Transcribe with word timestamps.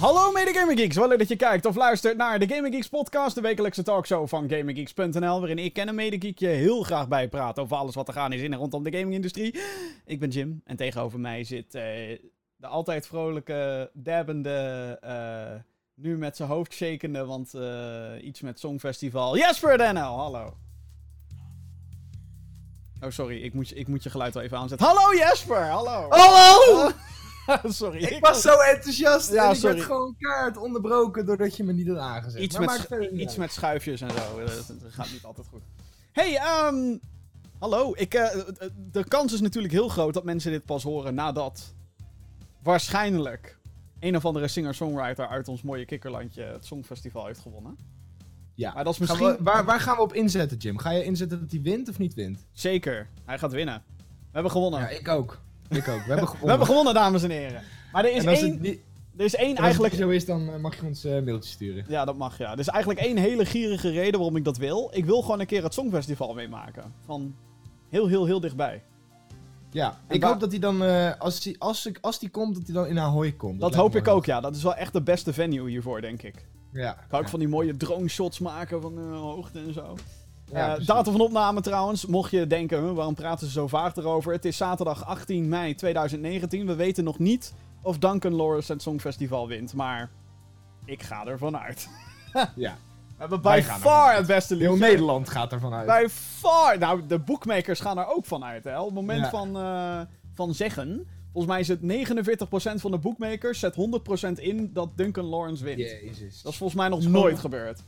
Hallo 0.00 0.32
mede 0.32 0.52
Gaming 0.54 0.78
Geeks, 0.78 0.96
wel 0.96 1.08
leuk 1.08 1.18
dat 1.18 1.28
je 1.28 1.36
kijkt 1.36 1.66
of 1.66 1.76
luistert 1.76 2.16
naar 2.16 2.38
de 2.38 2.48
Gaming 2.54 2.74
Geeks 2.74 2.88
podcast, 2.88 3.34
de 3.34 3.40
wekelijkse 3.40 3.82
talkshow 3.82 4.28
van 4.28 4.48
GamingGeeks.nl, 4.48 5.38
waarin 5.38 5.58
ik 5.58 5.76
en 5.78 5.88
een 5.88 5.94
medegeek 5.94 6.38
je 6.38 6.46
heel 6.46 6.82
graag 6.82 7.08
bijpraat 7.08 7.58
over 7.58 7.76
alles 7.76 7.94
wat 7.94 8.08
er 8.08 8.14
gaan 8.14 8.32
is 8.32 8.40
in 8.40 8.52
en 8.52 8.58
rondom 8.58 8.82
de 8.82 8.90
gamingindustrie. 8.98 9.60
Ik 10.06 10.20
ben 10.20 10.28
Jim 10.28 10.60
en 10.64 10.76
tegenover 10.76 11.20
mij 11.20 11.44
zit 11.44 11.74
eh, 11.74 11.82
de 12.56 12.66
altijd 12.66 13.06
vrolijke, 13.06 13.90
dabbende, 13.94 14.98
eh, 15.00 15.60
nu 15.94 16.16
met 16.18 16.36
zijn 16.36 16.48
hoofd 16.48 16.72
shakende, 16.72 17.24
want 17.24 17.54
eh, 17.54 18.26
iets 18.26 18.40
met 18.40 18.58
Songfestival, 18.60 19.36
Jesper 19.36 19.78
DNL, 19.78 20.18
hallo. 20.18 20.56
Oh, 23.00 23.10
sorry, 23.10 23.42
ik 23.42 23.54
moet, 23.54 23.68
je- 23.68 23.74
ik 23.74 23.88
moet 23.88 24.02
je 24.02 24.10
geluid 24.10 24.34
wel 24.34 24.42
even 24.42 24.58
aanzetten. 24.58 24.86
Hallo 24.86 25.14
Jesper, 25.18 25.62
hallo. 25.66 26.06
Hallo! 26.08 26.90
sorry. 27.64 28.02
Ik 28.04 28.24
was 28.24 28.40
zo 28.42 28.58
enthousiast 28.58 29.32
Ja, 29.32 29.44
en 29.44 29.50
ik 29.50 29.56
sorry. 29.56 29.74
werd 29.74 29.86
gewoon 29.86 30.14
kaart 30.18 30.56
onderbroken 30.56 31.26
doordat 31.26 31.56
je 31.56 31.64
me 31.64 31.72
niet 31.72 31.88
had 31.88 31.98
aangezet. 31.98 32.40
Iets, 32.42 32.58
Maar 32.58 32.86
met, 32.90 33.10
iets 33.12 33.28
uit. 33.28 33.36
met 33.36 33.52
schuifjes 33.52 34.00
en 34.00 34.10
zo. 34.10 34.16
Dat, 34.44 34.66
dat 34.82 34.92
gaat 34.92 35.10
niet 35.12 35.24
altijd 35.24 35.46
goed. 35.46 35.62
Hey, 36.12 36.36
ehm 36.36 36.96
hallo. 37.58 37.92
Ik, 37.96 38.14
eh, 38.14 38.38
de 38.92 39.04
kans 39.08 39.32
is 39.32 39.40
natuurlijk 39.40 39.72
heel 39.72 39.88
groot 39.88 40.14
dat 40.14 40.24
mensen 40.24 40.50
dit 40.50 40.64
pas 40.64 40.82
horen 40.82 41.14
nadat 41.14 41.74
waarschijnlijk 42.62 43.58
een 44.00 44.16
of 44.16 44.24
andere 44.24 44.48
singer-songwriter 44.48 45.28
uit 45.28 45.48
ons 45.48 45.62
mooie 45.62 45.84
kikkerlandje 45.84 46.42
het 46.42 46.64
Songfestival 46.66 47.26
heeft 47.26 47.40
gewonnen. 47.40 47.78
Ja. 48.54 48.72
Maar 48.74 48.84
dat 48.84 48.98
is 49.00 49.06
Gaan 49.06 49.16
misschien... 49.18 49.36
we- 49.38 49.50
waar, 49.50 49.64
waar 49.64 49.80
gaan 49.80 49.96
we 49.96 50.02
op 50.02 50.12
inzetten, 50.14 50.56
Jim? 50.58 50.78
Ga 50.78 50.90
je 50.90 51.04
inzetten 51.04 51.40
dat 51.40 51.50
hij 51.50 51.60
wint 51.60 51.88
of 51.88 51.98
niet 51.98 52.14
wint? 52.14 52.46
Zeker. 52.52 53.08
Hij 53.24 53.38
gaat 53.38 53.52
winnen. 53.52 53.82
We 53.96 54.04
hebben 54.32 54.52
gewonnen. 54.52 54.80
Ja, 54.80 54.88
ik 54.88 55.08
ook. 55.08 55.40
Ik 55.70 55.88
ook. 55.88 56.02
We 56.04 56.08
hebben 56.14 56.28
gewonnen. 56.28 56.40
We 56.40 56.48
hebben 56.48 56.66
gewonnen, 56.66 56.94
dames 56.94 57.22
en 57.22 57.30
heren. 57.30 57.62
Maar 57.92 58.04
er 58.04 58.12
is 58.16 58.24
één... 58.24 58.60
niet, 58.60 58.78
Er 59.16 59.24
is 59.24 59.34
één 59.34 59.46
en 59.48 59.54
als 59.56 59.64
eigenlijk... 59.64 59.92
het 59.92 60.02
zo 60.02 60.08
is, 60.08 60.24
dan 60.24 60.48
eh, 60.52 60.56
mag 60.60 60.76
je 60.80 60.86
ons 60.86 61.04
een 61.04 61.24
mailtje 61.24 61.50
sturen. 61.50 61.84
Ja, 61.88 62.04
dat 62.04 62.16
mag 62.16 62.38
ja. 62.38 62.52
Er 62.52 62.58
is 62.58 62.68
eigenlijk 62.68 63.00
één 63.00 63.16
hele 63.16 63.44
gierige 63.46 63.90
reden 63.90 64.12
waarom 64.20 64.36
ik 64.36 64.44
dat 64.44 64.56
wil. 64.56 64.90
Ik 64.92 65.04
wil 65.04 65.20
gewoon 65.22 65.40
een 65.40 65.46
keer 65.46 65.62
het 65.62 65.74
Songfestival 65.74 66.34
meemaken. 66.34 66.92
Van 67.04 67.34
heel, 67.88 68.06
heel, 68.06 68.26
heel 68.26 68.40
dichtbij. 68.40 68.82
Ja, 69.70 69.98
En 70.06 70.14
ik 70.14 70.22
hoop 70.22 70.40
dat 70.40 70.50
hij 70.50 70.58
dan, 70.60 70.84
eh, 70.84 71.10
als 71.18 71.44
hij 71.44 71.54
als, 71.58 71.86
ik- 71.86 71.98
als 72.00 72.18
die 72.18 72.28
komt, 72.28 72.54
dat 72.54 72.64
hij 72.66 72.74
dan 72.74 72.86
in 72.86 72.98
Ahoy 72.98 73.32
komt. 73.32 73.60
Dat 73.60 73.74
hoop 73.74 73.96
ik 73.96 74.08
ook, 74.08 74.24
ja. 74.26 74.40
Dat 74.40 74.56
is 74.56 74.62
wel 74.62 74.74
echt 74.74 74.92
de 74.92 75.02
beste 75.02 75.32
venue 75.32 75.68
hiervoor, 75.70 76.00
denk 76.00 76.22
ik. 76.22 76.46
Ja. 76.72 76.92
Ik 76.92 77.10
hou 77.10 77.22
ook 77.22 77.28
van 77.28 77.38
die 77.38 77.48
mooie 77.48 77.76
drone 77.76 78.08
shots 78.08 78.38
maken 78.38 78.82
van 78.82 78.94
de 78.94 79.00
hoogte 79.00 79.58
en 79.58 79.72
zo. 79.72 79.96
Ja, 80.52 80.76
Eh, 80.76 80.86
datum 80.86 81.12
van 81.12 81.20
opname 81.20 81.60
trouwens, 81.60 82.06
mocht 82.06 82.30
je 82.30 82.46
denken, 82.46 82.82
huh, 82.82 82.92
waarom 82.92 83.14
praten 83.14 83.46
ze 83.46 83.52
zo 83.52 83.66
vaag 83.68 83.96
erover? 83.96 84.32
Het 84.32 84.44
is 84.44 84.56
zaterdag 84.56 85.06
18 85.06 85.48
mei 85.48 85.74
2019. 85.74 86.66
We 86.66 86.74
weten 86.74 87.04
nog 87.04 87.18
niet 87.18 87.54
of 87.82 87.98
Duncan 87.98 88.34
Lawrence 88.34 88.72
het 88.72 88.82
Songfestival 88.82 89.48
wint, 89.48 89.74
maar 89.74 90.10
ik 90.84 91.02
ga 91.02 91.26
ervan 91.26 91.56
uit. 91.58 91.88
Ja. 92.56 92.76
We 93.16 93.24
hebben 93.34 93.62
gaan 93.62 93.80
far 93.80 94.16
het 94.16 94.26
beste 94.26 94.56
Heel 94.56 94.70
liedje. 94.72 94.86
Nederland 94.86 95.28
gaat 95.28 95.52
ervan 95.52 95.72
uit. 95.72 95.86
By 95.86 96.06
far. 96.10 96.78
Nou, 96.78 97.06
de 97.06 97.18
bookmakers 97.18 97.80
gaan 97.80 97.98
er 97.98 98.06
ook 98.16 98.24
van 98.26 98.44
uit, 98.44 98.64
hè. 98.64 98.78
Op 98.78 98.84
het 98.86 98.94
moment 98.94 99.20
Ja. 99.24 99.30
van, 99.30 99.56
eh, 99.56 100.00
van 100.34 100.54
zeggen, 100.54 101.06
volgens 101.32 101.52
mij 101.52 101.60
is 101.60 101.68
het 101.68 101.82
49% 101.82 102.80
van 102.80 102.90
de 102.90 102.98
bookmakers 102.98 103.58
zet 103.58 103.74
100% 103.74 104.38
in 104.38 104.70
dat 104.72 104.88
Duncan 104.96 105.24
Lawrence 105.24 105.64
wint. 105.64 105.78
Jezus. 105.78 106.42
Dat 106.42 106.52
is 106.52 106.58
volgens 106.58 106.78
mij 106.80 106.88
nog 106.88 107.02
nooit 107.06 107.38
gebeurd. 107.38 107.82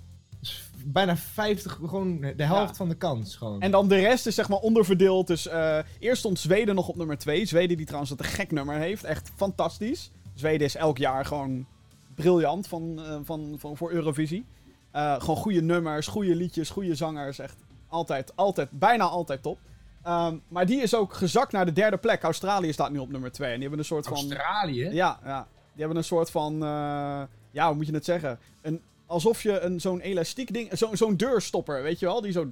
Bijna 0.85 1.17
50, 1.17 1.73
gewoon 1.73 2.21
de 2.21 2.45
helft 2.45 2.69
Ja. 2.69 2.75
van 2.75 2.89
de 2.89 2.95
kans. 2.95 3.37
Gewoon. 3.37 3.61
En 3.61 3.71
dan 3.71 3.89
de 3.89 3.97
rest 3.99 4.27
is 4.27 4.35
zeg 4.35 4.49
maar 4.49 4.59
onderverdeeld. 4.59 5.27
Dus 5.27 5.47
eh, 5.49 5.79
eerst 5.99 6.19
stond 6.19 6.39
Zweden 6.39 6.75
nog 6.75 6.89
op 6.89 6.97
nummer 6.97 7.19
2. 7.19 7.45
Zweden 7.45 7.77
die 7.77 7.87
trouwens 7.87 8.11
dat 8.17 8.21
een 8.27 8.33
gek 8.33 8.51
nummer 8.51 8.77
heeft. 8.77 9.05
Echt 9.05 9.31
fantastisch. 9.37 10.11
Zweden 10.35 10.67
is 10.67 10.75
elk 10.77 10.99
jaar 10.99 11.25
gewoon 11.25 11.67
briljant 12.15 12.67
van, 12.67 13.03
eh, 13.05 13.17
van, 13.23 13.55
van, 13.59 13.77
voor 13.77 13.91
Eurovisie. 13.91 14.47
Eh, 14.91 15.21
gewoon 15.21 15.37
goede 15.37 15.63
nummers, 15.63 16.07
goede 16.07 16.35
liedjes, 16.35 16.71
goede 16.71 16.95
zangers. 16.95 17.39
Echt 17.39 17.57
altijd, 17.89 18.37
altijd, 18.37 18.69
bijna 18.71 19.05
altijd 19.05 19.43
top. 19.43 19.59
Ehm, 20.03 20.37
maar 20.49 20.67
die 20.67 20.83
is 20.83 20.95
ook 20.95 21.15
gezakt 21.15 21.53
naar 21.53 21.65
de 21.65 21.73
derde 21.73 21.97
plek. 21.97 22.23
Australië 22.23 22.73
staat 22.73 22.91
nu 22.91 22.99
op 22.99 23.11
nummer 23.11 23.33
2. 23.33 23.47
En 23.49 23.53
die 23.53 23.63
hebben 23.63 23.79
een 23.79 23.85
soort 23.85 24.07
van... 24.07 24.17
Australië? 24.17 24.89
Ja, 24.93 25.19
ja. 25.25 25.47
Die 25.73 25.79
hebben 25.81 25.97
een 25.97 26.05
soort 26.05 26.31
van. 26.31 26.53
eh, 26.63 27.23
ja, 27.51 27.67
hoe 27.67 27.75
moet 27.77 27.87
je 27.87 27.95
het 27.95 28.05
zeggen? 28.05 28.39
Een, 28.63 28.81
alsof 29.11 29.43
je 29.43 29.61
een, 29.61 29.81
zo'n 29.81 30.01
elastiek 30.01 30.53
ding. 30.53 30.79
zo- 30.79 30.95
Zo'n 30.95 31.17
deurstopper, 31.17 31.83
weet 31.83 31.99
je 31.99 32.07
wel? 32.07 32.21
Die 32.21 32.33
zo. 32.33 32.51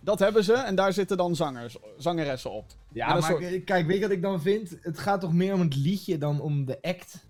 Dat 0.00 0.18
hebben 0.18 0.44
ze 0.44 0.52
en 0.52 0.74
daar 0.74 0.92
zitten 0.92 1.16
dan 1.16 1.36
zangers, 1.36 1.76
zangeressen 1.98 2.50
op. 2.50 2.64
Ja, 2.92 3.06
maar 3.12 3.22
soort- 3.22 3.64
kijk, 3.64 3.86
weet 3.86 3.96
je 3.96 4.02
wat 4.02 4.10
ik 4.10 4.22
dan 4.22 4.40
vind? 4.42 4.76
Het 4.80 4.98
gaat 4.98 5.20
toch 5.20 5.32
meer 5.32 5.54
om 5.54 5.60
het 5.60 5.76
liedje 5.76 6.18
dan 6.18 6.40
om 6.40 6.64
de 6.64 6.78
act? 6.82 7.24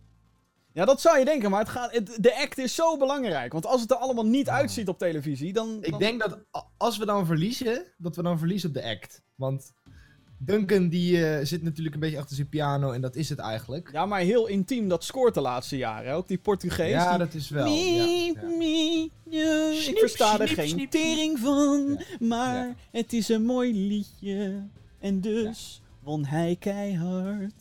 Ja, 0.73 0.85
dat 0.85 1.01
zou 1.01 1.19
je 1.19 1.25
denken, 1.25 1.51
maar 1.51 1.61
het 1.61 1.69
gaat, 1.69 1.93
het- 1.93 2.17
de 2.21 2.37
act 2.37 2.59
is 2.59 2.75
zo 2.75 2.97
belangrijk. 2.97 3.53
Want 3.53 3.67
als 3.67 3.81
het 3.81 3.91
er 3.91 3.97
allemaal 3.97 4.27
niet 4.27 4.49
uitziet 4.49 4.89
op 4.89 4.99
televisie, 4.99 5.53
dan. 5.53 5.79
Ik 5.81 5.99
denk 5.99 6.21
dat 6.21 6.39
als 6.77 6.97
we 6.99 7.05
dan 7.07 7.27
verliezen, 7.27 7.85
dat 7.99 8.17
we 8.17 8.23
dan 8.23 8.39
verliezen 8.39 8.69
op 8.69 8.75
de 8.75 8.85
act. 8.85 9.23
Want 9.35 9.73
Duncan 10.39 10.89
die 10.89 11.27
eh, 11.27 11.45
zit 11.47 11.63
natuurlijk 11.63 11.95
een 11.95 12.01
beetje 12.01 12.19
achter 12.19 12.37
zijn 12.37 12.49
piano 12.49 12.91
en 12.91 13.01
dat 13.01 13.17
is 13.17 13.29
het 13.29 13.39
eigenlijk. 13.39 13.89
Ja, 13.93 14.07
maar 14.07 14.21
heel 14.21 14.47
intiem, 14.47 14.89
dat 14.89 15.05
scoort 15.05 15.35
de 15.35 15.41
laatste 15.41 15.77
jaren. 15.77 16.09
hè. 16.09 16.15
Ook 16.15 16.29
die 16.29 16.39
Portugees. 16.39 16.91
Ja, 16.91 17.09
die... 17.11 17.19
dat 17.19 17.35
is 17.35 17.49
wel. 17.49 17.65
Me, 17.65 17.75
ja, 17.75 18.41
ja. 18.43 18.49
me. 18.59 19.85
Ik 19.89 19.99
versta 19.99 20.41
er 20.41 20.49
geen 20.49 20.69
sniep, 20.69 20.91
tering 20.91 21.39
van, 21.39 22.01
maar 22.21 22.67
Ja. 22.67 22.75
het 22.91 23.13
is 23.13 23.29
een 23.29 23.45
mooi 23.45 23.73
liedje. 23.89 24.63
En 25.01 25.21
dus 25.21 25.81
won 26.03 26.25
hij 26.25 26.57
keihard. 26.61 27.55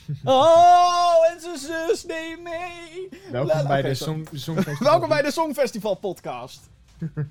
oh, 0.24 1.14
en 1.34 1.40
zijn 1.40 1.58
zus 1.58 2.04
neemt 2.04 2.42
mee. 2.42 3.08
Welkom 3.30 3.56
La- 3.56 3.66
bij 3.66 3.82
de. 3.82 3.94
Song, 3.94 4.26
Songfestival. 4.32 4.90
Welkom 4.90 5.08
bij 5.08 5.22
de 5.22 5.30
Songfestival 5.30 5.94
podcast. 5.94 6.60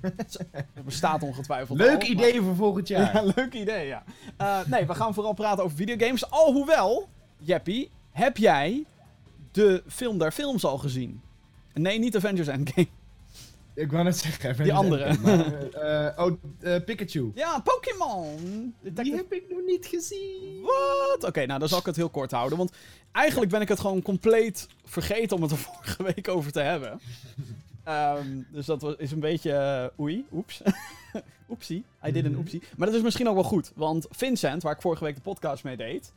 Het 0.02 0.46
bestaat 0.84 1.22
ongetwijfeld 1.22 1.78
Leuk 1.78 1.88
al, 1.90 1.96
maar- 1.96 2.06
idee 2.06 2.40
voor 2.40 2.54
volgend 2.54 2.88
jaar. 2.88 3.14
Ja, 3.14 3.32
leuk 3.36 3.54
idee, 3.54 3.86
ja. 3.86 4.02
Eh, 4.36 4.58
nee, 4.66 4.86
we 4.86 4.94
gaan 4.94 5.14
vooral 5.14 5.32
praten 5.32 5.64
over 5.64 5.76
videogames. 5.76 6.30
Alhoewel, 6.30 7.08
Jeppie, 7.38 7.90
heb 8.10 8.36
jij 8.36 8.84
de 9.52 9.82
film 9.88 10.18
der 10.18 10.32
films 10.32 10.64
al 10.64 10.78
gezien? 10.78 11.20
Nee, 11.74 11.98
niet 11.98 12.16
Avengers 12.16 12.48
Endgame. 12.48 12.86
Ik 13.74 13.90
wou 13.92 14.04
net 14.04 14.18
zeggen. 14.18 14.50
even 14.50 14.64
Die 14.64 14.72
andere. 14.72 15.04
Endgame, 15.04 15.36
maar, 15.36 16.06
eh, 16.06 16.24
oh, 16.24 16.32
eh, 16.60 16.84
Pikachu. 16.84 17.30
Ja, 17.34 17.58
Pokémon! 17.60 18.74
Die 18.80 19.14
heb 19.14 19.32
ik 19.32 19.44
nog 19.48 19.60
niet 19.66 19.86
gezien. 19.86 20.62
Wat? 20.62 21.24
Oké, 21.24 21.46
nou 21.46 21.58
dan 21.58 21.68
zal 21.68 21.78
ik 21.78 21.86
het 21.86 21.96
heel 21.96 22.08
kort 22.08 22.30
houden. 22.30 22.58
Want 22.58 22.72
eigenlijk 23.12 23.50
ben 23.50 23.60
ik 23.60 23.68
het 23.68 23.80
gewoon 23.80 24.02
compleet 24.02 24.68
vergeten 24.84 25.36
om 25.36 25.42
het 25.42 25.50
er 25.50 25.56
vorige 25.68 26.02
week 26.02 26.28
over 26.28 26.52
te 26.52 26.60
hebben. 26.60 27.00
Ehm, 27.90 28.26
dus 28.52 28.66
dat 28.66 28.82
was- 28.82 28.96
is 28.96 29.12
een 29.12 29.20
beetje 29.20 29.52
eh, 29.52 30.00
oei, 30.00 30.26
oeps. 30.32 30.62
Oepsie, 31.50 31.84
I 32.06 32.12
did 32.12 32.24
een 32.24 32.30
Mhm. 32.30 32.40
oepsie. 32.40 32.62
Maar 32.76 32.86
dat 32.86 32.96
is 32.96 33.02
misschien 33.02 33.28
ook 33.28 33.34
wel 33.34 33.42
goed. 33.44 33.72
Want 33.74 34.06
Vincent, 34.10 34.62
waar 34.62 34.74
ik 34.74 34.80
vorige 34.80 35.04
week 35.04 35.14
de 35.14 35.20
podcast 35.20 35.64
mee 35.64 35.76
deed... 35.76 36.12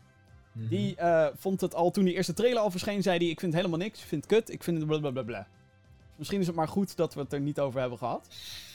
Die 0.55 0.95
eh, 0.95 1.27
vond 1.35 1.61
het 1.61 1.75
al 1.75 1.91
toen 1.91 2.03
die 2.03 2.13
eerste 2.13 2.33
trailer 2.33 2.59
al 2.61 2.71
verscheen, 2.71 3.01
zei 3.03 3.17
hij: 3.17 3.27
Ik 3.27 3.39
vind 3.39 3.53
helemaal 3.53 3.77
niks, 3.77 3.99
ik 4.01 4.05
vind 4.07 4.23
het 4.23 4.33
kut, 4.33 4.49
ik 4.53 4.63
vind 4.63 4.77
het 4.77 4.87
blablabla. 4.87 5.39
Dus 5.39 6.17
misschien 6.17 6.39
is 6.39 6.47
het 6.47 6.55
maar 6.55 6.67
goed 6.67 6.95
dat 6.97 7.13
we 7.13 7.19
het 7.21 7.33
er 7.33 7.39
niet 7.39 7.59
over 7.59 7.79
hebben 7.79 7.97
gehad. 7.97 8.27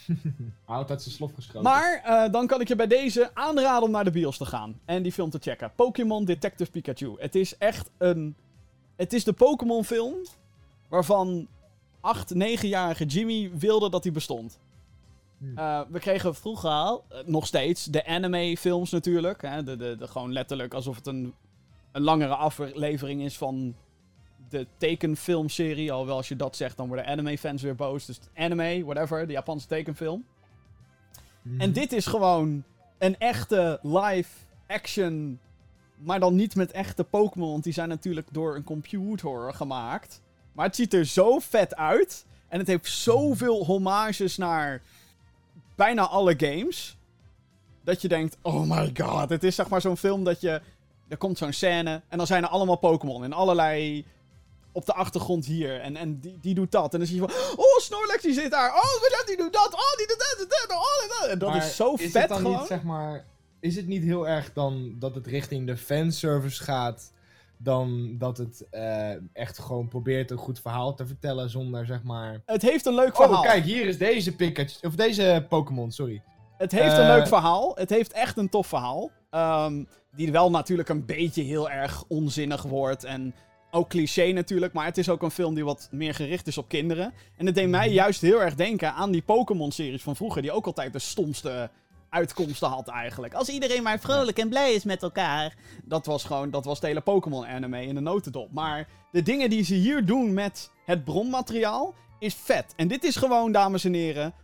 Houd 0.65 0.91
uit 0.91 1.03
zijn 1.03 1.15
slof 1.15 1.33
geschoten. 1.35 1.63
Maar 1.63 2.01
eh, 2.05 2.33
dan 2.33 2.47
kan 2.47 2.61
ik 2.61 2.69
je 2.69 2.77
bij 2.77 2.87
deze 2.87 3.31
aanraden 3.35 3.83
om 3.83 3.91
naar 3.91 4.05
de 4.05 4.11
bios 4.11 4.37
te 4.37 4.45
gaan 4.47 4.81
en 4.85 5.03
die 5.03 5.13
film 5.13 5.31
te 5.31 5.39
checken: 5.41 5.73
Pokémon 5.77 6.25
Detective 6.25 6.71
Pikachu. 6.71 7.15
Het 7.19 7.35
is 7.35 7.57
echt 7.59 7.91
een. 7.99 8.35
Het 8.97 9.13
is 9.13 9.25
de 9.25 9.33
Pokémon-film 9.33 10.15
waarvan 10.89 11.49
8, 12.01 12.35
9-jarige 12.35 13.05
Jimmy 13.05 13.51
wilde 13.55 13.91
dat 13.91 14.05
hij 14.05 14.13
bestond. 14.13 14.59
Hmm. 15.39 15.59
Eh, 15.59 15.81
we 15.89 15.99
kregen 15.99 16.35
vroeger 16.35 16.71
al, 16.71 17.05
eh, 17.09 17.19
nog 17.25 17.47
steeds, 17.47 17.85
de 17.85 18.07
anime-films 18.07 18.91
natuurlijk. 18.91 19.43
Hè, 19.43 19.63
de, 19.63 19.77
de, 19.77 19.97
de, 19.97 20.07
gewoon 20.07 20.33
letterlijk 20.33 20.75
alsof 20.75 20.97
het 20.97 21.07
een, 21.07 21.35
een 21.93 22.03
langere 22.03 22.35
aflevering 22.35 23.23
is 23.23 23.37
van 23.37 23.75
de 24.49 24.67
tekenfilmserie. 24.77 25.93
Alhoewel 25.93 26.17
als 26.17 26.29
je 26.29 26.37
dat 26.37 26.57
zegt, 26.57 26.77
dan 26.77 26.87
worden 26.87 27.07
anime-fans 27.07 27.63
weer 27.63 27.75
boos. 27.75 28.07
Dus 28.07 28.21
anime, 28.35 28.85
whatever, 28.85 29.27
de 29.27 29.33
Japanse 29.33 29.67
tekenfilm. 29.67 30.25
Mhm. 31.43 31.61
En 31.61 31.73
dit 31.73 31.93
is 31.93 32.07
gewoon 32.07 32.65
een 32.99 33.19
echte 33.19 33.79
live-action, 33.83 35.39
maar 35.97 36.21
dan 36.21 36.35
niet 36.35 36.57
met 36.57 36.71
echte 36.71 37.05
Pokémon. 37.05 37.51
Want 37.51 37.65
die 37.65 37.73
zijn 37.73 37.89
natuurlijk 37.89 38.29
door 38.33 38.57
een 38.57 38.65
computer 38.65 39.55
gemaakt. 39.55 40.23
Maar 40.53 40.67
het 40.67 40.77
ziet 40.77 40.95
er 40.95 41.05
zo 41.05 41.39
vet 41.39 41.77
uit. 41.77 42.27
En 42.49 42.59
het 42.59 42.69
heeft 42.69 42.87
zoveel 42.91 43.65
homages 43.65 44.37
naar 44.37 44.83
bijna 45.75 46.07
alle 46.07 46.35
games. 46.37 46.97
Dat 47.85 48.03
je 48.03 48.09
denkt, 48.09 48.37
oh 48.43 48.71
my 48.71 48.93
god. 49.01 49.29
Het 49.29 49.45
is 49.45 49.55
zeg 49.55 49.69
maar 49.69 49.81
zo'n 49.81 49.97
film 49.97 50.25
dat 50.25 50.41
je... 50.41 50.61
Er 51.09 51.17
komt 51.17 51.39
zo'n 51.39 51.53
scène 51.53 52.03
en 52.09 52.19
dan 52.19 52.27
zijn 52.27 52.43
er 52.43 52.49
allemaal 52.49 52.77
Pokémon 52.77 53.25
in 53.25 53.33
allerlei... 53.33 54.05
Op 54.73 54.87
de 54.87 54.95
achtergrond 54.95 55.47
hier. 55.47 55.81
En, 55.81 55.97
en 55.97 56.21
die, 56.21 56.39
die 56.41 56.55
doet 56.55 56.73
dat. 56.73 56.93
En 56.93 56.99
dan 56.99 57.09
zie 57.09 57.21
je 57.21 57.29
van... 57.29 57.37
Oh, 57.57 57.79
Snorlax 57.79 58.23
die 58.23 58.33
zit 58.33 58.51
daar. 58.51 58.75
Oh, 58.75 59.27
die 59.27 59.37
doet 59.37 59.53
dat. 59.53 59.75
Oh, 59.75 59.97
die 59.97 60.07
doet 60.07 60.19
dat. 60.19 60.49
dat, 60.49 60.67
dat, 60.69 60.79
oh, 60.79 61.21
dat. 61.21 61.31
En 61.31 61.39
dat 61.39 61.49
Maar 61.49 61.67
is 61.67 61.77
zo 61.77 61.95
is 61.95 62.11
vet 62.11 62.21
het 62.21 62.29
dan 62.29 62.39
gewoon. 62.39 62.59
Niet, 62.59 62.67
zeg 62.67 62.83
maar, 62.83 63.25
is 63.61 63.77
het 63.77 63.87
niet 63.87 64.03
heel 64.03 64.29
erg 64.29 64.53
dan 64.53 64.95
dat 64.99 65.15
het 65.15 65.27
richting 65.27 65.67
de 65.67 65.77
fanservice 65.77 66.63
gaat? 66.65 67.13
Dan 67.59 68.15
dat 68.19 68.39
het 68.39 68.67
eh, 68.71 69.11
echt 69.33 69.59
gewoon 69.59 69.89
probeert 69.89 70.31
een 70.31 70.37
goed 70.37 70.61
verhaal 70.61 70.95
te 70.95 71.07
vertellen 71.07 71.51
zonder 71.51 71.87
zeg 71.87 72.03
maar... 72.03 72.43
Het 72.47 72.63
heeft 72.63 72.87
een 72.87 72.95
leuk 72.95 73.17
verhaal. 73.17 73.35
Oh, 73.35 73.43
kijk, 73.43 73.65
hier 73.65 73.87
is 73.87 73.99
deze 73.99 74.37
Pikachu, 74.37 74.87
of 74.87 74.95
deze 74.95 75.47
Pokémon, 75.49 75.91
sorry. 75.93 76.23
Het 76.57 76.73
heeft 76.73 76.93
een 76.97 77.03
Eh, 77.03 77.17
leuk 77.17 77.27
verhaal. 77.27 77.73
Het 77.75 77.91
heeft 77.91 78.13
echt 78.13 78.37
een 78.37 78.49
tof 78.49 78.67
verhaal. 78.67 79.11
Ehm, 79.31 79.85
die 80.17 80.33
wel 80.33 80.51
natuurlijk 80.51 80.89
een 80.89 81.05
beetje 81.07 81.43
heel 81.43 81.71
erg 81.71 82.05
onzinnig 82.09 82.63
wordt. 82.63 83.05
En 83.05 83.35
ook 83.71 83.89
cliché 83.89 84.33
natuurlijk. 84.33 84.73
Maar 84.73 84.85
het 84.85 84.99
is 84.99 85.09
ook 85.09 85.23
een 85.23 85.31
film 85.31 85.55
die 85.55 85.65
wat 85.65 85.89
meer 85.91 86.15
gericht 86.15 86.47
is 86.47 86.59
op 86.59 86.69
kinderen. 86.69 87.13
En 87.37 87.47
het 87.47 87.55
deed 87.55 87.69
mij 87.69 87.87
Mhm. 87.87 87.95
juist 87.95 88.21
heel 88.21 88.43
erg 88.43 88.55
denken 88.55 88.93
aan 88.93 89.11
die 89.11 89.23
Pokémon-series 89.23 90.03
van 90.03 90.17
vroeger. 90.17 90.43
Die 90.43 90.53
ook 90.53 90.67
altijd 90.67 90.93
de 90.93 90.99
stomste 90.99 91.71
uitkomsten 92.11 92.69
had 92.69 92.89
eigenlijk. 92.89 93.35
Als 93.35 93.49
iedereen 93.49 93.83
maar 93.83 93.99
vrolijk 93.99 94.39
en 94.39 94.49
blij 94.49 94.73
is 94.73 94.85
met 94.85 95.03
elkaar. 95.03 95.57
Dat 95.85 96.07
was 96.07 96.25
gewoon, 96.25 96.51
dat 96.51 96.65
was 96.65 96.81
de 96.81 96.87
hele 96.87 97.01
Pokémon-anime 97.01 97.83
in 97.83 97.95
de 97.95 98.01
notendop. 98.01 98.53
Maar 98.53 98.89
de 99.11 99.23
dingen 99.23 99.51
die 99.51 99.65
ze 99.65 99.75
hier 99.75 100.07
doen 100.07 100.35
met 100.35 100.71
het 100.85 101.05
bronmateriaal 101.05 101.95
is 102.19 102.35
vet. 102.35 102.73
En 102.77 102.89
dit 102.89 103.05
is 103.05 103.17
gewoon, 103.17 103.53
dames 103.53 103.85
en 103.85 103.93
heren, 103.93 104.35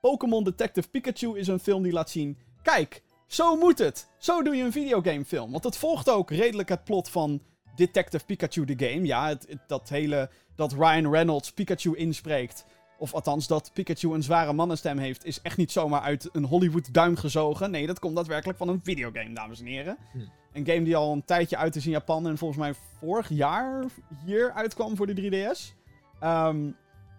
Pokémon 0.00 0.44
Detective 0.44 0.88
Pikachu 0.88 1.38
is 1.38 1.48
een 1.48 1.60
film 1.60 1.82
die 1.82 1.92
laat 1.92 2.10
zien... 2.10 2.38
Kijk, 2.62 3.02
zo 3.26 3.56
moet 3.56 3.78
het. 3.78 4.08
Zo 4.18 4.42
doe 4.42 4.56
je 4.56 4.64
een 4.64 4.72
videogamefilm. 4.72 5.50
Want 5.50 5.64
het 5.64 5.76
volgt 5.76 6.10
ook 6.10 6.30
redelijk 6.30 6.68
het 6.68 6.84
plot 6.84 7.08
van 7.08 7.42
Detective 7.74 8.24
Pikachu 8.24 8.66
the 8.66 8.86
game. 8.86 9.06
Ja, 9.06 9.36
dat 9.66 9.88
hele... 9.88 10.30
Dat 10.56 10.72
Ryan 10.72 11.10
Reynolds 11.10 11.52
Pikachu 11.52 11.96
inspreekt. 11.96 12.64
Of 13.00 13.14
althans, 13.14 13.46
dat 13.46 13.70
Pikachu 13.72 14.14
een 14.14 14.22
zware 14.22 14.52
mannenstem 14.52 14.98
heeft... 14.98 15.24
is 15.24 15.40
echt 15.40 15.56
niet 15.56 15.72
zomaar 15.72 16.00
uit 16.00 16.28
een 16.32 16.44
Hollywood 16.44 16.94
duim 16.94 17.16
gezogen. 17.16 17.70
Nee, 17.70 17.86
dat 17.86 17.98
komt 17.98 18.16
daadwerkelijk 18.16 18.58
van 18.58 18.68
een 18.68 18.80
videogame, 18.82 19.34
dames 19.34 19.60
en 19.60 19.66
heren. 19.66 19.96
Hm. 20.12 20.18
Een 20.52 20.66
game 20.66 20.82
die 20.82 20.96
al 20.96 21.12
een 21.12 21.24
tijdje 21.24 21.56
uit 21.56 21.76
is 21.76 21.84
in 21.84 21.90
Japan... 21.90 22.26
en 22.26 22.38
volgens 22.38 22.60
mij 22.60 22.74
vorig 22.98 23.28
jaar 23.28 23.84
hier 24.24 24.52
uitkwam 24.52 24.96
voor 24.96 25.06
de 25.06 25.14
3DS. 25.14 25.74
Ehm, 26.20 26.70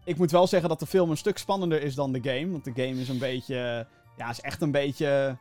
ik 0.03 0.17
moet 0.17 0.31
wel 0.31 0.47
zeggen 0.47 0.69
dat 0.69 0.79
de 0.79 0.85
film 0.85 1.09
een 1.09 1.17
stuk 1.17 1.37
spannender 1.37 1.81
is 1.81 1.95
dan 1.95 2.11
de 2.11 2.21
game. 2.23 2.51
Want 2.51 2.63
de 2.63 2.73
game 2.75 3.01
is 3.01 3.09
een 3.09 3.19
beetje. 3.19 3.87
Ja, 4.17 4.29
is 4.29 4.41
echt 4.41 4.61
een 4.61 4.71
beetje. 4.71 5.37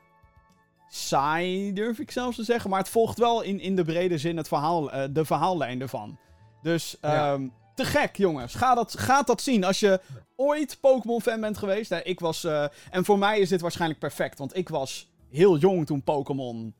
saai, 0.89 1.73
durf 1.73 1.99
ik 1.99 2.11
zelfs 2.11 2.37
te 2.37 2.45
zeggen. 2.45 2.71
Maar 2.71 2.79
het 2.79 2.89
volgt 2.89 3.19
wel 3.19 3.43
in, 3.43 3.61
in 3.61 3.77
de 3.77 3.85
brede 3.85 4.19
zin 4.19 4.37
het 4.37 4.49
verhaal, 4.49 4.93
eh, 4.93 5.09
de 5.11 5.25
verhaallijn 5.25 5.81
ervan. 5.81 6.19
Dus. 6.63 6.97
Ja. 7.01 7.39
Te 7.81 7.87
gek, 7.87 8.17
jongens. 8.17 8.55
Ga 8.55 8.75
dat, 8.75 8.99
ga 8.99 9.23
dat 9.23 9.41
zien. 9.41 9.65
Als 9.65 9.81
je 9.81 10.01
ooit 10.37 10.79
Pokémon-fan 10.81 11.41
bent 11.41 11.59
geweest. 11.59 11.91
Hè, 11.91 12.01
ik 12.03 12.21
was. 12.21 12.45
eh, 12.45 12.65
en 12.91 13.05
voor 13.05 13.19
mij 13.19 13.39
is 13.39 13.49
dit 13.49 13.61
waarschijnlijk 13.61 14.01
perfect. 14.01 14.39
Want 14.39 14.57
ik 14.57 14.69
was 14.69 15.11
heel 15.31 15.57
jong 15.59 15.87
toen 15.87 16.03
Pokémon 16.03 16.75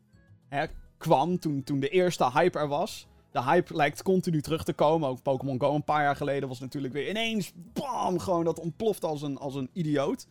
kwam. 0.99 1.39
Toen, 1.39 1.63
toen 1.63 1.81
de 1.81 1.89
eerste 1.89 2.31
hype 2.33 2.59
er 2.59 2.69
was. 2.69 3.07
De 3.33 3.43
hype 3.43 3.75
lijkt 3.77 4.03
continu 4.03 4.41
terug 4.43 4.65
te 4.65 4.73
komen. 4.73 5.09
Ook 5.09 5.23
Pokémon 5.23 5.61
Go 5.61 5.75
een 5.75 5.85
paar 5.85 6.03
jaar 6.03 6.17
geleden 6.17 6.49
was 6.49 6.61
natuurlijk 6.61 6.93
weer 6.93 7.09
ineens. 7.09 7.53
Bam! 7.73 8.19
Gewoon 8.19 8.45
dat 8.45 8.59
ontploft 8.61 9.05
als 9.05 9.23
een, 9.23 9.39
als 9.39 9.55
een 9.55 9.71
idioot. 9.73 10.27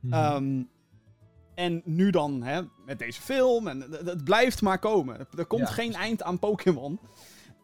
Mhm. 0.00 0.12
Ehm, 0.14 0.62
en 1.54 1.82
nu 1.84 2.10
dan 2.10 2.42
hè, 2.42 2.60
met 2.86 2.98
deze 2.98 3.20
film. 3.20 3.68
En 3.68 3.80
het- 3.80 4.24
blijft 4.24 4.62
maar 4.62 4.78
komen. 4.78 5.26
Er 5.36 5.46
komt 5.46 5.68
Ja, 5.68 5.74
geen 5.74 5.94
eind 5.94 6.22
aan 6.22 6.38
Pokémon. 6.38 6.98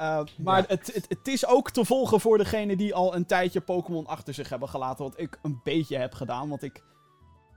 Uh, 0.00 0.20
maar 0.38 0.61
Ja. 0.61 0.64
het, 0.69 0.94
het, 0.94 1.05
het 1.08 1.29
is 1.29 1.46
ook 1.46 1.70
te 1.70 1.85
volgen 1.85 2.20
voor 2.20 2.38
degenen 2.38 2.76
die 2.76 2.94
al 2.94 3.14
een 3.14 3.26
tijdje 3.26 3.61
Pokémon 3.61 4.06
achter 4.06 4.35
zich 4.35 4.49
hebben 4.49 4.69
gelaten. 4.69 5.05
Wat 5.05 5.20
ik 5.20 5.38
een 5.43 5.61
beetje 5.64 5.96
heb 5.96 6.14
gedaan. 6.14 6.49
Want 6.49 6.62
ik 6.62 6.82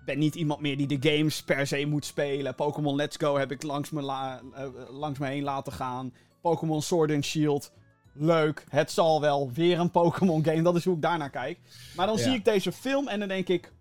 ben 0.05 0.19
niet 0.19 0.35
iemand 0.35 0.59
meer 0.59 0.77
die 0.77 0.97
de 0.99 1.09
games 1.09 1.43
per 1.43 1.67
se 1.67 1.85
moet 1.85 2.05
spelen. 2.05 2.55
Pokémon 2.55 2.95
Let's 2.95 3.17
Go 3.17 3.37
heb 3.37 3.51
ik 3.51 3.63
langs 3.63 3.89
me, 3.89 4.01
la- 4.01 4.41
eh, 4.53 4.65
langs 4.89 5.19
me 5.19 5.27
heen 5.27 5.43
laten 5.43 5.73
gaan. 5.73 6.13
Pokémon 6.41 6.81
Sword 6.81 7.11
and 7.11 7.25
Shield. 7.25 7.71
Leuk, 8.13 8.63
het 8.69 8.91
zal 8.91 9.21
wel. 9.21 9.51
Weer 9.51 9.79
een 9.79 9.91
Pokémon 9.91 10.43
game. 10.45 10.61
Dat 10.61 10.75
is 10.75 10.85
hoe 10.85 10.95
ik 10.95 11.01
daarnaar 11.01 11.29
kijk. 11.29 11.59
Maar 11.95 12.05
dan 12.07 12.17
Ja. 12.17 12.21
zie 12.23 12.33
ik 12.33 12.45
deze 12.45 12.71
film 12.71 13.07
en 13.07 13.19
dan 13.19 13.27
denk 13.27 13.47
ik... 13.47 13.71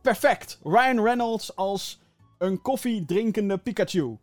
Perfect. 0.00 0.58
Ryan 0.64 1.00
Reynolds 1.04 1.56
als 1.56 2.00
een 2.38 2.62
koffiedrinkende 2.62 3.58
Pikachu. 3.58 4.18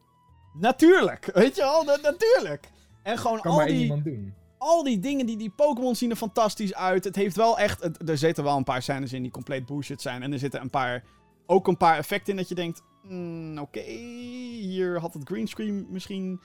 Natuurlijk. 0.53 1.25
Weet 1.33 1.55
je 1.55 1.61
wel? 1.61 1.83
Na- 1.83 1.97
natuurlijk. 2.01 2.69
En 3.03 3.17
gewoon 3.17 3.39
kan 3.41 3.51
al 3.51 3.57
maar 3.57 3.67
die, 3.67 4.01
doen. 4.03 4.33
al 4.57 4.83
die 4.83 4.99
dingen, 4.99 5.25
die, 5.25 5.37
die 5.37 5.49
Pokémon 5.49 5.95
zien 5.95 6.09
er 6.09 6.15
fantastisch 6.15 6.73
uit. 6.75 7.03
Het 7.03 7.15
heeft 7.15 7.35
wel 7.35 7.59
echt... 7.59 7.81
het- 7.83 8.09
er 8.09 8.17
zitten 8.17 8.43
wel 8.43 8.57
een 8.57 8.63
paar 8.63 8.81
scènes 8.81 9.13
in 9.13 9.21
die 9.21 9.31
compleet 9.31 9.65
bullshit 9.65 10.01
zijn. 10.01 10.23
En 10.23 10.31
er 10.33 10.39
zitten 10.39 10.61
een 10.61 10.69
paar... 10.69 11.03
Ook 11.45 11.67
een 11.67 11.77
paar 11.77 11.97
effecten 11.97 12.31
in 12.31 12.37
dat 12.37 12.49
je 12.49 12.55
denkt... 12.55 12.81
"Hmm, 13.01 13.57
Oké, 13.57 13.79
hier 13.79 14.99
had 14.99 15.13
het 15.13 15.27
greenscreen 15.27 15.87
misschien 15.89 16.39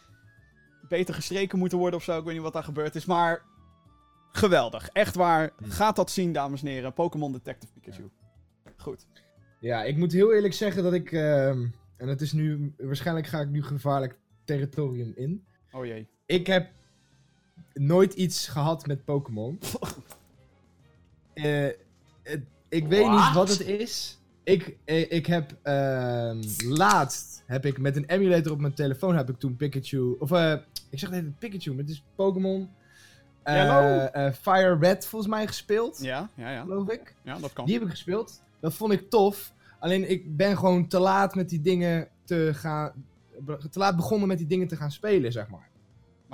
beter 0.89 1.15
gestreken 1.15 1.59
moeten 1.59 1.79
worden 1.79 1.99
of 1.99 2.05
zo. 2.05 2.19
Ik 2.19 2.25
weet 2.25 2.35
niet 2.35 2.43
wat 2.43 2.53
daar 2.53 2.65
gebeurd 2.65 2.95
is. 2.95 3.05
Maar 3.05 3.43
geweldig. 4.33 4.89
Echt 4.89 5.15
waar. 5.15 5.51
Hm. 5.59 5.69
Gaat 5.71 5.97
dat 5.97 6.11
zien, 6.11 6.33
dames 6.33 6.61
en 6.62 6.67
heren. 6.69 6.93
Pokémon 6.93 7.33
Detective 7.33 7.73
Pikachu. 7.73 8.11
Goed. 8.77 9.06
Ja, 9.61 9.83
ik 9.83 9.97
moet 9.97 10.12
heel 10.12 10.33
eerlijk 10.35 10.55
zeggen 10.55 10.83
dat 10.83 10.93
ik... 10.93 11.12
ehm, 11.12 11.67
en 11.97 12.09
het 12.09 12.21
is 12.21 12.33
nu... 12.33 12.75
Waarschijnlijk 12.79 13.27
ga 13.27 13.41
ik 13.41 13.49
nu 13.49 13.62
gevaarlijk 13.62 14.19
territorium 14.45 15.12
in. 15.15 15.45
Oh 15.73 15.85
jee. 15.87 16.09
Ik 16.26 16.47
heb 16.47 16.71
nooit 17.73 18.12
iets 18.15 18.49
gehad 18.49 18.87
met 18.87 19.05
Pokémon. 19.05 19.59
Eh, 21.35 21.67
het- 22.23 22.44
ik 22.69 22.87
weet 22.87 23.11
niet 23.11 23.32
wat 23.32 23.49
het 23.49 23.61
is. 23.61 24.19
Ik, 24.44 24.76
eh, 24.85 25.11
ik 25.12 25.26
heb 25.26 25.56
ehm, 25.62 26.43
laatst 26.69 27.43
heb 27.47 27.67
ik 27.67 27.79
met 27.79 27.97
een 27.97 28.05
emulator 28.05 28.53
op 28.53 28.61
mijn 28.61 28.75
telefoon 28.75 29.17
heb 29.17 29.29
ik 29.31 29.38
toen 29.38 29.56
Pikachu 29.56 30.17
of 30.19 30.31
eh, 30.32 30.55
ik 30.91 30.99
zeg 30.99 31.11
net 31.11 31.38
Pikachu, 31.38 31.71
maar 31.71 31.81
het 31.85 31.88
is 31.91 32.05
Pokémon 32.15 32.70
eh, 33.43 33.55
Yellow? 33.55 34.09
eh, 34.12 34.32
Fire 34.32 34.77
Red 34.81 35.06
volgens 35.06 35.31
mij 35.31 35.47
gespeeld, 35.47 35.99
Ja, 36.03 36.29
ja, 36.35 36.50
ja. 36.50 36.61
geloof 36.62 36.88
ik. 36.88 37.15
Ja, 37.23 37.38
dat 37.38 37.53
kan. 37.53 37.65
Die 37.65 37.75
heb 37.75 37.82
ik 37.85 37.91
gespeeld. 37.91 38.43
Dat 38.61 38.75
vond 38.75 38.93
ik 38.93 39.11
tof. 39.11 39.53
Alleen 39.79 40.11
ik 40.11 40.37
ben 40.37 40.56
gewoon 40.59 40.87
te 40.88 40.99
laat 40.99 41.35
met 41.35 41.49
die 41.49 41.61
dingen 41.61 42.09
te 42.25 42.50
gaan 42.55 42.93
te 43.70 43.79
laat 43.79 43.97
begonnen 43.97 44.29
met 44.29 44.38
die 44.38 44.47
dingen 44.47 44.69
te 44.69 44.77
gaan 44.77 44.93
spelen, 44.93 45.32
zeg 45.32 45.49
maar. 45.49 45.69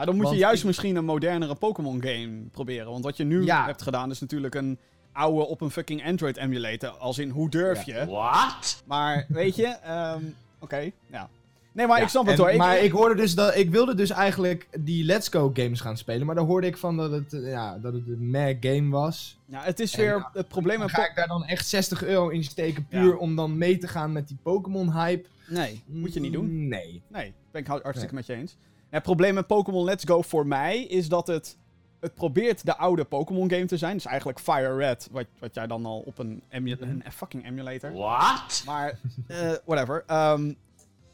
Maar 0.00 0.08
dan 0.08 0.18
moet 0.18 0.30
je 0.30 0.36
juist 0.36 0.60
ik- 0.60 0.66
misschien 0.66 0.96
een 0.96 1.04
modernere 1.04 1.54
Pokémon 1.54 2.02
game 2.02 2.30
proberen. 2.52 2.90
Want 2.90 3.04
wat 3.04 3.16
je 3.16 3.24
nu 3.24 3.44
Ja. 3.44 3.64
hebt 3.66 3.82
gedaan 3.82 4.10
is 4.10 4.20
natuurlijk 4.20 4.54
een 4.54 4.78
oude 5.12 5.46
op 5.46 5.60
een 5.60 5.70
fucking 5.70 6.04
Android 6.06 6.36
emulator. 6.36 6.88
Als 6.88 7.18
in, 7.18 7.28
hoe 7.30 7.50
durf 7.50 7.82
je? 7.82 8.06
What? 8.06 8.82
Maar 8.86 9.24
weet 9.28 9.56
je, 9.56 9.66
ehm, 9.66 10.22
oké, 10.58 10.90
ja. 11.06 11.28
Nee, 11.72 11.86
maar 11.86 11.96
Ja, 11.98 12.02
ik 12.02 12.08
snap 12.08 12.24
het 12.26 12.34
en- 12.34 12.40
hoor. 12.40 12.50
Ik- 12.50 12.56
maar 12.58 12.78
ik- 12.78 12.90
hoorde 12.92 13.14
dus 13.14 13.34
dat 13.34 13.56
ik 13.56 13.70
wilde 13.70 13.94
dus 13.94 14.10
eigenlijk 14.10 14.68
die 14.78 15.04
Let's 15.04 15.28
Go 15.28 15.50
games 15.54 15.80
gaan 15.80 15.96
spelen, 15.96 16.26
maar 16.26 16.34
daar 16.34 16.44
hoorde 16.44 16.66
ik 16.66 16.76
van 16.76 16.96
dat 16.96 17.10
het 17.10 17.26
ja, 17.30 17.78
dat 17.78 17.92
het 17.92 18.06
een 18.06 18.30
meh 18.30 18.56
game 18.60 18.90
was. 18.90 19.38
ja, 19.44 19.62
het 19.62 19.80
is 19.80 19.92
en 19.94 20.00
weer 20.00 20.26
het 20.32 20.48
probleem 20.48 20.78
Dan 20.78 20.90
ga 20.90 21.08
ik 21.08 21.14
daar 21.14 21.28
dan 21.28 21.44
echt 21.44 21.68
60 21.68 22.04
euro 22.04 22.28
in 22.28 22.44
steken 22.44 22.86
puur 22.86 23.10
Ja. 23.10 23.16
om 23.16 23.36
dan 23.36 23.58
mee 23.58 23.78
te 23.78 23.88
gaan 23.88 24.12
met 24.12 24.28
die 24.28 24.36
Pokémon 24.42 24.92
hype. 24.92 25.28
Nee, 25.48 25.82
moet 25.86 26.14
je 26.14 26.20
niet 26.20 26.32
doen. 26.32 26.44
Mm, 26.50 26.68
Nee. 26.68 27.02
Nee, 27.08 27.32
ben 27.50 27.60
ik 27.60 27.66
hartstikke 27.66 28.14
met 28.14 28.26
je 28.26 28.34
eens. 28.34 28.56
Het 28.90 29.02
probleem 29.02 29.34
met 29.34 29.46
Pokémon 29.46 29.84
Let's 29.84 30.04
Go 30.04 30.22
voor 30.22 30.46
mij 30.46 30.82
is 30.82 31.08
dat 31.08 31.26
het... 31.26 31.58
Het 32.00 32.14
probeert 32.14 32.64
de 32.66 32.76
oude 32.76 33.04
Pokémon 33.04 33.50
game 33.50 33.64
te 33.66 33.76
zijn. 33.76 33.94
Dus 33.94 34.04
eigenlijk 34.06 34.40
Fire 34.40 34.76
Red, 34.76 35.08
wat, 35.12 35.26
wat 35.38 35.54
jij 35.54 35.66
dan 35.66 35.86
al 35.86 36.02
op 36.06 36.18
een, 36.18 36.42
emu- 36.48 36.76
Mhm. 36.80 36.82
een 37.04 37.12
fucking 37.12 37.46
emulator... 37.46 37.92
What? 37.92 38.62
Maar, 38.66 38.98
eh, 39.26 39.52
whatever. 39.64 40.04
Ehm, 40.06 40.52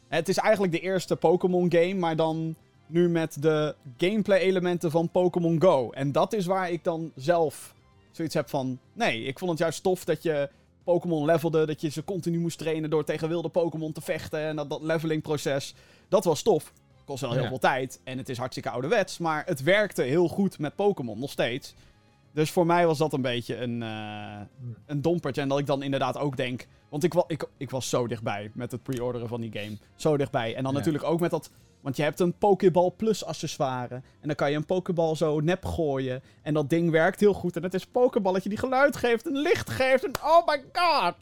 het 0.08 0.28
is 0.28 0.36
eigenlijk 0.38 0.72
de 0.72 0.80
eerste 0.80 1.16
Pokémon 1.16 1.72
game, 1.72 1.94
maar 1.94 2.16
dan 2.16 2.54
nu 2.86 3.08
met 3.08 3.42
de 3.42 3.74
gameplay 3.96 4.38
elementen 4.38 4.90
van 4.90 5.10
Pokémon 5.10 5.62
Go. 5.62 5.90
En 5.90 6.12
dat 6.12 6.32
is 6.32 6.46
waar 6.46 6.70
ik 6.70 6.84
dan 6.84 7.12
zelf 7.14 7.74
zoiets 8.10 8.34
heb 8.34 8.48
van... 8.48 8.78
Nee, 8.92 9.22
ik 9.24 9.38
vond 9.38 9.50
het 9.50 9.60
juist 9.60 9.82
tof 9.82 10.04
dat 10.04 10.22
je 10.22 10.50
Pokémon 10.84 11.24
levelde, 11.24 11.66
dat 11.66 11.80
je 11.80 11.88
ze 11.88 12.04
continu 12.04 12.38
moest 12.38 12.58
trainen 12.58 12.90
door 12.90 13.04
tegen 13.04 13.28
wilde 13.28 13.48
Pokémon 13.48 13.92
te 13.92 14.00
vechten. 14.00 14.40
En 14.40 14.56
dat, 14.56 14.70
dat 14.70 14.82
leveling 14.82 15.22
proces, 15.22 15.74
dat 16.08 16.24
was 16.24 16.42
tof. 16.42 16.72
Kost 17.06 17.20
wel 17.20 17.32
heel 17.32 17.42
Ja. 17.42 17.48
veel 17.48 17.58
tijd 17.58 18.00
en 18.04 18.18
het 18.18 18.28
is 18.28 18.38
hartstikke 18.38 18.70
ouderwets, 18.70 19.18
maar 19.18 19.42
het 19.46 19.62
werkte 19.62 20.02
heel 20.02 20.28
goed 20.28 20.58
met 20.58 20.74
Pokémon, 20.76 21.18
nog 21.18 21.30
steeds. 21.30 21.74
Dus 22.32 22.50
voor 22.50 22.66
mij 22.66 22.86
was 22.86 22.98
dat 22.98 23.12
een 23.12 23.22
beetje 23.22 23.56
een, 23.56 23.82
eh, 23.82 24.40
een 24.86 25.02
dompertje. 25.02 25.40
En 25.42 25.48
dat 25.48 25.58
ik 25.58 25.66
dan 25.66 25.82
inderdaad 25.82 26.18
ook 26.18 26.36
denk... 26.36 26.66
Want 26.88 27.04
ik, 27.04 27.12
wa 27.14 27.24
ik, 27.26 27.48
ik 27.56 27.70
was 27.70 27.88
zo 27.88 28.06
dichtbij 28.06 28.50
met 28.54 28.70
het 28.72 28.82
pre-orderen 28.82 29.28
van 29.28 29.40
die 29.40 29.52
game. 29.52 29.76
Zo 29.96 30.16
dichtbij. 30.16 30.54
En 30.56 30.62
dan 30.62 30.72
Ja. 30.72 30.78
natuurlijk 30.78 31.04
ook 31.04 31.20
met 31.20 31.30
dat... 31.30 31.50
Want 31.80 31.96
je 31.96 32.02
hebt 32.02 32.20
een 32.20 32.32
Pokéball 32.38 32.90
Plus 32.96 33.24
accessoire. 33.24 33.94
En 33.94 34.02
dan 34.26 34.34
kan 34.34 34.50
je 34.50 34.56
een 34.56 34.66
Pokéball 34.66 35.14
zo 35.16 35.40
nep 35.40 35.64
gooien. 35.64 36.22
En 36.42 36.54
dat 36.54 36.70
ding 36.70 36.90
werkt 36.90 37.20
heel 37.20 37.32
goed. 37.34 37.56
En 37.56 37.62
het 37.62 37.74
is 37.74 37.82
een 37.82 37.90
Pokéballetje 37.90 38.48
die 38.48 38.58
geluid 38.58 38.96
geeft 38.96 39.26
en 39.26 39.36
licht 39.36 39.70
geeft. 39.70 40.04
En 40.04 40.10
oh 40.24 40.46
my 40.46 40.64
god! 40.72 41.14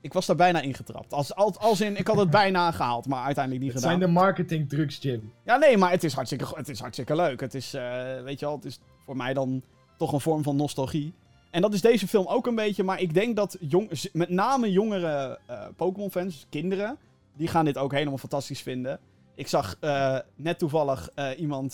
Ik 0.00 0.12
was 0.12 0.26
daar 0.26 0.36
bijna 0.36 0.60
ingetrapt. 0.60 1.12
Als, 1.12 1.34
als, 1.34 1.58
als 1.58 1.80
in, 1.80 1.96
ik 1.96 2.06
had 2.06 2.16
het 2.16 2.30
bijna 2.30 2.70
gehaald, 2.72 3.06
maar 3.06 3.24
uiteindelijk 3.24 3.64
niet 3.64 3.72
Het 3.72 3.82
gedaan. 3.82 3.98
zijn 3.98 4.12
de 4.12 4.20
marketing 4.20 4.68
trucs, 4.68 4.98
Jim. 5.00 5.32
Ja, 5.44 5.56
nee, 5.56 5.76
maar 5.76 5.90
het 5.90 6.04
is 6.04 6.12
hartstikke, 6.12 6.46
het 6.54 6.68
is 6.68 6.80
hartstikke 6.80 7.16
leuk. 7.16 7.40
Het 7.40 7.54
is, 7.54 7.74
eh, 7.74 8.22
weet 8.22 8.38
je 8.40 8.46
wel, 8.46 8.54
het 8.54 8.64
is 8.64 8.80
voor 9.04 9.16
mij 9.16 9.34
dan 9.34 9.62
toch 9.96 10.12
een 10.12 10.20
vorm 10.20 10.42
van 10.42 10.56
nostalgie. 10.56 11.14
En 11.50 11.62
dat 11.62 11.74
is 11.74 11.80
deze 11.80 12.08
film 12.08 12.26
ook 12.26 12.46
een 12.46 12.54
beetje, 12.54 12.84
maar 12.84 13.00
ik 13.00 13.14
denk 13.14 13.36
dat 13.36 13.56
jong, 13.60 13.90
met 14.12 14.28
name 14.28 14.72
jongere 14.72 15.38
eh, 15.46 15.66
Pokémon-fans, 15.76 16.46
kinderen, 16.50 16.96
die 17.36 17.48
gaan 17.48 17.64
dit 17.64 17.78
ook 17.78 17.92
helemaal 17.92 18.18
fantastisch 18.18 18.62
vinden. 18.62 18.98
Ik 19.34 19.48
zag 19.48 19.76
eh, 19.80 20.18
net 20.34 20.58
toevallig 20.58 21.10
iemand 21.38 21.72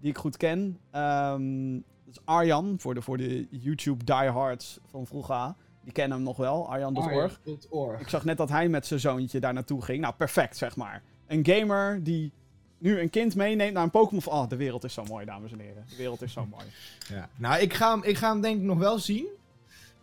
die 0.00 0.10
ik 0.10 0.18
goed 0.18 0.36
ken. 0.36 0.78
Ehm, 0.90 1.72
dat 2.04 2.14
is 2.14 2.20
Arjan, 2.24 2.74
voor 2.78 2.94
de, 2.94 3.02
voor 3.02 3.16
de 3.16 3.46
YouTube 3.50 4.04
diehards 4.04 4.78
van 4.90 5.06
vroeger. 5.06 5.54
Die 5.90 5.98
kennen 5.98 6.16
hem 6.18 6.26
nog 6.26 6.36
wel, 6.36 6.68
Arjan.org. 6.68 7.40
Arjan.org. 7.44 8.00
Ik 8.00 8.08
zag 8.08 8.24
net 8.24 8.36
dat 8.36 8.48
hij 8.48 8.68
met 8.68 8.86
zijn 8.86 9.00
zoontje 9.00 9.40
daar 9.40 9.52
naartoe 9.52 9.82
ging. 9.82 10.00
Nou, 10.00 10.14
perfect, 10.14 10.56
zeg 10.56 10.76
maar. 10.76 11.02
Een 11.26 11.46
gamer 11.46 12.02
die 12.02 12.32
nu 12.78 13.00
een 13.00 13.10
kind 13.10 13.34
meeneemt 13.34 13.72
naar 13.72 13.82
een 13.82 13.90
Pokémon... 13.90 14.26
Oh, 14.26 14.48
de 14.48 14.56
wereld 14.56 14.84
is 14.84 14.94
zo 14.94 15.04
mooi, 15.04 15.24
dames 15.26 15.52
en 15.52 15.58
heren. 15.58 15.84
De 15.88 15.96
wereld 15.96 16.22
is 16.22 16.32
zo 16.32 16.46
mooi. 16.46 16.64
Ja. 17.14 17.28
Nou, 17.36 17.60
ik 17.60 17.74
ga, 17.74 17.90
hem, 17.90 18.02
ik 18.02 18.16
ga 18.16 18.30
hem 18.30 18.40
denk 18.40 18.56
ik 18.56 18.62
nog 18.62 18.78
wel 18.78 18.98
zien. 18.98 19.26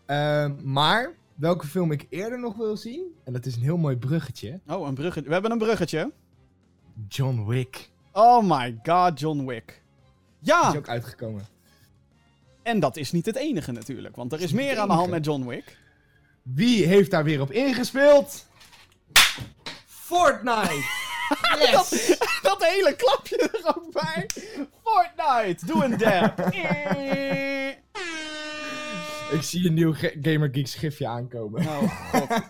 Ehm, 0.06 0.53
maar 0.63 1.13
welke 1.36 1.67
film 1.67 1.91
ik 1.91 2.06
eerder 2.10 2.39
nog 2.39 2.56
wil 2.56 2.77
zien, 2.77 3.03
en 3.24 3.34
dat 3.34 3.46
is 3.46 3.56
een 3.56 3.62
heel 3.62 3.77
mooi 3.77 3.98
bruggetje, 3.98 4.60
Oh, 4.67 4.88
een 4.88 4.94
bruggetje. 4.94 5.27
We 5.27 5.34
hebben 5.34 5.51
een 5.51 5.58
bruggetje. 5.58 6.12
John 7.08 7.46
Wick. 7.46 7.89
Oh 8.12 8.44
my 8.44 8.79
god, 8.84 9.20
John 9.20 9.46
Wick. 9.46 9.82
Die 10.39 10.53
Ja, 10.53 10.70
is 10.70 10.77
ook 10.77 10.89
uitgekomen. 10.89 11.46
En 12.68 12.80
dat 12.80 12.98
is 12.98 13.12
niet 13.12 13.26
het 13.26 13.36
enige 13.36 13.72
natuurlijk. 13.72 14.16
Want 14.16 14.34
er 14.34 14.42
is 14.42 14.52
meer 14.52 14.78
aan 14.78 14.88
de 14.88 14.94
hand 14.94 15.10
met 15.10 15.26
John 15.26 15.48
Wick. 15.48 15.78
Wie 16.42 16.86
heeft 16.86 17.12
daar 17.12 17.24
weer 17.24 17.42
op 17.42 17.52
ingespeeld? 17.52 18.46
Fortnite! 19.86 20.84
Yes! 21.60 22.18
Dat 22.42 22.66
hele 22.66 22.96
klapje 22.96 23.38
er 23.38 23.76
ook 23.76 23.92
bij. 23.92 24.26
Fortnite, 24.84 25.66
doe 25.66 25.84
een 25.84 25.98
dab. 25.98 26.40
Eh. 29.30 29.38
ik 29.38 29.42
zie 29.42 29.68
een 29.68 29.74
nieuw 29.74 29.94
Gamer 30.22 30.50
Geeks 30.52 30.76
gifje 30.76 31.08
aankomen. 31.08 31.62
Oh, 31.62 32.12
god. 32.12 32.28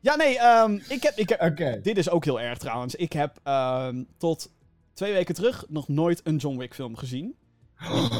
Ja, 0.00 0.16
nee, 0.16 0.38
ehm, 0.38 0.78
ik 0.88 1.02
heb, 1.02 1.16
ik 1.16 1.28
heb, 1.28 1.84
dit 1.84 1.98
is 1.98 2.10
ook 2.10 2.24
heel 2.24 2.40
erg 2.40 2.58
trouwens. 2.58 2.94
Ik 2.94 3.12
heb 3.12 3.40
ehm, 3.42 4.04
tot 4.18 4.52
twee 4.92 5.12
weken 5.12 5.34
terug 5.34 5.64
nog 5.68 5.88
nooit 5.88 6.20
een 6.24 6.36
John 6.36 6.58
Wick 6.58 6.74
film 6.74 6.96
gezien. 6.96 7.36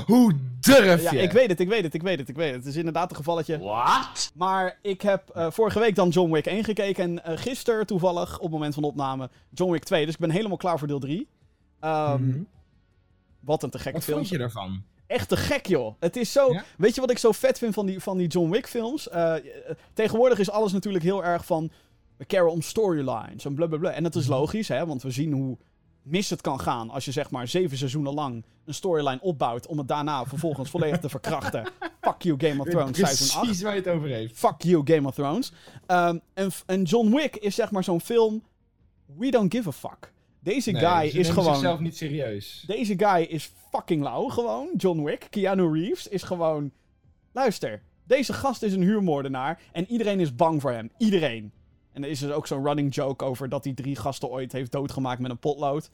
Hoe 0.07 0.33
durf 0.61 1.03
Ja, 1.03 1.11
je? 1.13 1.19
ik 1.19 1.33
weet 1.33 1.49
het, 1.49 1.61
ik 1.61 1.69
weet 1.69 1.83
het, 1.83 1.95
ik 1.95 2.03
weet 2.03 2.19
het, 2.19 2.29
ik 2.29 2.37
weet 2.37 2.47
het. 2.55 2.57
Het 2.57 2.67
is 2.67 2.77
inderdaad 2.77 3.11
een 3.11 3.17
gevalletje. 3.17 3.59
What? 3.59 4.31
Maar 4.35 4.79
ik 4.83 5.03
heb 5.03 5.29
eh, 5.29 5.51
vorige 5.51 5.79
week 5.79 5.95
dan 5.95 6.09
John 6.09 6.33
Wick 6.33 6.47
1 6.47 6.65
gekeken. 6.65 7.05
En 7.05 7.25
eh, 7.25 7.39
gisteren 7.39 7.87
toevallig, 7.87 8.37
op 8.37 8.43
het 8.43 8.51
moment 8.53 8.75
van 8.75 8.83
opname, 8.83 9.31
John 9.51 9.73
Wick 9.73 9.85
2. 9.85 10.05
Dus 10.05 10.15
ik 10.15 10.21
ben 10.21 10.31
helemaal 10.31 10.57
klaar 10.57 10.79
voor 10.79 10.89
deel 10.89 10.99
3. 11.01 11.29
Ehm, 11.81 12.25
Mhm. 12.27 12.43
Wat 13.41 13.63
een 13.63 13.71
te 13.71 13.79
gekke 13.79 13.93
Wat 13.97 14.05
film. 14.05 14.17
vond 14.19 14.29
je 14.31 14.39
daarvan? 14.39 14.83
Echt 15.07 15.29
te 15.29 15.37
gek, 15.37 15.67
joh. 15.67 15.95
Het 16.01 16.17
is 16.17 16.33
zo... 16.33 16.53
Ja? 16.53 16.65
Weet 16.77 16.95
je 16.95 17.01
wat 17.01 17.11
ik 17.11 17.19
zo 17.19 17.33
vet 17.33 17.59
vind 17.59 17.75
van 17.75 17.87
die, 17.87 18.01
van 18.01 18.17
die 18.17 18.27
John 18.29 18.51
Wick 18.51 18.67
films? 18.69 19.09
Eh, 19.09 19.35
tegenwoordig 19.93 20.39
is 20.39 20.51
alles 20.51 20.73
natuurlijk 20.73 21.05
heel 21.05 21.25
erg 21.25 21.45
van... 21.45 21.71
We 22.17 22.27
caren 22.27 22.51
om 22.51 22.63
storylines 22.63 23.45
en 23.45 23.55
blablabla. 23.55 23.91
En 23.91 24.03
dat 24.03 24.15
is 24.15 24.23
Mhm. 24.27 24.33
logisch, 24.33 24.69
hè. 24.69 24.87
Want 24.87 25.03
we 25.03 25.11
zien 25.11 25.33
hoe 25.33 25.57
mis 26.03 26.31
het 26.31 26.41
kan 26.41 26.61
gaan 26.61 26.91
als 26.91 27.05
je 27.05 27.13
zeg 27.13 27.31
maar 27.31 27.49
zeven 27.49 27.79
seizoenen 27.79 28.15
lang 28.15 28.45
een 28.65 28.75
storyline 28.75 29.21
opbouwt... 29.21 29.67
om 29.67 29.79
het 29.79 29.89
daarna 29.89 30.25
vervolgens 30.25 30.71
volledig 30.71 30.99
te 31.01 31.09
verkrachten. 31.09 31.65
Fuck 32.01 32.23
you, 32.23 32.37
Game 32.39 32.61
of 32.61 32.69
Thrones, 32.69 32.99
seizoen 32.99 33.29
8. 33.29 33.41
Precies 33.41 33.63
waar 33.63 33.75
je 33.75 33.81
het 33.81 33.89
over 33.89 34.09
heeft. 34.09 34.39
Fuck 34.39 34.63
you, 34.63 34.83
Game 34.85 35.09
of 35.09 35.15
Thrones. 35.15 35.53
Ehm, 35.87 36.19
en, 36.35 36.51
en 36.67 36.83
John 36.83 37.15
Wick 37.15 37.37
is 37.37 37.55
zeg 37.55 37.71
maar 37.71 37.85
zo'n 37.85 38.01
film... 38.01 38.43
We 39.17 39.31
don't 39.31 39.55
give 39.55 39.69
a 39.69 39.73
fuck. 39.73 40.13
Deze 40.41 40.71
Nee, 40.71 40.83
guy 40.83 41.11
ze 41.11 41.19
is 41.19 41.29
gewoon... 41.29 41.55
zichzelf 41.55 41.81
niet 41.81 41.97
serieus. 41.97 42.65
Deze 42.67 42.95
guy 42.99 43.23
is 43.23 43.53
fucking 43.71 44.03
lauw 44.03 44.29
gewoon. 44.29 44.69
John 44.77 45.03
Wick, 45.03 45.27
Keanu 45.31 45.73
Reeves, 45.73 46.09
is 46.09 46.23
gewoon... 46.23 46.71
Luister, 47.33 47.83
deze 48.05 48.33
gast 48.33 48.63
is 48.63 48.73
een 48.73 48.83
huurmoordenaar 48.83 49.61
en 49.73 49.87
iedereen 49.91 50.21
is 50.21 50.35
bang 50.35 50.61
voor 50.61 50.73
hem. 50.73 50.91
Iedereen. 50.99 51.53
En 51.93 52.05
er 52.05 52.11
is 52.11 52.19
dus 52.19 52.31
ook 52.31 52.47
zo'n 52.47 52.65
running 52.65 52.95
joke 52.95 53.25
over 53.25 53.49
dat 53.49 53.65
hij 53.65 53.75
drie 53.75 53.97
gasten 53.97 54.31
ooit 54.31 54.53
heeft 54.53 54.73
doodgemaakt 54.73 55.21
met 55.21 55.31
een 55.31 55.39
potlood. 55.39 55.91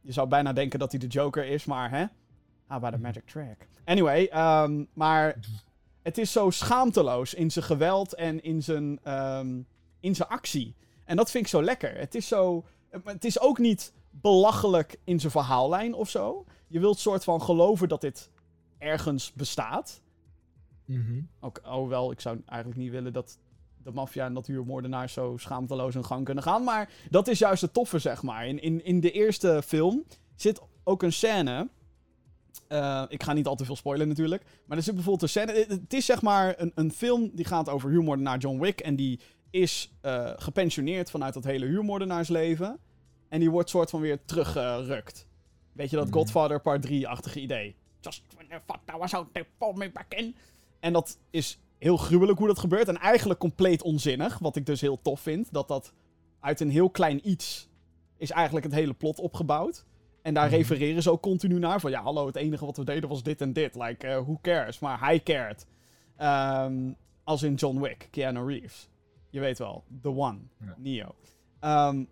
Je 0.00 0.12
zou 0.12 0.28
bijna 0.28 0.52
denken 0.52 0.78
dat 0.78 0.90
hij 0.90 1.00
de 1.00 1.06
Joker 1.06 1.46
is, 1.46 1.64
maar 1.64 1.90
hè? 1.90 2.04
How 2.66 2.76
about 2.76 2.94
a 2.94 2.96
magic 2.96 3.26
trick? 3.26 3.68
Anyway, 3.84 4.26
ehm, 4.26 4.84
maar 4.92 5.38
het 6.02 6.18
is 6.18 6.32
zo 6.32 6.50
schaamteloos 6.50 7.34
in 7.34 7.50
zijn 7.50 7.64
geweld 7.64 8.14
en 8.14 8.42
in 8.42 8.62
zijn, 8.62 8.98
ehm, 9.02 9.60
in 10.00 10.14
zijn 10.14 10.28
actie. 10.28 10.74
En 11.04 11.16
dat 11.16 11.30
vind 11.30 11.44
ik 11.44 11.50
zo 11.50 11.62
lekker. 11.62 11.98
Het 11.98 12.14
is 12.14 12.28
zo... 12.28 12.64
Het 13.04 13.24
is 13.24 13.40
ook 13.40 13.58
niet 13.58 13.92
belachelijk 14.10 14.98
in 15.04 15.20
zijn 15.20 15.32
verhaallijn 15.32 15.94
of 15.94 16.10
zo. 16.10 16.44
Je 16.66 16.80
wilt 16.80 16.98
soort 16.98 17.24
van 17.24 17.42
geloven 17.42 17.88
dat 17.88 18.00
dit 18.00 18.30
ergens 18.78 19.32
bestaat. 19.32 20.00
Mhm. 20.84 21.20
Ook, 21.40 21.60
hoewel, 21.62 22.10
ik 22.10 22.20
zou 22.20 22.42
eigenlijk 22.46 22.80
niet 22.80 22.90
willen 22.90 23.12
dat 23.12 23.38
de 23.86 23.92
maffia 23.92 24.24
en 24.26 24.34
dat 24.34 24.46
huurmoordenaars 24.46 25.12
zo 25.12 25.36
schaamteloos 25.36 25.94
hun 25.94 26.04
gang 26.04 26.24
kunnen 26.24 26.42
gaan. 26.44 26.64
Maar 26.64 26.90
dat 27.10 27.28
is 27.28 27.38
juist 27.38 27.62
het 27.62 27.72
toffe, 27.72 27.98
zeg 27.98 28.22
maar. 28.22 28.46
In, 28.46 28.62
in, 28.62 28.84
in 28.84 29.00
de 29.00 29.10
eerste 29.10 29.62
film 29.66 30.04
zit 30.36 30.60
ook 30.84 31.02
een 31.02 31.12
scène. 31.12 31.68
eh, 32.68 33.02
ik 33.08 33.22
ga 33.22 33.32
niet 33.32 33.46
al 33.46 33.56
te 33.56 33.64
veel 33.64 33.76
spoilen 33.76 34.08
natuurlijk. 34.08 34.42
Maar 34.66 34.76
er 34.76 34.82
zit 34.82 34.94
bijvoorbeeld 34.94 35.22
een 35.22 35.28
scène. 35.28 35.52
Het, 35.52 35.68
het 35.68 35.92
is 35.92 36.04
zeg 36.06 36.22
maar 36.22 36.54
een, 36.60 36.72
een 36.74 36.92
film 36.92 37.30
die 37.34 37.44
gaat 37.44 37.68
over 37.68 37.90
huurmoordenaar 37.90 38.38
John 38.38 38.60
Wick. 38.60 38.80
En 38.80 38.96
die 38.96 39.20
is 39.50 39.92
eh, 40.00 40.30
gepensioneerd 40.36 41.10
vanuit 41.10 41.34
dat 41.34 41.44
hele 41.44 41.66
huurmoordenaarsleven. 41.66 42.78
En 43.28 43.40
die 43.40 43.50
wordt 43.50 43.70
soort 43.70 43.90
van 43.90 44.00
weer 44.00 44.24
teruggerukt. 44.24 45.26
Weet 45.72 45.90
je 45.90 45.96
dat 45.96 46.06
Mhm. 46.06 46.14
Godfather 46.14 46.60
Part 46.60 46.86
3-achtige 46.86 47.40
idee? 47.40 47.74
Just 48.00 48.22
when 48.34 48.46
the 48.48 48.60
fuck 48.66 48.80
that 48.84 48.98
was 48.98 49.14
out, 49.14 49.26
they 49.32 49.46
me 49.74 49.90
back 49.90 50.14
in. 50.14 50.36
En 50.80 50.92
dat 50.92 51.18
is 51.30 51.58
heel 51.78 51.96
gruwelijk 51.96 52.38
hoe 52.38 52.46
dat 52.46 52.58
gebeurt. 52.58 52.88
En 52.88 52.96
eigenlijk 52.96 53.40
compleet 53.40 53.82
onzinnig. 53.82 54.38
Wat 54.38 54.56
ik 54.56 54.66
dus 54.66 54.80
heel 54.80 55.02
tof 55.02 55.20
vind. 55.20 55.52
Dat 55.52 55.68
dat 55.68 55.92
uit 56.40 56.60
een 56.60 56.70
heel 56.70 56.90
klein 56.90 57.28
iets 57.28 57.68
is 58.16 58.30
eigenlijk 58.30 58.66
het 58.66 58.74
hele 58.74 58.92
plot 58.94 59.18
opgebouwd. 59.18 59.84
En 60.22 60.34
daar 60.34 60.46
Mhm. 60.46 60.54
refereren 60.54 61.02
ze 61.02 61.10
ook 61.10 61.22
continu 61.22 61.58
naar. 61.58 61.80
Van 61.80 61.90
ja, 61.90 62.02
hallo, 62.02 62.26
het 62.26 62.36
enige 62.36 62.64
wat 62.64 62.76
we 62.76 62.84
deden 62.84 63.08
was 63.08 63.22
dit 63.22 63.40
en 63.40 63.52
dit. 63.52 63.74
Like, 63.74 64.06
eh, 64.06 64.16
who 64.18 64.38
cares? 64.42 64.78
Maar 64.78 65.00
hij 65.00 65.20
cared. 65.22 65.66
Ehm, 66.16 66.92
als 67.24 67.42
in 67.42 67.54
John 67.54 67.80
Wick, 67.80 68.08
Keanu 68.10 68.44
Reeves. 68.46 68.88
Je 69.30 69.40
weet 69.40 69.58
wel, 69.58 69.84
The 70.02 70.08
One, 70.08 70.38
Ja. 70.60 70.74
Neo. 70.78 71.14
Ehm, 71.60 72.04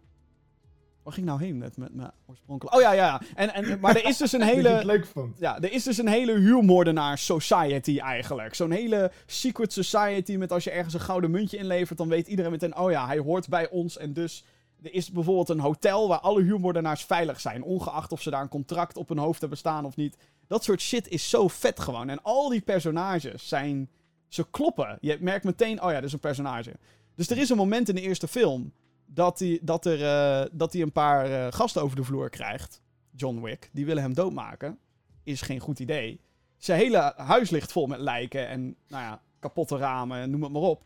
waar 1.04 1.12
ging 1.12 1.26
ik 1.26 1.32
nou 1.32 1.44
heen 1.44 1.58
met, 1.58 1.76
met 1.76 1.94
mijn 1.94 2.11
oorspronkelijk... 2.26 2.76
Oh 2.76 2.82
ja, 2.82 2.92
ja, 2.92 3.04
ja. 3.04 3.20
En, 3.34 3.54
en, 3.54 3.80
maar 3.80 3.96
er 3.96 4.04
is 4.04 4.16
dus 4.16 4.32
een 4.32 4.40
Dat 4.46 4.49
hele... 4.49 4.84
leuk 4.84 5.06
vond. 5.06 5.38
Ja, 5.38 5.61
er 5.61 5.73
is 5.73 5.82
dus 5.82 5.99
een 5.99 6.08
hele 6.08 6.32
huurmoordenaar 6.32 7.18
society 7.18 7.99
eigenlijk. 7.99 8.54
Zo'n 8.54 8.70
hele 8.70 9.12
secret 9.26 9.73
society 9.73 10.37
met 10.37 10.52
als 10.52 10.64
je 10.64 10.70
ergens 10.70 10.94
een 10.94 11.00
gouden 11.00 11.30
muntje 11.30 11.56
inlevert, 11.56 11.99
dan 11.99 12.08
weet 12.08 12.28
iedereen 12.28 12.50
meteen, 12.50 12.76
oh 12.76 12.90
ja, 12.90 13.06
hij 13.06 13.18
hoort 13.18 13.49
bij 13.49 13.70
ons. 13.70 13.99
En 13.99 14.12
dus 14.12 14.44
er 14.82 14.94
is 14.94 15.11
bijvoorbeeld 15.11 15.49
een 15.49 15.61
hotel 15.61 16.08
waar 16.08 16.20
alle 16.20 16.42
huurmoordenaars 16.42 17.04
veilig 17.04 17.40
zijn, 17.40 17.62
ongeacht 17.62 18.12
of 18.12 18.23
ze 18.23 18.30
daar 18.30 18.42
een 18.42 18.49
contract 18.49 18.96
op 18.96 19.08
hun 19.08 19.18
hoofd 19.18 19.40
hebben 19.40 19.58
staan 19.58 19.84
of 19.84 19.96
niet. 19.96 20.16
Dat 20.46 20.64
soort 20.64 20.80
shit 20.80 21.08
is 21.08 21.30
zo 21.30 21.49
vet 21.49 21.80
gewoon. 21.80 22.08
En 22.08 22.23
al 22.23 22.49
die 22.49 22.61
personages 22.61 23.49
zijn, 23.49 23.90
ze 24.28 24.46
kloppen. 24.50 24.99
Je 25.00 25.16
merkt 25.20 25.44
meteen, 25.44 25.82
oh 25.82 25.90
ja, 25.90 25.96
dit 25.96 26.04
is 26.04 26.12
een 26.12 26.18
personage. 26.18 26.73
Dus 27.14 27.30
er 27.30 27.38
is 27.38 27.50
een 27.50 27.56
moment 27.56 27.88
in 27.88 27.94
de 27.94 28.00
eerste 28.00 28.28
film 28.28 28.73
dat 29.06 29.38
hij 29.38 29.58
dat 29.62 29.87
er, 29.87 30.02
eh, 30.04 30.50
dat 30.52 30.73
hij 30.73 30.82
een 30.82 30.92
paar 30.92 31.25
eh, 31.30 31.52
gasten 31.52 31.82
over 31.82 31.96
de 31.96 32.04
vloer 32.04 32.30
krijgt. 32.30 32.82
John 33.11 33.40
Wick. 33.40 33.70
Die 33.73 33.87
willen 33.87 34.02
hem 34.02 34.14
doodmaken. 34.14 34.78
Is 35.23 35.42
geen 35.42 35.61
goed 35.61 35.78
idee. 35.78 36.20
Zijn 36.56 36.78
hele 36.80 37.12
huis 37.16 37.50
ligt 37.50 37.73
vol 37.73 37.87
met 37.87 38.00
lijken 38.00 38.49
en, 38.49 38.76
nou 38.88 39.02
ja, 39.02 39.23
kapotte 39.38 39.76
ramen, 39.76 40.30
noem 40.30 40.42
het 40.42 40.52
maar 40.52 40.62
op. 40.62 40.84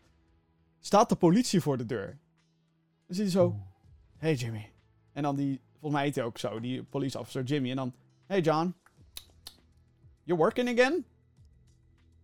Staat 0.80 1.08
de 1.08 1.16
politie 1.16 1.60
voor 1.60 1.76
de 1.76 1.86
deur. 1.86 2.18
Dan 3.06 3.16
zit 3.16 3.24
hij 3.24 3.30
zo, 3.30 3.56
hey 4.16 4.34
Jimmy. 4.34 4.72
En 5.12 5.22
dan 5.22 5.36
die, 5.36 5.60
volgens 5.70 5.92
mij 5.92 6.02
heet 6.02 6.14
hij 6.14 6.24
ook 6.24 6.38
zo, 6.38 6.60
die 6.60 6.82
police 6.82 7.18
officer 7.18 7.42
Jimmy. 7.42 7.70
En 7.70 7.76
dan, 7.76 7.94
hey 8.26 8.40
John. 8.40 8.74
You 10.22 10.38
working 10.38 10.68
again? 10.68 11.04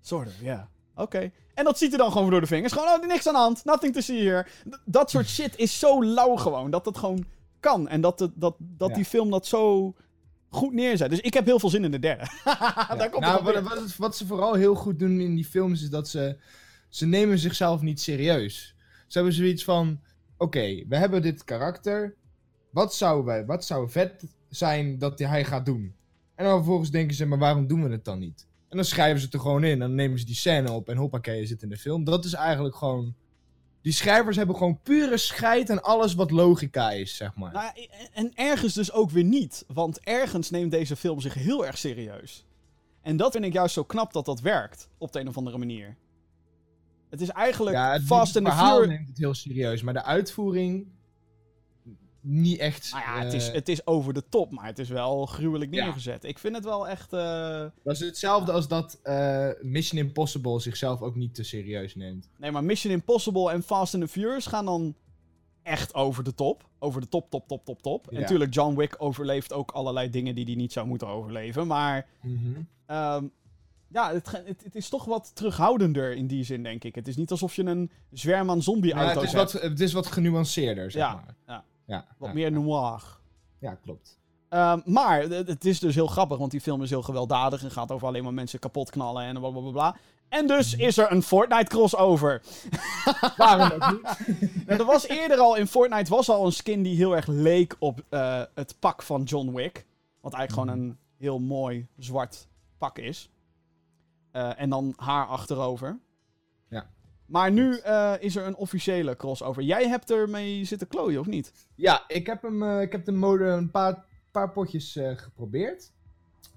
Sort 0.00 0.26
of, 0.26 0.40
yeah. 0.40 0.62
Oké. 0.94 1.32
En 1.54 1.64
dat 1.64 1.78
ziet 1.78 1.88
hij 1.88 1.98
dan 1.98 2.12
gewoon 2.12 2.30
door 2.30 2.40
de 2.40 2.46
vingers. 2.46 2.72
Gewoon, 2.72 2.88
oh, 2.88 3.06
niks 3.08 3.26
aan 3.26 3.32
de 3.34 3.38
hand. 3.40 3.64
Nothing 3.64 3.94
to 3.94 4.00
see 4.00 4.28
here. 4.28 4.46
D- 4.70 4.80
dat 4.84 5.10
soort 5.10 5.28
shit 5.28 5.56
is 5.56 5.78
zo 5.78 6.04
lauw 6.04 6.36
gewoon. 6.36 6.70
Dat 6.70 6.84
het 6.86 6.98
gewoon 6.98 7.24
kan. 7.60 7.88
En 7.88 8.00
dat, 8.00 8.18
dat, 8.34 8.56
dat 8.58 8.88
Ja. 8.88 8.94
die 8.94 9.04
film 9.04 9.30
dat 9.30 9.46
zo 9.46 9.94
goed 10.48 10.72
neerzet. 10.72 11.10
Dus 11.10 11.20
ik 11.20 11.34
heb 11.34 11.44
heel 11.44 11.58
veel 11.58 11.68
zin 11.70 11.84
in 11.84 11.90
de 11.90 11.98
derde. 11.98 12.24
Daar 12.98 13.10
komt 13.10 13.24
nou, 13.24 13.62
wat, 13.62 13.96
wat 13.96 14.16
ze 14.16 14.26
vooral 14.26 14.54
heel 14.54 14.74
goed 14.74 14.98
doen 14.98 15.20
in 15.20 15.34
die 15.34 15.44
films 15.44 15.82
is 15.82 15.90
dat 15.90 16.08
ze... 16.08 16.36
Ze 16.88 17.06
nemen 17.06 17.38
zichzelf 17.38 17.80
niet 17.80 18.00
serieus. 18.00 18.74
Ze 19.06 19.18
hebben 19.18 19.32
zoiets 19.36 19.64
van... 19.64 20.00
Oké, 20.36 20.84
we 20.88 20.96
hebben 20.96 21.22
dit 21.22 21.44
karakter. 21.44 22.14
Wat 22.70 22.94
zou, 22.94 23.24
wij, 23.24 23.46
wat 23.46 23.64
zou 23.64 23.90
vet 23.90 24.24
zijn 24.48 24.98
dat 24.98 25.18
hij 25.18 25.44
gaat 25.44 25.66
doen? 25.66 25.94
En 26.34 26.44
dan 26.44 26.56
vervolgens 26.56 26.90
denken 26.90 27.16
ze, 27.16 27.26
maar 27.26 27.38
waarom 27.38 27.66
doen 27.66 27.82
we 27.82 27.90
het 27.90 28.04
dan 28.04 28.18
niet? 28.18 28.46
En 28.74 28.80
dan 28.80 28.88
schrijven 28.88 29.18
ze 29.18 29.24
het 29.24 29.34
er 29.34 29.40
gewoon 29.40 29.64
in. 29.64 29.72
En 29.72 29.78
dan 29.78 29.94
nemen 29.94 30.18
ze 30.18 30.24
die 30.24 30.34
scène 30.34 30.72
op 30.72 30.88
en 30.88 30.96
hoppakee, 30.96 31.40
je 31.40 31.46
zit 31.46 31.62
in 31.62 31.68
de 31.68 31.76
film. 31.76 32.04
Dat 32.04 32.24
is 32.24 32.32
eigenlijk 32.32 32.76
gewoon... 32.76 33.14
Die 33.82 33.92
schrijvers 33.92 34.36
hebben 34.36 34.56
gewoon 34.56 34.80
pure 34.82 35.16
scheid 35.16 35.70
aan 35.70 35.82
alles 35.82 36.14
wat 36.14 36.30
logica 36.30 36.90
is, 36.90 37.16
zeg 37.16 37.34
maar. 37.34 37.52
Nou, 37.52 37.72
en- 37.76 38.08
en 38.12 38.30
ergens 38.34 38.74
dus 38.74 38.92
ook 38.92 39.10
weer 39.10 39.24
niet. 39.24 39.64
Want 39.68 40.00
ergens 40.00 40.50
neemt 40.50 40.70
deze 40.70 40.96
film 40.96 41.20
zich 41.20 41.34
heel 41.34 41.66
erg 41.66 41.78
serieus. 41.78 42.46
En 43.02 43.16
dat 43.16 43.32
vind 43.32 43.44
ik 43.44 43.52
juist 43.52 43.74
zo 43.74 43.84
knap 43.84 44.12
dat 44.12 44.24
dat 44.24 44.40
werkt. 44.40 44.88
Op 44.98 45.12
de 45.12 45.20
een 45.20 45.28
of 45.28 45.36
andere 45.36 45.58
manier. 45.58 45.96
Het 47.10 47.20
is 47.20 47.28
eigenlijk 47.28 47.76
Ja, 47.76 47.92
het 47.92 48.02
Fast 48.02 48.34
het 48.34 48.42
and 48.44 48.52
the 48.52 48.58
verhaal 48.60 48.84
neemt 48.86 49.08
het 49.08 49.18
heel 49.18 49.34
serieus, 49.34 49.82
maar 49.82 49.94
de 49.94 50.04
uitvoering 50.04 50.86
niet 52.26 52.58
echt... 52.58 52.90
Nou 52.92 53.02
ja, 53.04 53.24
het 53.24 53.32
is, 53.32 53.48
eh, 53.48 53.54
het 53.54 53.68
is 53.68 53.86
over 53.86 54.12
de 54.14 54.28
top, 54.28 54.50
maar 54.50 54.66
het 54.66 54.78
is 54.78 54.88
wel 54.88 55.26
gruwelijk 55.26 55.74
Ja. 55.74 55.84
neergezet. 55.84 56.24
Ik 56.24 56.38
vind 56.38 56.54
het 56.54 56.64
wel 56.64 56.88
echt... 56.88 57.12
eh, 57.12 57.64
Dat 57.84 57.94
is 57.94 58.00
hetzelfde 58.00 58.52
als 58.52 58.68
dat 58.68 58.98
eh, 59.02 59.48
Mission 59.60 60.00
Impossible 60.00 60.60
zichzelf 60.60 61.00
ook 61.02 61.14
niet 61.14 61.34
te 61.34 61.42
serieus 61.42 61.94
neemt. 61.94 62.28
Nee, 62.38 62.50
maar 62.50 62.64
Mission 62.64 62.92
Impossible 62.92 63.50
en 63.50 63.62
Fast 63.62 63.94
and 63.94 64.02
the 64.02 64.08
Furious 64.08 64.46
gaan 64.46 64.64
dan 64.64 64.94
echt 65.62 65.94
over 65.94 66.24
de 66.24 66.34
top. 66.34 66.68
Over 66.78 67.00
de 67.00 67.08
top, 67.08 67.30
top, 67.30 67.48
top, 67.48 67.64
top, 67.64 67.82
top. 67.82 68.06
En 68.08 68.14
Ja. 68.14 68.20
natuurlijk, 68.20 68.54
John 68.54 68.76
Wick 68.76 68.94
overleeft 68.98 69.52
ook 69.52 69.70
allerlei 69.70 70.10
dingen 70.10 70.34
die 70.34 70.44
hij 70.44 70.54
niet 70.54 70.72
zou 70.72 70.86
moeten 70.86 71.08
overleven. 71.08 71.66
Maar 71.66 72.06
ehm, 72.86 73.26
ja, 73.88 74.12
het, 74.12 74.30
het, 74.30 74.64
het 74.64 74.74
is 74.74 74.88
toch 74.88 75.04
wat 75.04 75.30
terughoudender 75.34 76.12
in 76.16 76.26
die 76.26 76.44
zin, 76.44 76.62
denk 76.62 76.84
ik. 76.84 76.94
Het 76.94 77.08
is 77.08 77.16
niet 77.16 77.30
alsof 77.30 77.56
je 77.56 77.64
een 77.64 77.90
zwerm 78.12 78.50
aan 78.50 78.56
Ja, 78.56 78.62
zombie-auto's 78.62 79.14
het, 79.14 79.22
is 79.24 79.32
hebt. 79.32 79.52
wat, 79.52 79.62
het 79.62 79.80
is 79.80 79.92
wat 79.92 80.06
genuanceerder, 80.06 80.90
zeg 80.90 81.02
Ja, 81.02 81.14
maar. 81.14 81.34
ja. 81.46 81.64
Ja. 81.86 82.06
Wat 82.18 82.28
ja, 82.28 82.34
meer 82.34 82.52
noir. 82.52 83.18
Ja, 83.58 83.74
klopt. 83.74 84.18
Ehm, 84.48 84.80
maar 84.84 85.22
het 85.22 85.64
is 85.64 85.80
dus 85.80 85.94
heel 85.94 86.06
grappig, 86.06 86.38
want 86.38 86.50
die 86.50 86.60
film 86.60 86.82
is 86.82 86.90
heel 86.90 87.02
gewelddadig 87.02 87.62
en 87.62 87.70
gaat 87.70 87.92
over 87.92 88.06
alleen 88.06 88.22
maar 88.24 88.34
mensen 88.34 88.58
kapot 88.58 88.90
knallen 88.90 89.24
en 89.24 89.34
blablabla. 89.38 89.70
Bla, 89.70 89.90
bla. 89.90 90.00
En 90.28 90.46
dus 90.46 90.76
is 90.76 90.98
er 90.98 91.12
een 91.12 91.22
Fortnite 91.22 91.70
crossover. 91.70 92.42
Waarom 93.36 93.70
ook 93.70 93.90
niet? 93.90 94.02
Nou, 94.66 94.80
er 94.80 94.86
was 94.86 95.08
eerder 95.08 95.38
al 95.38 95.56
in 95.56 95.66
Fortnite 95.66 96.10
was 96.10 96.28
al 96.28 96.46
een 96.46 96.52
skin 96.52 96.82
die 96.82 96.96
heel 96.96 97.16
erg 97.16 97.26
leek 97.26 97.76
op 97.78 98.04
eh, 98.08 98.42
het 98.54 98.76
pak 98.78 99.02
van 99.02 99.22
John 99.22 99.52
Wick. 99.52 99.86
Wat 100.20 100.32
eigenlijk 100.32 100.68
gewoon 100.68 100.84
een 100.84 100.98
heel 101.18 101.38
mooi 101.38 101.86
zwart 101.98 102.48
pak 102.78 102.98
is. 102.98 103.30
Eh, 104.30 104.60
en 104.60 104.70
dan 104.70 104.92
haar 104.96 105.26
achterover. 105.26 105.98
Maar 107.26 107.52
nu 107.52 107.76
eh, 107.76 108.14
is 108.18 108.36
er 108.36 108.46
een 108.46 108.56
officiële 108.56 109.16
crossover. 109.16 109.62
Jij 109.62 109.88
hebt 109.88 110.10
ermee 110.10 110.64
zitten 110.64 110.88
klooien, 110.88 111.20
of 111.20 111.26
niet? 111.26 111.52
Ja, 111.74 112.04
ik 112.08 112.26
heb, 112.26 112.42
hem, 112.42 112.62
eh, 112.62 112.80
ik 112.80 112.92
heb 112.92 113.04
de 113.04 113.12
mode 113.12 113.44
een 113.44 113.70
paar, 113.70 114.04
paar 114.30 114.50
potjes 114.50 114.96
eh, 114.96 115.16
geprobeerd. 115.16 115.92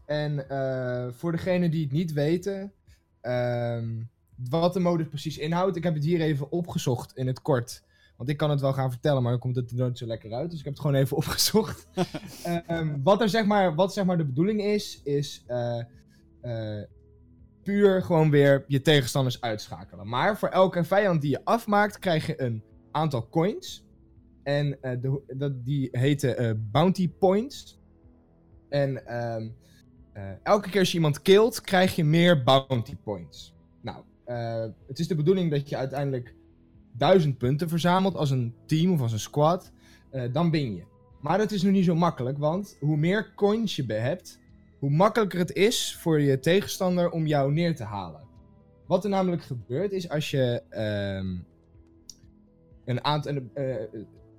En 0.05 0.45
voor 1.13 1.31
degenen 1.31 1.71
die 1.71 1.83
het 1.83 1.91
niet 1.91 2.13
weten, 2.13 2.74
ehm, 3.21 3.88
wat 4.50 4.74
de 4.74 4.79
mode 4.79 5.05
precies 5.05 5.38
inhoudt, 5.38 5.75
ik 5.75 5.83
heb 5.83 5.93
het 5.93 6.03
hier 6.03 6.21
even 6.21 6.51
opgezocht 6.51 7.15
in 7.15 7.27
het 7.27 7.41
kort. 7.41 7.83
Want 8.17 8.29
ik 8.29 8.38
kan 8.38 8.50
het 8.50 8.62
wel 8.62 8.74
gaan 8.74 8.91
vertellen, 8.91 9.21
maar 9.21 9.31
dan 9.31 9.39
komt 9.39 9.55
het 9.55 9.71
er 9.71 9.77
nooit 9.77 9.97
zo 9.97 10.05
lekker 10.05 10.33
uit. 10.33 10.50
Dus 10.50 10.59
ik 10.59 10.65
heb 10.65 10.74
het 10.74 10.81
gewoon 10.81 10.97
even 10.97 11.17
opgezocht. 11.21 11.88
Ehm, 12.43 13.01
wat 13.03 13.21
er 13.21 13.29
zeg 13.29 13.45
maar, 13.45 13.75
wat 13.75 13.93
zeg 13.93 14.05
maar 14.05 14.17
de 14.17 14.25
bedoeling 14.25 14.62
is, 14.62 15.01
is 15.03 15.45
puur 17.67 18.01
gewoon 18.03 18.29
weer 18.29 18.63
je 18.67 18.81
tegenstanders 18.81 19.41
uitschakelen. 19.41 20.07
Maar 20.07 20.38
voor 20.38 20.50
elke 20.50 20.83
vijand 20.83 21.21
die 21.21 21.29
je 21.29 21.45
afmaakt, 21.45 22.00
krijg 22.00 22.27
je 22.27 22.41
een 22.41 22.63
aantal 22.91 23.29
coins. 23.29 23.86
En 24.43 24.81
eh, 24.81 24.91
de, 25.01 25.62
die 25.63 25.89
heten 25.91 26.38
eh, 26.38 26.51
bounty 26.57 27.09
points. 27.09 27.79
En 28.69 29.05
ehm, 29.05 29.50
eh, 30.13 30.24
elke 30.43 30.69
keer 30.69 30.79
als 30.79 30.89
je 30.89 30.95
iemand 30.95 31.21
killt, 31.21 31.62
krijg 31.62 31.95
je 31.95 32.03
meer 32.03 32.43
bounty 32.43 32.95
points. 32.95 33.53
Nou, 33.81 34.03
het 34.88 35.00
is 35.00 35.07
de 35.07 35.15
bedoeling 35.15 35.51
dat 35.51 35.69
je 35.69 35.77
uiteindelijk 35.77 36.36
duizend 36.91 37.38
punten 37.38 37.69
verzamelt 37.69 38.15
als 38.15 38.29
een 38.29 38.55
team 38.65 38.91
of 38.91 39.01
als 39.01 39.12
een 39.12 39.19
squad. 39.19 39.71
dan 40.31 40.51
win 40.51 40.75
je. 40.75 40.83
Maar 41.21 41.38
dat 41.38 41.51
is 41.51 41.63
nog 41.63 41.71
niet 41.71 41.86
zo 41.86 41.95
makkelijk, 41.95 42.38
want 42.38 42.77
hoe 42.79 42.97
meer 42.97 43.33
coins 43.36 43.75
je 43.75 43.93
hebt, 43.93 44.39
hoe 44.79 44.89
makkelijker 44.89 45.39
het 45.39 45.53
is 45.53 45.96
voor 46.00 46.22
je 46.22 46.39
tegenstander 46.39 47.10
om 47.10 47.25
jou 47.25 47.53
neer 47.53 47.75
te 47.75 47.84
halen. 47.84 48.25
Wat 48.88 49.03
er 49.03 49.10
namelijk 49.10 49.43
gebeurt 49.43 49.91
is 49.91 50.10
als 50.10 50.31
je 50.31 50.63
ehm, 50.69 51.38
een 52.86 53.03
aantal 53.03 53.34
eh, 53.53 53.75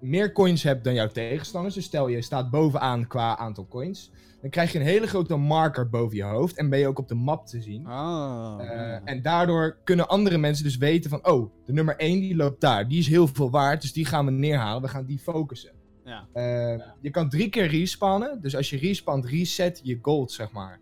meer 0.01 0.33
coins 0.33 0.63
hebt 0.63 0.85
dan 0.85 0.95
jouw 0.95 1.09
tegenstanders, 1.09 1.75
dus 1.75 1.85
stel 1.85 2.09
je 2.09 2.23
staat 2.23 2.51
bovenaan 2.51 3.07
qua 3.07 3.37
aantal 3.37 3.67
coins, 3.67 4.13
dan 4.41 4.51
krijg 4.51 4.73
je 4.73 4.79
een 4.79 4.85
hele 4.85 5.07
grote 5.07 5.37
marker 5.37 5.89
boven 5.89 6.17
je 6.17 6.23
hoofd 6.23 6.57
en 6.57 6.69
ben 6.69 6.79
je 6.79 6.87
ook 6.87 6.99
op 6.99 7.09
de 7.09 7.15
map 7.15 7.47
te 7.47 7.63
zien. 7.63 7.87
Ah. 7.87 8.59
Eh, 8.61 8.99
en 9.05 9.23
daardoor 9.23 9.79
kunnen 9.85 10.09
andere 10.09 10.39
mensen 10.39 10.65
dus 10.65 10.77
weten 10.77 11.11
van, 11.11 11.27
oh, 11.27 11.51
de 11.65 11.73
nummer 11.73 11.97
1 11.97 12.21
die 12.21 12.37
loopt 12.37 12.61
daar, 12.61 12.89
die 12.89 12.99
is 12.99 13.09
heel 13.09 13.27
veel 13.27 13.51
waard, 13.51 13.81
dus 13.81 13.93
die 13.93 14.05
gaan 14.05 14.25
we 14.25 14.31
neerhalen, 14.31 14.83
we 14.83 14.89
gaan 14.89 15.07
die 15.07 15.19
focussen. 15.19 15.78
Ja. 16.09 16.27
Eh, 16.33 16.85
Je 17.01 17.11
kan 17.11 17.29
drie 17.29 17.49
keer 17.49 17.67
respawnen. 17.67 18.41
Dus 18.41 18.57
als 18.57 18.71
je 18.71 18.79
respawnt, 18.79 19.25
reset 19.25 19.81
je 19.83 19.99
gold, 20.03 20.33
zeg 20.33 20.51
maar. 20.53 20.81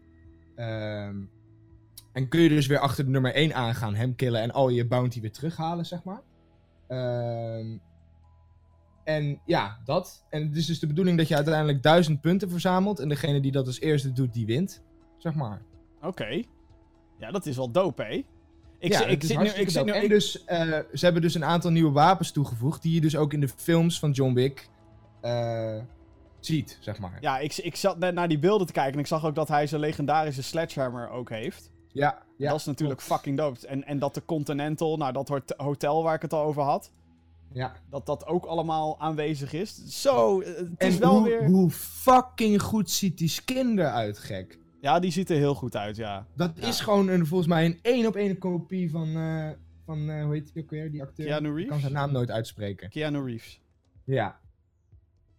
Ehm, 0.54 1.16
en 2.12 2.28
kun 2.28 2.40
je 2.40 2.48
dus 2.48 2.66
weer 2.66 2.78
achter 2.78 3.04
de 3.04 3.10
nummer 3.10 3.36
1 3.36 3.54
aangaan, 3.54 3.94
hem 3.94 4.14
killen 4.14 4.40
en 4.40 4.50
al 4.50 4.68
je 4.68 4.86
bounty 4.86 5.20
weer 5.20 5.32
terughalen, 5.32 5.86
zeg 5.86 6.04
maar. 6.04 6.22
Ehm, 6.88 7.76
en 9.04 9.40
ja, 9.44 9.78
dat. 9.84 10.24
En 10.30 10.46
het 10.46 10.56
is 10.56 10.66
dus 10.66 10.78
de 10.78 10.86
bedoeling 10.86 11.18
dat 11.18 11.28
je 11.28 11.34
uiteindelijk 11.34 11.82
duizend 11.82 12.20
punten 12.20 12.50
verzamelt. 12.50 12.98
En 12.98 13.08
degene 13.08 13.40
die 13.40 13.52
dat 13.52 13.66
als 13.66 13.80
eerste 13.80 14.12
doet, 14.12 14.32
die 14.34 14.46
wint. 14.46 14.82
Zeg 15.18 15.34
maar. 15.34 15.62
Oké. 16.02 16.42
Ja, 17.18 17.30
dat 17.30 17.46
is 17.46 17.56
wel 17.56 17.70
dope, 17.70 18.02
hè? 18.02 18.24
Ik, 18.78 18.92
ja, 18.92 18.98
zit- 18.98 19.08
ik 19.32 19.38
nu... 19.38 19.46
Ik 19.48 19.70
zit 19.70 19.84
nu 19.84 19.92
ik- 19.92 20.08
dus, 20.08 20.44
eh, 20.44 20.58
ze 20.92 21.04
hebben 21.04 21.22
dus 21.22 21.34
een 21.34 21.44
aantal 21.44 21.70
nieuwe 21.70 21.92
wapens 21.92 22.30
toegevoegd. 22.32 22.82
Die 22.82 22.94
je 22.94 23.00
dus 23.00 23.16
ook 23.16 23.32
in 23.32 23.40
de 23.40 23.48
films 23.48 23.98
van 23.98 24.10
John 24.10 24.32
Wick 24.34 24.68
eh, 25.26 25.82
ziet, 26.40 26.78
zeg 26.80 26.98
maar. 26.98 27.16
Ja, 27.20 27.38
ik, 27.38 27.56
ik 27.56 27.76
zat 27.76 27.98
net 27.98 28.14
naar 28.14 28.28
die 28.28 28.38
beelden 28.38 28.66
te 28.66 28.72
kijken 28.72 28.92
en 28.92 28.98
ik 28.98 29.06
zag 29.06 29.24
ook 29.24 29.34
dat 29.34 29.48
hij 29.48 29.66
zijn 29.66 29.80
legendarische 29.80 30.42
sledgehammer 30.42 31.08
ook 31.10 31.30
heeft. 31.30 31.70
Ja, 31.92 32.22
ja, 32.36 32.50
dat 32.50 32.58
is 32.60 32.66
natuurlijk 32.66 33.00
fucking 33.00 33.36
dope. 33.36 33.66
En, 33.66 33.84
en 33.84 33.98
dat 33.98 34.14
de 34.14 34.24
Continental, 34.24 34.96
nou 34.96 35.12
dat 35.12 35.28
hot- 35.28 35.54
hotel 35.56 36.02
waar 36.02 36.14
ik 36.14 36.22
het 36.22 36.32
al 36.32 36.42
over 36.42 36.62
had, 36.62 36.90
Ja. 37.52 37.72
dat 37.90 38.06
dat 38.06 38.26
ook 38.26 38.44
allemaal 38.44 39.00
aanwezig 39.00 39.52
is. 39.52 39.84
Zo, 40.02 40.40
eh, 40.40 40.54
het 40.56 40.68
is 40.78 40.94
En 40.94 41.00
wel 41.00 41.10
hoe, 41.18 41.22
weer... 41.28 41.44
hoe 41.46 41.70
fucking 41.70 42.62
goed 42.62 42.90
ziet 42.90 43.18
die 43.18 43.28
skin 43.28 43.78
eruit, 43.78 44.18
gek. 44.18 44.58
Ja, 44.80 44.98
die 45.00 45.10
ziet 45.10 45.30
er 45.30 45.36
heel 45.36 45.54
goed 45.54 45.76
uit, 45.76 45.96
ja. 45.96 46.26
Dat 46.34 46.52
Ja. 46.54 46.66
is 46.66 46.80
gewoon 46.80 47.08
een, 47.08 47.26
volgens 47.26 47.48
mij 47.48 47.64
een 47.64 47.78
één 47.82 48.06
op 48.06 48.16
één 48.16 48.38
kopie 48.38 48.90
van, 48.90 49.16
eh, 49.16 49.48
van 49.84 50.10
eh, 50.10 50.24
hoe 50.24 50.32
heet 50.34 50.52
die 50.54 50.62
ook 50.62 50.70
weer, 50.70 50.90
die 50.90 51.02
acteur? 51.02 51.26
Keanu 51.26 51.46
Ik 51.48 51.52
kan 51.54 51.56
Reeves? 51.56 51.80
zijn 51.80 51.92
naam 51.92 52.12
nooit 52.12 52.30
uitspreken. 52.30 52.88
Keanu 52.90 53.24
Reeves. 53.24 53.60
Ja. 54.04 54.38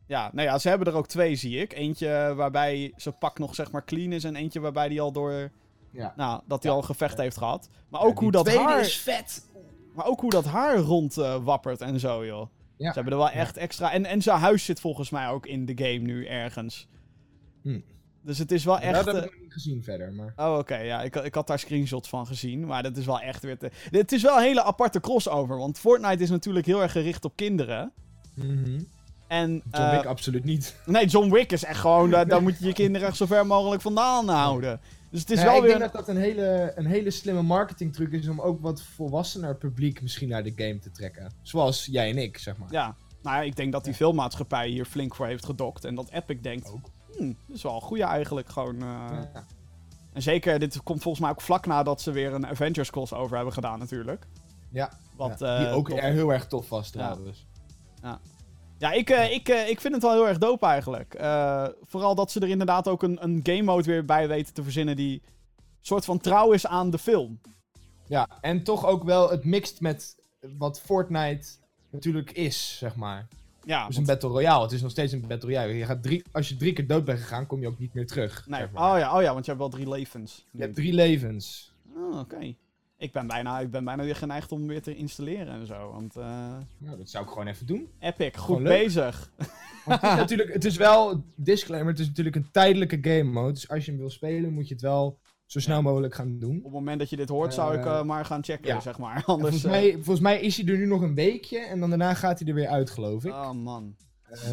Ja, 0.07 0.29
nou 0.33 0.47
ja, 0.47 0.57
ze 0.57 0.69
hebben 0.69 0.87
er 0.87 0.93
ook 0.93 1.07
twee, 1.07 1.35
zie 1.35 1.61
ik. 1.61 1.73
Eentje 1.73 2.33
waarbij 2.35 2.93
zijn 2.95 3.17
pak 3.17 3.39
nog 3.39 3.55
zeg 3.55 3.71
maar 3.71 3.85
clean 3.85 4.11
is 4.11 4.23
en 4.23 4.35
eentje 4.35 4.59
waarbij 4.59 4.87
hij 4.87 4.99
al 4.99 5.11
door... 5.11 5.51
ja. 5.91 6.13
Nou, 6.15 6.41
dat 6.47 6.63
hij 6.63 6.71
Ja. 6.71 6.77
al 6.77 6.81
een 6.81 6.87
gevecht 6.87 7.17
heeft 7.17 7.37
gehad. 7.37 7.69
Maar 7.89 8.01
ook 8.01 8.13
die 8.13 8.23
hoe 8.23 8.31
dat 8.31 8.55
haar... 8.55 8.79
is 8.79 8.97
vet. 8.97 9.45
Maar 9.93 10.05
ook 10.05 10.19
hoe 10.19 10.29
dat 10.29 10.45
haar 10.45 10.77
rond 10.77 11.17
eh, 11.17 11.43
wappert 11.43 11.81
en 11.81 11.99
zo, 11.99 12.25
joh. 12.25 12.47
Ze 12.77 12.83
hebben 12.83 13.13
er 13.13 13.19
wel 13.19 13.29
echt 13.29 13.57
extra... 13.57 13.91
En, 13.91 14.05
en 14.05 14.21
zijn 14.21 14.39
huis 14.39 14.65
zit 14.65 14.79
volgens 14.79 15.09
mij 15.09 15.27
ook 15.27 15.45
in 15.45 15.65
de 15.65 15.73
game 15.75 15.97
nu 15.99 16.25
ergens. 16.25 16.87
Hm. 17.61 17.79
Dus 18.21 18.37
het 18.37 18.51
is 18.51 18.63
wel 18.65 18.79
echt... 18.79 19.05
dat 19.05 19.05
heb 19.05 19.15
eh, 19.15 19.23
ik 19.23 19.31
nog 19.31 19.41
niet 19.41 19.53
gezien 19.53 19.83
verder, 19.83 20.13
maar... 20.13 20.33
Oh, 20.35 20.57
oké. 20.57 20.77
ja, 20.77 21.01
ik, 21.03 21.15
ik 21.15 21.33
had 21.33 21.47
daar 21.47 21.59
screenshots 21.59 22.09
van 22.09 22.27
gezien. 22.27 22.65
Maar 22.65 22.83
dat 22.83 22.97
is 22.97 23.05
wel 23.05 23.19
echt 23.19 23.43
weer 23.43 23.57
te... 23.57 23.71
Het 23.89 24.11
is 24.11 24.21
wel 24.21 24.37
een 24.37 24.43
hele 24.43 24.63
aparte 24.63 24.99
crossover. 24.99 25.57
Want 25.57 25.79
Fortnite 25.79 26.23
is 26.23 26.29
natuurlijk 26.29 26.65
heel 26.65 26.81
erg 26.81 26.91
gericht 26.91 27.25
op 27.25 27.35
kinderen. 27.35 27.91
Mhm. 28.35 28.79
En... 29.27 29.51
John 29.71 29.83
eh, 29.83 29.91
Wick 29.95 30.05
absoluut 30.05 30.43
niet. 30.43 30.75
Nee, 30.85 31.05
John 31.07 31.31
Wick 31.31 31.51
is 31.51 31.63
echt 31.63 31.79
gewoon... 31.79 32.09
daar, 32.09 32.27
daar 32.27 32.41
moet 32.41 32.59
je 32.59 32.65
je 32.65 32.73
kinderen 32.73 33.07
echt 33.07 33.17
zo 33.17 33.25
ver 33.25 33.45
mogelijk 33.47 33.81
vandaan 33.81 34.27
houden. 34.29 34.79
Dus 35.11 35.19
het 35.19 35.29
is 35.31 35.37
Nee, 35.37 35.45
wel 35.45 35.55
ik 35.55 35.61
weer... 35.61 35.77
denk 35.77 35.91
dat 35.93 36.05
dat 36.05 36.15
een 36.15 36.21
hele, 36.21 36.71
een 36.75 36.85
hele 36.85 37.11
slimme 37.11 37.41
marketingtruc 37.41 38.11
is 38.11 38.27
om 38.27 38.41
ook 38.41 38.61
wat 38.61 38.81
volwassener 38.81 39.55
publiek 39.55 40.01
misschien 40.01 40.29
naar 40.29 40.43
de 40.43 40.53
game 40.55 40.79
te 40.79 40.91
trekken. 40.91 41.31
Zoals 41.41 41.85
jij 41.91 42.09
en 42.09 42.17
ik, 42.17 42.37
zeg 42.37 42.57
maar. 42.57 42.71
Ja. 42.71 42.95
Nou 43.21 43.35
ja, 43.37 43.41
ik 43.41 43.55
denk 43.55 43.71
dat 43.71 43.83
die 43.83 43.93
filmmaatschappij 43.93 44.67
hier 44.67 44.85
flink 44.85 45.15
voor 45.15 45.25
heeft 45.25 45.45
gedokt. 45.45 45.85
En 45.85 45.95
dat 45.95 46.09
Epic 46.09 46.37
denkt... 46.41 46.71
Ook. 46.71 46.89
Hmm, 47.17 47.37
dat 47.47 47.55
is 47.55 47.63
wel 47.63 47.75
een 47.75 47.81
goeie 47.81 48.03
eigenlijk. 48.03 48.49
Gewoon... 48.49 48.75
eh, 48.75 49.09
Ja. 49.33 49.45
En 50.13 50.21
zeker, 50.21 50.59
dit 50.59 50.83
komt 50.83 51.01
volgens 51.01 51.23
mij 51.23 51.31
ook 51.33 51.41
vlak 51.41 51.65
nadat 51.65 52.01
ze 52.01 52.11
weer 52.11 52.33
een 52.33 52.47
Avengers 52.47 52.89
crossover 52.89 53.35
hebben 53.35 53.53
gedaan 53.53 53.79
natuurlijk. 53.79 54.27
Ja, 54.71 54.91
Wat, 55.15 55.39
ja. 55.39 55.57
Die 55.57 55.67
eh, 55.67 55.75
ook 55.75 55.89
tof 55.89 55.99
er 55.99 56.11
heel 56.11 56.33
erg 56.33 56.47
tof 56.47 56.69
was 56.69 56.89
trouwens. 56.89 57.45
Ja, 58.01 58.19
ik, 58.79 59.09
eh, 59.09 59.33
ik, 59.33 59.49
eh, 59.49 59.69
ik 59.69 59.81
vind 59.81 59.93
het 59.93 60.03
wel 60.03 60.11
heel 60.11 60.27
erg 60.27 60.37
dope 60.37 60.65
eigenlijk. 60.65 61.13
Eh, 61.13 61.67
vooral 61.83 62.15
dat 62.15 62.31
ze 62.31 62.39
er 62.39 62.49
inderdaad 62.49 62.87
ook 62.87 63.03
een, 63.03 63.23
een 63.23 63.39
game 63.43 63.61
mode 63.61 63.83
weer 63.83 64.05
bij 64.05 64.27
weten 64.27 64.53
te 64.53 64.63
verzinnen 64.63 64.95
die 64.95 65.21
soort 65.81 66.05
van 66.05 66.19
trouw 66.19 66.51
is 66.51 66.67
aan 66.67 66.89
de 66.89 66.97
film. 66.97 67.39
Ja, 68.07 68.27
en 68.41 68.63
toch 68.63 68.85
ook 68.85 69.03
wel 69.03 69.29
het 69.29 69.45
mixt 69.45 69.81
met 69.81 70.15
wat 70.57 70.81
Fortnite 70.81 71.47
natuurlijk 71.89 72.31
is, 72.31 72.77
zeg 72.77 72.95
maar. 72.95 73.27
Ja, 73.63 73.87
Dus 73.87 73.97
een 73.97 74.05
Battle 74.05 74.29
Royale, 74.29 74.63
het 74.63 74.71
is 74.71 74.81
nog 74.81 74.91
steeds 74.91 75.13
een 75.13 75.27
Battle 75.27 75.49
Royale. 75.49 75.73
Je 75.73 75.85
gaat 75.85 76.03
drie, 76.03 76.23
als 76.31 76.49
je 76.49 76.57
drie 76.57 76.73
keer 76.73 76.87
dood 76.87 77.05
bent 77.05 77.19
gegaan, 77.19 77.47
kom 77.47 77.61
je 77.61 77.67
ook 77.67 77.79
niet 77.79 77.93
meer 77.93 78.07
terug. 78.07 78.47
nee. 78.47 78.59
zeg 78.59 78.71
maar. 78.71 78.93
oh, 78.93 78.99
ja, 78.99 79.15
oh 79.15 79.21
ja, 79.21 79.33
want 79.33 79.45
je 79.45 79.51
hebt 79.51 79.63
wel 79.63 79.71
drie 79.71 79.89
levens. 79.89 80.45
Je 80.51 80.61
hebt 80.61 80.75
drie 80.75 80.93
levens. 80.93 81.73
Oh, 81.95 82.19
oké. 82.19 82.55
Ik 82.97 83.11
ben 83.11 83.27
bijna, 83.27 83.59
ik 83.59 83.71
ben 83.71 83.83
bijna 83.83 84.03
weer 84.03 84.15
geneigd 84.15 84.51
om 84.51 84.67
weer 84.67 84.81
te 84.81 84.95
installeren 84.95 85.59
en 85.59 85.65
zo. 85.65 85.91
Want 85.91 86.15
Nou, 86.77 86.97
dat 86.97 87.09
zou 87.09 87.23
ik 87.23 87.29
gewoon 87.29 87.47
even 87.47 87.65
doen. 87.65 87.89
Epic, 87.99 88.29
goed 88.35 88.43
Gewoon 88.43 88.63
bezig. 88.63 89.31
Het 89.85 90.03
is 90.03 90.15
natuurlijk, 90.25 90.53
het 90.53 90.65
is 90.65 90.77
wel, 90.77 91.23
disclaimer, 91.35 91.91
het 91.91 91.99
is 91.99 92.07
natuurlijk 92.07 92.35
een 92.35 92.51
tijdelijke 92.51 92.97
game 93.01 93.31
mode. 93.31 93.53
Dus 93.53 93.69
als 93.69 93.85
je 93.85 93.91
hem 93.91 93.99
wil 93.99 94.09
spelen, 94.09 94.53
moet 94.53 94.67
je 94.67 94.73
het 94.73 94.83
wel 94.83 95.19
zo 95.47 95.59
snel 95.59 95.81
mogelijk 95.81 96.15
gaan 96.15 96.39
doen. 96.39 96.57
Op 96.57 96.63
het 96.63 96.73
moment 96.73 96.99
dat 96.99 97.09
je 97.09 97.15
dit 97.15 97.29
hoort, 97.29 97.53
zou 97.53 97.77
ik 97.77 97.85
Eh, 97.85 97.97
eh, 97.97 98.03
maar 98.05 98.25
gaan 98.25 98.43
checken, 98.43 98.67
ja. 98.67 98.79
zeg 98.79 98.97
maar. 98.97 99.23
Anders. 99.25 99.49
volgens, 99.49 99.63
mij, 99.63 99.93
volgens 99.93 100.19
mij 100.19 100.41
is 100.41 100.57
hij 100.57 100.65
er 100.65 100.77
nu 100.77 100.85
nog 100.85 101.01
een 101.01 101.15
weekje 101.15 101.59
en 101.59 101.79
dan 101.79 101.89
daarna 101.89 102.13
gaat 102.13 102.39
hij 102.39 102.47
er 102.47 102.53
weer 102.53 102.67
uit, 102.67 102.89
geloof 102.89 103.25
ik. 103.25 103.31
Oh 103.31 103.51
man. 103.51 103.95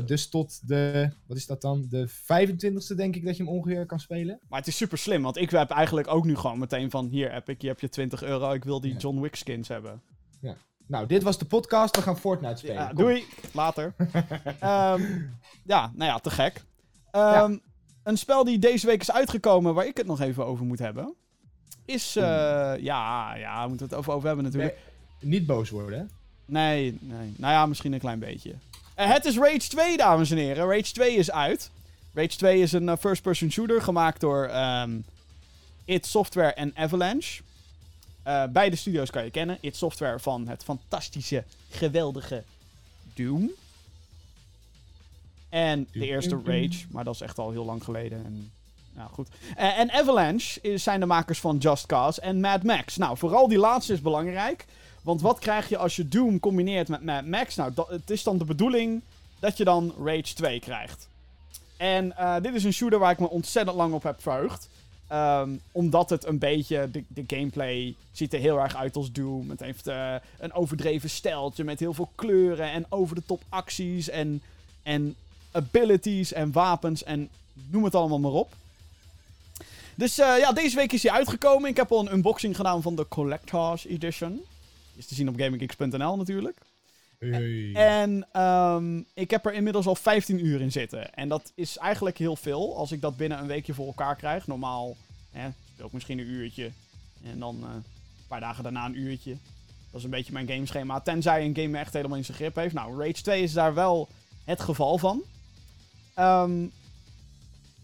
Dus 0.05 0.29
tot 0.29 0.69
de, 0.69 1.11
wat 1.27 1.37
is 1.37 1.47
dat 1.47 1.61
dan? 1.61 1.87
De 1.91 2.09
25ste 2.09 2.97
denk 2.97 3.17
ik 3.17 3.25
dat 3.25 3.37
je 3.37 3.43
hem 3.43 3.53
ongeveer 3.53 3.87
kan 3.87 4.01
spelen. 4.01 4.39
Maar 4.49 4.59
het 4.59 4.69
is 4.69 4.77
super 4.77 4.99
slim, 4.99 5.23
want 5.23 5.37
ik 5.37 5.51
heb 5.51 5.71
eigenlijk 5.71 6.09
ook 6.09 6.25
nu 6.25 6.37
gewoon 6.37 6.59
meteen 6.59 6.91
van... 6.91 7.09
Hier, 7.09 7.33
Epic, 7.33 7.57
je 7.59 7.67
hebt 7.67 7.81
je 7.81 7.89
20 7.89 8.23
euro, 8.23 8.53
ik 8.53 8.65
wil 8.65 8.81
die 8.81 8.97
John 8.97 9.21
Wick 9.21 9.35
skins 9.35 9.69
hebben. 9.69 10.03
Ja. 10.41 10.57
Nou, 10.87 11.07
dit 11.07 11.23
was 11.23 11.39
de 11.39 11.45
podcast, 11.45 11.97
we 11.97 12.03
gaan 12.03 12.19
Fortnite 12.19 12.57
spelen. 12.57 12.75
Ja, 12.77 12.93
doei, 12.93 13.25
later. 13.53 13.95
um, 14.63 15.31
ja, 15.73 15.93
nou 15.95 16.11
ja, 16.11 16.19
te 16.19 16.31
gek. 16.31 16.65
Um, 17.13 17.61
Een 18.03 18.19
spel 18.19 18.45
die 18.45 18.59
deze 18.59 18.87
week 18.87 19.01
is 19.01 19.13
uitgekomen, 19.13 19.75
waar 19.75 19.87
ik 19.87 19.97
het 19.97 20.07
nog 20.07 20.21
even 20.21 20.47
over 20.47 20.67
moet 20.67 20.79
hebben... 20.79 21.15
Is, 21.85 22.17
uh, 22.17 22.23
ja, 22.79 23.35
ja, 23.35 23.63
we 23.63 23.69
moeten 23.69 23.87
het 23.87 23.95
over, 23.97 24.13
over 24.13 24.27
hebben 24.27 24.45
natuurlijk. 24.45 24.79
niet 25.21 25.47
boos 25.47 25.71
worden, 25.71 25.99
hè? 25.99 26.05
Nee, 26.47 26.99
nee. 27.01 27.35
Nou 27.37 27.53
ja, 27.53 27.67
misschien 27.67 27.93
een 27.93 27.99
klein 27.99 28.19
beetje. 28.19 28.55
Uh, 28.99 29.07
het 29.11 29.25
is 29.25 29.37
Rage 29.37 29.69
2, 29.69 29.97
dames 29.97 30.31
en 30.31 30.37
heren. 30.37 30.67
Rage 30.67 30.93
2 30.93 31.15
is 31.15 31.31
uit. 31.31 31.71
Rage 32.13 32.37
2 32.37 32.61
is 32.61 32.73
een 32.73 32.89
uh, 32.89 32.97
first-person 33.01 33.51
shooter 33.51 33.83
gemaakt 33.83 34.21
door 34.21 34.51
um, 34.55 35.05
id 35.85 36.07
Software 36.07 36.53
en 36.53 36.73
Avalanche. 36.77 37.43
Uh, 38.27 38.45
beide 38.47 38.77
studios 38.77 39.11
kan 39.11 39.25
je 39.25 39.31
kennen. 39.31 39.59
id 39.61 39.77
Software 39.77 40.19
van 40.19 40.49
het 40.49 40.65
fantastische, 40.65 41.45
geweldige 41.71 42.43
Doom. 43.15 43.51
En 45.49 45.89
de 45.93 46.07
eerste 46.07 46.41
Rage, 46.45 46.85
maar 46.91 47.05
dat 47.05 47.15
is 47.15 47.21
echt 47.21 47.39
al 47.39 47.51
heel 47.51 47.65
lang 47.65 47.85
geleden. 47.85 48.25
En, 48.25 48.53
nou 48.93 49.11
goed. 49.11 49.29
en 49.57 49.91
Avalanche 49.91 50.61
is, 50.61 50.83
zijn 50.83 51.01
de 51.01 51.07
makers 51.07 51.41
van 51.41 51.59
Just 51.59 51.87
Cause 51.87 52.21
en 52.21 52.41
Mad 52.41 52.63
Max. 52.63 52.97
Nou, 52.97 53.19
vooral 53.19 53.49
die 53.49 53.59
laatste 53.59 53.93
is 53.93 54.01
belangrijk. 54.01 54.67
Want 55.05 55.21
wat 55.21 55.39
krijg 55.39 55.69
je 55.69 55.77
als 55.77 55.97
je 55.97 56.09
Doom 56.09 56.41
combineert 56.41 56.89
met 56.89 57.05
Mad 57.05 57.27
Max? 57.27 57.55
Nou, 57.55 57.75
dat, 57.75 57.89
het 57.89 58.11
is 58.11 58.23
dan 58.23 58.39
de 58.39 58.45
bedoeling 58.45 59.03
dat 59.39 59.57
je 59.57 59.65
dan 59.65 59.95
Rage 60.05 60.35
2 60.35 60.61
krijgt. 60.61 61.09
En 61.77 62.07
uh, 62.07 62.37
dit 62.43 62.55
is 62.55 62.65
een 62.65 62.73
shooter 62.73 62.99
waar 62.99 63.11
ik 63.11 63.19
me 63.19 63.31
ontzettend 63.31 63.77
lang 63.77 63.95
op 63.95 64.03
heb 64.03 64.23
verheugd. 64.23 64.69
Um, 65.13 65.61
omdat 65.73 66.11
het 66.11 66.27
een 66.27 66.39
beetje, 66.39 66.91
de, 66.91 67.05
de, 67.09 67.25
gameplay 67.27 67.95
ziet 68.13 68.33
er 68.33 68.41
heel 68.41 68.59
erg 68.59 68.77
uit 68.77 68.97
als 68.97 69.13
Doom. 69.13 69.51
Het 69.51 69.61
heeft 69.61 69.89
uh, 69.89 70.15
een 70.39 70.53
overdreven 70.53 71.11
steltje 71.11 71.65
met 71.65 71.81
heel 71.81 71.95
veel 71.95 72.11
kleuren 72.15 72.71
en 72.71 72.87
over 72.89 73.15
de 73.15 73.23
top 73.27 73.43
acties 73.49 74.09
en, 74.09 74.43
en 74.83 75.15
abilities 75.53 76.33
en 76.33 76.53
wapens 76.53 77.05
en 77.05 77.29
noem 77.71 77.85
het 77.85 77.95
allemaal 77.95 78.19
maar 78.19 78.31
op. 78.31 78.53
Dus 79.95 80.19
uh, 80.19 80.39
ja, 80.39 80.53
deze 80.53 80.77
week 80.77 80.93
is 80.93 81.03
hij 81.03 81.13
uitgekomen. 81.13 81.71
Ik 81.71 81.77
heb 81.77 81.93
al 81.93 82.01
een 82.01 82.13
unboxing 82.13 82.57
gedaan 82.57 82.83
van 82.83 82.95
de 82.95 83.09
Collectors 83.09 83.87
Edition. 83.87 84.43
Is 84.97 85.07
te 85.07 85.15
zien 85.15 85.29
op 85.29 85.37
GamingGeeks.nl 85.37 86.17
natuurlijk. 86.17 86.61
Hey. 87.19 87.73
En 87.75 88.43
um, 88.43 89.07
ik 89.15 89.31
heb 89.31 89.47
er 89.47 89.53
inmiddels 89.53 89.87
al 89.87 89.95
15 89.95 90.47
uur 90.47 90.61
in 90.61 90.73
zitten. 90.73 91.15
En 91.15 91.29
dat 91.29 91.53
is 91.55 91.77
eigenlijk 91.77 92.19
heel 92.19 92.37
veel 92.37 92.77
als 92.77 92.93
ik 92.93 93.01
dat 93.01 93.17
binnen 93.17 93.39
een 93.39 93.47
weekje 93.47 93.75
voor 93.75 93.87
elkaar 93.87 94.17
krijg. 94.17 94.47
Normaal 94.47 94.97
hè, 95.31 95.49
speel 95.73 95.87
ik 95.87 95.93
misschien 95.93 96.19
een 96.19 96.31
uurtje. 96.31 96.71
En 97.25 97.39
dan 97.39 97.57
uh, 97.63 97.69
een 97.75 97.85
paar 98.29 98.41
dagen 98.41 98.63
daarna 98.63 98.85
een 98.85 98.99
uurtje. 98.99 99.37
Dat 99.91 99.99
is 99.99 100.05
een 100.05 100.11
beetje 100.11 100.33
mijn 100.33 100.49
gameschema. 100.49 101.01
Tenzij 101.01 101.45
een 101.45 101.55
game 101.55 101.69
me 101.69 101.79
echt 101.79 101.93
helemaal 101.93 102.17
in 102.17 102.25
zijn 102.25 102.37
grip 102.37 102.55
heeft. 102.55 102.75
Nou, 102.75 102.99
Rage 102.99 103.23
2 103.23 103.43
is 103.43 103.53
daar 103.53 103.75
wel 103.75 104.09
het 104.45 104.61
geval 104.61 104.99
van. 104.99 105.23
Um, 106.19 106.73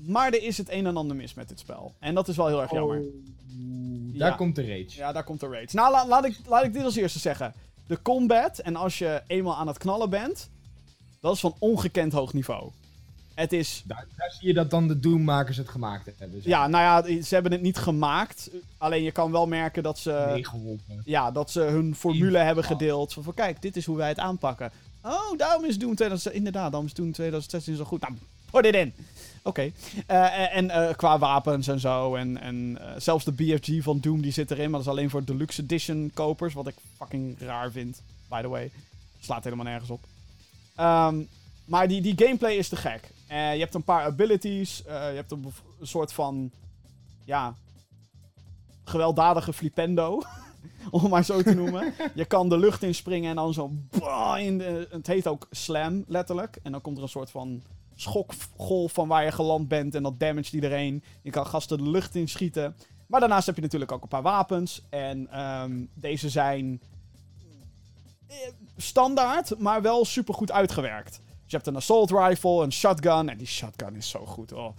maar 0.07 0.33
er 0.33 0.43
is 0.43 0.59
het 0.59 0.71
een 0.71 0.87
en 0.87 0.97
ander 0.97 1.17
mis 1.17 1.35
met 1.35 1.49
dit 1.49 1.59
spel. 1.59 1.95
En 1.99 2.15
dat 2.15 2.29
is 2.29 2.37
wel 2.37 2.47
heel 2.47 2.63
erg 2.63 2.71
jammer. 2.71 2.99
Oh, 2.99 4.19
daar 4.19 4.37
komt 4.37 4.55
de 4.55 4.63
rage. 4.63 4.97
Ja, 4.97 5.13
daar 5.13 5.25
komt 5.25 5.41
de 5.41 5.49
rage. 5.49 5.77
Nou, 5.77 6.09
laat, 6.09 6.25
ik, 6.25 6.39
laat 6.47 6.65
ik 6.65 6.73
dit 6.73 6.85
als 6.85 6.97
eerste 6.97 7.19
zeggen. 7.19 7.55
De 7.87 8.03
combat, 8.03 8.59
en 8.59 8.77
als 8.77 8.99
je 8.99 9.23
eenmaal 9.27 9.57
aan 9.57 9.67
het 9.67 9.79
knallen 9.79 10.11
bent, 10.11 10.51
dat 11.21 11.35
is 11.35 11.41
van 11.41 11.55
ongekend 11.59 12.13
hoog 12.13 12.33
niveau. 12.33 12.71
Het 13.35 13.53
is... 13.53 13.83
Daar, 13.87 14.07
daar 14.17 14.31
zie 14.31 14.49
je 14.49 14.55
dat 14.55 14.71
dan 14.71 14.89
de 14.89 15.01
Doom-makers 15.01 15.57
het 15.57 15.69
gemaakt 15.69 16.11
hebben. 16.19 16.41
Ja, 16.43 16.67
nou 16.67 17.09
ja, 17.09 17.23
ze 17.23 17.35
hebben 17.35 17.53
het 17.53 17.63
niet 17.63 17.79
gemaakt. 17.79 18.51
Alleen 18.79 19.03
je 19.03 19.13
kan 19.13 19.33
wel 19.33 19.47
merken 19.47 19.83
dat 19.83 19.99
ze... 19.99 20.25
Meegeholpen. 20.33 21.03
Ja, 21.05 21.31
dat 21.31 21.51
ze 21.51 21.61
hun 21.61 21.95
formule 21.95 22.39
hebben 22.39 22.65
gedeeld. 22.65 23.13
Van, 23.13 23.23
van, 23.23 23.35
kijk, 23.35 23.63
dit 23.63 23.77
is 23.77 23.87
hoe 23.87 23.97
wij 23.97 24.09
het 24.09 24.19
aanpakken. 24.19 24.73
Oh, 25.03 25.37
daarom 25.37 25.65
is 25.65 25.79
Doom 25.79 25.95
2016... 25.95 26.33
Inderdaad, 26.33 26.71
daarom 26.71 26.87
is 26.87 26.95
Doom 26.95 27.13
2016 27.13 27.77
zo 27.77 27.85
goed. 27.85 28.01
Nou, 28.01 28.15
put 28.51 28.63
dit 28.63 28.75
in. 28.75 28.95
Oké. 29.43 29.73
Uh, 30.11 30.57
en 30.57 30.65
uh, 30.65 30.91
qua 30.97 31.19
wapens 31.19 31.69
en 31.69 31.81
zo. 31.81 32.15
En, 32.15 32.41
en 32.41 32.79
zelfs 32.97 33.25
de 33.25 33.33
BFG 33.33 33.83
van 33.83 34.01
Doom 34.01 34.21
die 34.21 34.33
zit 34.33 34.51
erin. 34.51 34.71
Maar 34.71 34.81
dat 34.81 34.89
is 34.89 34.99
alleen 34.99 35.11
voor 35.11 35.25
Deluxe 35.25 35.63
Edition 35.63 36.11
kopers. 36.15 36.55
Wat 36.55 36.67
ik 36.67 36.75
fucking 36.97 37.37
raar 37.39 37.71
vind. 37.71 38.03
By 38.29 38.41
the 38.41 38.49
way. 38.49 38.71
Slaat 39.21 39.45
helemaal 39.45 39.65
nergens 39.65 39.91
op. 39.91 40.05
Um, 40.81 41.29
maar 41.65 41.89
die, 41.89 42.01
die 42.01 42.27
gameplay 42.27 42.55
is 42.55 42.69
te 42.69 42.77
gek. 42.77 43.11
je 43.29 43.35
hebt 43.35 43.75
een 43.75 43.85
paar 43.85 44.05
abilities. 44.05 44.83
je 44.87 44.93
hebt 44.93 45.31
een, 45.31 45.53
een, 45.81 45.87
soort 45.87 46.13
van. 46.13 46.51
Ja. 47.25 47.55
Gewelddadige 48.85 49.53
flipendo. 49.53 50.23
om 50.91 51.01
het 51.01 51.11
maar 51.11 51.25
zo 51.25 51.43
te 51.43 51.55
noemen. 51.55 51.95
je 52.15 52.25
kan 52.25 52.49
de 52.49 52.59
lucht 52.59 52.83
inspringen 52.83 53.31
en 53.31 53.37
dan 53.37 53.53
zo. 53.53 53.71
In 54.39 54.59
de, 54.59 54.89
het 54.91 55.07
heet 55.07 55.27
ook 55.27 55.47
slam, 55.51 56.05
letterlijk. 56.07 56.59
En 56.63 56.73
dan 56.73 56.81
komt 56.81 56.97
er 56.97 57.03
een 57.03 57.09
soort 57.09 57.31
van 57.31 57.63
schokgolf 58.01 58.93
van 58.93 59.09
waar 59.09 59.25
je 59.25 59.33
geland 59.33 59.69
bent 59.69 59.95
en 59.95 60.03
dat 60.03 60.21
damage 60.21 60.55
iedereen. 60.55 61.03
Je 61.23 61.31
kan 61.31 61.47
gasten 61.47 61.79
de 61.79 61.91
lucht 61.91 62.15
in 62.15 62.29
schieten. 62.29 62.77
Maar 63.07 63.21
daarnaast 63.21 63.47
heb 63.47 63.57
je 63.57 63.63
natuurlijk 63.63 63.93
ook 63.93 64.03
een 64.03 64.09
paar 64.09 64.23
wapens. 64.23 64.83
En 64.89 65.41
um, 65.41 65.89
deze 65.95 66.29
zijn 66.29 66.81
eh, 68.27 68.37
standaard, 68.77 69.59
maar 69.59 69.83
wel 69.83 70.05
super 70.05 70.35
goed 70.35 70.53
uitgewerkt. 70.53 71.11
Dus 71.11 71.51
je 71.51 71.57
hebt 71.57 71.67
een 71.67 71.77
assault 71.77 72.11
rifle, 72.11 72.63
een 72.63 72.73
shotgun. 72.73 73.29
En 73.29 73.39
die 73.39 73.47
shotgun 73.47 73.97
is 73.97 74.09
zo 74.09 74.27
goed. 74.27 74.53
Oh. 74.53 74.77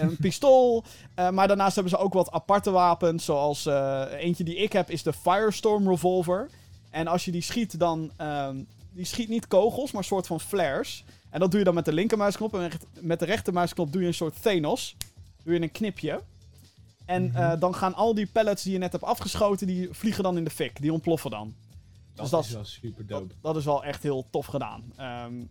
Een 0.00 0.16
pistool. 0.16 0.84
Uh, 1.18 1.30
maar 1.36 1.48
daarnaast 1.48 1.74
hebben 1.74 1.92
ze 1.92 1.98
ook 1.98 2.12
wat 2.12 2.30
aparte 2.30 2.70
wapens. 2.70 3.24
Zoals 3.24 3.66
eentje 4.10 4.44
die 4.44 4.56
ik 4.56 4.72
heb 4.72 4.90
is 4.90 5.02
de 5.02 5.12
Firestorm 5.12 5.88
Revolver. 5.88 6.50
En 6.90 7.06
als 7.06 7.24
je 7.24 7.30
die 7.30 7.42
schiet, 7.42 7.78
dan. 7.78 8.10
Um, 8.20 8.66
die 8.98 9.06
schiet 9.06 9.28
niet 9.28 9.48
kogels, 9.48 9.90
maar 9.92 10.02
een 10.02 10.08
soort 10.08 10.26
van 10.26 10.40
flares. 10.40 11.04
En 11.30 11.40
dat 11.40 11.50
doe 11.50 11.58
je 11.58 11.64
dan 11.64 11.74
met 11.74 11.84
de 11.84 11.92
linkermuisknop. 11.92 12.54
En 12.54 12.70
met 13.00 13.18
de 13.18 13.24
rechtermuisknop 13.24 13.92
doe 13.92 14.00
je 14.00 14.06
een 14.06 14.14
soort 14.14 14.42
Thanos. 14.42 14.96
Doe 15.42 15.54
je 15.54 15.60
een 15.60 15.72
knipje. 15.72 16.22
En 17.04 17.22
mm 17.22 17.30
-hmm. 17.30 17.52
uh, 17.52 17.60
dan 17.60 17.74
gaan 17.74 17.94
al 17.94 18.14
die 18.14 18.26
pellets 18.26 18.62
die 18.62 18.72
je 18.72 18.78
net 18.78 18.92
hebt 18.92 19.04
afgeschoten, 19.04 19.66
die 19.66 19.88
vliegen 19.90 20.22
dan 20.22 20.36
in 20.36 20.44
de 20.44 20.50
fik. 20.50 20.80
Die 20.80 20.92
ontploffen 20.92 21.30
dan. 21.30 21.54
Dat 22.14 22.24
dus 22.24 22.30
dat 22.30 22.44
is 22.44 22.52
wel 22.52 22.64
super 22.64 23.06
dope. 23.06 23.26
Dat, 23.26 23.36
dat, 23.40 23.56
is 23.56 23.64
wel 23.64 23.84
echt 23.84 24.02
heel 24.02 24.26
tof 24.30 24.46
gedaan. 24.46 24.92
Um, 25.00 25.50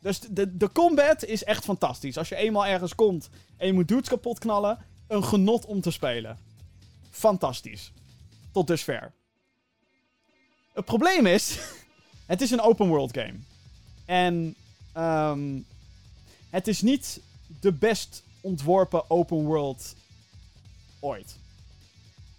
dus 0.00 0.20
de, 0.20 0.56
de 0.56 0.72
combat 0.72 1.24
is 1.24 1.44
echt 1.44 1.64
fantastisch. 1.64 2.18
Als 2.18 2.28
je 2.28 2.36
eenmaal 2.36 2.66
ergens 2.66 2.94
komt 2.94 3.30
en 3.56 3.66
je 3.66 3.72
moet 3.72 3.88
dudes 3.88 4.08
kapot 4.08 4.38
knallen, 4.38 4.78
een 5.06 5.24
genot 5.24 5.64
om 5.64 5.80
te 5.80 5.90
spelen. 5.90 6.38
Fantastisch. 7.10 7.92
Tot 8.52 8.66
dusver. 8.66 9.12
Het 10.72 10.84
probleem 10.84 11.26
is, 11.26 11.58
het 12.26 12.40
is 12.40 12.50
een 12.50 12.60
open 12.60 12.88
world 12.88 13.16
game. 13.16 13.38
En 14.04 14.54
Um, 14.98 15.66
het 16.50 16.68
is 16.68 16.82
niet 16.82 17.20
de 17.60 17.72
best 17.72 18.22
ontworpen 18.40 19.10
open 19.10 19.36
world 19.36 19.94
ooit. 21.00 21.36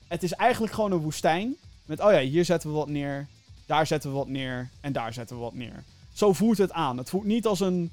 Het 0.08 0.24
is 0.24 0.34
eigenlijk 0.34 0.74
gewoon 0.74 0.92
een 0.92 0.98
woestijn. 0.98 1.56
Met, 1.86 2.00
oh 2.00 2.12
ja, 2.12 2.20
hier 2.20 2.46
zetten 2.46 2.70
we 2.70 2.76
wat 2.76 2.88
neer. 2.88 3.28
Daar 3.66 3.88
zetten 3.88 4.10
we 4.10 4.16
wat 4.16 4.28
neer. 4.28 4.70
En 4.82 4.94
daar 4.94 5.14
zetten 5.14 5.36
we 5.36 5.42
wat 5.42 5.54
neer. 5.54 5.84
Zo 6.14 6.34
voelt 6.34 6.58
het 6.58 6.72
aan. 6.72 6.98
Het 6.98 7.10
voelt 7.10 7.26
niet 7.26 7.46
als 7.46 7.60
een 7.60 7.92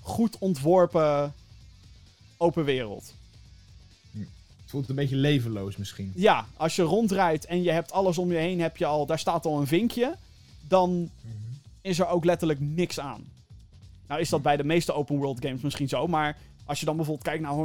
goed 0.00 0.38
ontworpen 0.38 1.34
open 2.36 2.64
wereld. 2.64 3.14
Het 4.66 4.74
voelt 4.74 4.88
een 4.88 4.94
beetje 4.94 5.16
levenloos 5.16 5.76
misschien. 5.76 6.12
Ja, 6.14 6.46
als 6.56 6.76
je 6.76 6.82
rondrijdt 6.82 7.44
en 7.44 7.62
je 7.62 7.70
hebt 7.70 7.92
alles 7.92 8.18
om 8.18 8.32
je 8.32 8.38
heen, 8.38 8.60
heb 8.60 8.76
je 8.76 8.86
al, 8.86 9.06
daar 9.06 9.18
staat 9.18 9.46
al 9.46 9.60
een 9.60 9.66
vinkje. 9.66 10.16
Dan 10.68 10.90
mm 10.90 11.10
-hmm. 11.22 11.60
is 11.80 11.98
er 11.98 12.08
ook 12.08 12.24
letterlijk 12.24 12.60
niks 12.60 13.00
aan. 13.00 13.24
Nou 14.08 14.20
is 14.20 14.28
dat 14.28 14.42
bij 14.42 14.56
de 14.56 14.64
meeste 14.64 14.92
open 14.92 15.16
world 15.16 15.40
games 15.40 15.60
misschien 15.60 15.88
zo, 15.88 16.06
maar 16.06 16.36
als 16.64 16.80
je 16.80 16.86
dan 16.86 16.96
bijvoorbeeld 16.96 17.26
kijkt 17.26 17.42
naar 17.42 17.58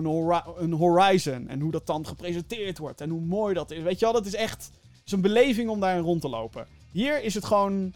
een, 0.58 0.74
Horizon 0.74 1.48
en 1.48 1.60
hoe 1.60 1.72
dat 1.72 1.88
dan 1.88 2.08
gepresenteerd 2.08 2.78
wordt 2.78 3.02
en 3.02 3.10
hoe 3.10 3.22
mooi 3.22 3.54
dat 3.54 3.72
is. 3.72 3.82
Weet 3.82 4.00
je 4.00 4.06
wel, 4.06 4.14
dat 4.14 4.26
is 4.26 4.36
echt 4.36 4.72
een 5.06 5.22
beleving 5.22 5.70
om 5.70 5.80
daarin 5.80 6.04
rond 6.04 6.22
te 6.22 6.30
lopen. 6.30 6.68
Hier 6.92 7.24
is 7.24 7.34
het 7.34 7.46
gewoon. 7.46 7.94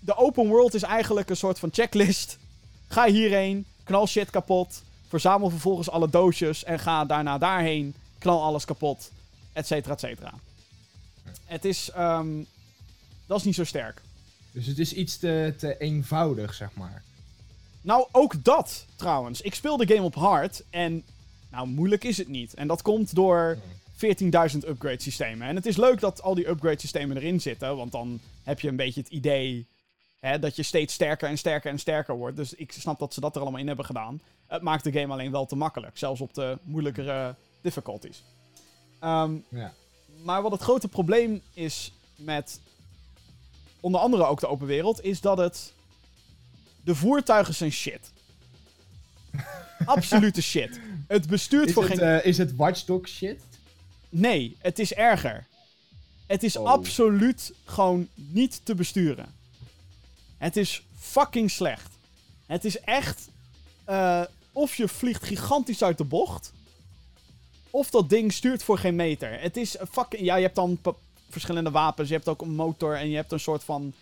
De 0.00 0.16
open 0.16 0.46
world 0.46 0.74
is 0.74 0.82
eigenlijk 0.82 1.30
een 1.30 1.36
soort 1.36 1.58
van 1.58 1.68
checklist. 1.72 2.38
Ga 2.88 3.06
hierheen, 3.06 3.66
knal 3.84 4.06
shit 4.06 4.30
kapot. 4.30 4.82
Verzamel 5.08 5.50
vervolgens 5.50 5.90
alle 5.90 6.10
doosjes 6.10 6.64
en 6.64 6.78
ga 6.78 7.04
daarna 7.04 7.38
daarheen. 7.38 7.94
Knal 8.18 8.42
alles 8.42 8.64
kapot. 8.64 9.10
Etcetera, 9.52 9.92
etcetera. 9.92 10.32
Het 11.44 11.64
is. 11.64 11.90
Um, 11.98 12.46
dat 13.26 13.38
is 13.38 13.44
niet 13.44 13.54
zo 13.54 13.64
sterk. 13.64 14.02
Dus 14.52 14.66
het 14.66 14.78
is 14.78 14.92
iets 14.92 15.16
te, 15.16 15.54
te 15.58 15.78
eenvoudig, 15.78 16.54
zeg 16.54 16.68
maar. 16.74 17.02
Nou, 17.82 18.06
ook 18.12 18.44
dat 18.44 18.86
trouwens. 18.96 19.40
Ik 19.40 19.54
speel 19.54 19.76
de 19.76 19.86
game 19.86 20.02
op 20.06 20.14
hard 20.14 20.62
en 20.70 21.04
nou, 21.50 21.66
moeilijk 21.66 22.04
is 22.04 22.18
het 22.18 22.28
niet. 22.28 22.54
En 22.54 22.66
dat 22.66 22.82
komt 22.82 23.14
door 23.14 23.58
14.000 23.92 24.68
upgrade 24.68 25.02
systemen. 25.02 25.48
En 25.48 25.56
het 25.56 25.66
is 25.66 25.76
leuk 25.76 26.00
dat 26.00 26.22
al 26.22 26.34
die 26.34 26.48
upgrade 26.48 26.80
systemen 26.80 27.16
erin 27.16 27.40
zitten, 27.40 27.76
want 27.76 27.92
dan 27.92 28.20
heb 28.42 28.60
je 28.60 28.68
een 28.68 28.76
beetje 28.76 29.00
het 29.00 29.10
idee 29.10 29.66
Hè, 30.22 30.38
dat 30.38 30.56
je 30.56 30.62
steeds 30.62 30.94
sterker 30.94 31.28
en 31.28 31.38
sterker 31.38 31.70
en 31.70 31.78
sterker 31.78 32.16
wordt. 32.16 32.36
Dus 32.36 32.54
ik 32.54 32.72
snap 32.72 32.98
dat 32.98 33.14
ze 33.14 33.20
dat 33.20 33.34
er 33.34 33.42
allemaal 33.42 33.60
in 33.60 33.66
hebben 33.66 33.84
gedaan. 33.84 34.20
Het 34.46 34.62
maakt 34.62 34.84
de 34.84 34.92
game 34.92 35.12
alleen 35.12 35.30
wel 35.30 35.46
te 35.46 35.56
makkelijk. 35.56 35.98
Zelfs 35.98 36.20
op 36.20 36.34
de 36.34 36.58
moeilijkere 36.62 37.34
difficulties. 37.60 38.22
Ehm, 38.98 39.34
Ja. 39.48 39.72
maar 40.22 40.42
wat 40.42 40.52
het 40.52 40.60
grote 40.60 40.88
probleem 40.88 41.42
is 41.52 41.92
met 42.16 42.60
onder 43.80 44.00
andere 44.00 44.24
ook 44.24 44.40
de 44.40 44.46
open 44.48 44.66
wereld, 44.66 45.04
is 45.04 45.20
dat 45.20 45.38
het. 45.38 45.72
De 46.84 46.94
voertuigen 46.94 47.54
zijn 47.54 47.72
shit. 47.72 48.10
Absolute 49.84 50.42
shit. 50.42 50.80
Het 51.06 51.26
bestuurt 51.26 51.66
Is 51.68 51.72
voor 51.74 51.82
het, 51.88 51.98
geen. 51.98 52.00
eh, 52.20 52.24
is 52.26 52.38
het 52.38 52.56
Watchdog 52.56 53.08
shit? 53.08 53.40
Nee, 54.08 54.56
het 54.58 54.78
is 54.78 54.92
erger. 54.92 55.46
Het 56.26 56.42
is 56.42 56.56
Oh. 56.56 56.66
absoluut 56.66 57.52
gewoon 57.64 58.08
niet 58.14 58.60
te 58.64 58.74
besturen. 58.74 59.26
Het 60.38 60.56
is 60.56 60.82
fucking 60.98 61.50
slecht. 61.50 61.90
Het 62.46 62.64
is 62.64 62.80
echt. 62.80 63.28
eh, 63.84 64.22
of 64.52 64.74
je 64.74 64.88
vliegt 64.88 65.24
gigantisch 65.24 65.82
uit 65.82 65.98
de 65.98 66.04
bocht. 66.04 66.52
Of 67.70 67.90
dat 67.90 68.08
ding 68.08 68.32
stuurt 68.32 68.62
voor 68.62 68.78
geen 68.78 68.96
meter. 68.96 69.40
Het 69.40 69.56
is 69.56 69.76
fucking. 69.90 70.22
Ja, 70.24 70.36
je 70.36 70.42
hebt 70.42 70.54
dan 70.54 70.78
verschillende 71.30 71.70
wapens. 71.70 72.08
Je 72.08 72.14
hebt 72.14 72.28
ook 72.28 72.40
een 72.42 72.54
motor 72.54 72.96
en 72.96 73.08
je 73.10 73.16
hebt 73.16 73.32
een 73.32 73.40
soort 73.40 73.64
van 73.64 73.92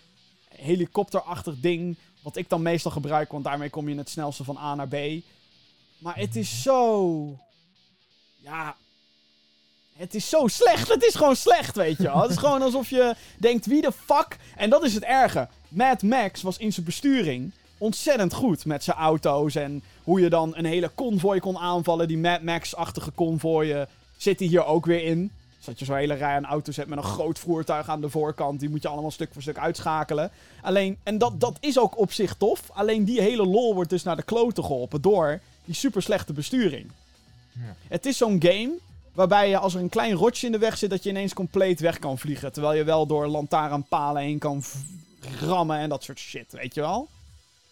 helikopterachtig 0.49 1.55
ding. 1.61 1.97
Wat 2.23 2.37
ik 2.37 2.49
dan 2.49 2.63
meestal 2.63 2.91
gebruik, 2.91 3.33
want 3.33 3.45
daarmee 3.45 3.71
kom 3.71 3.89
je 3.89 3.97
het 3.97 4.09
snelste 4.09 4.45
van 4.45 4.59
A 4.59 4.75
naar 4.75 4.89
B. 4.89 4.97
Maar 5.99 6.17
het 6.17 6.37
is 6.37 6.63
zo. 6.63 7.39
Ja. 8.37 8.77
Het 9.93 10.15
is 10.15 10.29
zo 10.29 10.47
slecht. 10.47 10.89
Het 10.89 11.05
is 11.05 11.15
gewoon 11.15 11.37
slecht, 11.37 11.77
weet 11.77 11.97
je 11.97 12.03
wel. 12.03 12.23
Het 12.23 12.31
is 12.31 12.37
gewoon 12.47 12.63
alsof 12.63 12.91
je 12.91 13.15
denkt, 13.39 13.67
wie 13.67 13.83
de 13.83 13.93
fuck... 13.93 14.37
En 14.57 14.71
dat 14.71 14.85
is 14.85 14.95
het 14.95 15.05
erge. 15.05 15.49
Mad 15.69 16.03
Max 16.03 16.43
was 16.43 16.59
in 16.59 16.73
zijn 16.73 16.87
besturing 16.87 17.53
ontzettend 17.79 18.33
goed 18.33 18.65
met 18.65 18.85
zijn 18.85 18.97
auto's. 18.97 19.55
En 19.55 19.83
hoe 20.03 20.21
je 20.21 20.31
dan 20.31 20.57
een 20.57 20.65
hele 20.65 20.89
konvooi 20.89 21.41
kon 21.41 21.59
aanvallen. 21.59 22.09
Die 22.09 22.19
Mad 22.19 22.43
Max-achtige 22.43 23.11
konvooien 23.11 23.89
zitten 24.17 24.47
hier 24.47 24.65
ook 24.65 24.87
weer 24.87 25.05
in. 25.05 25.33
Dat 25.71 25.79
je 25.79 25.85
zo'n 25.85 25.97
hele 25.97 26.15
rij 26.15 26.35
aan 26.37 26.45
auto's 26.45 26.77
hebt 26.77 26.89
met 26.89 26.99
een 26.99 27.05
groot 27.05 27.39
voertuig 27.39 27.89
aan 27.89 28.01
de 28.01 28.09
voorkant. 28.11 28.61
Die 28.61 28.69
moet 28.69 28.83
je 28.83 28.89
allemaal 28.89 29.11
stuk 29.11 29.33
voor 29.33 29.43
stuk 29.43 29.59
uitschakelen. 29.59 30.31
Alleen, 30.63 30.99
en 31.03 31.19
dat, 31.19 31.41
dat 31.41 31.57
is 31.61 31.79
ook 31.79 31.99
op 31.99 32.13
zich 32.13 32.35
tof. 32.35 32.71
Alleen 32.73 33.05
die 33.05 33.21
hele 33.21 33.47
lol 33.47 33.75
wordt 33.75 33.91
dus 33.91 34.03
naar 34.03 34.17
de 34.17 34.23
kloten 34.23 34.65
geholpen 34.65 35.01
door 35.01 35.41
die 35.65 35.75
super 35.75 36.03
slechte 36.03 36.33
besturing. 36.33 36.91
Ja. 37.53 37.75
Het 37.89 38.07
is 38.07 38.17
zo'n 38.17 38.43
game 38.43 38.71
waarbij 39.13 39.49
je 39.49 39.59
als 39.59 39.75
er 39.75 39.81
een 39.81 39.89
klein 39.89 40.13
rotje 40.13 40.47
in 40.47 40.53
de 40.53 40.59
weg 40.59 40.79
zit, 40.79 40.91
dat 40.91 41.03
je 41.03 41.09
ineens 41.11 41.33
compleet 41.35 41.81
weg 41.81 41.99
kan 41.99 42.19
vliegen. 42.19 42.53
Terwijl 42.53 42.75
je 42.77 42.85
wel 42.85 43.07
door 43.07 43.27
lantaarnpalen 43.27 44.23
heen 44.23 44.39
kan 44.39 44.63
rammen 45.41 45.79
en 45.79 45.89
dat 45.89 46.03
soort 46.05 46.19
shit, 46.19 46.53
weet 46.53 46.75
je 46.75 46.81
wel? 46.81 47.09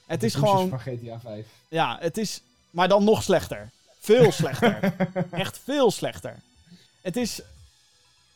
Het 0.06 0.22
is 0.22 0.32
De 0.32 0.38
gewoon, 0.38 0.68
van 0.68 0.80
GTA 0.80 1.20
5. 1.20 1.46
ja, 1.68 1.96
het 2.00 2.18
is, 2.18 2.40
maar 2.70 2.88
dan 2.88 3.04
nog 3.04 3.22
slechter. 3.22 3.70
Veel 4.00 4.32
slechter. 4.32 4.94
Echt 5.30 5.60
veel 5.64 5.90
slechter. 5.90 6.36
Het 7.00 7.16
is, 7.16 7.40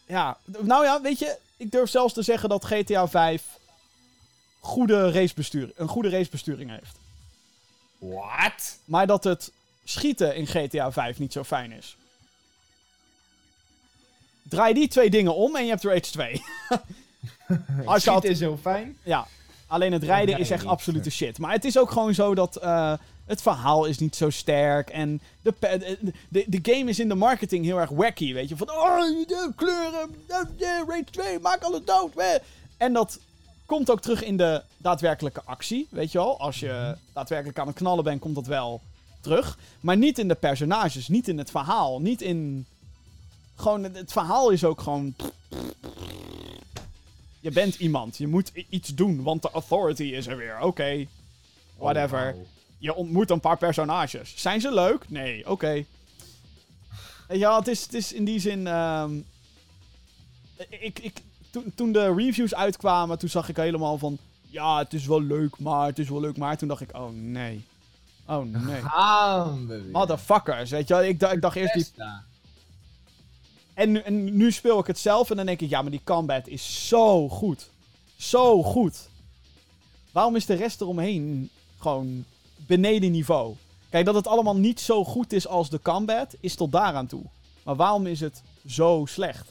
ja, 0.06 0.36
nou 0.44 0.84
ja, 0.84 1.00
weet 1.00 1.18
je, 1.18 1.36
ik 1.56 1.70
durf 1.70 1.90
zelfs 1.90 2.14
te 2.14 2.22
zeggen 2.22 2.48
dat 2.48 2.64
GTA 2.64 3.08
5 3.08 3.42
goede 4.60 5.10
racebestuur, 5.12 5.70
een 5.76 5.88
goede 5.88 6.08
racebesturing 6.10 6.70
heeft. 6.70 6.96
What? 7.98 8.78
Maar 8.84 9.06
dat 9.06 9.24
het 9.24 9.52
schieten 9.84 10.36
in 10.36 10.46
GTA 10.46 10.92
5 10.92 11.18
niet 11.18 11.32
zo 11.32 11.44
fijn 11.44 11.72
is. 11.72 11.96
Draai 14.42 14.74
die 14.74 14.88
twee 14.88 15.10
dingen 15.10 15.34
om 15.34 15.56
en 15.56 15.62
je 15.64 15.68
hebt 15.70 15.84
Rage 15.84 16.00
2. 16.00 16.42
Als 17.84 18.04
je 18.04 18.10
had- 18.10 18.18
Schieten 18.20 18.30
is 18.30 18.40
heel 18.40 18.58
fijn. 18.62 18.98
ja, 19.02 19.26
alleen 19.66 19.92
het 19.92 20.02
rijden 20.02 20.38
is 20.38 20.50
echt 20.50 20.66
absolute 20.66 21.10
shit. 21.10 21.38
Maar 21.38 21.52
het 21.52 21.64
is 21.64 21.78
ook 21.78 21.90
gewoon 21.90 22.14
zo 22.14 22.34
dat 22.34 22.56
eh, 22.56 22.92
het 23.32 23.42
verhaal 23.42 23.84
is 23.84 23.98
niet 23.98 24.16
zo 24.16 24.30
sterk. 24.30 24.90
En 24.90 25.20
de, 25.42 25.54
de, 26.28 26.44
de, 26.46 26.72
game 26.72 26.90
is 26.90 26.98
in 26.98 27.08
de 27.08 27.14
marketing 27.14 27.64
heel 27.64 27.80
erg 27.80 27.90
wacky, 27.90 28.32
weet 28.32 28.48
je. 28.48 28.56
Van, 28.56 28.70
oh, 28.70 28.98
de 29.26 29.52
kleuren, 29.56 30.14
de, 30.26 30.84
Rage 30.86 31.04
2, 31.10 31.38
maak 31.38 31.62
alles 31.62 31.84
dood. 31.84 32.14
weh. 32.14 32.34
En 32.76 32.92
dat 32.92 33.18
komt 33.66 33.90
ook 33.90 34.00
terug 34.00 34.24
in 34.24 34.36
de 34.36 34.62
daadwerkelijke 34.76 35.42
actie, 35.44 35.86
weet 35.90 36.12
je 36.12 36.18
wel. 36.18 36.38
Als 36.40 36.60
je 36.60 36.96
daadwerkelijk 37.12 37.58
aan 37.58 37.66
het 37.66 37.76
knallen 37.76 38.04
bent, 38.04 38.20
komt 38.20 38.34
dat 38.34 38.46
wel 38.46 38.80
terug. 39.20 39.58
Maar 39.80 39.96
niet 39.96 40.18
in 40.18 40.28
de 40.28 40.34
personages, 40.34 41.08
niet 41.08 41.28
in 41.28 41.38
het 41.38 41.50
verhaal, 41.50 42.00
niet 42.00 42.22
in... 42.22 42.66
Gewoon, 43.56 43.82
het, 43.82 44.12
verhaal 44.12 44.50
is 44.50 44.64
ook 44.64 44.80
gewoon... 44.80 45.14
Je 47.40 47.50
bent 47.50 47.74
iemand, 47.74 48.16
je 48.16 48.26
moet 48.26 48.52
iets 48.68 48.94
doen, 48.94 49.22
want 49.22 49.42
de 49.42 49.50
authority 49.50 50.02
is 50.02 50.26
er 50.26 50.36
weer. 50.36 50.60
Oké, 50.60 51.06
whatever. 51.76 52.18
Oh, 52.18 52.34
wauw. 52.34 52.46
Je 52.82 52.94
ontmoet 52.94 53.30
een 53.30 53.40
paar 53.40 53.58
personages. 53.58 54.32
Zijn 54.36 54.60
ze 54.60 54.74
leuk? 54.74 55.04
Nee, 55.10 55.50
oké. 55.50 55.84
Ja, 57.28 57.58
het 57.58 57.68
is, 57.68 57.82
het 57.82 57.94
is 57.94 58.12
in 58.12 58.24
die 58.24 58.40
zin. 58.40 58.66
ehm, 58.66 59.14
ik, 60.68 60.98
ik, 60.98 61.12
toen, 61.50 61.72
toen 61.74 61.92
de 61.92 62.14
reviews 62.14 62.54
uitkwamen, 62.54 63.18
toen 63.18 63.28
zag 63.28 63.48
ik 63.48 63.56
helemaal 63.56 63.98
van. 63.98 64.18
Ja, 64.48 64.78
het 64.78 64.92
is 64.94 65.06
wel 65.06 65.22
leuk, 65.22 65.58
maar 65.58 65.86
het 65.86 65.98
is 65.98 66.08
wel 66.08 66.20
leuk, 66.20 66.36
maar. 66.36 66.56
Toen 66.56 66.68
dacht 66.68 66.80
ik, 66.80 66.96
oh 66.96 67.08
nee. 67.12 67.64
Oh 68.26 68.44
nee. 68.66 68.80
Gaan 68.90 69.66
we 69.66 69.80
weer. 69.82 69.90
Motherfuckers, 69.90 70.70
weet 70.70 70.88
je 70.88 70.94
wel. 70.94 71.02
Ik, 71.02 71.20
dacht- 71.20 71.34
ik 71.34 71.40
dacht 71.40 71.56
eerst 71.56 71.74
die. 71.74 71.86
En 73.74 73.92
nu, 73.92 73.98
en 73.98 74.36
nu 74.36 74.52
speel 74.52 74.78
ik 74.78 74.86
het 74.86 74.98
zelf 74.98 75.30
en 75.30 75.36
dan 75.36 75.46
denk 75.46 75.60
ik, 75.60 75.68
ja, 75.70 75.82
maar 75.82 75.90
die 75.90 76.00
combat 76.04 76.46
is 76.48 76.88
zo 76.88 77.28
goed. 77.28 77.68
Zo 78.16 78.62
goed. 78.62 79.08
Waarom 80.12 80.36
is 80.36 80.46
de 80.46 80.54
rest 80.54 80.80
eromheen 80.80 81.50
gewoon 81.78 82.24
beneden 82.66 83.10
niveau? 83.10 83.54
Kijk, 83.90 84.04
dat 84.04 84.14
het 84.14 84.26
allemaal 84.26 84.56
niet 84.56 84.80
zo 84.80 85.04
goed 85.04 85.32
is 85.32 85.46
als 85.46 85.70
de 85.70 85.80
combat, 85.82 86.34
is 86.40 86.54
tot 86.54 86.72
daaraan 86.72 87.06
toe. 87.06 87.22
Maar 87.62 87.76
waarom 87.76 88.06
is 88.06 88.20
het 88.20 88.42
zo 88.66 89.02
slecht? 89.08 89.50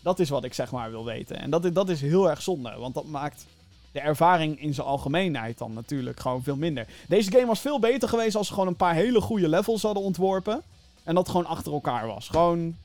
Dat 0.00 0.18
is 0.18 0.28
wat 0.28 0.44
ik 0.44 0.54
zeg 0.54 0.70
maar 0.72 0.90
wil 0.90 1.04
weten. 1.04 1.38
En 1.38 1.50
dat, 1.50 1.64
is- 1.64 1.72
dat 1.72 1.88
is 1.88 2.00
heel 2.00 2.30
erg 2.30 2.42
zonde, 2.42 2.76
want 2.78 2.94
dat 2.94 3.04
maakt 3.06 3.46
de 3.92 4.00
ervaring 4.00 4.60
in 4.60 4.74
zijn 4.74 4.86
algemeenheid 4.86 5.58
dan 5.58 5.72
natuurlijk 5.72 6.20
gewoon 6.20 6.42
veel 6.42 6.56
minder. 6.56 6.86
Deze 7.08 7.30
game 7.30 7.46
was 7.46 7.60
veel 7.60 7.78
beter 7.78 8.08
geweest 8.08 8.36
als 8.36 8.46
ze 8.46 8.52
gewoon 8.52 8.68
een 8.68 8.76
paar 8.76 8.94
hele 8.94 9.20
goede 9.20 9.48
levels 9.48 9.82
hadden 9.82 10.02
ontworpen. 10.02 10.62
En 11.04 11.14
dat 11.14 11.28
gewoon 11.28 11.46
achter 11.46 11.72
elkaar 11.72 12.06
was. 12.06 12.28
Gewoon 12.28 12.76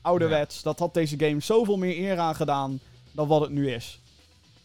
ouderwets. 0.00 0.62
Dat 0.62 0.78
had 0.78 0.94
deze 0.94 1.18
game 1.18 1.40
zoveel 1.40 1.76
meer 1.76 1.96
eer 1.98 2.18
aan 2.18 2.34
gedaan 2.34 2.80
dan 3.12 3.26
wat 3.28 3.40
het 3.40 3.50
nu 3.50 3.70
is. 3.72 3.98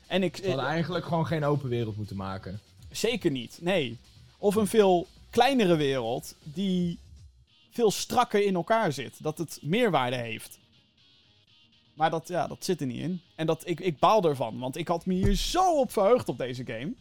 En 0.08 0.24
ik, 0.24 0.36
We 0.38 0.48
hadden 0.48 0.66
eigenlijk 0.66 1.06
gewoon 1.06 1.26
geen 1.28 1.44
open 1.46 1.70
wereld 1.70 1.98
moeten 1.98 2.16
maken. 2.16 2.60
Zeker 2.92 3.32
niet, 3.32 3.58
nee. 3.62 3.98
Of 4.40 4.56
een 4.56 4.68
veel 4.68 5.08
kleinere 5.30 5.76
wereld 5.76 6.36
die 6.44 7.00
veel 7.70 7.92
strakker 7.92 8.46
in 8.46 8.56
elkaar 8.56 8.92
zit. 8.92 9.24
Dat 9.24 9.38
het 9.38 9.60
meerwaarde 9.62 10.16
heeft. 10.16 10.60
Maar 11.94 12.10
dat, 12.10 12.28
ja, 12.28 12.48
dat 12.48 12.66
zit 12.66 12.82
er 12.82 12.88
niet 12.88 13.02
in. 13.02 13.22
En 13.36 13.46
dat, 13.46 13.68
ik, 13.68 13.80
ik 13.80 14.00
baal 14.00 14.24
ervan, 14.24 14.60
want 14.60 14.78
ik 14.78 14.88
had 14.88 15.06
me 15.06 15.14
hier 15.14 15.36
zo 15.36 15.80
op 15.80 15.92
verheugd 15.92 16.30
op 16.30 16.38
deze 16.38 16.66
game. 16.66 16.94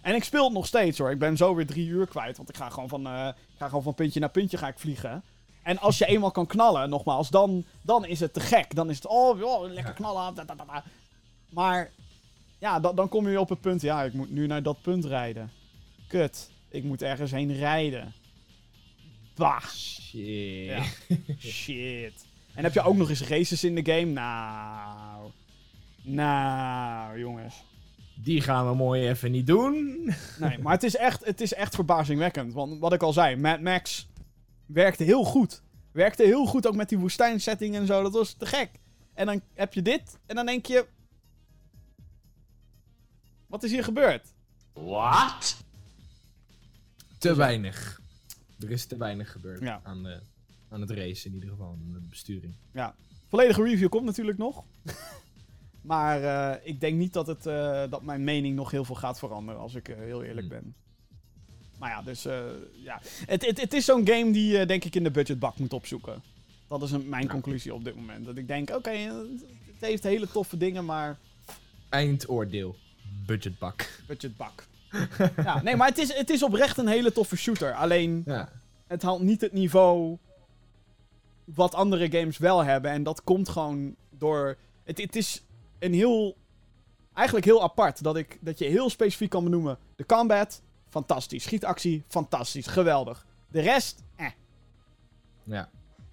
En 0.00 0.14
ik 0.14 0.24
speel 0.24 0.44
het 0.44 0.52
nog 0.52 0.66
steeds 0.66 0.98
hoor. 0.98 1.10
Ik 1.10 1.18
ben 1.18 1.36
zo 1.36 1.54
weer 1.54 1.66
drie 1.66 1.86
uur 1.86 2.06
kwijt, 2.06 2.36
want 2.36 2.48
ik 2.48 2.56
ga 2.56 2.68
gewoon 2.68 2.88
van, 2.88 3.06
eh, 3.06 3.28
ik 3.28 3.58
ga 3.58 3.66
gewoon 3.66 3.82
van 3.82 3.94
puntje 3.94 4.20
naar 4.20 4.30
puntje 4.30 4.56
ga 4.56 4.68
ik 4.68 4.78
vliegen. 4.78 5.22
En 5.62 5.78
als 5.78 5.98
je 5.98 6.06
eenmaal 6.06 6.30
kan 6.30 6.46
knallen, 6.46 6.88
nogmaals, 6.88 7.28
dan, 7.28 7.64
dan 7.82 8.04
is 8.04 8.20
het 8.20 8.32
te 8.32 8.40
gek. 8.40 8.74
Dan 8.74 8.90
is 8.90 8.96
het, 8.96 9.06
oh, 9.06 9.62
lekker 9.62 9.92
knallen. 9.92 10.34
Maar 11.48 11.90
ja, 12.58 12.80
dan, 12.80 13.08
kom 13.08 13.28
je 13.28 13.40
op 13.40 13.48
het 13.48 13.60
punt, 13.60 13.80
ja, 13.80 14.02
ik 14.02 14.12
moet 14.12 14.30
nu 14.30 14.46
naar 14.46 14.62
dat 14.62 14.82
punt 14.82 15.04
rijden. 15.04 15.52
Kut, 16.08 16.50
ik 16.70 16.84
moet 16.84 17.02
ergens 17.02 17.30
heen 17.30 17.56
rijden. 17.56 18.12
Bah, 19.34 19.64
Shit. 19.64 20.66
Ja. 20.66 20.82
shit. 21.38 22.26
En 22.54 22.64
heb 22.64 22.74
je 22.74 22.82
ook 22.82 22.96
nog 22.96 23.08
eens 23.08 23.28
races 23.28 23.64
in 23.64 23.74
de 23.74 23.92
game? 23.92 24.12
Nou, 24.12 25.30
nou, 26.02 27.18
jongens. 27.18 27.64
Die 28.14 28.40
gaan 28.40 28.68
we 28.68 28.74
mooi 28.74 29.08
even 29.08 29.30
niet 29.30 29.46
doen. 29.46 30.04
Nee, 30.38 30.58
maar 30.58 30.72
het 30.72 30.82
is, 30.82 30.96
echt, 30.96 31.24
het 31.24 31.40
is 31.40 31.54
echt 31.54 31.74
verbazingwekkend. 31.74 32.52
Want 32.52 32.80
wat 32.80 32.92
ik 32.92 33.02
al 33.02 33.12
zei, 33.12 33.36
Mad 33.36 33.60
Max 33.60 34.08
werkte 34.66 35.04
heel 35.04 35.24
goed. 35.24 35.62
Werkte 35.92 36.22
heel 36.22 36.46
goed 36.46 36.66
ook 36.66 36.74
met 36.74 36.88
die 36.88 36.98
woestijnsetting 36.98 37.74
en 37.74 37.86
zo. 37.86 38.02
Dat 38.02 38.12
was 38.12 38.32
te 38.32 38.46
gek. 38.46 38.70
En 39.14 39.26
dan 39.26 39.40
heb 39.54 39.74
je 39.74 39.82
dit 39.82 40.18
en 40.26 40.36
dan 40.36 40.46
denk 40.46 40.66
je... 40.66 40.86
Wat 43.46 43.62
is 43.62 43.70
hier 43.70 43.84
gebeurd? 43.84 44.34
What? 44.72 45.56
Te 47.20 47.34
weinig. 47.36 48.00
Er 48.60 48.70
is 48.70 48.86
te 48.86 48.96
weinig 48.96 49.32
gebeurd 49.32 49.60
Ja. 49.60 49.80
aan, 49.84 50.02
de, 50.02 50.20
aan 50.68 50.80
het 50.80 50.90
race 50.90 51.26
in 51.28 51.34
ieder 51.34 51.48
geval, 51.50 51.66
aan 51.70 51.92
de 51.92 52.00
besturing. 52.08 52.54
Volledige 53.28 53.62
review 53.62 53.88
komt 53.88 54.04
natuurlijk 54.04 54.38
nog. 54.38 54.64
maar 55.80 56.22
eh, 56.22 56.66
ik 56.68 56.80
denk 56.80 56.96
niet 56.98 57.12
dat, 57.12 57.26
het, 57.26 57.46
eh, 57.46 57.82
dat 57.90 58.02
mijn 58.02 58.24
mening 58.24 58.56
nog 58.56 58.70
heel 58.70 58.84
veel 58.84 58.94
gaat 58.94 59.18
veranderen, 59.18 59.60
als 59.60 59.74
ik 59.74 59.88
eh, 59.88 59.96
heel 59.96 60.22
eerlijk 60.22 60.46
Hmm. 60.48 60.58
ben. 60.62 60.74
Maar 61.78 61.90
ja, 61.90 62.02
dus 62.02 62.22
ja. 62.82 63.00
Het, 63.26 63.46
het, 63.46 63.60
het 63.60 63.72
is 63.72 63.84
zo'n 63.84 64.06
game 64.06 64.32
die 64.32 64.58
je 64.58 64.66
denk 64.66 64.84
ik 64.84 64.94
in 64.94 65.02
de 65.02 65.10
budgetbak 65.10 65.58
moet 65.58 65.72
opzoeken. 65.72 66.22
Dat 66.68 66.82
is 66.82 66.90
een, 66.90 67.08
mijn 67.08 67.22
Ja. 67.24 67.28
conclusie 67.30 67.74
op 67.74 67.84
dit 67.84 67.94
moment. 67.94 68.24
Dat 68.24 68.36
ik 68.36 68.46
denk, 68.48 68.70
oké, 68.70 68.90
het 68.90 69.80
heeft 69.80 70.02
hele 70.02 70.28
toffe 70.30 70.56
dingen, 70.56 70.84
maar 70.84 71.18
Eindoordeel. 71.88 72.76
budgetbak. 73.26 74.00
Budgetbak. 74.06 74.66
ja, 75.44 75.62
nee, 75.62 75.76
maar 75.76 75.88
het 75.88 75.98
is, 75.98 76.14
het 76.14 76.30
is 76.30 76.42
oprecht 76.42 76.78
een 76.78 76.88
hele 76.88 77.12
toffe 77.12 77.36
shooter. 77.36 77.74
Alleen, 77.74 78.22
Ja. 78.26 78.48
het 78.86 79.02
haalt 79.02 79.22
niet 79.22 79.40
het 79.40 79.52
niveau 79.52 80.18
wat 81.44 81.74
andere 81.74 82.10
games 82.10 82.38
wel 82.38 82.64
hebben. 82.64 82.90
En 82.90 83.02
dat 83.02 83.24
komt 83.24 83.48
gewoon 83.48 83.94
door... 84.10 84.56
Het, 84.84 84.98
het 85.00 85.16
is 85.16 85.42
een 85.78 85.94
heel... 85.94 86.36
Eigenlijk 87.14 87.46
heel 87.46 87.62
apart. 87.62 88.02
Dat, 88.02 88.16
ik, 88.16 88.38
dat 88.40 88.58
je 88.58 88.64
heel 88.64 88.90
specifiek 88.90 89.30
kan 89.30 89.44
benoemen. 89.44 89.78
De 89.96 90.06
combat, 90.06 90.62
fantastisch. 90.88 91.42
Schietactie, 91.42 92.04
fantastisch. 92.08 92.66
Geweldig. 92.66 93.26
De 93.48 93.60
rest, 93.60 94.02
eh. 94.16 94.26
ja. 95.44 95.68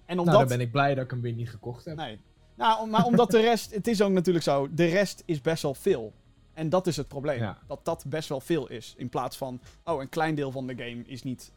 En 0.06 0.16
Nou, 0.16 0.18
omdat... 0.28 0.38
dan 0.38 0.48
ben 0.48 0.60
ik 0.60 0.72
blij 0.72 0.94
dat 0.94 1.04
ik 1.04 1.10
hem 1.10 1.20
weer 1.20 1.32
niet 1.32 1.50
gekocht 1.50 1.84
heb. 1.84 1.96
Nee. 1.96 2.20
Nou, 2.54 2.88
maar 2.88 3.04
omdat 3.04 3.30
de 3.30 3.40
rest... 3.40 3.74
Het 3.74 3.86
is 3.86 4.02
ook 4.02 4.10
natuurlijk 4.12 4.44
zo. 4.44 4.68
De 4.74 4.86
rest 4.86 5.22
is 5.24 5.40
best 5.40 5.62
wel 5.62 5.74
veel. 5.74 6.12
En 6.58 6.68
dat 6.68 6.86
is 6.86 6.96
het 6.96 7.08
probleem. 7.08 7.38
Ja. 7.38 7.58
Dat 7.66 7.80
dat 7.84 8.04
best 8.06 8.28
wel 8.28 8.40
veel 8.40 8.68
is. 8.68 8.94
In 8.96 9.08
plaats 9.08 9.36
van... 9.36 9.60
Oh, 9.84 10.00
een 10.00 10.08
klein 10.08 10.34
deel 10.34 10.50
van 10.50 10.66
de 10.66 10.74
game 10.76 11.02
is 11.06 11.22
niet 11.22 11.50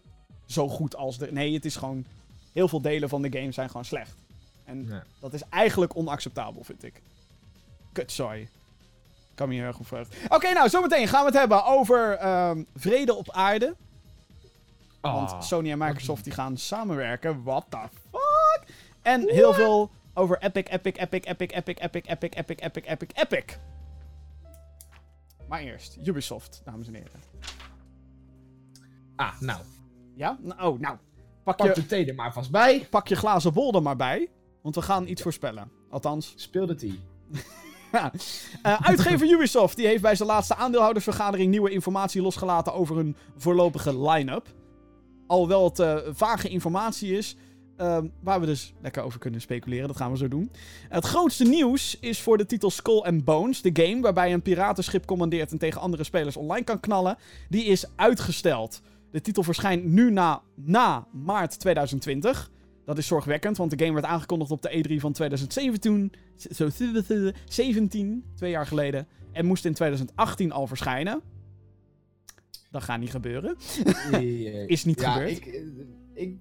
zo 0.45 0.69
goed 0.69 0.95
als 0.95 1.17
de... 1.17 1.31
Nee, 1.31 1.53
het 1.53 1.65
is 1.65 1.75
gewoon... 1.75 2.05
Heel 2.53 2.67
veel 2.67 2.81
delen 2.81 3.09
van 3.09 3.21
de 3.21 3.37
game 3.39 3.51
zijn 3.51 3.67
gewoon 3.67 3.85
slecht. 3.85 4.15
En 4.65 4.85
Ja. 4.87 5.03
dat 5.19 5.33
is 5.33 5.41
eigenlijk 5.49 5.95
onacceptabel, 5.95 6.63
vind 6.63 6.83
ik. 6.83 7.01
Kutzooi. 7.91 8.41
Ik 8.41 8.49
kan 9.35 9.47
me 9.47 9.53
hier 9.53 9.63
heel 9.63 9.73
goed 9.73 9.87
voor. 9.87 10.05
Oké, 10.29 10.53
nou, 10.53 10.69
zometeen 10.69 11.07
gaan 11.07 11.19
we 11.21 11.29
het 11.29 11.39
hebben 11.39 11.65
over 11.65 12.13
ehm, 12.17 12.63
vrede 12.75 13.13
op 13.15 13.31
aarde. 13.31 13.75
Want 15.01 15.31
Ah. 15.31 15.41
Sony 15.41 15.71
en 15.71 15.77
Microsoft 15.77 16.23
die 16.23 16.33
gaan 16.33 16.57
samenwerken. 16.57 17.43
What 17.43 17.65
the 17.69 17.77
fuck? 18.11 18.63
En 19.01 19.29
heel 19.29 19.53
veel 19.53 19.89
over 20.13 20.37
Epic, 20.41 20.63
Epic, 20.69 20.93
Epic, 20.95 21.23
Epic, 21.25 21.49
Epic, 21.51 21.75
Epic, 21.79 22.03
Epic, 22.07 22.33
Epic, 22.35 22.59
Epic, 22.59 22.83
Epic, 22.85 23.09
Epic. 23.13 23.57
Maar 25.51 25.61
eerst, 25.61 25.97
Ubisoft, 26.03 26.61
dames 26.65 26.87
en 26.87 26.93
heren. 26.93 27.19
Ah, 29.15 29.41
nou. 29.41 29.59
Ja? 30.15 30.37
Nou, 30.41 30.61
Oh, 30.61 30.79
nou. 30.79 30.97
Pak 31.43 31.57
Pak 31.57 31.67
je, 31.67 31.73
de 31.73 31.85
thee 31.85 32.05
er 32.05 32.15
maar 32.15 32.33
vast 32.33 32.51
bij. 32.51 32.87
pak 32.89 33.07
je 33.07 33.15
glazen 33.15 33.53
bol 33.53 33.73
er 33.73 33.81
maar 33.81 33.95
bij. 33.95 34.29
Want 34.61 34.75
we 34.75 34.81
gaan 34.81 35.07
iets 35.07 35.21
voorspellen. 35.21 35.71
Althans, 35.89 36.33
Speel 36.35 36.65
de 36.65 36.75
thee. 36.75 36.99
Ja. 37.91 38.11
Eh, 38.61 38.81
uitgever 38.81 39.27
Ubisoft 39.35 39.75
die 39.77 39.87
heeft 39.87 40.01
bij 40.01 40.15
zijn 40.15 40.29
laatste 40.29 40.55
aandeelhoudersvergadering 40.55 41.49
nieuwe 41.49 41.69
informatie 41.69 42.21
losgelaten 42.21 42.73
over 42.73 42.95
hun 42.95 43.15
voorlopige 43.37 44.09
line-up. 44.09 44.47
Alhoewel 45.27 45.63
het 45.63 45.79
eh, 45.79 45.97
vage 46.09 46.49
informatie 46.49 47.17
is, 47.17 47.35
ehm, 47.77 48.07
waar 48.19 48.39
we 48.39 48.45
dus 48.45 48.73
lekker 48.81 49.03
over 49.03 49.19
kunnen 49.19 49.41
speculeren. 49.41 49.87
Dat 49.87 49.97
gaan 49.97 50.11
we 50.11 50.17
zo 50.17 50.27
doen. 50.27 50.51
Het 50.89 51.05
grootste 51.05 51.43
nieuws 51.43 51.99
is 51.99 52.21
voor 52.21 52.37
de 52.37 52.45
titel 52.45 52.69
Skull 52.69 53.01
and 53.01 53.25
Bones, 53.25 53.61
de 53.61 53.83
game 53.83 54.01
waarbij 54.01 54.27
je 54.27 54.33
een 54.33 54.41
piratenschip 54.41 55.05
commandeert 55.05 55.51
en 55.51 55.57
tegen 55.57 55.81
andere 55.81 56.03
spelers 56.03 56.37
online 56.37 56.63
kan 56.63 56.79
knallen. 56.79 57.17
Die 57.49 57.63
is 57.65 57.85
uitgesteld. 57.95 58.81
De 59.11 59.21
titel 59.21 59.43
verschijnt 59.43 59.83
nu 59.83 60.11
na, 60.11 60.41
na 60.55 61.07
maart 61.11 61.59
2020. 61.59 62.51
Dat 62.85 62.97
is 62.97 63.07
zorgwekkend, 63.07 63.57
want 63.57 63.71
de 63.71 63.85
game 63.85 63.93
werd 63.93 64.05
aangekondigd 64.05 64.51
op 64.51 64.61
de 64.61 64.83
E3 64.87 64.99
van 64.99 65.13
2017. 65.13 66.11
Zo 66.35 66.69
17, 67.45 68.23
twee 68.35 68.51
jaar 68.51 68.67
geleden. 68.67 69.07
En 69.31 69.45
moest 69.45 69.65
in 69.65 69.73
2018 69.73 70.51
al 70.51 70.67
verschijnen. 70.67 71.21
Dat 72.71 72.83
gaat 72.83 72.99
niet 72.99 73.11
gebeuren. 73.11 73.55
Is 74.67 74.85
niet 74.85 74.99
ja, 74.99 75.11
gebeurd. 75.11 75.31
Ik, 75.31 75.45
eh, 75.45 75.61
ik, 76.13 76.37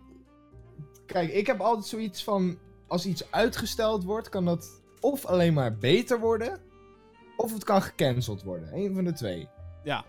kijk, 1.12 1.32
ik 1.32 1.46
heb 1.46 1.60
altijd 1.60 1.86
zoiets 1.86 2.24
van... 2.24 2.58
Als 2.86 3.06
iets 3.06 3.30
uitgesteld 3.30 4.04
wordt, 4.04 4.28
kan 4.28 4.44
dat 4.44 4.80
of 5.00 5.26
alleen 5.26 5.52
maar 5.52 5.76
beter 5.76 6.20
worden... 6.20 6.58
Of 7.36 7.52
het 7.52 7.64
kan 7.64 7.82
gecanceld 7.82 8.42
worden. 8.42 8.68
Eén 8.72 8.94
van 8.94 9.04
de 9.04 9.12
twee. 9.12 9.48
Ja. 9.84 10.04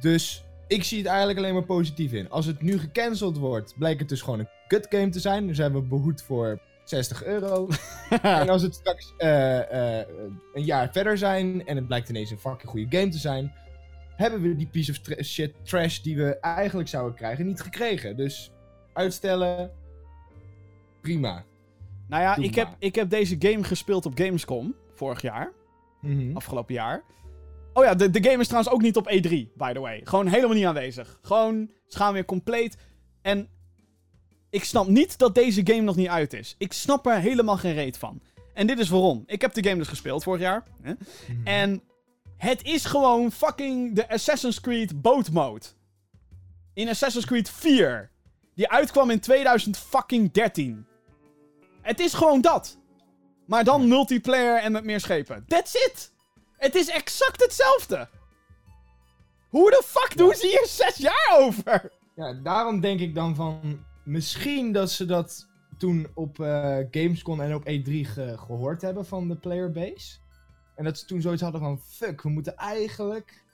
Dus 0.00 0.44
ik 0.66 0.84
zie 0.84 0.98
het 0.98 1.06
eigenlijk 1.06 1.38
alleen 1.38 1.54
maar 1.54 1.64
positief 1.64 2.12
in. 2.12 2.30
Als 2.30 2.46
het 2.46 2.62
nu 2.62 2.78
gecanceld 2.78 3.38
wordt, 3.38 3.74
blijkt 3.78 4.00
het 4.00 4.08
dus 4.08 4.22
gewoon 4.22 4.38
een 4.38 4.48
kut 4.66 4.86
game 4.88 5.08
te 5.08 5.20
zijn. 5.20 5.46
Dan 5.46 5.54
zijn 5.54 5.72
we 5.72 5.82
behoed 5.82 6.22
voor 6.22 6.60
60 6.84 7.24
euro. 7.24 7.68
en 8.22 8.48
als 8.48 8.62
het 8.62 8.74
straks 8.74 9.14
eh, 9.16 9.98
eh, 10.00 10.06
een 10.54 10.64
jaar 10.64 10.92
verder 10.92 11.18
zijn 11.18 11.66
en 11.66 11.76
het 11.76 11.86
blijkt 11.86 12.08
ineens 12.08 12.30
een 12.30 12.38
fucking 12.38 12.70
goede 12.70 12.96
game 12.96 13.10
te 13.10 13.18
zijn, 13.18 13.52
hebben 14.16 14.40
we 14.42 14.56
die 14.56 14.66
piece 14.66 14.90
of 14.90 14.98
tra- 14.98 15.22
shit 15.22 15.54
trash 15.62 15.98
die 15.98 16.16
we 16.16 16.38
eigenlijk 16.40 16.88
zouden 16.88 17.14
krijgen 17.14 17.46
niet 17.46 17.60
gekregen. 17.60 18.16
Dus 18.16 18.52
uitstellen, 18.92 19.70
prima. 21.04 21.44
nou 22.08 22.22
ja, 22.22 22.34
Doe 22.34 22.44
ik 22.44 22.54
heb, 22.54 22.76
ik 22.78 22.94
heb 22.94 23.10
deze 23.10 23.36
game 23.38 23.64
gespeeld 23.64 24.06
op 24.06 24.18
Gamescom 24.18 24.74
vorig 24.94 25.22
jaar. 25.22 25.52
Mhm. 26.00 26.36
Afgelopen 26.36 26.74
jaar. 26.74 27.02
Oh 27.72 27.84
ja, 27.84 27.94
de, 27.94 28.10
de 28.10 28.22
game 28.22 28.40
is 28.40 28.46
trouwens 28.46 28.74
ook 28.74 28.82
niet 28.82 28.96
op 28.96 29.10
E3, 29.10 29.30
by 29.56 29.72
the 29.72 29.80
way. 29.80 30.00
Gewoon 30.04 30.26
helemaal 30.26 30.56
niet 30.56 30.64
aanwezig. 30.66 31.18
Gewoon, 31.22 31.70
ze 31.86 31.96
gaan 31.96 32.12
weer 32.12 32.24
compleet. 32.24 32.76
En 33.22 33.48
ik 34.50 34.64
snap 34.64 34.86
niet 34.86 35.18
dat 35.18 35.34
deze 35.34 35.60
game 35.64 35.80
nog 35.80 35.96
niet 35.96 36.08
uit 36.08 36.32
is. 36.32 36.54
Ik 36.58 36.72
snap 36.72 37.06
er 37.06 37.18
helemaal 37.18 37.56
geen 37.56 37.74
reet 37.74 37.98
van. 37.98 38.22
En 38.52 38.66
dit 38.66 38.78
is 38.78 38.88
waarom. 38.88 39.22
Ik 39.26 39.40
heb 39.40 39.52
de 39.52 39.64
game 39.64 39.76
dus 39.76 39.88
gespeeld 39.88 40.22
vorig 40.22 40.40
jaar. 40.40 40.64
Hè? 40.82 40.92
Mhm. 40.92 41.46
En 41.46 41.82
het 42.36 42.64
is 42.64 42.84
gewoon 42.84 43.32
fucking 43.32 43.94
de 43.94 44.08
Assassin's 44.08 44.60
Creed 44.60 45.02
boat 45.02 45.30
mode. 45.30 45.66
In 46.74 46.88
Assassin's 46.88 47.26
Creed 47.26 47.50
4. 47.50 48.10
Die 48.54 48.70
uitkwam 48.70 49.10
in 49.10 49.20
2013. 49.20 50.86
Het 51.84 52.00
is 52.00 52.14
gewoon 52.14 52.40
dat. 52.40 52.78
Maar 53.46 53.64
dan 53.64 53.88
multiplayer 53.88 54.58
en 54.60 54.72
met 54.72 54.84
meer 54.84 55.00
schepen. 55.00 55.44
That's 55.48 55.74
it. 55.74 56.12
Het 56.56 56.74
is 56.74 56.88
exact 56.88 57.42
hetzelfde. 57.42 58.08
Hoe 59.48 59.70
de 59.70 59.82
fuck 59.84 60.16
doen 60.16 60.34
ze 60.34 60.46
hier 60.46 60.66
zes 60.66 60.96
jaar 60.96 61.36
over? 61.38 61.92
Ja, 62.16 62.32
daarom 62.32 62.80
denk 62.80 63.00
ik 63.00 63.14
dan 63.14 63.34
van. 63.34 63.84
Misschien 64.04 64.72
dat 64.72 64.90
ze 64.90 65.04
dat 65.04 65.46
toen 65.78 66.06
op 66.14 66.40
eh, 66.40 66.76
Gamescom 66.90 67.40
en 67.40 67.54
op 67.54 67.62
E3 67.62 67.90
ge- 67.90 68.34
gehoord 68.38 68.82
hebben 68.82 69.06
van 69.06 69.28
de 69.28 69.36
playerbase. 69.36 70.18
En 70.76 70.84
dat 70.84 70.98
ze 70.98 71.04
toen 71.06 71.20
zoiets 71.20 71.42
hadden 71.42 71.60
van: 71.60 71.80
fuck, 71.80 72.22
we 72.22 72.28
moeten 72.28 72.56
eigenlijk. 72.56 73.44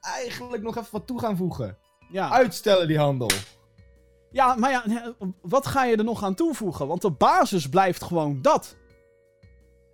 Eigenlijk 0.00 0.62
nog 0.62 0.76
even 0.76 0.88
wat 0.92 1.06
toe 1.06 1.18
gaan 1.20 1.36
voegen. 1.36 1.78
Ja. 2.10 2.30
Uitstellen 2.30 2.88
die 2.88 2.98
handel. 2.98 3.30
Ja, 4.32 4.54
maar 4.54 4.70
ja, 4.70 5.14
wat 5.42 5.66
ga 5.66 5.84
je 5.84 5.96
er 5.96 6.04
nog 6.04 6.22
aan 6.22 6.34
toevoegen? 6.34 6.86
Want 6.86 7.02
de 7.02 7.10
basis 7.10 7.68
blijft 7.68 8.02
gewoon 8.02 8.42
dat. 8.42 8.76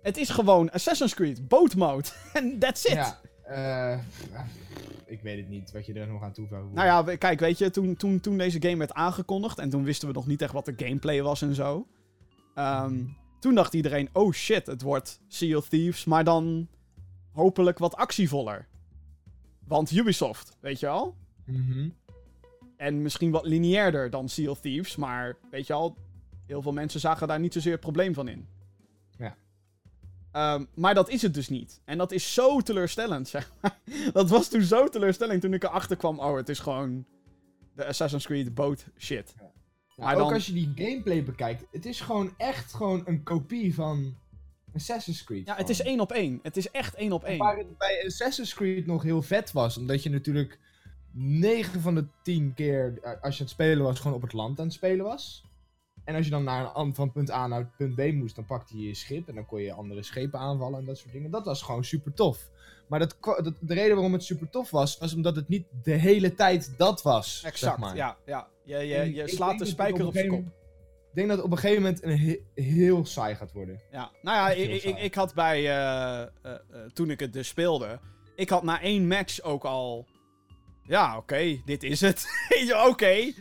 Het 0.01 0.17
is 0.17 0.29
gewoon 0.29 0.71
Assassin's 0.71 1.13
Creed, 1.13 1.47
boat 1.47 1.75
mode. 1.75 2.07
En 2.33 2.59
that's 2.59 2.85
it. 2.85 2.91
Ja, 2.91 3.19
eh, 3.43 3.99
ik 5.05 5.21
weet 5.21 5.37
het 5.37 5.49
niet 5.49 5.71
wat 5.71 5.85
je 5.85 5.93
er 5.93 6.07
nog 6.07 6.23
aan 6.23 6.31
toevoegt. 6.31 6.73
Nou 6.73 6.87
ja, 6.87 7.15
kijk, 7.15 7.39
weet 7.39 7.57
je, 7.57 7.69
toen, 7.69 7.95
toen, 7.95 8.19
toen 8.19 8.37
deze 8.37 8.61
game 8.61 8.77
werd 8.77 8.93
aangekondigd... 8.93 9.59
en 9.59 9.69
toen 9.69 9.83
wisten 9.83 10.07
we 10.07 10.13
nog 10.13 10.27
niet 10.27 10.41
echt 10.41 10.53
wat 10.53 10.65
de 10.65 10.73
gameplay 10.77 11.21
was 11.21 11.41
en 11.41 11.55
zo... 11.55 11.87
ehm, 12.55 13.03
toen 13.39 13.55
dacht 13.55 13.73
iedereen, 13.73 14.09
oh 14.13 14.33
shit, 14.33 14.67
het 14.67 14.81
wordt 14.81 15.21
Sea 15.27 15.57
of 15.57 15.67
Thieves... 15.67 16.05
maar 16.05 16.23
dan 16.23 16.67
hopelijk 17.31 17.77
wat 17.77 17.95
actievoller. 17.95 18.67
Want 19.65 19.91
Ubisoft, 19.91 20.57
weet 20.59 20.79
je 20.79 20.85
wel? 20.85 21.15
Mhm. 21.45 21.89
En 22.79 23.01
misschien 23.01 23.31
wat 23.31 23.45
lineairder 23.45 24.09
dan 24.09 24.29
Sea 24.29 24.49
of 24.49 24.59
Thieves... 24.59 24.95
maar 24.95 25.37
weet 25.51 25.67
je 25.67 25.73
al, 25.73 25.97
heel 26.45 26.61
veel 26.61 26.71
mensen 26.71 26.99
zagen 26.99 27.27
daar 27.27 27.39
niet 27.39 27.53
zozeer 27.53 27.71
het 27.71 27.81
probleem 27.81 28.13
van 28.13 28.27
in. 28.27 28.47
Ja. 29.17 29.35
Ehm, 30.31 30.65
maar 30.73 30.93
dat 30.93 31.09
is 31.09 31.21
het 31.21 31.33
dus 31.33 31.49
niet. 31.49 31.81
En 31.85 31.97
dat 31.97 32.11
is 32.11 32.33
zo 32.33 32.59
teleurstellend, 32.59 33.27
zeg 33.37 33.51
maar. 33.61 33.79
Dat 34.13 34.29
was 34.29 34.49
toen 34.49 34.61
zo 34.61 34.87
teleurstellend 34.89 35.41
toen 35.41 35.53
ik 35.53 35.63
erachter 35.63 35.97
kwam... 35.97 36.19
oh, 36.19 36.35
het 36.35 36.49
is 36.49 36.59
gewoon 36.59 37.05
de 37.75 37.85
Assassin's 37.85 38.25
Creed 38.25 38.53
boat 38.53 38.85
shit. 38.97 39.33
Ja, 39.37 39.51
Maar 39.95 40.13
ook 40.15 40.19
dan- 40.19 40.33
als 40.33 40.45
je 40.45 40.53
die 40.53 40.71
gameplay 40.75 41.23
bekijkt, 41.23 41.65
het 41.71 41.85
is 41.85 42.01
gewoon 42.01 42.33
echt 42.37 42.73
gewoon 42.73 43.01
een 43.05 43.23
kopie 43.23 43.73
van 43.73 44.15
Assassin's 44.73 45.23
Creed. 45.23 45.45
Ja, 45.47 45.55
het 45.55 45.69
is 45.69 45.81
één 45.81 45.99
op 45.99 46.11
één. 46.11 46.39
Het 46.43 46.57
is 46.57 46.71
echt 46.71 46.95
één 46.95 47.11
op 47.11 47.23
één. 47.23 47.37
Waar 47.37 47.57
het 47.57 47.77
bij 47.77 48.03
Assassin's 48.05 48.53
Creed 48.53 48.85
nog 48.85 49.03
heel 49.03 49.21
vet 49.21 49.51
was, 49.51 49.77
omdat 49.77 50.03
je 50.03 50.09
natuurlijk 50.09 50.59
9 51.11 51.81
van 51.81 51.95
de 51.95 52.05
10 52.23 52.53
keer, 52.53 52.99
eh, 53.01 53.11
als 53.21 53.33
je 53.35 53.39
aan 53.39 53.45
het 53.45 53.49
spelen 53.49 53.83
was, 53.83 53.99
gewoon 53.99 54.15
op 54.15 54.21
het 54.21 54.33
land 54.33 54.59
aan 54.59 54.65
het 54.65 54.73
spelen 54.73 55.05
was. 55.05 55.43
En 56.03 56.15
als 56.15 56.25
je 56.25 56.31
dan 56.31 56.43
naar 56.43 56.75
een, 56.75 56.95
van 56.95 57.11
punt 57.11 57.31
A 57.31 57.47
naar 57.47 57.71
punt 57.77 57.95
B 57.95 58.13
moest, 58.13 58.35
dan 58.35 58.45
pakte 58.45 58.77
je 58.77 58.87
je 58.87 58.93
schip 58.93 59.27
en 59.27 59.35
dan 59.35 59.45
kon 59.45 59.61
je 59.61 59.73
andere 59.73 60.03
schepen 60.03 60.39
aanvallen 60.39 60.79
en 60.79 60.85
dat 60.85 60.97
soort 60.97 61.11
dingen. 61.11 61.31
Dat 61.31 61.45
was 61.45 61.61
gewoon 61.61 61.83
super 61.83 62.13
tof. 62.13 62.49
Maar 62.87 62.99
dat, 62.99 63.17
dat, 63.21 63.53
de 63.59 63.73
reden 63.73 63.93
waarom 63.93 64.13
het 64.13 64.23
super 64.23 64.49
tof 64.49 64.69
was, 64.71 64.97
was 64.97 65.13
omdat 65.13 65.35
het 65.35 65.47
niet 65.47 65.65
de 65.83 65.91
hele 65.91 66.33
tijd 66.33 66.73
dat 66.77 67.01
was. 67.01 67.43
Exact, 67.43 67.57
zeg 67.57 67.77
maar. 67.77 67.95
ja. 67.95 68.17
ja. 68.25 68.47
Je, 68.63 68.77
je, 68.77 69.13
je 69.13 69.27
slaat 69.27 69.59
de 69.59 69.65
spijker 69.65 70.05
op 70.05 70.13
zijn 70.13 70.27
kop. 70.27 70.45
Ik 71.09 71.15
denk 71.15 71.27
dat 71.27 71.37
het 71.37 71.45
op 71.45 71.51
een 71.51 71.57
gegeven 71.57 71.83
moment 71.83 72.03
een 72.03 72.17
he- 72.19 72.63
heel 72.63 73.05
saai 73.05 73.35
gaat 73.35 73.51
worden. 73.51 73.81
Ja, 73.91 74.11
nou 74.21 74.37
ja, 74.37 74.49
ik, 74.49 74.83
ik, 74.83 74.99
ik 74.99 75.15
had 75.15 75.33
bij, 75.33 75.57
eh, 75.57 76.21
eh, 76.21 76.29
toen 76.93 77.09
ik 77.09 77.19
het 77.19 77.33
dus 77.33 77.47
speelde, 77.47 77.99
ik 78.35 78.49
had 78.49 78.63
na 78.63 78.81
één 78.81 79.07
match 79.07 79.41
ook 79.41 79.63
al, 79.63 80.05
ja, 80.89 81.17
oké, 81.17 81.61
dit 81.65 81.83
is 81.83 82.01
het. 82.01 82.25
Oké. 82.89 83.33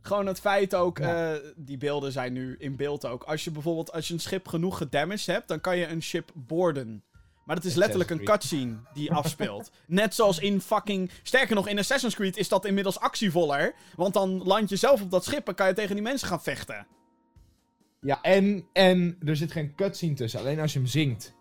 Gewoon 0.00 0.26
het 0.26 0.40
feit 0.40 0.74
ook, 0.74 0.98
Ja. 0.98 1.32
eh, 1.34 1.40
die 1.56 1.76
beelden 1.78 2.12
zijn 2.12 2.32
nu 2.32 2.56
in 2.58 2.76
beeld 2.76 3.06
ook. 3.06 3.22
Als 3.22 3.44
je 3.44 3.50
bijvoorbeeld, 3.50 3.92
als 3.92 4.08
je 4.08 4.14
een 4.14 4.20
schip 4.20 4.48
genoeg 4.48 4.76
gedamaged 4.76 5.26
hebt, 5.26 5.48
dan 5.48 5.60
kan 5.60 5.76
je 5.76 5.86
een 5.86 6.02
ship 6.02 6.30
boarden. 6.34 7.04
Maar 7.44 7.56
dat 7.56 7.64
is 7.64 7.74
letterlijk 7.74 8.10
een 8.10 8.24
cutscene 8.24 8.76
die 8.94 9.12
afspeelt. 9.22 9.70
Net 9.86 10.14
zoals 10.14 10.38
in 10.38 10.60
fucking... 10.60 11.10
Sterker 11.22 11.54
nog, 11.54 11.68
in 11.68 11.78
Assassin's 11.78 12.14
Creed 12.14 12.36
is 12.36 12.48
dat 12.48 12.64
inmiddels 12.64 12.98
actievoller. 12.98 13.74
Want 13.96 14.14
dan 14.14 14.42
land 14.42 14.68
je 14.68 14.76
zelf 14.76 15.02
op 15.02 15.10
dat 15.10 15.24
schip 15.24 15.48
en 15.48 15.54
kan 15.54 15.66
je 15.68 15.72
tegen 15.74 15.94
die 15.94 16.04
mensen 16.04 16.28
gaan 16.28 16.42
vechten. 16.42 16.86
Ja, 18.00 18.18
en, 18.22 18.66
en 18.72 19.16
er 19.24 19.36
zit 19.36 19.52
geen 19.52 19.74
cutscene 19.74 20.14
tussen. 20.14 20.40
Alleen 20.40 20.60
als 20.60 20.72
je 20.72 20.78
hem 20.78 20.88
zingt, 20.88 21.34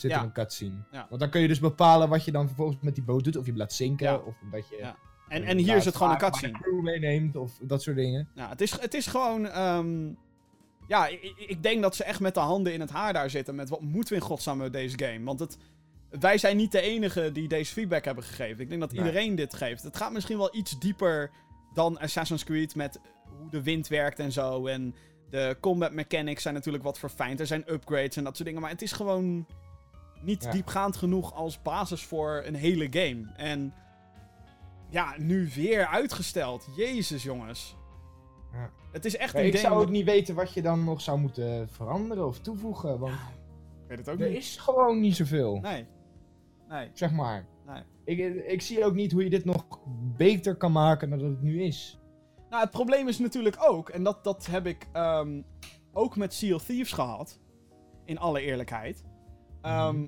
zit 0.00 0.10
er 0.10 0.18
een 0.22 0.32
cutscene. 0.32 0.84
Want 1.08 1.20
dan 1.20 1.30
kun 1.30 1.40
je 1.40 1.48
dus 1.48 1.60
bepalen 1.60 2.08
wat 2.08 2.24
je 2.24 2.32
dan 2.32 2.46
vervolgens 2.46 2.78
met 2.80 2.94
die 2.94 3.04
boot 3.04 3.24
doet. 3.24 3.36
Of 3.36 3.44
je 3.44 3.50
hem 3.50 3.58
laat 3.60 3.72
zinken, 3.72 4.26
of 4.26 4.34
dat 4.50 4.68
je... 4.68 4.92
En, 5.28 5.44
en 5.44 5.58
hier 5.58 5.76
is 5.76 5.84
het 5.84 5.96
gewoon 5.96 6.12
een 6.12 6.18
cutscene. 6.18 6.52
de 6.52 6.58
crew 6.58 6.80
meeneemt, 6.80 7.36
of 7.36 7.52
dat 7.62 7.82
soort 7.82 7.96
dingen. 7.96 8.28
Ja, 8.34 8.48
het 8.48 8.60
is, 8.60 8.80
het 8.80 8.94
is 8.94 9.06
gewoon... 9.06 9.46
ehm, 9.46 10.08
ja, 10.88 11.06
ik, 11.06 11.34
ik 11.36 11.62
denk 11.62 11.82
dat 11.82 11.96
ze 11.96 12.04
echt 12.04 12.20
met 12.20 12.34
de 12.34 12.40
handen 12.40 12.72
in 12.72 12.80
het 12.80 12.90
haar 12.90 13.12
daar 13.12 13.30
zitten. 13.30 13.54
Met 13.54 13.68
wat 13.68 13.80
moeten 13.80 14.14
we 14.14 14.20
in 14.20 14.26
godsnaam 14.26 14.56
met 14.58 14.72
deze 14.72 14.98
game? 14.98 15.24
Want 15.24 15.40
het, 15.40 15.56
wij 16.20 16.38
zijn 16.38 16.56
niet 16.56 16.72
de 16.72 16.80
enige 16.80 17.32
die 17.32 17.48
deze 17.48 17.72
feedback 17.72 18.04
hebben 18.04 18.24
gegeven. 18.24 18.62
Ik 18.62 18.68
denk 18.68 18.80
dat 18.80 18.92
Nee. 18.92 19.00
iedereen 19.04 19.34
dit 19.34 19.54
geeft. 19.54 19.82
Het 19.82 19.96
gaat 19.96 20.12
misschien 20.12 20.38
wel 20.38 20.56
iets 20.56 20.78
dieper 20.78 21.30
dan 21.74 21.98
Assassin's 21.98 22.44
Creed 22.44 22.74
met 22.74 23.00
hoe 23.38 23.50
de 23.50 23.62
wind 23.62 23.88
werkt 23.88 24.18
en 24.18 24.32
zo. 24.32 24.66
En 24.66 24.94
de 25.30 25.56
combat 25.60 25.92
mechanics 25.92 26.42
zijn 26.42 26.54
natuurlijk 26.54 26.84
wat 26.84 26.98
verfijnd. 26.98 27.40
Er 27.40 27.46
zijn 27.46 27.72
upgrades 27.72 28.16
en 28.16 28.24
dat 28.24 28.34
soort 28.36 28.48
dingen. 28.48 28.62
Maar 28.62 28.70
het 28.70 28.82
is 28.82 28.92
gewoon 28.92 29.46
niet 30.22 30.42
Ja. 30.44 30.50
diepgaand 30.50 30.96
genoeg 30.96 31.34
als 31.34 31.62
basis 31.62 32.04
voor 32.04 32.42
een 32.46 32.54
hele 32.54 32.86
game. 32.90 33.32
En 33.36 33.74
ja, 34.88 35.14
nu 35.18 35.48
weer 35.54 35.86
uitgesteld. 35.86 36.68
Jezus, 36.76 37.22
jongens. 37.22 37.76
Ja. 38.52 38.70
Het 38.92 39.04
is 39.04 39.16
echt 39.16 39.34
een 39.34 39.44
ik 39.46 39.56
game... 39.56 39.68
zou 39.68 39.82
ook 39.82 39.90
niet 39.90 40.04
weten 40.04 40.34
wat 40.34 40.52
je 40.52 40.62
dan 40.62 40.84
nog 40.84 41.00
zou 41.00 41.18
moeten 41.18 41.68
veranderen 41.68 42.26
of 42.26 42.40
toevoegen. 42.40 42.98
Want 42.98 43.12
Ik 43.12 43.18
weet 43.88 43.98
het 43.98 44.08
ook 44.08 44.20
er 44.20 44.28
niet. 44.28 44.36
is 44.36 44.56
gewoon 44.56 45.00
niet 45.00 45.16
zoveel. 45.16 45.58
Nee. 45.60 45.86
Nee. 46.68 46.90
Zeg 46.92 47.12
maar. 47.12 47.46
Nee. 47.66 47.82
Ik, 48.04 48.44
ik 48.46 48.62
zie 48.62 48.84
ook 48.84 48.94
niet 48.94 49.12
hoe 49.12 49.24
je 49.24 49.30
dit 49.30 49.44
nog 49.44 49.64
beter 50.16 50.56
kan 50.56 50.72
maken 50.72 51.10
dan 51.10 51.18
dat 51.18 51.28
het 51.30 51.42
nu 51.42 51.62
is. 51.62 51.98
Nou, 52.50 52.62
het 52.62 52.70
probleem 52.70 53.08
is 53.08 53.18
natuurlijk 53.18 53.56
ook, 53.60 53.88
en 53.88 54.02
dat, 54.02 54.24
dat 54.24 54.46
heb 54.46 54.66
ik 54.66 54.88
ehm, 54.92 55.42
ook 55.92 56.16
met 56.16 56.34
Sea 56.34 56.54
of 56.54 56.64
Thieves 56.64 56.92
gehad. 56.92 57.38
In 58.04 58.18
alle 58.18 58.40
eerlijkheid. 58.40 59.04
Ehm, 59.62 60.06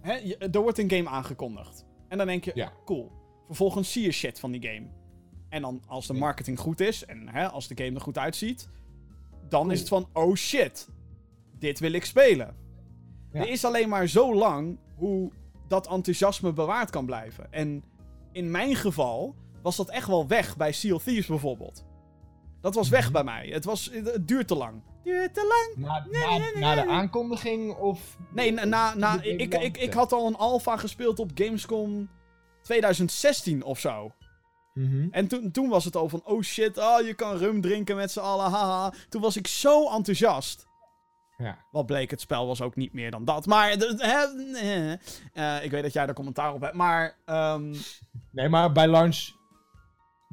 hè, 0.00 0.14
je- 0.14 0.36
er 0.36 0.60
wordt 0.60 0.78
een 0.78 0.90
game 0.90 1.08
aangekondigd. 1.08 1.84
En 2.08 2.18
dan 2.18 2.26
denk 2.26 2.44
je, 2.44 2.52
Ja. 2.54 2.72
cool. 2.84 3.10
Vervolgens 3.46 3.92
zie 3.92 4.02
je 4.02 4.10
shit 4.12 4.40
van 4.40 4.50
die 4.50 4.62
game. 4.70 4.86
En 5.48 5.62
dan, 5.62 5.82
als 5.86 6.06
de 6.06 6.12
marketing 6.12 6.58
goed 6.58 6.80
is, 6.80 7.04
en 7.04 7.28
als 7.50 7.66
de 7.68 7.84
game 7.84 7.94
er 7.94 8.00
goed 8.00 8.18
uitziet, 8.18 8.68
dan 9.48 9.70
is 9.70 9.78
het 9.78 9.88
van, 9.88 10.08
oh 10.12 10.34
shit, 10.34 10.88
dit 11.58 11.78
wil 11.78 11.92
ik 11.92 12.04
spelen. 12.04 12.56
Ja. 13.32 13.40
Er 13.40 13.48
is 13.48 13.64
alleen 13.64 13.88
maar 13.88 14.06
zo 14.06 14.34
lang 14.34 14.78
hoe 14.96 15.30
dat 15.68 15.88
enthousiasme 15.88 16.52
bewaard 16.52 16.90
kan 16.90 17.06
blijven. 17.06 17.52
En 17.52 17.84
in 18.32 18.50
mijn 18.50 18.74
geval 18.74 19.34
was 19.62 19.76
dat 19.76 19.88
echt 19.90 20.06
wel 20.06 20.26
weg 20.26 20.56
bij 20.56 20.72
Sea 20.72 20.94
of 20.94 21.02
Thieves 21.02 21.26
bijvoorbeeld. 21.26 21.84
Dat 22.62 22.74
was 22.74 22.88
weg 22.88 23.10
bij 23.10 23.24
mij. 23.24 23.48
Het, 23.48 23.64
was, 23.64 23.90
het 23.92 24.28
duurt 24.28 24.48
te 24.48 24.54
lang. 24.54 24.82
Duurt 25.04 25.34
te 25.34 25.46
lang. 25.74 25.86
Na, 25.86 26.06
Nee, 26.10 26.22
na, 26.22 26.28
nee, 26.38 26.52
nee, 26.52 26.62
na 26.62 26.74
de 26.74 26.86
aankondiging 26.86 27.74
of... 27.74 28.16
Nee, 28.34 28.52
na, 28.52 28.94
na, 28.94 29.22
ik, 29.22 29.54
ik, 29.54 29.76
ik 29.76 29.92
had 29.92 30.12
al 30.12 30.26
een 30.26 30.36
alpha 30.36 30.76
gespeeld 30.76 31.18
op 31.18 31.30
Gamescom 31.34 32.10
2016 32.62 33.62
of 33.64 33.78
zo. 33.78 34.12
Mhm. 34.74 35.08
En 35.10 35.26
toen, 35.26 35.50
toen 35.50 35.68
was 35.68 35.84
het 35.84 35.96
al 35.96 36.08
van, 36.08 36.20
oh 36.24 36.42
shit, 36.42 36.78
oh, 36.78 37.00
je 37.06 37.14
kan 37.14 37.36
rum 37.36 37.60
drinken 37.60 37.96
met 37.96 38.10
z'n 38.10 38.20
allen, 38.20 38.50
haha. 38.50 38.92
Toen 39.08 39.20
was 39.22 39.36
ik 39.36 39.46
zo 39.46 39.90
enthousiast. 39.90 40.66
Ja. 41.36 41.58
Wat 41.70 41.86
bleek, 41.86 42.10
het 42.10 42.20
spel 42.20 42.46
was 42.46 42.60
ook 42.60 42.76
niet 42.76 42.92
meer 42.92 43.10
dan 43.10 43.24
dat. 43.24 43.46
Maar, 43.46 43.70
hè, 43.70 44.94
eh, 45.32 45.64
ik 45.64 45.70
weet 45.70 45.82
dat 45.82 45.92
jij 45.92 46.06
er 46.06 46.14
commentaar 46.14 46.52
op 46.54 46.60
hebt, 46.60 46.74
maar... 46.74 47.16
ehm, 47.24 47.74
Nee, 48.30 48.48
maar 48.48 48.72
bij 48.72 48.88
launch 48.88 49.30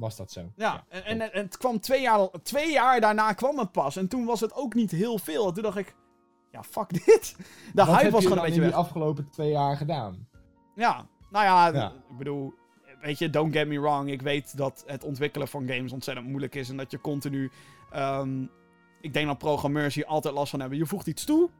was 0.00 0.16
dat 0.16 0.32
zo. 0.32 0.52
Ja, 0.56 0.84
en, 0.88 1.04
en, 1.04 1.32
en 1.32 1.42
het 1.42 1.56
kwam 1.56 1.80
twee 1.80 2.00
jaar, 2.00 2.28
twee 2.42 2.72
jaar 2.72 3.00
daarna 3.00 3.32
kwam 3.32 3.58
het 3.58 3.72
pas. 3.72 3.96
En 3.96 4.08
toen 4.08 4.24
was 4.24 4.40
het 4.40 4.54
ook 4.54 4.74
niet 4.74 4.90
heel 4.90 5.18
veel. 5.18 5.46
En 5.48 5.54
toen 5.54 5.62
dacht 5.62 5.76
ik, 5.76 5.94
ja, 6.52 6.62
fuck 6.62 6.88
dit. 7.04 7.34
De 7.36 7.44
Wat 7.74 7.86
hype 7.86 8.02
heb 8.02 8.10
was 8.12 8.22
je 8.22 8.28
gewoon 8.28 8.44
een 8.44 8.48
beetje 8.50 8.60
in 8.62 8.66
weg. 8.66 8.76
die 8.76 8.84
afgelopen 8.86 9.28
twee 9.30 9.50
jaar 9.50 9.76
gedaan? 9.76 10.28
Ja, 10.74 11.06
nou 11.30 11.44
ja, 11.44 11.68
Ja. 11.68 11.92
ik 12.10 12.16
bedoel, 12.18 12.54
weet 13.00 13.18
je, 13.18 13.30
don't 13.30 13.52
get 13.52 13.68
me 13.68 13.80
wrong. 13.80 14.10
Ik 14.10 14.22
weet 14.22 14.56
dat 14.56 14.84
het 14.86 15.04
ontwikkelen 15.04 15.48
van 15.48 15.66
games 15.68 15.92
ontzettend 15.92 16.26
moeilijk 16.28 16.54
is. 16.54 16.68
En 16.68 16.76
dat 16.76 16.90
je 16.90 17.00
continu, 17.00 17.50
ehm, 17.90 18.42
ik 19.00 19.12
denk 19.12 19.26
dat 19.26 19.38
programmeurs 19.38 19.94
hier 19.94 20.06
altijd 20.06 20.34
last 20.34 20.50
van 20.50 20.60
hebben. 20.60 20.78
Je 20.78 20.86
voegt 20.86 21.06
iets 21.06 21.24
toe, 21.24 21.50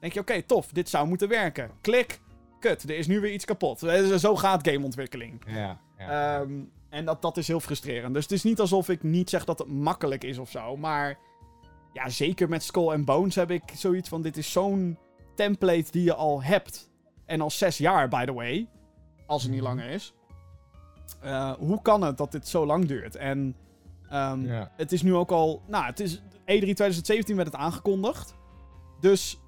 denk 0.00 0.12
je, 0.12 0.20
oké, 0.20 0.42
tof, 0.42 0.66
dit 0.72 0.88
zou 0.88 1.06
moeten 1.08 1.28
werken. 1.28 1.70
Klik, 1.80 2.20
kut, 2.60 2.82
er 2.82 2.96
is 2.96 3.06
nu 3.06 3.20
weer 3.20 3.32
iets 3.32 3.44
kapot. 3.44 3.82
Eh, 3.82 4.14
Zo 4.14 4.36
gaat 4.36 4.68
gameontwikkeling. 4.68 5.42
Ja. 5.46 5.80
ja. 5.98 6.40
Ehm, 6.40 6.52
en 6.96 7.04
dat, 7.04 7.22
dat 7.22 7.36
is 7.36 7.46
heel 7.46 7.60
frustrerend. 7.60 8.14
Dus 8.14 8.22
het 8.22 8.32
is 8.32 8.42
niet 8.42 8.60
alsof 8.60 8.88
ik 8.88 9.02
niet 9.02 9.30
zeg 9.30 9.44
dat 9.44 9.58
het 9.58 9.68
makkelijk 9.68 10.24
is 10.24 10.38
of 10.38 10.50
zo. 10.50 10.76
Maar 10.76 11.18
ja, 11.92 12.08
zeker 12.08 12.48
met 12.48 12.62
Skull 12.62 12.88
and 12.92 13.04
Bones 13.04 13.34
heb 13.34 13.50
ik 13.50 13.62
zoiets 13.74 14.08
van: 14.08 14.22
dit 14.22 14.36
is 14.36 14.52
zo'n 14.52 14.98
template 15.34 15.90
die 15.90 16.02
je 16.04 16.14
al 16.14 16.42
hebt. 16.42 16.90
En 17.24 17.40
al 17.40 17.50
zes 17.50 17.78
jaar, 17.78 18.08
by 18.08 18.24
the 18.24 18.32
way. 18.32 18.68
Als 19.26 19.42
het 19.42 19.52
niet 19.52 19.60
Mhm. 19.60 19.68
langer 19.68 19.88
is. 19.90 20.14
Eh, 21.20 21.52
hoe 21.52 21.82
kan 21.82 22.02
het 22.02 22.16
dat 22.16 22.32
dit 22.32 22.48
zo 22.48 22.66
lang 22.66 22.86
duurt? 22.86 23.16
En 23.16 23.56
ehm, 24.08 24.46
ja. 24.46 24.70
het 24.76 24.92
is 24.92 25.02
nu 25.02 25.14
ook 25.14 25.30
al. 25.30 25.62
Nou, 25.66 25.84
het 25.84 26.00
is. 26.00 26.16
E3 26.18 26.22
2017 26.44 27.36
werd 27.36 27.48
het 27.48 27.56
aangekondigd. 27.60 28.34
Dus. 29.00 29.38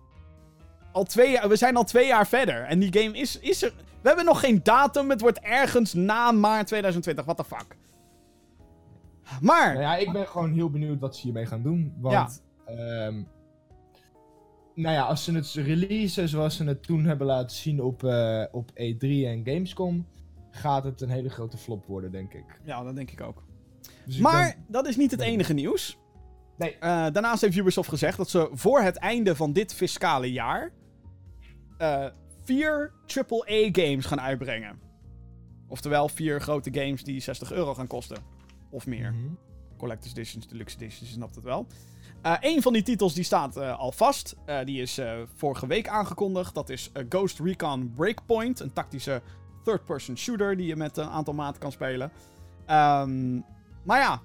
Al 0.98 1.04
twee 1.04 1.30
jaar, 1.30 1.48
we 1.48 1.56
zijn 1.56 1.76
al 1.76 1.84
twee 1.84 2.06
jaar 2.06 2.26
verder. 2.26 2.62
En 2.64 2.78
die 2.78 2.98
game 3.02 3.18
is, 3.18 3.38
is 3.38 3.62
er. 3.62 3.72
We 4.00 4.08
hebben 4.08 4.24
nog 4.24 4.40
geen 4.40 4.60
datum. 4.62 5.10
Het 5.10 5.20
wordt 5.20 5.38
ergens 5.40 5.94
na 5.94 6.32
maart 6.32 6.66
2020. 6.66 7.24
What 7.24 7.36
the 7.36 7.44
fuck. 7.44 7.76
Maar. 9.40 9.68
Nou 9.72 9.80
ja, 9.84 9.96
ik 9.96 10.12
ben 10.12 10.26
gewoon 10.26 10.52
heel 10.52 10.70
benieuwd 10.70 11.00
wat 11.00 11.16
ze 11.16 11.22
hiermee 11.22 11.46
gaan 11.46 11.62
doen. 11.62 11.94
Want, 12.00 12.42
ehm, 12.66 13.22
nou 14.74 14.94
ja, 14.94 15.02
als 15.02 15.24
ze 15.24 15.32
het 15.34 15.52
releasen 15.52 16.28
zoals 16.28 16.56
ze 16.56 16.64
het 16.64 16.82
toen 16.82 17.04
hebben 17.04 17.26
laten 17.26 17.56
zien 17.56 17.82
op, 17.82 18.04
eh, 18.04 18.44
op 18.52 18.70
E3 18.74 19.26
en 19.26 19.42
Gamescom, 19.44 20.06
gaat 20.50 20.84
het 20.84 21.00
een 21.00 21.10
hele 21.10 21.28
grote 21.28 21.56
flop 21.56 21.86
worden, 21.86 22.10
denk 22.12 22.32
ik. 22.32 22.60
Ja, 22.64 22.82
dat 22.82 22.96
denk 22.96 23.10
ik 23.10 23.20
ook. 23.20 23.42
Dus 24.06 24.16
ik 24.16 24.22
Maar 24.22 24.54
ben- 24.56 24.64
dat 24.68 24.86
is 24.86 24.96
niet 24.96 25.10
het 25.10 25.20
enige 25.20 25.52
nieuws. 25.52 25.98
Nee. 26.56 26.72
Eh, 26.74 26.88
daarnaast 27.12 27.40
heeft 27.40 27.56
Ubisoft 27.56 27.88
gezegd 27.88 28.16
dat 28.16 28.30
ze 28.30 28.48
voor 28.52 28.80
het 28.80 28.96
einde 28.96 29.36
van 29.36 29.52
dit 29.52 29.74
fiscale 29.74 30.32
jaar. 30.32 30.72
Eh, 31.78 32.06
vier 32.44 32.92
AAA-games 33.06 34.06
gaan 34.06 34.20
uitbrengen. 34.20 34.80
Oftewel 35.68 36.08
vier 36.08 36.40
grote 36.40 36.70
games 36.72 37.04
die 37.04 37.20
60 37.20 37.52
euro 37.52 37.74
gaan 37.74 37.86
kosten. 37.86 38.16
Of 38.70 38.86
meer. 38.86 39.12
Mhm. 39.12 39.32
Collector's 39.76 40.12
Editions, 40.12 40.48
Deluxe 40.48 40.76
Editions, 40.76 41.08
je 41.08 41.14
snapt 41.14 41.34
het 41.34 41.44
wel. 41.44 41.66
Eh 42.22 42.36
een 42.40 42.62
van 42.62 42.72
die 42.72 42.82
titels 42.82 43.14
die 43.14 43.24
staat 43.24 43.56
eh, 43.56 43.78
al 43.78 43.92
vast. 43.92 44.36
Die 44.64 44.82
is 44.82 45.00
vorige 45.34 45.66
week 45.66 45.88
aangekondigd. 45.88 46.54
Dat 46.54 46.68
is 46.68 46.90
Ghost 47.08 47.38
Recon 47.38 47.92
Breakpoint. 47.94 48.60
Een 48.60 48.72
tactische 48.72 49.22
third-person 49.64 50.16
shooter 50.16 50.56
die 50.56 50.66
je 50.66 50.76
met 50.76 50.96
een 50.96 51.08
aantal 51.08 51.34
maten 51.34 51.60
kan 51.60 51.72
spelen. 51.72 52.12
Ehm, 52.66 53.34
maar 53.84 54.00
ja. 54.00 54.22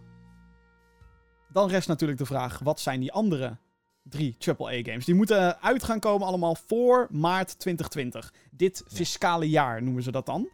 Dan 1.50 1.70
rest 1.70 1.88
natuurlijk 1.88 2.20
de 2.20 2.26
vraag, 2.26 2.60
wat 2.60 2.80
zijn 2.80 3.00
die 3.00 3.12
andere 3.12 3.58
drie 4.04 4.38
AAA-games? 4.40 5.06
Die 5.06 5.16
moeten 5.16 5.62
uit 5.62 5.84
gaan 5.84 6.00
komen 6.00 6.28
allemaal 6.28 6.56
voor 6.56 7.08
maart 7.12 7.60
2020. 7.60 8.34
Dit 8.52 8.84
fiscale 8.88 9.50
jaar 9.50 9.84
noemen 9.84 10.04
ze 10.04 10.12
dat 10.12 10.26
dan. 10.26 10.50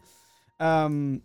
Ehm, 0.57 1.17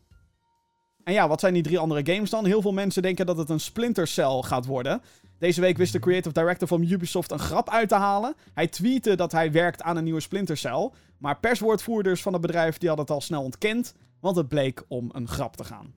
en 1.04 1.12
ja, 1.12 1.28
wat 1.28 1.40
zijn 1.40 1.54
die 1.54 1.62
drie 1.62 1.78
andere 1.78 2.12
games 2.12 2.30
dan? 2.30 2.46
Heel 2.46 2.62
veel 2.62 2.72
mensen 2.72 3.02
denken 3.02 3.26
dat 3.26 3.36
het 3.36 3.48
een 3.48 3.60
Splinter 3.60 4.06
Cell 4.06 4.42
gaat 4.42 4.66
worden. 4.66 5.02
Deze 5.38 5.60
week 5.60 5.76
wist 5.76 5.92
de 5.92 5.98
creative 5.98 6.34
director 6.34 6.68
van 6.68 6.82
Ubisoft 6.82 7.30
een 7.30 7.38
grap 7.38 7.70
uit 7.70 7.88
te 7.88 7.94
halen. 7.94 8.34
Hij 8.54 8.68
tweette 8.68 9.14
dat 9.14 9.32
hij 9.32 9.52
werkt 9.52 9.82
aan 9.82 9.96
een 9.96 10.04
nieuwe 10.04 10.20
Splinter 10.20 10.56
Cell. 10.56 10.90
Maar 11.18 11.40
perswoordvoerders 11.40 12.22
van 12.22 12.32
het 12.32 12.42
bedrijf 12.42 12.78
die 12.78 12.88
hadden 12.88 13.06
het 13.06 13.14
al 13.14 13.20
snel 13.20 13.42
ontkend. 13.42 13.94
Want 14.20 14.36
het 14.36 14.48
bleek 14.48 14.84
om 14.88 15.10
een 15.12 15.28
grap 15.28 15.56
te 15.56 15.64
gaan. 15.64 15.94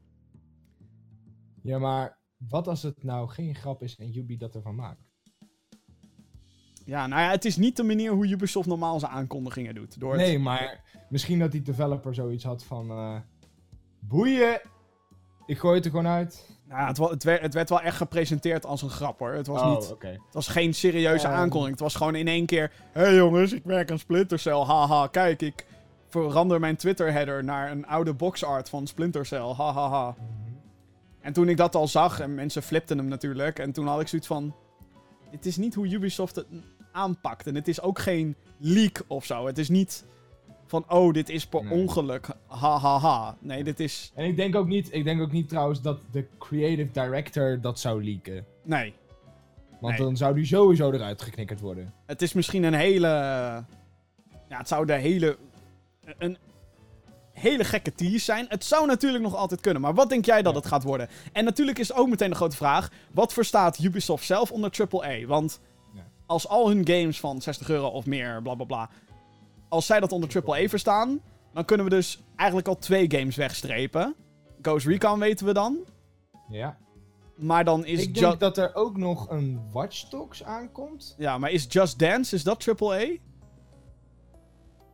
Ja, 1.61 1.79
maar 1.79 2.17
wat 2.37 2.67
als 2.67 2.83
het 2.83 3.03
nou 3.03 3.29
geen 3.29 3.55
grap 3.55 3.83
is 3.83 3.95
en 3.95 4.17
Ubi 4.17 4.37
dat 4.37 4.55
ervan 4.55 4.75
maakt? 4.75 5.06
Ja, 6.87 7.07
nou 7.07 7.21
ja, 7.21 7.29
het 7.29 7.45
is 7.45 7.57
niet 7.57 7.75
de 7.75 7.83
manier 7.83 8.11
hoe 8.11 8.27
Ubisoft 8.27 8.67
normaal 8.67 8.99
zijn 8.99 9.11
aankondigingen 9.11 9.75
doet. 9.75 9.99
Door 9.99 10.11
het- 10.11 10.21
Nee, 10.21 10.39
maar 10.39 10.81
misschien 11.09 11.39
dat 11.39 11.51
die 11.51 11.61
developer 11.61 12.13
zoiets 12.13 12.43
had 12.43 12.63
van... 12.63 12.89
eh, 12.89 13.15
boeien, 13.99 14.61
ik 15.45 15.57
gooi 15.57 15.75
het 15.75 15.85
er 15.85 15.91
gewoon 15.91 16.07
uit. 16.07 16.49
Nou, 16.67 16.87
het, 16.87 16.97
het, 16.97 17.23
werd, 17.23 17.41
het 17.41 17.53
werd 17.53 17.69
wel 17.69 17.81
echt 17.81 17.97
gepresenteerd 17.97 18.65
als 18.65 18.81
een 18.81 18.89
grap 18.89 19.19
hoor. 19.19 19.31
Het 19.33 19.47
was, 19.47 19.61
oh, 19.61 19.69
niet, 19.69 19.89
het 20.25 20.33
was 20.33 20.47
geen 20.47 20.73
serieuze 20.73 21.27
aankondiging. 21.27 21.71
Het 21.71 21.79
was 21.79 21.95
gewoon 21.95 22.15
in 22.15 22.27
één 22.27 22.45
keer... 22.45 22.71
Hé 22.91 23.01
hey 23.01 23.15
jongens, 23.15 23.51
ik 23.53 23.63
werk 23.63 23.91
aan 23.91 23.99
Splinter 23.99 24.39
Cell. 24.39 24.63
Haha, 24.63 25.07
kijk, 25.07 25.41
ik 25.41 25.65
verander 26.09 26.59
mijn 26.59 26.75
Twitter 26.75 27.11
header 27.11 27.43
naar 27.43 27.71
een 27.71 27.85
oude 27.87 28.13
boxart 28.13 28.69
van 28.69 28.87
Splinter 28.87 29.25
Cell. 29.25 29.39
Hahaha. 29.39 29.71
Ha, 29.73 29.89
ha. 29.89 30.15
En 31.21 31.33
toen 31.33 31.49
ik 31.49 31.57
dat 31.57 31.75
al 31.75 31.87
zag, 31.87 32.19
en 32.19 32.35
mensen 32.35 32.63
flipten 32.63 32.97
hem 32.97 33.07
natuurlijk. 33.07 33.59
En 33.59 33.71
toen 33.71 33.87
had 33.87 34.01
ik 34.01 34.07
zoiets 34.07 34.27
van... 34.27 34.55
Dit 35.31 35.45
is 35.45 35.57
niet 35.57 35.75
hoe 35.75 35.87
Ubisoft 35.87 36.35
het 36.35 36.45
aanpakt. 36.97 37.47
En 37.47 37.55
het 37.55 37.67
is 37.67 37.81
ook 37.81 37.99
geen 37.99 38.35
leak 38.57 39.03
of 39.07 39.25
zo. 39.25 39.45
Het 39.47 39.57
is 39.57 39.69
niet 39.69 40.05
van, 40.65 40.85
oh, 40.89 41.13
dit 41.13 41.29
is 41.29 41.47
per 41.47 41.63
Nee. 41.63 41.73
ongeluk. 41.73 42.27
Ha, 42.47 42.77
ha, 42.77 42.97
ha. 42.99 43.37
Nee, 43.39 43.63
dit 43.63 43.79
is... 43.79 44.11
En 44.15 44.25
ik 44.25 44.35
denk, 44.35 44.55
ook 44.55 44.67
niet, 44.67 44.93
ik 44.93 45.03
denk 45.03 45.21
ook 45.21 45.31
niet 45.31 45.49
trouwens 45.49 45.81
dat 45.81 45.99
de 46.11 46.27
creative 46.39 46.91
director 46.91 47.61
dat 47.61 47.79
zou 47.79 48.03
leaken. 48.03 48.45
Nee. 48.63 48.93
Want 49.79 49.97
Nee. 49.97 50.05
dan 50.05 50.17
zou 50.17 50.35
die 50.35 50.45
sowieso 50.45 50.91
eruit 50.91 51.21
geknikkerd 51.21 51.59
worden. 51.59 51.93
Het 52.05 52.21
is 52.21 52.33
misschien 52.33 52.63
een 52.63 52.73
hele... 52.73 53.07
Ja, 54.49 54.57
het 54.57 54.67
zou 54.67 54.85
de 54.85 54.93
hele... 54.93 55.37
Een 56.17 56.37
hele 57.31 57.63
gekke 57.63 57.93
tease 57.93 58.19
zijn. 58.19 58.45
Het 58.49 58.63
zou 58.63 58.87
natuurlijk 58.87 59.23
nog 59.23 59.35
altijd 59.35 59.61
kunnen. 59.61 59.81
Maar 59.81 59.93
wat 59.93 60.09
denk 60.09 60.25
jij 60.25 60.41
dat 60.41 60.53
Ja. 60.53 60.59
het 60.59 60.67
gaat 60.67 60.83
worden? 60.83 61.09
En 61.33 61.43
natuurlijk 61.43 61.79
is 61.79 61.93
ook 61.93 62.09
meteen 62.09 62.29
de 62.29 62.35
grote 62.35 62.55
vraag... 62.55 62.91
Wat 63.11 63.33
verstaat 63.33 63.79
Ubisoft 63.79 64.25
zelf 64.25 64.51
onder 64.51 64.71
AAA? 64.91 65.25
Want. 65.25 65.59
Als 66.27 66.47
al 66.47 66.67
hun 66.69 66.87
games 66.87 67.19
van 67.19 67.41
60 67.41 67.69
euro 67.69 67.87
of 67.87 68.05
meer, 68.05 68.41
bla 68.41 68.55
bla 68.55 68.65
bla... 68.65 68.89
Als 69.69 69.85
zij 69.85 69.99
dat 69.99 70.11
onder 70.11 70.43
AAA 70.45 70.67
verstaan... 70.67 71.21
Dan 71.53 71.65
kunnen 71.65 71.85
we 71.85 71.91
dus 71.91 72.19
eigenlijk 72.35 72.67
al 72.67 72.77
twee 72.77 73.11
games 73.11 73.35
wegstrepen. 73.35 74.15
Ghost 74.61 74.85
Recon 74.85 75.19
weten 75.19 75.45
we 75.45 75.53
dan. 75.53 75.77
Ja. 76.49 76.77
Maar 77.35 77.65
dan 77.65 77.85
is... 77.85 78.01
ik 78.01 78.13
denk 78.15 78.39
dat 78.39 78.57
er 78.57 78.75
ook 78.75 78.97
nog 78.97 79.29
een 79.29 79.61
Watch 79.71 80.09
Dogs 80.09 80.43
aankomt. 80.43 81.15
Ja, 81.17 81.37
maar 81.37 81.51
is 81.51 81.65
Just 81.69 81.99
Dance, 81.99 82.35
is 82.35 82.43
dat 82.43 82.67
AAA? 82.67 83.05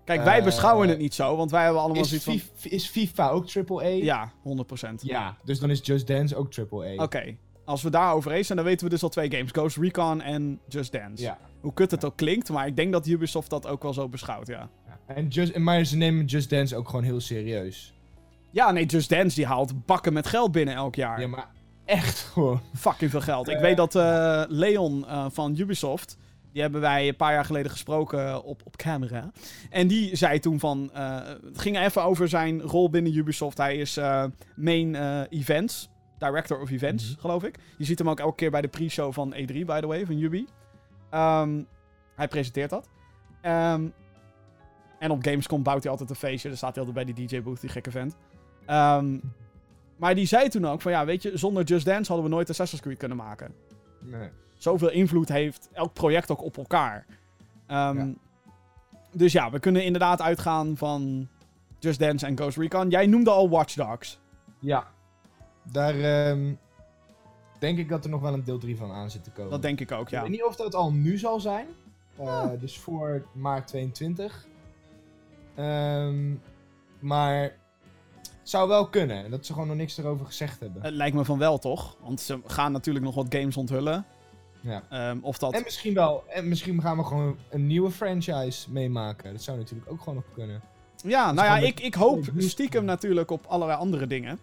Kijk, 0.05 0.23
wij 0.23 0.37
Eh, 0.39 0.43
beschouwen 0.43 0.89
het 0.89 0.97
niet 0.97 1.13
zo, 1.13 1.35
want 1.35 1.51
wij 1.51 1.63
hebben 1.63 1.81
allemaal 1.81 2.05
zoiets 2.05 2.25
van... 2.25 2.71
Is 2.71 2.87
FIFA 2.87 3.29
ook 3.29 3.45
AAA? 3.55 3.87
Ja, 3.87 4.31
100%. 4.31 4.93
Ja, 5.01 5.37
dus 5.43 5.59
dan 5.59 5.69
is 5.69 5.79
Just 5.83 6.07
Dance 6.07 6.35
ook 6.35 6.57
AAA. 6.57 7.03
Oké, 7.03 7.37
als 7.65 7.81
we 7.81 7.89
daar 7.89 8.13
over 8.13 8.31
eens 8.31 8.45
zijn, 8.45 8.57
dan 8.57 8.67
weten 8.67 8.85
we 8.85 8.91
dus 8.91 9.03
al 9.03 9.09
twee 9.09 9.31
games. 9.31 9.51
Ghost 9.51 9.77
Recon 9.77 10.21
en 10.21 10.59
Just 10.67 10.91
Dance. 10.91 11.23
Ja. 11.23 11.37
Hoe 11.61 11.73
kut 11.73 11.91
het 11.91 12.05
ook 12.05 12.15
klinkt, 12.17 12.49
maar 12.49 12.67
ik 12.67 12.75
denk 12.75 12.91
dat 12.91 13.07
Ubisoft 13.07 13.49
dat 13.49 13.67
ook 13.67 13.83
wel 13.83 13.93
zo 13.93 14.09
beschouwt, 14.09 14.47
ja. 14.47 14.69
ja. 14.87 15.15
En 15.15 15.27
just, 15.27 15.57
maar 15.57 15.83
ze 15.83 15.97
nemen 15.97 16.25
Just 16.25 16.49
Dance 16.49 16.75
ook 16.75 16.89
gewoon 16.89 17.03
heel 17.03 17.19
serieus. 17.19 17.93
Ja, 18.51 18.71
nee, 18.71 18.85
Just 18.85 19.09
Dance 19.09 19.35
die 19.35 19.45
haalt 19.45 19.85
bakken 19.85 20.13
met 20.13 20.27
geld 20.27 20.51
binnen 20.51 20.75
elk 20.75 20.95
jaar. 20.95 21.19
Ja, 21.19 21.27
maar 21.27 21.47
echt 21.85 22.19
gewoon. 22.19 22.61
Fucking 22.75 23.11
veel 23.11 23.21
geld. 23.21 23.47
Ik 23.47 23.55
Eh, 23.55 23.61
weet 23.61 23.77
dat 23.77 23.95
eh, 23.95 24.43
Leon 24.47 25.07
eh, 25.07 25.25
van 25.31 25.55
Ubisoft, 25.57 26.17
die 26.51 26.61
hebben 26.61 26.81
wij 26.81 27.07
een 27.07 27.15
paar 27.15 27.33
jaar 27.33 27.45
geleden 27.45 27.71
gesproken 27.71 28.43
op, 28.43 28.61
op 28.65 28.75
camera. 28.77 29.31
En 29.69 29.87
die 29.87 30.15
zei 30.15 30.39
toen 30.39 30.59
van, 30.59 30.89
het 30.93 31.59
ging 31.59 31.77
even 31.79 32.03
over 32.03 32.29
zijn 32.29 32.61
rol 32.61 32.89
binnen 32.89 33.15
Ubisoft. 33.15 33.57
Hij 33.57 33.77
is 33.77 33.99
main 34.55 34.95
events, 35.29 35.89
director 36.23 36.59
of 36.61 36.69
events, 36.71 37.11
Mhm. 37.11 37.19
geloof 37.19 37.43
ik. 37.43 37.55
Je 37.77 37.85
ziet 37.85 37.99
hem 37.99 38.09
ook 38.09 38.19
elke 38.19 38.35
keer 38.35 38.51
bij 38.51 38.61
de 38.61 38.67
pre-show 38.67 39.13
van 39.13 39.33
E3, 39.33 39.65
by 39.65 39.79
the 39.79 39.87
way, 39.87 40.05
van 40.05 40.17
Ubi. 40.19 40.47
Ehm, 41.09 41.61
hij 42.15 42.27
presenteert 42.27 42.69
dat. 42.69 42.89
Ehm, 43.41 43.87
en 44.99 45.11
op 45.11 45.23
Gamescom 45.23 45.63
bouwt 45.63 45.81
hij 45.83 45.91
altijd 45.91 46.09
een 46.09 46.15
feestje. 46.15 46.47
Dan 46.47 46.57
staat 46.57 46.75
hij 46.75 46.85
altijd 46.85 47.05
bij 47.05 47.13
die 47.13 47.27
DJ-booth, 47.27 47.61
die 47.61 47.69
gekke 47.69 47.91
vent. 47.91 48.15
Ehm, 48.65 49.17
maar 49.97 50.15
die 50.15 50.25
zei 50.25 50.49
toen 50.49 50.65
ook 50.67 50.81
van, 50.81 50.91
ja, 50.91 51.05
weet 51.05 51.21
je, 51.21 51.37
zonder 51.37 51.63
Just 51.63 51.85
Dance 51.85 52.11
hadden 52.11 52.29
we 52.29 52.35
nooit 52.35 52.49
Assassin's 52.49 52.81
Creed 52.81 52.97
kunnen 52.97 53.17
maken. 53.17 53.53
Nee. 53.99 54.29
Zoveel 54.57 54.89
invloed 54.91 55.29
heeft 55.29 55.69
elk 55.73 55.93
project 55.93 56.31
ook 56.31 56.43
op 56.43 56.57
elkaar. 56.57 57.05
Ehm, 57.67 57.97
Ja. 57.97 58.13
Dus 59.15 59.31
ja, 59.31 59.51
we 59.51 59.59
kunnen 59.59 59.83
inderdaad 59.83 60.21
uitgaan 60.21 60.77
van 60.77 61.27
Just 61.79 61.99
Dance 61.99 62.25
en 62.25 62.37
Ghost 62.37 62.57
Recon. 62.57 62.89
Jij 62.89 63.05
noemde 63.07 63.29
al 63.29 63.49
Watch 63.49 63.73
Dogs. 63.75 64.19
Ja. 64.59 64.87
Daar 65.71 65.99
ehm, 65.99 66.53
denk 67.59 67.77
ik 67.77 67.89
dat 67.89 68.03
er 68.03 68.09
nog 68.09 68.21
wel 68.21 68.33
een 68.33 68.43
deel 68.43 68.57
3 68.57 68.77
van 68.77 68.91
aan 68.91 69.09
zit 69.09 69.23
te 69.23 69.31
komen. 69.31 69.51
Dat 69.51 69.61
denk 69.61 69.79
ik 69.79 69.91
ook, 69.91 70.05
Ik 70.05 70.09
ja. 70.09 70.21
weet 70.21 70.31
niet 70.31 70.43
of 70.43 70.55
dat 70.55 70.75
al 70.75 70.91
nu 70.91 71.17
zal 71.17 71.39
zijn. 71.39 71.67
Eh, 72.17 72.49
Dus 72.59 72.77
voor 72.79 73.25
maart 73.33 73.67
22. 73.67 74.47
Ehm, 75.55 76.33
maar 76.99 77.41
het 77.41 78.49
zou 78.49 78.67
wel 78.67 78.89
kunnen. 78.89 79.31
Dat 79.31 79.45
ze 79.45 79.53
gewoon 79.53 79.67
nog 79.67 79.77
niks 79.77 79.97
erover 79.97 80.25
gezegd 80.25 80.59
hebben. 80.59 80.81
Het 80.81 80.93
lijkt 80.93 81.15
me 81.15 81.25
van 81.25 81.37
wel, 81.37 81.57
toch? 81.57 81.97
Want 82.01 82.19
ze 82.21 82.39
gaan 82.45 82.71
natuurlijk 82.71 83.05
nog 83.05 83.15
wat 83.15 83.25
games 83.29 83.57
onthullen. 83.57 84.05
Ja. 84.61 84.83
Ehm, 84.89 85.17
of 85.21 85.37
dat... 85.37 85.53
En 85.53 85.63
misschien 85.63 85.93
wel. 85.93 86.23
En 86.27 86.47
misschien 86.47 86.81
gaan 86.81 86.97
we 86.97 87.03
gewoon 87.03 87.37
een 87.49 87.67
nieuwe 87.67 87.91
franchise 87.91 88.71
meemaken. 88.71 89.31
Dat 89.33 89.41
zou 89.41 89.57
natuurlijk 89.57 89.91
ook 89.91 89.99
gewoon 89.99 90.15
nog 90.15 90.33
kunnen. 90.33 90.61
Ja, 91.03 91.31
nou 91.31 91.47
ja, 91.47 91.67
ik, 91.67 91.79
ik 91.79 91.93
hoop 91.93 92.23
stiekem 92.37 92.85
natuurlijk 92.85 93.31
op 93.31 93.45
allerlei 93.45 93.79
andere 93.79 94.07
dingen. 94.07 94.39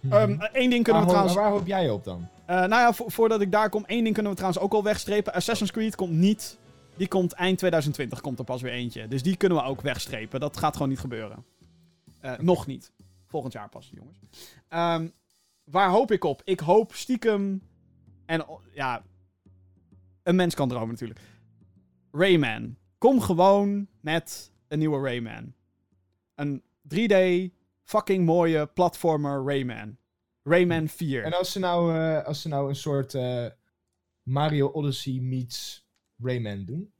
Mhm. 0.00 0.12
Ehm 0.14 0.30
Eén 0.52 0.70
ding 0.70 0.84
kunnen 0.84 1.02
we 1.02 1.08
trouwens... 1.08 1.34
waar 1.34 1.50
hoop 1.50 1.66
jij 1.66 1.90
op 1.90 2.04
dan? 2.04 2.28
Eh, 2.46 2.56
nou 2.56 2.68
ja, 2.70 2.92
vo- 2.92 3.08
voordat 3.08 3.40
ik 3.40 3.52
daar 3.52 3.68
kom, 3.70 3.84
één 3.84 4.02
ding 4.02 4.14
kunnen 4.14 4.32
we 4.32 4.38
trouwens 4.38 4.64
ook 4.64 4.72
al 4.72 4.82
wegstrepen. 4.82 5.32
Assassin's 5.32 5.70
Creed 5.70 5.94
komt 5.94 6.12
niet. 6.12 6.58
Die 6.96 7.08
komt 7.08 7.32
eind 7.32 7.58
2020, 7.58 8.20
komt 8.20 8.38
er 8.38 8.44
pas 8.44 8.62
weer 8.62 8.72
eentje. 8.72 9.08
Dus 9.08 9.22
die 9.22 9.36
kunnen 9.36 9.58
we 9.58 9.64
ook 9.64 9.80
wegstrepen. 9.80 10.40
Dat 10.40 10.56
gaat 10.56 10.72
gewoon 10.72 10.88
niet 10.88 10.98
gebeuren. 10.98 11.44
Eh, 12.20 12.38
Nog 12.38 12.66
niet. 12.66 12.92
Volgend 13.26 13.52
jaar 13.52 13.68
pas, 13.68 13.90
jongens. 13.94 14.18
Ehm, 14.68 15.08
waar 15.64 15.90
hoop 15.90 16.10
ik 16.12 16.24
op? 16.24 16.42
Ik 16.44 16.60
hoop 16.60 16.94
stiekem. 16.94 17.62
En 18.26 18.44
ja. 18.72 19.02
Een 20.22 20.36
mens 20.36 20.54
kan 20.54 20.68
dromen 20.68 20.88
natuurlijk. 20.88 21.20
Rayman. 22.12 22.76
Kom 22.98 23.20
gewoon 23.20 23.86
met 24.00 24.52
een 24.68 24.78
nieuwe 24.78 25.00
Rayman. 25.08 25.52
Een 26.34 26.62
3D 26.94 27.50
fucking 27.90 28.24
mooie 28.24 28.66
platformer 28.66 29.44
Rayman. 29.44 29.96
Rayman 30.42 30.88
4. 30.88 31.24
En 31.24 31.32
als 31.38 31.52
ze 31.52 31.58
nou, 31.58 31.96
eh, 31.98 32.24
als 32.26 32.42
ze 32.42 32.48
nou 32.48 32.68
een 32.68 32.76
soort 32.76 33.14
eh, 33.14 33.46
Mario 34.22 34.66
Odyssey 34.66 35.18
meets 35.20 35.86
Rayman 36.22 36.64
doen. 36.64 36.92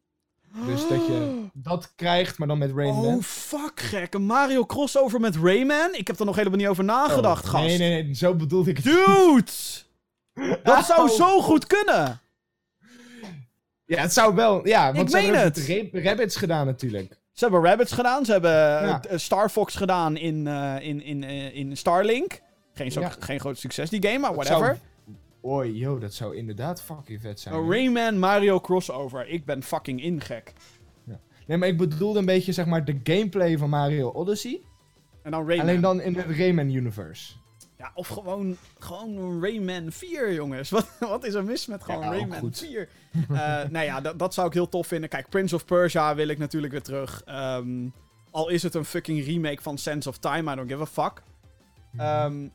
Dus 0.66 0.88
dat 0.88 1.06
je 1.06 1.44
dat 1.52 1.92
krijgt, 1.96 2.38
maar 2.38 2.48
dan 2.48 2.58
met 2.58 2.72
Rayman. 2.74 3.04
Oh, 3.14 3.22
fuck 3.22 3.80
gek. 3.80 4.14
Een 4.14 4.22
Mario 4.22 4.66
crossover 4.66 5.20
met 5.20 5.36
Rayman? 5.36 5.94
Ik 5.94 6.06
heb 6.06 6.18
er 6.18 6.26
nog 6.26 6.36
helemaal 6.36 6.58
niet 6.58 6.66
over 6.68 6.84
nagedacht, 6.84 7.44
Oh, 7.44 7.50
gast. 7.50 7.64
Nee, 7.66 7.78
nee, 7.78 8.02
nee, 8.02 8.14
zo 8.14 8.34
bedoelde 8.34 8.70
ik 8.70 8.76
het. 8.76 8.84
Dude! 8.84 9.50
Dat 10.62 10.84
zou 10.84 11.08
Oh. 11.10 11.16
zo 11.16 11.40
goed 11.42 11.66
kunnen. 11.66 12.20
Ja, 13.84 14.00
het 14.00 14.12
zou 14.12 14.34
wel. 14.34 14.66
Ja, 14.68 14.84
want 14.92 14.96
Ik 14.98 15.08
ze 15.08 15.16
hebben 15.16 15.32
meen 15.40 15.46
ook 15.48 15.92
met 15.92 15.92
Ra- 16.02 16.10
Rabbids 16.10 16.36
gedaan 16.36 16.66
natuurlijk. 16.66 17.19
Ze 17.40 17.46
hebben 17.46 17.64
Rabbits 17.70 17.92
gedaan. 17.92 18.24
Ze 18.24 18.32
hebben 18.32 18.50
Ja. 18.50 19.02
eh, 19.02 19.18
Star 19.18 19.48
Fox 19.50 19.74
gedaan 19.74 20.16
in, 20.16 20.46
eh, 20.46 20.76
in, 20.80 21.02
in, 21.02 21.24
eh, 21.24 21.54
in 21.56 21.76
Starlink. 21.76 22.40
Geen, 22.72 22.92
zo, 22.92 23.00
Ja. 23.00 23.08
geen 23.18 23.40
groot 23.40 23.58
succes, 23.58 23.90
die 23.90 24.02
game, 24.06 24.18
maar 24.18 24.34
whatever. 24.34 24.78
Oei, 25.44 25.76
yo, 25.78 25.98
dat 25.98 26.14
zou 26.14 26.36
inderdaad 26.36 26.82
fucking 26.82 27.20
vet 27.20 27.40
zijn. 27.40 27.54
Een 27.54 27.60
hoor. 27.60 27.72
Rayman 27.74 28.18
Mario 28.18 28.60
crossover. 28.60 29.28
Ik 29.28 29.44
ben 29.44 29.62
fucking 29.62 30.02
ingek. 30.02 30.52
Nee, 31.46 31.58
maar 31.58 31.68
ik 31.68 31.76
bedoelde 31.78 32.18
een 32.18 32.24
beetje 32.24 32.52
zeg 32.52 32.66
maar 32.66 32.84
de 32.84 33.00
gameplay 33.04 33.58
van 33.58 33.68
Mario 33.68 34.08
Odyssey. 34.08 34.60
En 35.22 35.30
dan 35.30 35.46
Rayman. 35.46 35.66
Alleen 35.68 35.80
dan 35.80 36.00
in 36.00 36.16
het 36.16 36.36
Rayman 36.36 36.70
universe. 36.70 37.32
Ja, 37.80 37.90
of 37.94 38.08
gewoon, 38.08 38.56
gewoon 38.78 39.42
Rayman 39.44 39.92
4, 39.92 40.32
jongens. 40.32 40.70
Wat, 40.76 40.88
wat 40.98 41.24
is 41.24 41.34
er 41.34 41.44
mis 41.44 41.66
met 41.66 41.82
gewoon 41.84 42.00
Ja, 42.00 42.10
Rayman 42.10 42.38
goed. 42.38 42.58
4? 42.58 42.88
Eh 43.12 43.36
nou 43.68 43.84
ja, 43.84 44.00
dat, 44.00 44.18
dat 44.18 44.34
zou 44.34 44.46
ik 44.46 44.52
heel 44.52 44.68
tof 44.68 44.86
vinden. 44.86 45.08
Kijk, 45.08 45.28
Prince 45.28 45.54
of 45.54 45.64
Persia 45.64 46.14
wil 46.14 46.28
ik 46.28 46.38
natuurlijk 46.38 46.72
weer 46.72 46.82
terug. 46.82 47.22
Ehm, 47.24 47.88
al 48.30 48.48
is 48.48 48.62
het 48.62 48.74
een 48.74 48.84
fucking 48.84 49.24
remake 49.24 49.62
van 49.62 49.78
Sense 49.78 50.08
of 50.08 50.18
Time, 50.18 50.52
I 50.52 50.54
don't 50.56 50.70
give 50.70 50.82
a 50.82 50.86
fuck. 50.86 51.22
Ehm, 51.96 52.48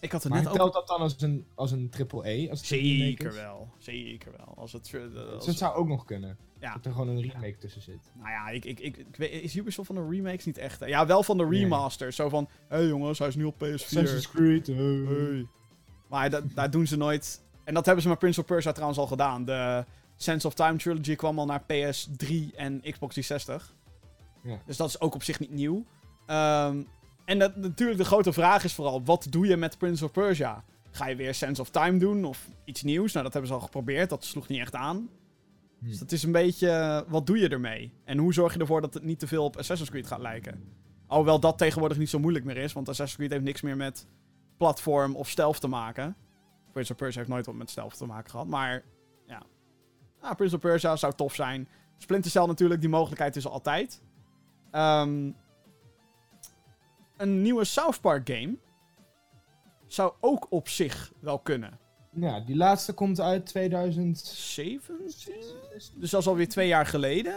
ik 0.00 0.12
had 0.12 0.24
er 0.24 0.30
maar 0.30 0.38
net 0.38 0.48
ook... 0.48 0.54
telt 0.56 0.72
dat 0.72 0.86
dan 0.86 1.00
als 1.00 1.20
een, 1.22 1.46
als 1.54 1.70
een 1.70 1.90
triple 1.90 2.28
E? 2.30 2.50
Als 2.50 2.58
het 2.58 2.68
Zeker 2.68 3.34
wel, 3.34 3.68
zeker 3.78 4.32
wel. 4.36 4.54
Als 4.56 4.72
het, 4.72 4.90
Dus 4.90 5.16
als- 5.34 5.46
dat 5.46 5.56
zou 5.56 5.74
ook 5.74 5.86
nog 5.88 6.04
kunnen. 6.04 6.38
Ja. 6.64 6.72
Dat 6.72 6.84
er 6.86 6.92
gewoon 6.92 7.08
een 7.08 7.20
remake 7.20 7.56
tussen 7.58 7.82
zit. 7.82 8.10
Nou 8.14 8.30
ja, 8.30 8.48
ik, 8.48 8.64
ik, 8.64 8.80
ik, 8.80 8.96
ik 8.96 9.16
weet, 9.16 9.42
is 9.42 9.56
Ubisoft 9.56 9.86
van 9.86 9.96
de 9.96 10.06
remakes 10.16 10.44
niet 10.44 10.58
echt? 10.58 10.86
Ja, 10.86 11.06
wel 11.06 11.22
van 11.22 11.38
de 11.38 11.44
Nee. 11.46 11.60
remasters. 11.60 12.16
Zo 12.16 12.28
van, 12.28 12.48
hé 12.68 12.76
hey 12.76 12.86
jongens, 12.86 13.18
hij 13.18 13.28
is 13.28 13.34
nu 13.36 13.44
op 13.44 13.54
PS4. 13.54 13.72
Assassin's 13.72 14.30
Creed. 14.30 14.68
eh. 14.68 14.76
Hey. 14.76 15.46
Maar 16.08 16.30
dat, 16.30 16.44
daar 16.54 16.70
doen 16.70 16.86
ze 16.86 16.96
nooit. 16.96 17.42
En 17.64 17.74
dat 17.74 17.84
hebben 17.84 18.02
ze 18.02 18.08
met 18.08 18.18
Prince 18.18 18.40
of 18.40 18.46
Persia 18.46 18.72
trouwens 18.72 18.98
al 18.98 19.06
gedaan. 19.06 19.44
De 19.44 19.84
Sense 20.16 20.46
of 20.46 20.54
Time 20.54 20.76
trilogy 20.76 21.14
kwam 21.14 21.38
al 21.38 21.46
naar 21.46 21.62
PS3 21.62 22.54
en 22.56 22.80
Xbox 22.80 23.14
360. 23.14 23.74
Ja. 24.42 24.58
Dus 24.66 24.76
dat 24.76 24.88
is 24.88 25.00
ook 25.00 25.14
op 25.14 25.22
zich 25.22 25.40
niet 25.40 25.50
nieuw. 25.50 25.84
Ehm, 26.26 26.82
en 27.24 27.38
dat, 27.38 27.56
natuurlijk 27.56 27.98
de 27.98 28.04
grote 28.04 28.32
vraag 28.32 28.64
is 28.64 28.74
vooral, 28.74 29.04
wat 29.04 29.26
doe 29.30 29.46
je 29.46 29.56
met 29.56 29.78
Prince 29.78 30.04
of 30.04 30.12
Persia? 30.12 30.64
Ga 30.90 31.06
je 31.06 31.16
weer 31.16 31.34
Sense 31.34 31.60
of 31.60 31.70
Time 31.70 31.98
doen 31.98 32.24
of 32.24 32.48
iets 32.64 32.82
nieuws? 32.82 33.12
Nou, 33.12 33.24
dat 33.24 33.32
hebben 33.32 33.50
ze 33.50 33.56
al 33.56 33.62
geprobeerd. 33.64 34.10
Dat 34.10 34.24
sloeg 34.24 34.48
niet 34.48 34.60
echt 34.60 34.74
aan. 34.74 35.08
Hm. 35.84 35.90
Dus 35.90 35.98
dat 35.98 36.12
is 36.12 36.22
een 36.22 36.32
beetje, 36.32 36.68
eh, 36.68 37.00
wat 37.06 37.26
doe 37.26 37.38
je 37.38 37.48
ermee? 37.48 37.92
En 38.04 38.18
hoe 38.18 38.32
zorg 38.32 38.52
je 38.54 38.58
ervoor 38.58 38.80
dat 38.80 38.94
het 38.94 39.02
niet 39.02 39.18
te 39.18 39.26
veel 39.26 39.44
op 39.44 39.56
Assassin's 39.56 39.90
Creed 39.90 40.06
gaat 40.06 40.20
lijken? 40.20 40.72
Alhoewel 41.06 41.40
dat 41.40 41.58
tegenwoordig 41.58 41.98
niet 41.98 42.08
zo 42.08 42.18
moeilijk 42.18 42.44
meer 42.44 42.56
is, 42.56 42.72
want 42.72 42.88
Assassin's 42.88 43.18
Creed 43.18 43.30
heeft 43.30 43.44
niks 43.44 43.60
meer 43.60 43.76
met 43.76 44.06
platform 44.56 45.16
of 45.16 45.28
stealth 45.28 45.60
te 45.60 45.68
maken. 45.68 46.16
Prince 46.72 46.92
of 46.92 46.98
Persia 46.98 47.18
heeft 47.18 47.32
nooit 47.32 47.46
wat 47.46 47.54
met 47.54 47.70
stealth 47.70 47.96
te 47.96 48.06
maken 48.06 48.30
gehad, 48.30 48.46
maar 48.46 48.84
ja. 49.26 49.42
Ah, 50.20 50.34
Prince 50.34 50.54
of 50.54 50.60
Persia 50.60 50.96
zou 50.96 51.12
tof 51.14 51.34
zijn. 51.34 51.68
Splinter 51.96 52.30
Cell 52.30 52.46
natuurlijk, 52.46 52.80
die 52.80 52.90
mogelijkheid 52.90 53.36
is 53.36 53.44
er 53.44 53.50
altijd. 53.50 54.02
Ehm, 54.70 55.30
een 57.16 57.42
nieuwe 57.42 57.64
South 57.64 58.00
Park 58.00 58.28
game 58.28 58.56
zou 59.86 60.12
ook 60.20 60.46
op 60.50 60.68
zich 60.68 61.12
wel 61.20 61.38
kunnen. 61.38 61.78
Ja, 62.14 62.40
die 62.40 62.56
laatste 62.56 62.92
komt 62.92 63.20
uit 63.20 63.46
2000. 63.46 64.18
17? 64.18 65.34
Dus 65.98 66.10
dat 66.10 66.20
is 66.20 66.26
alweer 66.26 66.48
twee 66.48 66.68
jaar 66.68 66.86
geleden. 66.86 67.34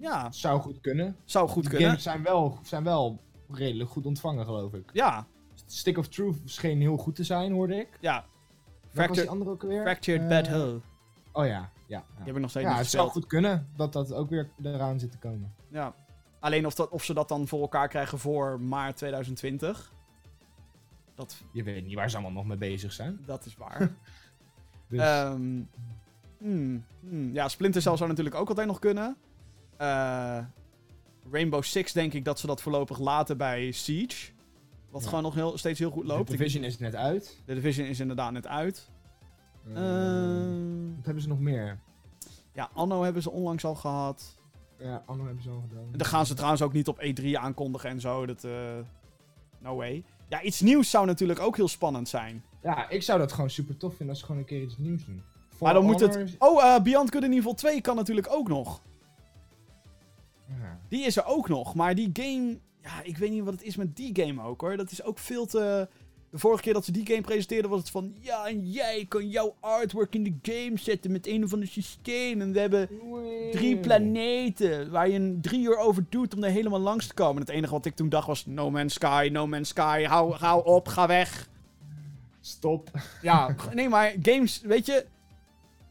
Ja, 0.00 0.32
Zou 0.32 0.60
goed 0.60 0.80
kunnen. 0.80 1.16
zou 1.24 1.48
goed 1.48 1.68
kunnen. 1.68 1.88
games 1.88 2.02
zijn 2.02 2.22
wel, 2.22 2.58
zijn 2.62 2.84
wel 2.84 3.20
redelijk 3.50 3.90
goed 3.90 4.06
ontvangen, 4.06 4.44
geloof 4.44 4.72
ik. 4.72 4.90
Ja, 4.92 5.26
Stick 5.66 5.98
of 5.98 6.08
Truth 6.08 6.36
scheen 6.44 6.80
heel 6.80 6.96
goed 6.96 7.14
te 7.14 7.24
zijn, 7.24 7.52
hoorde 7.52 7.74
ik. 7.76 7.88
ja. 8.00 8.24
Fractured, 8.92 9.28
andere 9.28 9.50
ook 9.50 9.62
alweer? 9.62 9.82
Fractured 9.82 10.20
Eh, 10.22 10.28
Bad 10.28 10.48
Hole. 10.48 10.80
Oh 11.32 11.46
ja, 11.46 11.50
ja. 11.50 11.70
ja. 11.86 12.02
Die 12.16 12.24
heb 12.26 12.34
ik 12.34 12.40
nog 12.40 12.50
steeds 12.50 12.64
Ja, 12.66 12.70
niet 12.72 12.80
het 12.80 12.90
zou 12.90 13.08
goed 13.10 13.26
kunnen 13.26 13.68
dat 13.76 13.92
dat 13.92 14.12
ook 14.12 14.30
weer 14.30 14.50
eraan 14.62 15.00
zit 15.00 15.10
te 15.10 15.18
komen. 15.18 15.54
Ja. 15.68 15.94
Alleen 16.40 16.66
of, 16.66 16.74
dat, 16.74 16.88
of 16.88 17.04
ze 17.04 17.14
dat 17.14 17.28
dan 17.28 17.48
voor 17.48 17.60
elkaar 17.60 17.88
krijgen 17.88 18.18
voor 18.18 18.60
maart 18.60 18.96
2020. 18.96 19.92
Dat, 21.20 21.42
Je 21.52 21.62
weet 21.62 21.84
niet 21.86 21.94
waar 21.94 22.10
ze 22.10 22.16
allemaal 22.16 22.32
nog 22.34 22.46
mee 22.46 22.56
bezig 22.56 22.92
zijn. 22.92 23.20
dat 23.26 23.46
is 23.46 23.56
waar. 23.56 23.90
Dus 24.88 25.00
Ehm, 25.00 25.60
hmm, 26.38 26.84
hmm. 27.00 27.32
Ja, 27.32 27.48
Splinter 27.48 27.82
Cell 27.82 27.96
zou 27.96 28.08
natuurlijk 28.08 28.36
ook 28.36 28.48
altijd 28.48 28.66
nog 28.66 28.78
kunnen. 28.78 29.16
Eh, 29.76 30.38
Rainbow 31.30 31.62
Six 31.62 31.92
denk 31.92 32.12
ik 32.12 32.24
dat 32.24 32.38
ze 32.38 32.46
dat 32.46 32.62
voorlopig 32.62 32.98
laten 32.98 33.36
bij 33.36 33.70
Siege. 33.70 34.32
Wat 34.90 35.02
Ja. 35.02 35.08
gewoon 35.08 35.22
nog 35.24 35.34
heel, 35.34 35.58
steeds 35.58 35.78
heel 35.78 35.90
goed 35.90 36.02
de 36.02 36.08
loopt. 36.08 36.32
Ik- 36.32 36.38
Division 36.38 36.64
is 36.64 36.78
net 36.78 36.94
uit. 36.94 37.42
de 37.46 37.54
Division 37.54 37.86
is 37.86 38.00
inderdaad 38.00 38.32
net 38.32 38.46
uit. 38.46 38.90
Eh, 39.66 39.72
Ehm, 39.76 40.94
wat 40.96 41.04
hebben 41.04 41.22
ze 41.22 41.28
nog 41.28 41.40
meer? 41.40 41.78
ja, 42.52 42.70
Anno 42.74 43.02
hebben 43.02 43.22
ze 43.22 43.30
onlangs 43.30 43.64
al 43.64 43.74
gehad. 43.74 44.36
Ja, 44.78 45.02
Anno 45.06 45.24
hebben 45.24 45.42
ze 45.42 45.50
al 45.50 45.64
gedaan. 45.68 45.84
Daar 45.92 46.08
gaan 46.08 46.26
ze 46.26 46.34
trouwens 46.34 46.62
ook 46.62 46.72
niet 46.72 46.88
op 46.88 46.98
E3 47.02 47.38
aankondigen 47.38 47.90
en 47.90 48.00
zo. 48.00 48.26
Dat, 48.26 48.44
eh, 48.44 48.78
no 49.58 49.76
way. 49.76 50.04
Ja, 50.30 50.42
iets 50.42 50.60
nieuws 50.60 50.90
zou 50.90 51.06
natuurlijk 51.06 51.40
ook 51.40 51.56
heel 51.56 51.68
spannend 51.68 52.08
zijn. 52.08 52.44
Ja, 52.62 52.88
ik 52.88 53.02
zou 53.02 53.18
dat 53.18 53.32
gewoon 53.32 53.50
super 53.50 53.76
tof 53.76 53.90
vinden 53.90 54.08
als 54.08 54.18
ze 54.18 54.24
gewoon 54.24 54.40
een 54.40 54.46
keer 54.46 54.62
iets 54.62 54.78
nieuws 54.78 55.04
doen. 55.04 55.22
For 55.48 55.62
Maar 55.62 55.74
dan 55.74 55.84
moet 55.84 56.00
het... 56.00 56.36
Oh, 56.38 56.64
eh, 56.64 56.82
Beyond 56.82 57.12
Good 57.12 57.24
and 57.24 57.34
Evil 57.34 57.54
2 57.54 57.80
kan 57.80 57.96
natuurlijk 57.96 58.26
ook 58.30 58.48
nog. 58.48 58.82
Ja. 60.46 60.80
Die 60.88 61.04
is 61.04 61.16
er 61.16 61.24
ook 61.24 61.48
nog. 61.48 61.74
Maar 61.74 61.94
die 61.94 62.10
game... 62.12 62.58
Ja, 62.82 63.02
ik 63.02 63.16
weet 63.16 63.30
niet 63.30 63.44
wat 63.44 63.52
het 63.52 63.62
is 63.62 63.76
met 63.76 63.96
die 63.96 64.24
game 64.24 64.42
ook 64.42 64.60
hoor. 64.60 64.76
Dat 64.76 64.90
is 64.90 65.02
ook 65.02 65.18
veel 65.18 65.46
te... 65.46 65.88
De 66.30 66.38
vorige 66.38 66.62
keer 66.62 66.72
dat 66.72 66.84
ze 66.84 66.92
die 66.92 67.06
game 67.06 67.20
presenteerden 67.20 67.70
was 67.70 67.80
het 67.80 67.90
van... 67.90 68.14
Ja, 68.18 68.46
en 68.46 68.70
jij 68.70 69.06
kan 69.08 69.28
jouw 69.28 69.54
artwork 69.60 70.14
in 70.14 70.22
de 70.22 70.34
game 70.42 70.78
zetten 70.78 71.12
met 71.12 71.26
een 71.26 71.44
of 71.44 71.52
ander 71.52 71.68
systeem. 71.68 72.40
En 72.40 72.52
we 72.52 72.60
hebben 72.60 72.88
drie 73.50 73.76
planeten 73.78 74.90
waar 74.90 75.08
je 75.08 75.14
een 75.14 75.38
drie 75.40 75.64
uur 75.64 75.76
over 75.76 76.04
doet 76.08 76.34
om 76.34 76.44
er 76.44 76.50
helemaal 76.50 76.80
langs 76.80 77.06
te 77.06 77.14
komen. 77.14 77.34
En 77.34 77.40
het 77.40 77.56
enige 77.56 77.72
wat 77.72 77.84
ik 77.84 77.94
toen 77.94 78.08
dacht 78.08 78.26
was... 78.26 78.46
No 78.46 78.70
Man's 78.70 78.94
Sky, 78.94 79.28
No 79.32 79.46
Man's 79.46 79.68
Sky, 79.68 80.04
hou, 80.04 80.34
hou 80.34 80.64
op, 80.64 80.88
ga 80.88 81.06
weg. 81.06 81.48
Stop. 82.40 82.90
Ja, 83.22 83.54
nee, 83.74 83.88
maar 83.88 84.14
games, 84.22 84.60
weet 84.60 84.86
je... 84.86 85.06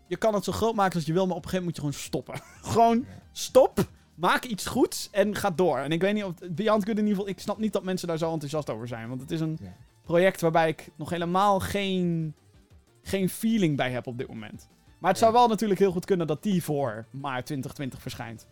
Je 0.07 0.17
kan 0.17 0.33
het 0.33 0.43
zo 0.43 0.51
groot 0.51 0.75
maken 0.75 0.95
als 0.95 1.05
je 1.05 1.13
wil, 1.13 1.27
maar 1.27 1.35
op 1.35 1.43
een 1.43 1.49
gegeven 1.49 1.73
moment 1.73 1.83
moet 1.83 1.93
je 1.93 2.11
gewoon 2.11 2.25
stoppen. 2.33 2.41
gewoon 2.73 3.05
stop, 3.31 3.87
maak 4.15 4.45
iets 4.45 4.65
goeds 4.65 5.09
en 5.11 5.35
ga 5.35 5.49
door. 5.51 5.77
En 5.77 5.91
ik 5.91 6.01
weet 6.01 6.13
niet 6.13 6.23
of... 6.23 6.33
Beyond 6.49 6.85
Good 6.85 6.97
in 6.97 7.03
ieder 7.03 7.09
geval... 7.09 7.27
Ik 7.27 7.39
snap 7.39 7.57
niet 7.57 7.73
dat 7.73 7.83
mensen 7.83 8.07
daar 8.07 8.17
zo 8.17 8.31
enthousiast 8.31 8.69
over 8.69 8.87
zijn. 8.87 9.09
Want 9.09 9.21
het 9.21 9.31
is 9.31 9.39
een 9.39 9.57
Ja. 9.61 9.73
Project 10.09 10.41
waarbij 10.41 10.69
ik 10.69 10.89
nog 10.95 11.09
helemaal 11.09 11.59
geen... 11.59 12.33
Geen 13.01 13.29
feeling 13.29 13.77
bij 13.77 13.91
heb 13.91 14.07
op 14.07 14.17
dit 14.17 14.27
moment. 14.27 14.69
Maar 14.99 15.09
het 15.09 15.19
zou 15.19 15.33
wel 15.33 15.47
natuurlijk 15.47 15.79
heel 15.79 15.91
goed 15.91 16.05
kunnen 16.05 16.27
dat 16.27 16.43
die 16.43 16.63
voor 16.63 17.05
maart 17.11 17.45
2020 17.45 18.01
verschijnt. 18.01 18.47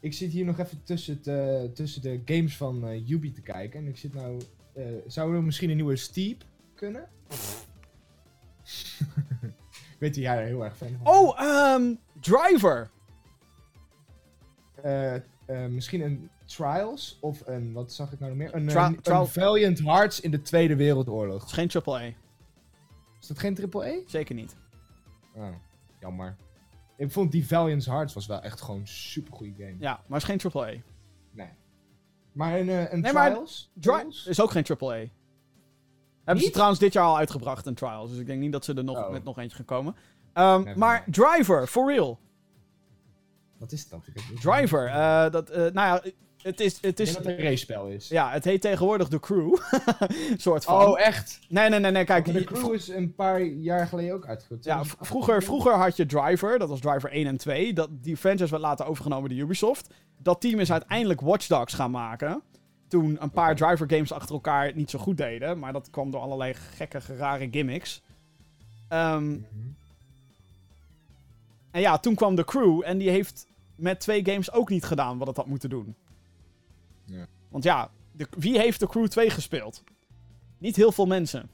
Ik 0.00 0.12
zit 0.12 0.30
hier 0.30 0.44
nog 0.44 0.58
even 0.58 0.82
tussen, 0.84 1.14
het, 1.16 1.26
eh, 1.26 1.62
tussen 1.74 2.02
de 2.02 2.22
games 2.24 2.56
van 2.56 2.84
Ubi 3.08 3.32
te 3.32 3.40
kijken. 3.40 3.80
En 3.80 3.86
ik 3.86 3.96
zit 3.96 4.14
nou... 4.14 4.40
eh, 4.72 4.84
zou 5.06 5.34
er 5.34 5.42
misschien 5.42 5.70
een 5.70 5.76
nieuwe 5.76 5.96
Steep 5.96 6.44
kunnen? 6.74 7.02
ik 9.94 9.96
weet 9.98 10.14
dat 10.14 10.24
jij 10.24 10.38
er 10.38 10.46
heel 10.46 10.64
erg 10.64 10.76
fan 10.76 10.96
van 11.02 11.12
Oh, 11.14 11.40
ehm 11.40 11.94
Driver. 12.20 12.90
Misschien 15.68 16.00
een 16.00 16.30
Trials 16.56 17.18
of 17.20 17.46
een, 17.46 17.72
wat 17.72 17.92
zag 17.92 18.12
ik 18.12 18.18
nou 18.20 18.30
nog 18.30 18.40
meer? 18.40 18.54
Een, 18.54 18.76
een- 19.12 19.26
Valiant 19.26 19.78
Hearts 19.78 20.20
in 20.20 20.30
de 20.30 20.42
Tweede 20.42 20.76
Wereldoorlog. 20.76 21.40
Het 21.40 21.50
is 21.50 21.52
geen 21.52 21.70
AAA. 21.84 22.12
Is 23.20 23.26
dat 23.26 23.38
geen 23.38 23.54
triple 23.54 23.86
E? 23.86 24.02
Zeker 24.06 24.34
niet. 24.34 24.56
Oh, 25.34 25.48
jammer. 26.00 26.36
Ik 26.96 27.12
vond 27.12 27.32
die 27.32 27.46
Valiant 27.46 27.84
Hearts 27.84 28.14
was 28.14 28.26
wel 28.26 28.40
echt 28.40 28.60
gewoon 28.60 28.80
een 28.80 28.86
super 28.88 29.32
goede 29.34 29.52
game. 29.64 29.76
Ja, 29.78 30.00
maar 30.06 30.20
het 30.20 30.28
is 30.30 30.36
geen 30.42 30.52
AAA. 30.52 30.74
Nee. 31.32 31.48
Maar 32.32 32.58
een, 32.60 32.68
eh, 32.68 32.92
een 32.92 33.00
Nee, 33.00 33.12
maar 33.12 33.30
Trials? 33.30 33.70
Trials? 33.80 34.26
is 34.26 34.40
ook 34.40 34.50
geen 34.50 34.64
AAA. 34.64 34.94
Hebben 34.94 35.08
ze 36.24 36.42
Niet? 36.44 36.52
trouwens 36.52 36.78
dit 36.80 36.92
jaar 36.92 37.04
al 37.04 37.16
uitgebracht, 37.16 37.66
een 37.66 37.74
Trials. 37.74 38.10
Dus 38.10 38.18
ik 38.18 38.26
denk 38.26 38.40
niet 38.40 38.52
dat 38.52 38.64
ze 38.64 38.74
er 38.74 38.84
nog, 38.84 38.96
Oh. 38.98 39.10
met 39.10 39.24
nog 39.24 39.38
eentje 39.38 39.56
gaan 39.56 39.64
komen. 39.64 39.94
Ehm, 40.32 40.78
maar. 40.78 41.04
Driver, 41.10 41.66
for 41.66 41.92
real. 41.92 42.18
Wat 43.58 43.72
is 43.72 43.88
dat? 43.88 44.06
Ik 44.06 44.14
heb 44.14 44.24
niet- 44.30 44.40
Driver. 44.40 44.86
eh, 44.86 45.30
dat, 45.30 45.50
eh, 45.50 45.58
nou 45.58 45.72
ja, 45.72 46.02
het 46.42 46.60
is... 46.60 46.74
Het 46.74 46.84
Ik 46.84 46.96
denk 46.96 47.08
is 47.08 47.14
dat 47.14 47.24
het 47.24 47.38
een 47.38 47.44
racespel 47.44 47.86
is. 47.86 48.08
ja, 48.08 48.30
het 48.30 48.44
heet 48.44 48.60
tegenwoordig 48.60 49.08
The 49.08 49.20
Crew. 49.20 49.56
soort 50.36 50.64
van. 50.64 50.86
Oh, 50.88 51.00
echt? 51.00 51.38
Nee, 51.48 51.68
nee, 51.68 51.78
nee, 51.80 51.90
nee. 51.90 52.04
Kijk, 52.04 52.24
de 52.24 52.32
je- 52.32 52.44
crew 52.44 52.74
is 52.74 52.88
een 52.88 53.14
paar 53.14 53.42
jaar 53.42 53.86
geleden 53.86 54.14
ook 54.14 54.26
uitgevoerd. 54.26 54.64
Ja, 54.64 54.84
vroeger, 54.84 55.42
vroeger 55.42 55.72
had 55.74 55.96
je 55.96 56.06
Driver, 56.06 56.58
dat 56.58 56.68
was 56.68 56.80
Driver 56.80 57.10
1 57.10 57.26
en 57.26 57.36
2. 57.36 57.72
Dat, 57.72 57.88
die 58.02 58.16
franchise 58.16 58.50
werd 58.50 58.62
later 58.62 58.86
overgenomen 58.86 59.30
door 59.30 59.38
Ubisoft. 59.38 59.90
Dat 60.18 60.40
team 60.40 60.58
is 60.60 60.72
uiteindelijk 60.72 61.20
Watch 61.20 61.46
Dogs 61.46 61.74
gaan 61.74 61.90
maken. 61.90 62.42
Toen 62.88 63.16
een 63.20 63.30
paar. 63.30 63.56
Driver 63.56 63.90
games 63.90 64.12
achter 64.12 64.34
elkaar 64.34 64.66
het 64.66 64.74
niet 64.74 64.90
zo 64.90 64.98
goed 64.98 65.16
deden. 65.16 65.58
Maar 65.58 65.72
dat 65.72 65.88
kwam 65.90 66.10
door 66.10 66.20
allerlei 66.20 66.54
gekke, 66.76 67.00
rare 67.16 67.48
gimmicks. 67.50 68.02
Ehm, 68.88 69.28
Mhm. 69.28 69.38
en 71.70 71.80
ja, 71.80 71.98
toen 71.98 72.14
kwam 72.14 72.34
de 72.34 72.44
crew 72.44 72.82
en 72.84 72.98
die 72.98 73.10
heeft 73.10 73.46
met 73.74 74.00
twee 74.00 74.24
games 74.24 74.52
ook 74.52 74.68
niet 74.70 74.84
gedaan 74.84 75.18
wat 75.18 75.26
het 75.26 75.36
had 75.36 75.46
moeten 75.46 75.70
doen. 75.70 75.94
Want 77.50 77.64
ja, 77.64 77.90
de, 78.12 78.26
wie 78.30 78.58
heeft 78.58 78.80
de 78.80 78.86
crew 78.86 79.06
2 79.06 79.30
gespeeld? 79.30 79.84
Niet 80.58 80.76
heel 80.76 80.92
veel 80.92 81.06
mensen. 81.06 81.50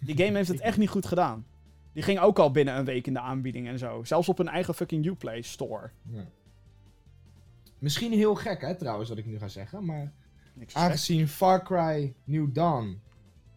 Die 0.00 0.16
game 0.16 0.36
heeft 0.36 0.48
het 0.48 0.60
echt 0.60 0.78
niet 0.78 0.88
goed 0.88 1.06
gedaan. 1.06 1.46
Die 1.92 2.02
ging 2.02 2.18
ook 2.18 2.38
al 2.38 2.50
binnen 2.50 2.76
een 2.76 2.84
week 2.84 3.06
in 3.06 3.12
de 3.12 3.20
aanbieding 3.20 3.68
en 3.68 3.78
zo. 3.78 4.04
Zelfs 4.04 4.28
op 4.28 4.38
hun 4.38 4.48
eigen 4.48 4.74
fucking 4.74 5.06
Uplay 5.06 5.42
store. 5.42 5.90
Ja. 6.10 6.24
Misschien 7.78 8.12
heel 8.12 8.34
gek, 8.34 8.60
hè, 8.60 8.74
trouwens, 8.76 9.08
wat 9.08 9.18
ik 9.18 9.26
nu 9.26 9.38
ga 9.38 9.48
zeggen. 9.48 9.84
Maar 9.84 10.12
Niks 10.54 10.74
aangezien 10.74 11.28
Far 11.28 11.64
Cry 11.64 12.14
New 12.24 12.54
Dawn 12.54 13.00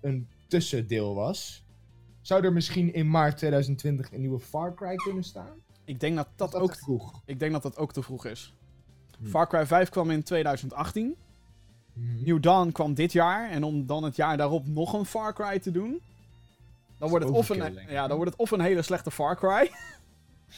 een 0.02 0.28
tussendeel 0.48 1.16
was, 1.16 1.66
zou 2.22 2.44
er 2.44 2.54
misschien 2.54 2.94
in 2.94 3.10
maart 3.10 3.38
2020 3.38 4.12
een 4.12 4.20
nieuwe 4.20 4.40
Far 4.40 4.74
Cry 4.74 4.96
kunnen 4.96 5.24
staan? 5.24 5.58
Ik 5.86 6.00
denk 6.00 6.16
dat 6.16 6.28
dat, 6.36 6.56
ook, 6.56 6.74
te 6.74 6.80
vroeg. 6.80 7.22
ik 7.26 7.40
denk 7.40 7.52
dat 7.52 7.62
dat 7.62 7.78
ook 7.78 7.94
te 7.94 8.04
vroeg 8.04 8.26
is. 8.26 8.54
Hm. 9.20 9.26
Far 9.26 9.48
Cry 9.48 9.66
5 9.66 9.90
kwam 9.90 10.10
in 10.10 10.24
2018. 10.24 11.16
Mhm. 12.00 12.24
New 12.24 12.42
Dawn 12.42 12.72
kwam 12.72 12.94
dit 12.94 13.12
jaar. 13.12 13.50
En 13.50 13.64
om 13.64 13.86
dan 13.86 14.04
het 14.04 14.16
jaar 14.16 14.38
daarop 14.38 14.68
nog 14.68 14.94
een 14.94 15.06
Far 15.06 15.34
Cry 15.34 15.60
te 15.60 15.72
doen. 15.72 16.00
Dan 16.98 17.10
wordt, 17.10 17.26
het 17.26 17.34
of 17.34 17.50
een, 17.50 17.78
ja, 17.90 18.08
dan 18.08 18.16
wordt 18.18 18.32
het 18.32 18.42
of 18.42 18.52
een 18.52 18.62
hele 18.62 18.82
slechte 18.82 19.12
Far 19.12 19.36
Cry. 19.38 19.70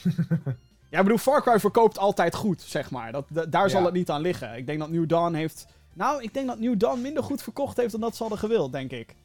ja, 0.89 0.97
ik 0.97 1.03
bedoel, 1.03 1.17
Far 1.17 1.41
Cry 1.41 1.59
verkoopt 1.59 1.97
altijd 1.97 2.35
goed, 2.35 2.61
zeg 2.61 2.91
maar. 2.91 3.11
Dat, 3.11 3.25
da- 3.29 3.45
daar 3.45 3.69
zal 3.69 3.85
het 3.85 3.93
niet 3.93 4.09
aan 4.09 4.21
liggen. 4.21 4.57
Ik 4.57 4.65
denk 4.65 4.79
dat 4.79 4.89
New 4.89 5.07
Dawn 5.07 5.33
heeft... 5.33 5.65
Nou, 5.93 6.23
ik 6.23 6.33
denk 6.33 6.47
dat 6.47 6.59
New 6.59 6.77
Dawn 6.79 7.01
minder 7.01 7.23
goed 7.23 7.43
verkocht 7.43 7.77
heeft 7.77 7.91
dan 7.91 8.01
dat 8.01 8.15
ze 8.15 8.21
hadden 8.21 8.39
gewild, 8.39 8.71
denk 8.71 8.91
ik. 8.91 9.15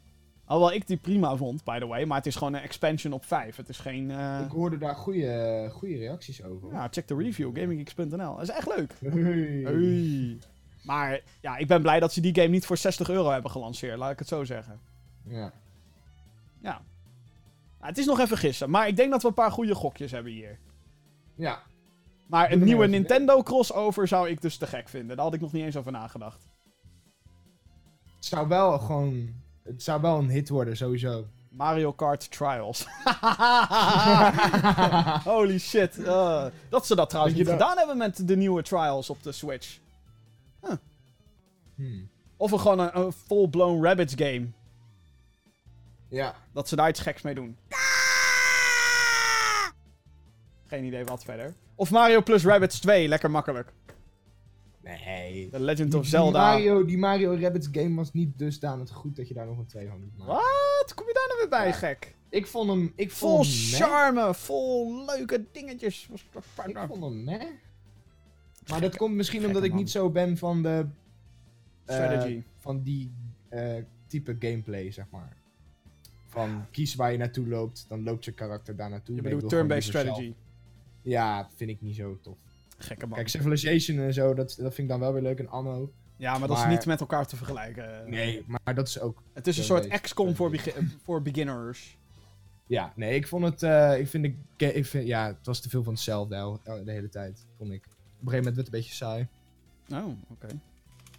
Alhoewel 0.45 0.75
ik 0.77 0.87
die 0.87 0.97
prima 0.97 1.37
vond, 1.37 1.65
by 1.65 1.79
the 1.79 1.87
way. 1.87 2.05
Maar 2.05 2.17
het 2.17 2.27
is 2.27 2.37
gewoon 2.37 2.55
een 2.55 2.61
expansion 2.63 3.13
op 3.13 3.25
5. 3.25 3.57
Het 3.57 3.69
is 3.69 3.79
geen... 3.79 4.11
eh, 4.11 4.41
Ik 4.45 4.51
hoorde 4.51 4.79
daar 4.79 4.95
goede, 4.95 5.69
goede 5.73 5.97
reacties 5.97 6.45
over. 6.45 6.73
Ja, 6.73 6.89
check 6.91 7.09
de 7.09 7.17
review, 7.17 7.59
gamingx.nl. 7.59 8.17
Dat 8.37 8.43
is 8.43 8.49
echt 8.49 8.77
leuk. 8.77 8.95
Hey. 9.01 9.13
Hey. 9.65 10.39
Maar 10.87 11.21
ja, 11.41 11.57
ik 11.57 11.67
ben 11.67 11.83
blij 11.83 12.01
dat 12.01 12.13
ze 12.13 12.21
die 12.21 12.35
game 12.35 12.49
niet 12.49 12.67
voor 12.67 12.77
60 12.77 13.09
euro 13.09 13.31
hebben 13.31 13.51
gelanceerd, 13.51 13.99
laat 13.99 14.13
ik 14.13 14.19
het 14.19 14.29
zo 14.29 14.45
zeggen. 14.45 14.81
Ja. 15.25 15.53
Ja. 16.61 16.81
Nou, 17.79 17.89
het 17.89 17.99
is 17.99 18.07
nog 18.07 18.21
even 18.21 18.39
gissen, 18.39 18.71
maar 18.71 18.89
ik 18.89 18.97
denk 18.97 19.11
dat 19.11 19.23
we 19.23 19.29
een 19.29 19.35
paar 19.35 19.51
goede 19.53 19.75
gokjes 19.75 20.11
hebben 20.11 20.33
hier. 20.33 20.59
ja. 21.35 21.63
Maar 22.27 22.53
een 22.53 22.65
nieuwe. 22.65 22.87
Nintendo 22.87 23.43
crossover 23.43 24.09
zou 24.09 24.29
ik 24.29 24.41
dus 24.41 24.57
te 24.57 24.67
gek 24.67 24.89
vinden. 24.89 25.17
Daar 25.17 25.25
had 25.25 25.35
ik 25.35 25.41
nog 25.41 25.53
niet 25.53 25.65
eens 25.65 25.77
over 25.77 25.93
nagedacht. 25.93 26.49
Het 28.17 28.25
zou 28.25 28.49
wel 28.49 28.79
gewoon... 28.79 29.35
Het 29.63 29.83
zou 29.83 30.01
wel 30.01 30.19
een 30.19 30.29
hit 30.29 30.49
worden, 30.49 30.77
sowieso. 30.77 31.27
Mario 31.51 31.93
Kart 31.93 32.31
Trials. 32.31 32.87
Holy 35.25 35.59
shit. 35.59 35.99
eh, 36.05 36.45
dat 36.69 36.87
ze 36.87 36.95
dat 36.95 37.09
trouwens 37.09 37.37
niet 37.37 37.49
gedaan 37.49 37.77
hebben 37.79 37.97
met 37.97 38.29
de 38.29 38.37
nieuwe 38.37 38.63
Trials 38.63 39.11
op 39.11 39.23
de 39.23 39.33
Switch. 39.33 39.79
Hmm. 41.75 42.09
Of 42.37 42.53
een, 42.53 42.61
gewoon 42.61 42.79
een, 42.79 42.99
een 42.99 43.13
full-blown 43.13 43.85
Rabbids 43.85 44.15
game. 44.17 44.47
Ja. 46.09 46.35
Dat 46.53 46.69
ze 46.69 46.77
daar 46.77 46.89
iets 46.89 47.01
geks 47.01 47.23
mee 47.23 47.35
doen. 47.35 47.57
Geen 50.67 50.85
idee 50.85 51.05
wat 51.05 51.25
verder. 51.25 51.55
Of 51.75 51.91
Mario 51.91 52.23
plus 52.23 52.45
Rabbids 52.45 52.81
2, 52.81 53.09
lekker 53.09 53.31
makkelijk. 53.31 53.73
Nee. 54.83 55.49
The 55.51 55.61
Legend 55.61 55.91
Die, 55.91 55.97
of 55.99 56.03
die 56.03 56.11
Zelda. 56.11 56.39
Mario, 56.51 56.85
die 56.85 56.99
Mario 56.99 57.37
Rabbids 57.41 57.69
game 57.73 57.95
was 57.95 58.13
niet 58.13 58.39
dusdanig 58.39 58.91
goed 58.91 59.17
dat 59.17 59.29
je 59.29 59.35
daar 59.35 59.47
nog 59.47 59.59
een 59.59 59.67
2 59.67 59.89
van 59.89 60.01
moet 60.01 60.17
maken. 60.17 60.35
Wat? 60.35 60.95
Kom 60.95 61.07
je 61.07 61.13
daar 61.15 61.27
nou 61.29 61.39
weer 61.41 61.49
bij, 61.49 61.67
Ja. 61.67 61.73
gek? 61.73 62.15
Ik 62.29 62.47
vond 62.47 62.69
hem... 62.71 62.93
Ik 62.97 63.11
Vol 63.13 63.29
vond 63.37 63.47
charme, 63.75 64.35
vol 64.35 65.05
leuke 65.05 65.45
dingetjes. 65.53 66.09
Ik 66.67 66.79
vond 66.89 67.03
hem 67.03 67.25
meh. 67.25 67.43
Maar 68.71 68.81
dat 68.81 68.97
komt 68.97 69.15
misschien 69.15 69.47
omdat 69.47 69.63
ik 69.65 69.75
niet 69.75 69.91
zo 69.91 70.11
ben 70.11 70.37
van 70.37 70.63
de... 70.63 70.87
eh, 71.85 71.95
Strategy. 71.97 72.43
van 72.59 72.83
die 72.83 73.13
eh, 73.49 73.75
type 74.07 74.37
gameplay, 74.39 74.91
zeg 74.91 75.05
maar. 75.11 75.37
Van 76.29 76.65
kies 76.71 76.95
waar 76.95 77.13
je 77.13 77.19
naartoe 77.19 77.49
loopt, 77.49 77.85
dan 77.89 78.03
loopt 78.03 78.25
je 78.25 78.33
karakter 78.33 78.77
daar 78.77 78.91
naartoe. 78.91 79.15
je 79.15 79.21
ik 79.21 79.27
bedoelt 79.27 79.41
wil 79.41 79.51
gewoon 79.51 79.69
turn-based 79.69 79.93
liever 79.95 80.13
strategy. 80.13 80.35
zelf- 80.35 80.45
Ja, 81.03 81.49
vind 81.55 81.71
ik 81.71 81.81
niet 81.81 81.97
zo 81.97 82.19
tof. 82.23 82.39
Gekke 82.79 83.07
man. 83.07 83.15
Kijk, 83.17 83.29
Civilization 83.29 83.99
en 83.99 84.15
zo, 84.15 84.35
dat, 84.35 84.49
dat 84.59 84.75
vind 84.75 84.79
ik 84.79 84.89
dan 84.89 85.01
wel 85.01 85.13
weer 85.13 85.23
leuk 85.23 85.39
en 85.39 85.49
Anno. 85.49 85.93
ja, 86.17 86.39
maar 86.39 86.49
dat 86.49 86.57
is 86.57 86.63
maar- 86.63 86.73
niet 86.73 86.87
met 86.87 87.01
elkaar 87.01 87.27
te 87.27 87.37
vergelijken. 87.37 88.11
Nee, 88.11 88.45
maar 88.47 88.75
dat 88.75 88.89
is 88.89 89.01
ook... 89.01 89.23
Het 89.33 89.47
is 89.47 89.59
een 89.59 89.65
soort 89.65 89.81
turn-based 89.81 90.03
XCOM 90.07 90.35
voor, 90.35 90.51
begi- 90.51 90.73
voor 91.05 91.23
beginners. 91.23 91.97
Ja, 92.67 92.93
nee, 92.97 93.15
ik 93.15 93.27
vond 93.29 93.45
het... 93.45 93.63
eh, 93.63 93.99
ik 93.99 94.09
vind 94.09 94.25
de... 94.25 94.35
ga- 94.57 94.73
Ik 94.73 94.87
vind, 94.87 95.07
ja, 95.07 95.27
het 95.27 95.47
was 95.47 95.61
te 95.61 95.69
veel 95.69 95.83
van 95.83 95.93
hetzelfde 95.93 96.35
el- 96.35 96.61
el- 96.65 96.85
de 96.85 96.93
hele 96.93 97.09
tijd, 97.09 97.47
vond 97.57 97.73
ik. 97.73 97.89
Op 98.27 98.33
een 98.33 98.39
gegeven 98.39 98.55
moment 98.55 98.57
werd 98.57 98.67
het 98.67 98.67
een 98.67 98.81
beetje 98.81 98.95
saai. 98.95 99.29
Oh, 100.05 100.19
oké. 100.31 100.47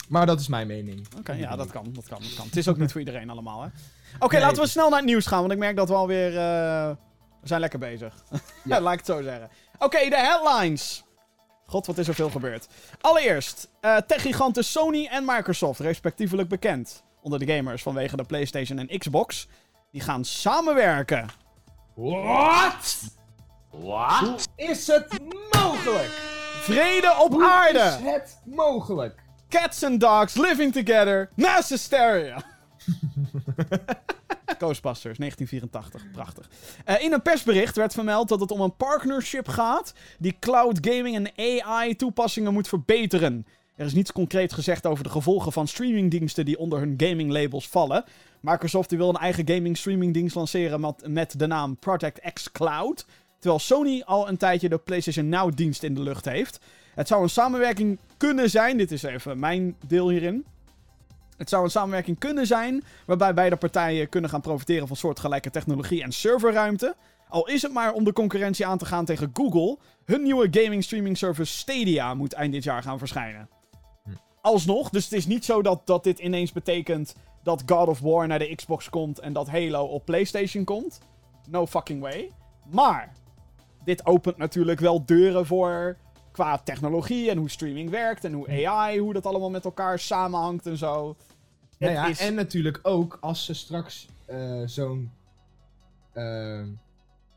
Maar 0.10 0.26
dat 0.26 0.40
is 0.40 0.48
mijn 0.48 0.68
mening. 0.68 1.08
Oké, 1.18 1.34
ja, 1.34 1.56
dat 1.56 1.72
kan, 1.72 1.84
dat 1.94 2.08
kan, 2.08 2.22
dat 2.22 2.34
kan. 2.36 2.46
Het 2.46 2.56
is 2.58 2.68
ook 2.68 2.78
niet 2.82 2.92
voor 2.92 3.00
iedereen 3.00 3.30
allemaal, 3.30 3.62
hè. 3.62 3.68
Oké, 4.20 4.34
Nee, 4.36 4.44
laten 4.46 4.62
we 4.62 4.68
snel 4.70 4.90
naar 4.90 4.98
het 5.00 5.08
nieuws 5.08 5.26
gaan, 5.26 5.40
want 5.40 5.52
ik 5.52 5.58
merk 5.58 5.76
dat 5.76 5.88
we 5.88 5.94
alweer... 5.96 6.38
eh 6.38 6.90
we 7.42 7.48
zijn 7.48 7.60
lekker 7.60 7.80
bezig. 7.80 8.24
Ja. 8.64 8.80
Laat 8.82 8.94
ik 8.94 9.00
het 9.00 9.08
zo 9.08 9.22
zeggen. 9.22 9.50
Oké, 9.80 10.10
de 10.10 10.18
headlines. 10.18 11.04
God, 11.66 11.86
wat 11.86 11.98
is 11.98 12.08
er 12.08 12.14
veel 12.14 12.30
gebeurd. 12.30 12.68
Allereerst, 13.02 13.70
eh 13.80 13.98
techgiganten 13.98 14.64
Sony 14.64 15.06
en 15.06 15.26
Microsoft, 15.26 15.80
respectievelijk 15.80 16.50
bekend 16.50 17.04
onder 17.22 17.40
de 17.40 17.54
gamers 17.56 17.82
vanwege 17.82 18.18
de 18.18 18.24
PlayStation 18.24 18.80
en 18.80 18.98
Xbox, 19.00 19.48
die 19.92 20.02
gaan 20.02 20.26
samenwerken. 20.26 21.30
What? 21.96 22.98
Hoe 23.70 24.36
is 24.56 24.88
het 24.88 25.20
mogelijk? 25.52 26.37
Vrede 26.68 27.16
op 27.20 27.32
Hoe 27.32 27.44
aarde! 27.46 27.80
is 27.80 28.12
het 28.12 28.38
mogelijk? 28.46 29.20
Cats 29.50 29.84
and 29.84 30.00
dogs 30.00 30.36
living 30.36 30.74
together. 30.74 31.30
Mass 31.36 31.70
hysteria. 31.70 32.36
Ghostbusters, 34.60 35.18
1984. 35.18 36.12
Prachtig. 36.12 36.50
Eh, 36.86 37.02
in 37.04 37.14
een 37.14 37.22
persbericht 37.22 37.76
werd 37.76 37.94
vermeld 37.94 38.28
dat 38.28 38.40
het 38.40 38.52
om 38.52 38.62
een 38.62 38.76
partnership 38.76 39.48
gaat 39.48 39.94
die 40.20 40.36
cloud 40.40 40.78
gaming 40.82 41.16
en 41.16 41.32
AI 41.66 41.96
toepassingen 41.96 42.54
moet 42.54 42.68
verbeteren. 42.68 43.46
Er 43.76 43.86
is 43.86 43.94
niets 43.94 44.12
concreet 44.12 44.54
gezegd 44.54 44.86
over 44.86 45.04
de 45.04 45.10
gevolgen 45.10 45.52
van 45.52 45.68
streamingdiensten 45.68 46.46
die 46.46 46.60
onder 46.60 46.80
hun 46.80 46.94
gaming 46.98 47.32
labels 47.32 47.68
vallen. 47.68 48.04
Microsoft 48.42 48.90
die 48.90 48.98
wil 48.98 49.10
een 49.10 49.16
eigen 49.16 49.50
gaming 49.50 49.78
streamingdienst 49.78 50.36
lanceren 50.36 50.80
met, 50.80 51.08
met 51.08 51.40
de 51.40 51.48
naam 51.48 51.78
Project 51.78 52.34
X 52.34 52.52
Cloud. 52.52 53.06
Terwijl 53.40 53.60
Sony 53.60 54.02
al 54.06 54.28
een 54.28 54.38
tijdje 54.38 54.70
de 54.70 54.78
PlayStation 54.78 55.30
Now 55.30 55.56
dienst 55.56 55.84
in 55.84 55.94
de 55.94 56.02
lucht 56.02 56.26
heeft. 56.26 56.60
Het 56.96 57.08
zou 57.08 57.24
een 57.24 57.30
samenwerking 57.30 58.00
kunnen 58.18 58.50
zijn. 58.50 58.78
Dit 58.78 58.92
is 58.92 59.04
even 59.04 59.40
mijn 59.40 59.76
deel 59.88 60.10
hierin. 60.10 60.46
Het 61.38 61.50
zou 61.50 61.64
een 61.64 61.70
samenwerking 61.70 62.18
kunnen 62.18 62.48
zijn 62.48 62.84
waarbij 63.06 63.34
beide 63.34 63.56
partijen 63.56 64.10
kunnen 64.10 64.30
gaan 64.30 64.42
profiteren 64.42 64.88
van 64.88 64.96
soortgelijke 64.96 65.50
technologie 65.50 66.04
en 66.04 66.12
serverruimte. 66.12 66.96
Al 67.30 67.48
is 67.48 67.62
het 67.62 67.72
maar 67.74 67.94
om 67.94 68.04
de 68.04 68.14
concurrentie 68.14 68.66
aan 68.66 68.78
te 68.78 68.86
gaan 68.86 69.06
tegen 69.06 69.30
Google. 69.34 69.78
Hun 70.06 70.24
nieuwe 70.24 70.48
gaming 70.52 70.84
streaming 70.84 71.18
service 71.18 71.58
Stadia 71.58 72.14
moet 72.14 72.34
eind 72.34 72.54
dit 72.54 72.64
jaar 72.64 72.84
gaan 72.84 73.00
verschijnen. 73.00 73.50
Hm. 74.04 74.10
Alsnog, 74.42 74.90
dus 74.90 75.04
het 75.04 75.14
is 75.14 75.26
niet 75.26 75.46
zo 75.46 75.62
dat, 75.62 75.88
dat 75.88 76.04
dit 76.04 76.20
ineens 76.20 76.52
betekent 76.52 77.16
dat 77.44 77.64
God 77.66 77.88
of 77.88 78.00
War 78.00 78.28
naar 78.28 78.40
de 78.40 78.56
Xbox 78.56 78.90
komt 78.90 79.20
en 79.20 79.34
dat 79.34 79.48
Halo 79.48 79.84
op 79.86 80.06
PlayStation 80.06 80.64
komt. 80.64 81.00
No 81.50 81.68
fucking 81.68 82.02
way. 82.02 82.32
Maar 82.72 83.12
dit 83.88 84.06
opent 84.06 84.38
natuurlijk 84.38 84.80
wel 84.80 85.06
deuren 85.06 85.46
voor 85.46 85.98
qua 86.32 86.58
technologie 86.58 87.30
en 87.30 87.38
hoe 87.38 87.50
streaming 87.50 87.90
werkt 87.90 88.24
en 88.24 88.34
hoe 88.34 88.68
AI, 88.68 89.00
hoe 89.00 89.14
dat 89.14 89.26
allemaal 89.26 89.50
met 89.50 89.66
elkaar 89.66 90.00
samenhangt 90.00 90.66
en 90.66 90.78
zo. 90.78 91.16
Nou 91.80 91.94
ja, 91.94 92.08
is- 92.08 92.20
En 92.20 92.34
natuurlijk 92.36 92.80
ook 92.84 93.18
als 93.22 93.46
ze 93.46 93.54
straks 93.54 94.08
eh, 94.26 94.62
zo'n 94.66 95.12
eh, 96.14 96.64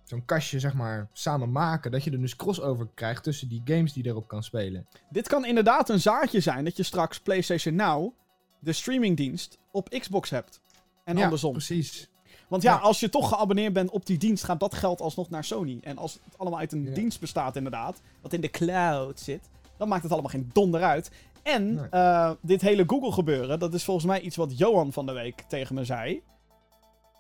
zo'n 0.05 0.24
kastje 0.24 0.59
zeg 0.61 0.74
maar 0.74 1.09
samen 1.12 1.53
maken, 1.53 1.90
dat 1.90 2.05
je 2.05 2.11
er 2.11 2.20
dus 2.20 2.36
crossover 2.36 2.88
krijgt 2.94 3.22
tussen 3.22 3.48
die 3.48 3.62
games 3.64 3.92
die 3.92 4.07
erop 4.07 4.28
kan 4.28 4.42
spelen. 4.42 4.86
Dit 5.11 5.28
kan 5.28 5.44
inderdaad 5.46 5.88
een 5.88 6.01
zaadje 6.01 6.40
zijn 6.40 6.64
dat 6.64 6.76
je 6.76 6.82
straks 6.82 7.20
PlayStation 7.20 7.74
Now, 7.74 8.12
de 8.59 8.72
streamingdienst, 8.72 9.59
op 9.70 9.88
Xbox 9.88 10.30
hebt. 10.30 10.61
En 11.05 11.16
Ja, 11.16 11.22
andersom. 11.22 11.53
Precies. 11.53 12.09
Want 12.51 12.62
ja, 12.62 12.72
ja. 12.74 12.78
als 12.80 13.01
je 13.01 13.09
toch 13.09 13.28
geabonneerd 13.28 13.72
bent 13.72 13.90
op 13.90 14.07
die 14.07 14.18
dienst, 14.18 14.44
gaat 14.44 14.61
dat 14.61 14.74
geld 14.74 15.01
alsnog 15.01 15.30
naar 15.30 15.44
Sony. 15.44 15.78
En 15.82 15.98
als 15.98 16.12
het 16.24 16.38
allemaal 16.38 16.59
uit 16.59 16.72
een 16.72 16.84
Ja. 16.84 16.94
dienst 16.94 17.20
bestaat, 17.20 17.57
inderdaad, 17.57 18.01
wat 18.22 18.32
in 18.32 18.40
de 18.40 18.51
cloud 18.51 19.20
zit, 19.20 19.48
dan 19.76 19.88
maakt 19.88 20.03
het 20.03 20.12
allemaal 20.12 20.30
geen 20.30 20.51
donder 20.53 20.82
uit. 20.82 21.11
En 21.42 21.74
Nee. 21.74 21.88
eh, 21.88 22.30
dit 22.42 22.61
hele 22.61 22.84
Google 22.86 23.12
gebeuren, 23.12 23.59
dat 23.59 23.74
is 23.74 23.84
volgens 23.84 24.07
mij 24.07 24.20
iets 24.20 24.36
wat 24.36 24.59
Johan 24.59 24.92
van 24.92 25.07
de 25.07 25.12
week 25.12 25.44
tegen 25.48 25.74
me 25.74 25.84
zei. 25.84 26.22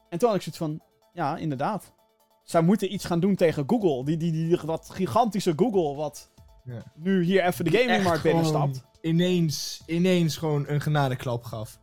En 0.08 0.18
toen 0.18 0.28
had 0.28 0.36
ik 0.36 0.42
zoiets 0.42 0.58
van, 0.62 0.80
ja, 1.12 1.36
inderdaad. 1.36 1.92
Zij 2.44 2.62
moeten 2.62 2.92
iets 2.92 3.04
gaan 3.04 3.20
doen 3.20 3.34
tegen 3.34 3.64
Google. 3.66 4.04
Die, 4.04 4.16
die, 4.16 4.32
die, 4.32 4.66
dat 4.66 4.90
gigantische 4.92 5.52
Google, 5.56 5.94
wat 5.94 6.30
Ja. 6.64 6.82
nu 6.94 7.22
hier 7.24 7.44
even 7.44 7.64
de 7.64 7.70
gamingmarkt 7.70 8.22
binnenstapt. 8.22 8.82
Ineens, 9.00 9.82
ineens 9.86 10.36
gewoon 10.36 10.64
een 10.68 10.80
genadeklap 10.80 11.44
gaf. 11.44 11.78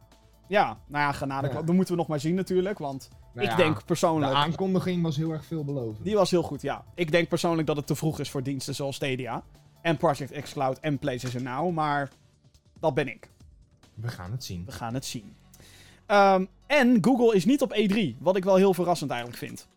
Ja, 0.47 0.65
nou 0.87 1.03
ja, 1.03 1.11
genade. 1.11 1.47
Ja. 1.47 1.53
Dat 1.61 1.75
moeten 1.75 1.93
we 1.93 1.99
nog 1.99 2.07
maar 2.09 2.19
zien 2.19 2.35
natuurlijk, 2.35 2.77
want 2.77 3.09
Nou 3.37 3.49
ik 3.49 3.57
ja, 3.57 3.63
denk 3.63 3.77
De 3.77 3.85
persoonlijk... 3.85 4.33
aankondiging 4.33 5.03
was 5.03 5.15
heel 5.15 5.31
erg 5.31 5.45
veelbelovend. 5.45 6.03
Die 6.03 6.15
was 6.15 6.31
heel 6.31 6.43
goed, 6.43 6.61
ja. 6.61 6.85
Ik 6.95 7.11
denk 7.11 7.27
persoonlijk 7.27 7.67
dat 7.67 7.75
het 7.75 7.87
te 7.87 7.95
vroeg 7.95 8.19
is 8.19 8.29
voor 8.29 8.43
diensten 8.43 8.75
zoals 8.75 8.95
Stadia. 8.95 9.43
En 9.81 9.97
Project 9.97 10.41
X 10.41 10.53
Cloud 10.53 10.79
en 10.79 10.99
PlayStation 10.99 11.43
Now. 11.43 11.73
Maar 11.73 12.09
dat 12.79 12.93
ben 12.93 13.07
ik. 13.07 13.29
We 13.93 14.07
gaan 14.07 14.31
het 14.31 14.43
zien. 14.43 14.65
We 14.65 14.71
gaan 14.71 14.93
het 14.93 15.05
zien. 15.05 15.35
Ehm, 16.05 16.45
en 16.67 16.97
Google 17.01 17.35
is 17.35 17.45
niet 17.45 17.61
op 17.61 17.73
E3. 17.73 18.17
Wat 18.19 18.35
ik 18.35 18.43
wel 18.43 18.55
heel 18.55 18.73
verrassend 18.73 19.11
eigenlijk 19.11 19.39
vind. 19.39 19.67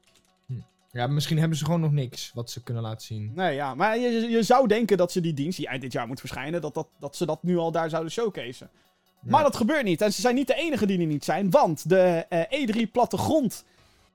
Ja, 0.92 1.06
misschien 1.06 1.38
hebben 1.38 1.58
ze 1.58 1.64
gewoon 1.64 1.80
nog 1.80 1.92
niks 1.92 2.30
wat 2.34 2.50
ze 2.50 2.62
kunnen 2.62 2.82
laten 2.82 3.06
zien. 3.06 3.32
Nee, 3.34 3.54
ja. 3.54 3.74
Maar 3.74 3.98
je, 3.98 4.08
je 4.10 4.42
zou 4.42 4.68
denken 4.68 4.96
dat 4.96 5.12
ze 5.12 5.20
die 5.20 5.34
dienst, 5.34 5.56
die 5.56 5.66
eind 5.66 5.82
dit 5.82 5.92
jaar 5.92 6.06
moet 6.06 6.20
verschijnen, 6.20 6.60
dat, 6.60 6.74
dat, 6.74 6.88
dat 6.98 7.16
ze 7.16 7.26
dat 7.26 7.42
nu 7.42 7.56
al 7.56 7.72
daar 7.72 7.90
zouden 7.90 8.12
showcaseen. 8.12 8.68
Maar 9.22 9.42
dat 9.42 9.56
gebeurt 9.56 9.84
niet. 9.84 10.00
En 10.00 10.12
ze 10.12 10.20
zijn 10.20 10.34
niet 10.34 10.46
de 10.46 10.54
enige 10.54 10.86
die 10.86 11.00
er 11.00 11.06
niet 11.06 11.24
zijn. 11.24 11.50
Want 11.50 11.88
de 11.88 12.26
eh, 12.28 12.68
E3-plattegrond 12.68 13.64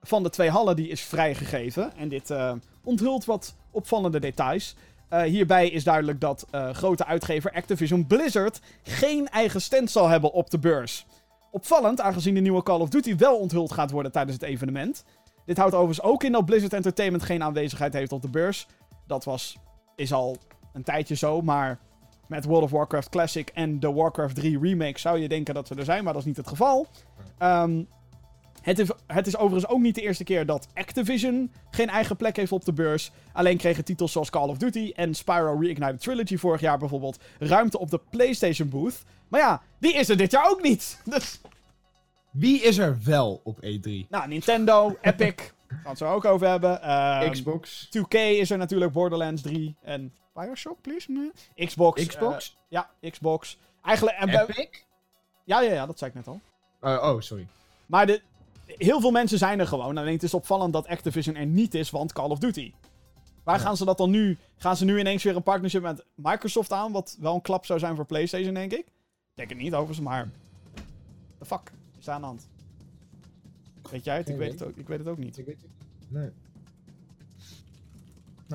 van 0.01 0.24
de 0.24 0.30
twee 0.30 0.49
hallen 0.49 0.76
die 0.76 0.88
is 0.88 1.01
vrijgegeven. 1.01 1.93
En 1.95 2.10
dit 2.10 2.30
eh, 2.30 2.51
onthult 2.84 3.26
wat 3.26 3.56
opvallende 3.72 4.20
details. 4.20 4.76
Eh, 5.10 5.22
hierbij 5.22 5.70
is 5.70 5.84
duidelijk 5.84 6.22
dat 6.22 6.47
grote 6.72 7.06
uitgever 7.06 7.51
Activision 7.51 8.08
Blizzard 8.08 8.60
geen 8.84 9.28
eigen 9.30 9.62
stand 9.62 9.91
zal 9.91 10.08
hebben 10.08 10.32
op 10.32 10.49
de 10.49 10.60
beurs. 10.60 11.06
Opvallend, 11.51 12.01
aangezien 12.01 12.34
de 12.34 12.39
nieuwe 12.39 12.64
Call 12.64 12.80
of 12.80 12.89
Duty 12.89 13.16
wel 13.16 13.38
onthuld 13.38 13.72
gaat 13.72 13.91
worden 13.91 14.12
tijdens 14.12 14.36
het 14.36 14.43
evenement. 14.43 15.03
Dit 15.45 15.58
houdt 15.58 15.74
overigens 15.74 16.08
ook 16.08 16.24
in 16.24 16.32
dat 16.32 16.45
Blizzard 16.45 16.74
Entertainment 16.74 17.24
geen 17.24 17.43
aanwezigheid 17.43 17.93
heeft 17.93 18.12
op 18.12 18.22
de 18.22 18.30
beurs. 18.30 18.68
Dat 19.08 19.24
was, 19.24 19.58
is 19.95 20.14
al 20.14 20.38
een 20.74 20.84
tijdje 20.84 21.16
zo, 21.16 21.41
maar 21.41 21.80
met 22.28 22.45
World 22.45 22.63
of 22.63 22.71
Warcraft 22.71 23.09
Classic 23.09 23.49
en 23.53 23.80
de 23.80 23.91
Warcraft 23.93 24.36
3 24.36 24.59
remake 24.59 24.99
zou 24.99 25.19
je 25.19 25.28
denken 25.28 25.53
dat 25.53 25.67
ze 25.67 25.76
er 25.76 25.86
zijn, 25.86 26.03
maar 26.03 26.13
dat 26.13 26.21
is 26.21 26.28
niet 26.28 26.38
het 26.38 26.47
geval. 26.47 26.88
Ehm, 27.38 27.84
het, 28.61 28.80
is, 28.80 28.89
het 29.07 29.28
is 29.28 29.38
overigens 29.38 29.71
ook 29.71 29.80
niet 29.82 29.95
de 29.95 30.01
eerste 30.01 30.23
keer 30.23 30.45
dat 30.45 30.67
Activision 30.73 31.51
geen 31.71 31.89
eigen 31.89 32.15
plek 32.15 32.36
heeft 32.36 32.51
op 32.51 32.65
de 32.65 32.73
beurs. 32.73 33.11
Alleen 33.34 33.57
kregen 33.57 33.86
titels 33.86 34.11
zoals 34.11 34.30
Call 34.30 34.49
of 34.49 34.57
Duty 34.57 34.91
en 34.95 35.13
Spyro 35.13 35.57
Reignited 35.59 36.01
Trilogy 36.01 36.38
vorig 36.38 36.61
jaar 36.61 36.78
bijvoorbeeld 36.78 37.19
ruimte 37.39 37.80
op 37.80 37.89
de 37.89 37.99
PlayStation 38.09 38.69
booth. 38.69 39.03
Maar 39.28 39.39
ja, 39.39 39.61
die 39.80 39.93
is 39.93 40.09
er 40.09 40.17
dit 40.17 40.32
jaar 40.32 40.49
ook 40.49 40.61
niet. 40.61 41.01
Dus, 41.05 41.41
Wie 42.32 42.61
is 42.61 42.78
er 42.78 42.97
wel 43.03 43.41
op 43.43 43.57
E 43.61 43.78
E3? 43.78 44.09
nou, 44.09 44.28
Nintendo, 44.28 44.97
Epic, 45.01 45.34
gaan 45.67 45.80
we 45.84 45.89
het 45.89 45.97
zo 45.97 46.13
ook 46.13 46.26
over 46.26 46.47
hebben. 46.47 46.82
Ehm, 46.82 47.32
Xbox? 47.32 47.89
2K 47.97 48.15
is 48.15 48.51
er 48.51 48.57
natuurlijk, 48.57 48.91
Borderlands 48.91 49.41
3 49.41 49.76
en 49.82 50.13
Bioshock, 50.36 50.81
please? 50.81 51.11
Nee. 51.11 51.31
Xbox. 51.67 52.05
Xbox? 52.07 52.57
eh, 52.69 52.79
ja, 53.01 53.09
Xbox. 53.11 53.57
Eigenlijk, 53.83 54.17
en 54.17 54.29
Epic? 54.29 54.83
ja, 55.43 55.61
ja, 55.61 55.71
ja, 55.73 55.86
dat 55.86 55.97
zei 55.97 56.09
ik 56.11 56.15
net 56.17 56.27
al. 56.27 56.39
Oh, 56.81 57.13
oh, 57.13 57.21
sorry. 57.21 57.47
Maar 57.86 58.05
de, 58.05 58.21
heel 58.65 58.99
veel 59.01 59.11
mensen 59.11 59.38
zijn 59.38 59.59
er 59.59 59.67
gewoon. 59.67 59.97
Alleen 59.97 60.13
het 60.13 60.23
is 60.23 60.33
opvallend 60.33 60.73
dat 60.73 60.88
Activision 60.88 61.36
er 61.36 61.45
niet 61.45 61.73
is, 61.73 61.89
want 61.89 62.13
Call 62.13 62.29
of 62.29 62.39
Duty. 62.39 62.73
Waar 63.43 63.57
Ja. 63.57 63.61
gaan 63.63 63.77
ze 63.77 63.86
dat 63.86 63.97
dan 63.97 64.09
nu? 64.09 64.38
Gaan 64.57 64.77
ze 64.77 64.86
nu 64.86 64.99
ineens 64.99 65.23
weer 65.23 65.36
een 65.36 65.43
partnership 65.43 65.81
met 65.81 66.05
Microsoft 66.15 66.71
aan? 66.71 66.91
Wat 66.91 67.17
wel 67.19 67.33
een 67.36 67.41
klap 67.41 67.65
zou 67.65 67.79
zijn 67.79 67.95
voor 67.95 68.05
PlayStation, 68.05 68.53
denk 68.53 68.71
ik. 68.71 68.86
Denk 69.33 69.49
het 69.49 69.57
niet 69.57 69.73
overigens, 69.73 69.99
maar. 70.07 70.29
The 71.39 71.45
fuck 71.45 71.71
is 71.99 72.05
daar 72.05 72.15
aan 72.15 72.21
de 72.21 72.27
hand? 72.27 72.47
Weet 73.91 74.03
jij 74.03 74.17
het? 74.17 74.29
Ik 74.29 74.38
weet 74.38 74.51
het, 74.51 74.63
ook, 74.63 74.75
ik 74.75 74.88
weet 74.88 74.99
het 74.99 75.07
ook 75.07 75.17
niet. 75.17 75.38
Ik 75.38 75.45
weet 75.45 75.57
het 75.61 75.71
Nee. 76.09 76.29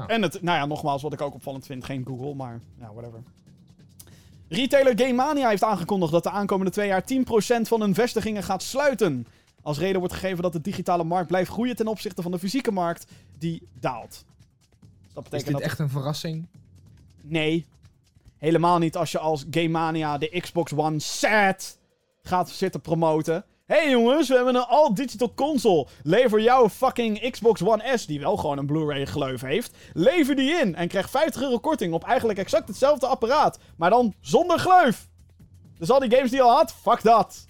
En 0.06 0.22
het, 0.22 0.42
nou 0.42 0.58
ja, 0.58 0.66
nogmaals, 0.66 1.02
wat 1.02 1.12
ik 1.12 1.20
ook 1.20 1.34
opvallend 1.34 1.66
vind, 1.66 1.84
geen 1.84 2.06
Google, 2.06 2.34
maar 2.34 2.60
ja, 2.78 2.92
whatever. 2.92 3.22
Retailer 4.48 4.98
Game 4.98 5.12
Mania 5.12 5.48
heeft 5.48 5.64
aangekondigd 5.64 6.12
dat 6.12 6.22
de 6.22 6.30
aankomende 6.30 6.72
twee 6.72 6.88
jaar 6.88 7.02
10% 7.02 7.60
van 7.60 7.80
hun 7.80 7.94
vestigingen 7.94 8.42
gaat 8.42 8.62
sluiten. 8.62 9.26
Als 9.62 9.78
reden 9.78 9.98
wordt 9.98 10.14
gegeven 10.14 10.42
dat 10.42 10.52
de 10.52 10.60
digitale 10.60 11.04
markt 11.04 11.26
blijft 11.28 11.50
groeien 11.50 11.76
ten 11.76 11.86
opzichte 11.86 12.22
van 12.22 12.30
de 12.30 12.38
fysieke 12.38 12.70
markt, 12.70 13.06
die 13.38 13.62
daalt. 13.80 14.24
Dat 15.12 15.24
Is 15.24 15.30
betekent 15.30 15.44
dit 15.44 15.52
dat... 15.52 15.62
echt 15.62 15.78
een 15.78 15.88
verrassing? 15.88 16.46
Nee. 17.20 17.66
Helemaal 18.38 18.78
niet 18.78 18.96
als 18.96 19.12
je 19.12 19.18
als 19.18 19.44
Game 19.50 19.68
Mania 19.68 20.18
de 20.18 20.40
Xbox 20.40 20.72
One 20.72 20.98
set 20.98 21.78
gaat 22.22 22.50
zitten 22.50 22.80
promoten. 22.80 23.44
Hé 23.70 23.76
hey 23.76 23.90
jongens, 23.90 24.28
we 24.28 24.34
hebben 24.34 24.54
een 24.54 24.66
all-digital 24.66 25.34
console. 25.34 25.86
Lever 26.02 26.40
jouw 26.40 26.68
fucking 26.68 27.30
Xbox 27.30 27.62
One 27.62 27.98
S, 27.98 28.06
die 28.06 28.20
wel 28.20 28.36
gewoon 28.36 28.58
een 28.58 28.66
Blu-ray 28.66 29.06
gleuf 29.06 29.40
heeft. 29.40 29.72
Lever 29.92 30.36
die 30.36 30.52
in 30.52 30.74
en 30.74 30.88
krijg 30.88 31.10
50 31.10 31.42
euro 31.42 31.58
korting 31.58 31.92
op 31.92 32.04
eigenlijk 32.04 32.38
exact 32.38 32.68
hetzelfde 32.68 33.06
apparaat. 33.06 33.58
Maar 33.76 33.90
dan 33.90 34.14
zonder 34.20 34.58
gleuf. 34.58 35.08
Dus 35.78 35.90
al 35.90 35.98
die 35.98 36.10
games 36.10 36.30
die 36.30 36.38
je 36.38 36.44
al 36.44 36.56
had, 36.56 36.72
fuck 36.72 37.02
dat. 37.02 37.44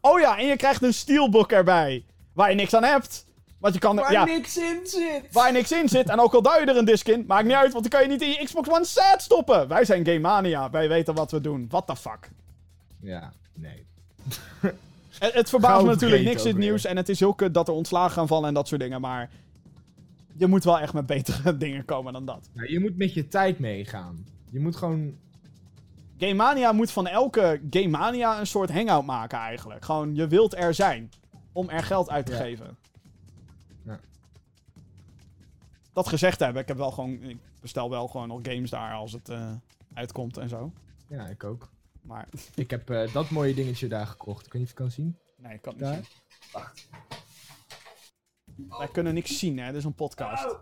Oh 0.00 0.20
ja, 0.20 0.38
en 0.38 0.46
je 0.46 0.56
krijgt 0.56 0.82
een 0.82 0.94
steelbook 0.94 1.52
erbij. 1.52 2.04
Waar 2.32 2.50
je 2.50 2.56
niks 2.56 2.74
aan 2.74 2.84
hebt. 2.84 3.26
Want 3.58 3.74
je 3.74 3.80
kan 3.80 3.96
Waar 3.96 4.12
ja, 4.12 4.24
niks 4.24 4.56
in 4.56 4.80
zit. 4.84 5.32
Waar 5.32 5.52
niks 5.52 5.72
in 5.72 5.88
zit. 5.88 6.08
En 6.08 6.20
ook 6.20 6.34
al 6.34 6.42
duw 6.42 6.58
je 6.60 6.66
er 6.66 6.76
een 6.76 6.84
disc 6.84 7.08
in, 7.08 7.24
maakt 7.26 7.46
niet 7.46 7.56
uit, 7.56 7.72
want 7.72 7.90
dan 7.90 8.00
kan 8.00 8.02
je 8.02 8.12
niet 8.12 8.22
in 8.22 8.30
je 8.30 8.44
Xbox 8.44 8.68
One 8.68 8.84
set 8.84 9.22
stoppen. 9.22 9.68
Wij 9.68 9.84
zijn 9.84 10.04
Game 10.04 10.18
Mania. 10.18 10.70
Wij 10.70 10.88
weten 10.88 11.14
wat 11.14 11.30
we 11.30 11.40
doen. 11.40 11.66
What 11.68 11.86
the 11.86 11.96
fuck. 11.96 12.30
Ja, 13.00 13.32
nee. 13.54 13.86
Het, 15.22 15.32
het 15.32 15.48
verbaast 15.48 15.84
me 15.84 15.90
natuurlijk 15.90 16.22
niks 16.22 16.42
in 16.42 16.48
het 16.48 16.58
nieuws. 16.58 16.84
En 16.84 16.96
het 16.96 17.08
is 17.08 17.20
heel 17.20 17.34
kut 17.34 17.54
dat 17.54 17.68
er 17.68 17.74
ontslagen 17.74 18.10
gaan 18.10 18.26
vallen 18.26 18.48
en 18.48 18.54
dat 18.54 18.68
soort 18.68 18.80
dingen. 18.80 19.00
Maar 19.00 19.30
je 20.36 20.46
moet 20.46 20.64
wel 20.64 20.78
echt 20.78 20.92
met 20.92 21.06
betere 21.06 21.56
dingen 21.66 21.84
komen 21.84 22.12
dan 22.12 22.24
dat. 22.26 22.48
Nou, 22.52 22.72
je 22.72 22.80
moet 22.80 22.96
met 22.96 23.14
je 23.14 23.28
tijd 23.28 23.58
meegaan. 23.58 24.26
Je 24.50 24.60
moet 24.60 24.76
gewoon... 24.76 25.14
Game 26.18 26.34
Mania 26.34 26.72
moet 26.72 26.90
van 26.90 27.06
elke 27.06 27.60
Game 27.70 27.88
Mania 27.88 28.40
een 28.40 28.46
soort 28.46 28.70
hangout 28.70 29.04
maken 29.04 29.38
eigenlijk. 29.38 29.84
Gewoon, 29.84 30.14
je 30.14 30.26
wilt 30.26 30.56
er 30.56 30.74
zijn. 30.74 31.10
Om 31.52 31.68
er 31.68 31.82
geld 31.82 32.10
uit 32.10 32.26
te 32.26 32.32
Ja. 32.32 32.38
geven. 32.38 32.76
Ja. 33.84 34.00
Dat 35.92 36.08
gezegd 36.08 36.40
hebben, 36.40 36.62
ik 36.62 36.68
heb 36.68 36.76
wel 36.76 36.90
gewoon... 36.90 37.22
Ik 37.22 37.38
bestel 37.60 37.90
wel 37.90 38.08
gewoon 38.08 38.28
nog 38.28 38.40
games 38.42 38.70
daar 38.70 38.92
als 38.94 39.12
het 39.12 39.28
eh, 39.28 39.50
uitkomt 39.94 40.36
en 40.36 40.48
zo. 40.48 40.72
Ja, 41.08 41.26
ik 41.26 41.44
ook. 41.44 41.68
Maar 42.02 42.28
Ik 42.54 42.70
heb 42.70 42.90
eh, 42.90 43.12
dat 43.12 43.30
mooie 43.30 43.54
dingetje 43.54 43.88
daar 43.88 44.06
gekocht. 44.06 44.46
Ik 44.46 44.52
weet 44.52 44.62
niet 44.62 44.70
of 44.72 44.78
je 44.78 44.82
het 44.84 44.94
kan 44.94 45.04
zien. 45.04 45.18
nee, 45.36 45.54
ik 45.54 45.62
kan 45.62 45.72
het 45.72 45.82
Daar? 45.82 45.96
niet 45.96 46.06
zien. 48.56 48.68
Wij 48.78 48.88
kunnen 48.88 49.14
niks 49.14 49.38
zien, 49.38 49.58
hè. 49.58 49.66
Dit 49.66 49.76
is 49.76 49.84
een 49.84 49.94
podcast. 49.94 50.44
Oh. 50.52 50.60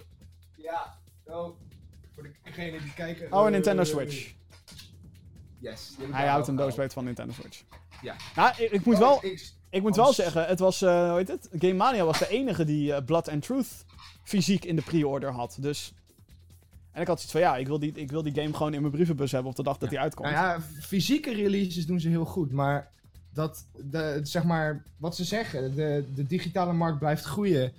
Ja. 0.57 0.99
Oh. 1.24 1.57
Voor 2.14 2.30
degenen 2.43 2.82
die 2.82 2.93
kijken. 2.95 3.32
Oh, 3.32 3.45
een 3.47 3.53
Nintendo 3.53 3.84
Switch. 3.84 4.34
Yes. 5.59 5.97
Hij 6.11 6.26
houdt 6.28 6.49
een 6.49 6.57
doos 6.57 6.74
weet 6.76 6.93
van 6.93 7.05
Nintendo 7.05 7.32
Switch. 7.32 7.62
Ja. 8.03 8.16
Nou, 8.34 8.62
ik, 8.62 8.70
ik 8.70 8.84
moet 8.84 8.95
Oh, 8.95 9.01
wel, 9.01 9.24
ik- 9.24 9.53
ik 9.70 9.82
moet 9.82 9.97
wel 9.97 10.12
zeggen, 10.12 10.47
het 10.47 10.59
was, 10.59 10.82
eh, 10.82 11.09
hoe 11.09 11.16
heet 11.18 11.28
het? 11.28 11.49
Game 11.59 11.72
Mania 11.74 12.05
was 12.05 12.18
de 12.18 12.28
enige 12.28 12.64
die 12.64 12.95
eh, 12.95 13.05
Blood 13.05 13.28
and 13.28 13.43
Truth 13.43 13.84
fysiek 14.24 14.64
in 14.64 14.76
de 14.76 14.82
pre-order 14.82 15.30
had. 15.32 15.57
Dus. 15.61 15.93
En 17.01 17.07
ik 17.07 17.13
had 17.13 17.21
zoiets 17.21 17.33
van, 17.33 17.41
ja, 17.41 17.57
ik 17.57 17.67
wil, 17.67 17.79
die, 17.79 17.93
ik 17.95 18.11
wil 18.11 18.23
die 18.23 18.35
game 18.35 18.55
gewoon 18.55 18.75
in 18.75 18.81
mijn 18.81 18.93
brievenbus 18.93 19.33
hebben 19.33 19.51
op 19.51 19.57
de 19.57 19.63
dag 19.63 19.79
dat 19.79 19.89
die 19.89 19.99
uitkomt. 19.99 20.31
Nou 20.31 20.41
ja, 20.41 20.61
fysieke 20.81 21.35
releases 21.35 21.87
doen 21.87 22.01
ze 22.01 22.09
heel 22.09 22.25
goed, 22.25 22.53
maar 22.53 22.91
dat, 23.33 23.67
de, 23.91 24.21
zeg 24.23 24.45
maar, 24.45 24.83
wat 24.97 25.17
ze 25.17 25.25
zeggen, 25.25 25.75
de, 25.75 26.05
de 26.15 26.27
digitale 26.27 26.73
markt 26.73 26.99
blijft 26.99 27.25
groeien. 27.25 27.73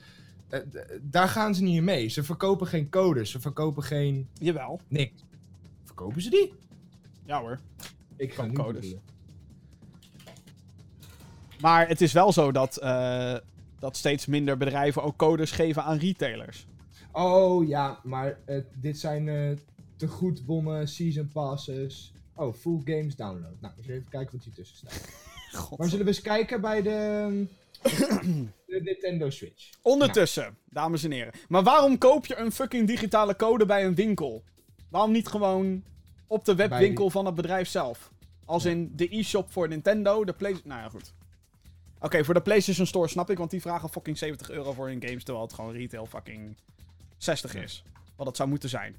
eh, 0.50 0.60
daar 1.02 1.28
gaan 1.28 1.56
ze 1.56 1.64
niet 1.64 1.76
in 1.76 1.84
mee. 1.84 2.08
Ze 2.08 2.24
verkopen 2.24 2.68
geen 2.68 2.90
codes, 2.90 3.32
ze 3.32 3.40
verkopen 3.40 3.84
geen 3.84 4.28
Jawel. 4.40 4.80
niks. 4.88 5.24
Verkopen 5.84 6.22
ze 6.22 6.30
die? 6.30 6.54
Ja 7.26 7.40
hoor. 7.40 7.60
Ik 8.16 8.42
nu 8.42 8.52
codes. 8.52 8.96
Maar 11.60 11.88
het 11.88 12.02
is 12.02 12.14
wel 12.14 12.32
zo 12.32 12.52
dat, 12.52 12.78
eh, 12.78 13.36
dat 13.80 13.98
steeds 13.98 14.26
minder 14.26 14.58
bedrijven 14.58 15.04
ook 15.04 15.18
codes 15.18 15.52
geven 15.52 15.84
aan 15.84 15.98
retailers. 15.98 16.66
Oh 17.12 17.68
ja, 17.68 18.00
maar 18.04 18.40
eh, 18.46 18.62
dit 18.76 19.00
zijn 19.00 19.30
eh, 19.30 19.58
te 19.96 20.08
goed 20.08 20.46
bonnen 20.46 20.88
season 20.88 21.28
passes. 21.28 22.14
Oh, 22.36 22.54
full 22.54 22.82
games 22.84 23.16
download. 23.16 23.62
Nou, 23.62 23.74
eens 23.78 23.88
even 23.88 24.10
kijken 24.10 24.38
wat 24.38 24.44
hier 24.46 24.54
tussen 24.54 24.78
staat. 24.78 25.10
God. 25.62 25.78
Maar 25.78 25.90
zullen 25.90 26.06
we 26.06 26.12
eens 26.12 26.22
kijken 26.22 26.62
bij 26.62 26.82
de, 26.82 27.46
de 28.68 28.82
Nintendo 28.82 29.30
Switch? 29.30 29.70
Ondertussen, 29.82 30.58
dames 30.70 31.04
en 31.04 31.12
heren. 31.12 31.34
Maar 31.48 31.64
waarom 31.64 31.98
koop 31.98 32.26
je 32.26 32.38
een 32.38 32.52
fucking 32.52 32.88
digitale 32.88 33.36
code 33.36 33.66
bij 33.66 33.86
een 33.86 33.96
winkel? 33.96 34.44
Waarom 34.90 35.12
niet 35.12 35.28
gewoon 35.28 35.84
op 36.28 36.46
de 36.46 36.56
webwinkel 36.56 37.10
van 37.10 37.26
het 37.26 37.36
bedrijf 37.36 37.68
zelf? 37.68 38.12
Als 38.46 38.66
in 38.66 38.92
de 38.96 39.18
e-shop 39.18 39.52
voor 39.52 39.68
Nintendo, 39.68 40.26
de 40.26 40.34
Play... 40.34 40.56
Nou 40.64 40.82
ja, 40.82 40.90
goed. 40.90 41.14
Oké, 42.00 42.24
voor 42.24 42.34
de 42.34 42.42
PlayStation 42.42 42.86
Store 42.86 43.08
snap 43.08 43.30
ik, 43.30 43.38
want 43.38 43.52
die 43.52 43.62
vragen 43.62 43.90
fucking 43.90 44.18
70 44.18 44.50
euro 44.50 44.74
voor 44.74 44.88
hun 44.88 45.04
games, 45.06 45.24
terwijl 45.24 45.46
het 45.46 45.56
gewoon 45.56 45.72
retail 45.72 46.06
fucking 46.06 46.56
60 47.24 47.56
is. 47.56 47.84
Wat 48.16 48.28
het 48.28 48.36
zou 48.36 48.50
moeten 48.50 48.70
zijn. 48.70 48.96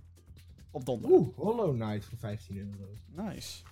Op 0.71 0.85
donderdag. 0.85 1.19
Oeh, 1.19 1.37
Hollow 1.37 1.75
Knight 1.75 2.05
voor 2.05 2.19
15 2.19 2.57
euro. 2.57 3.29
Nice. 3.31 3.63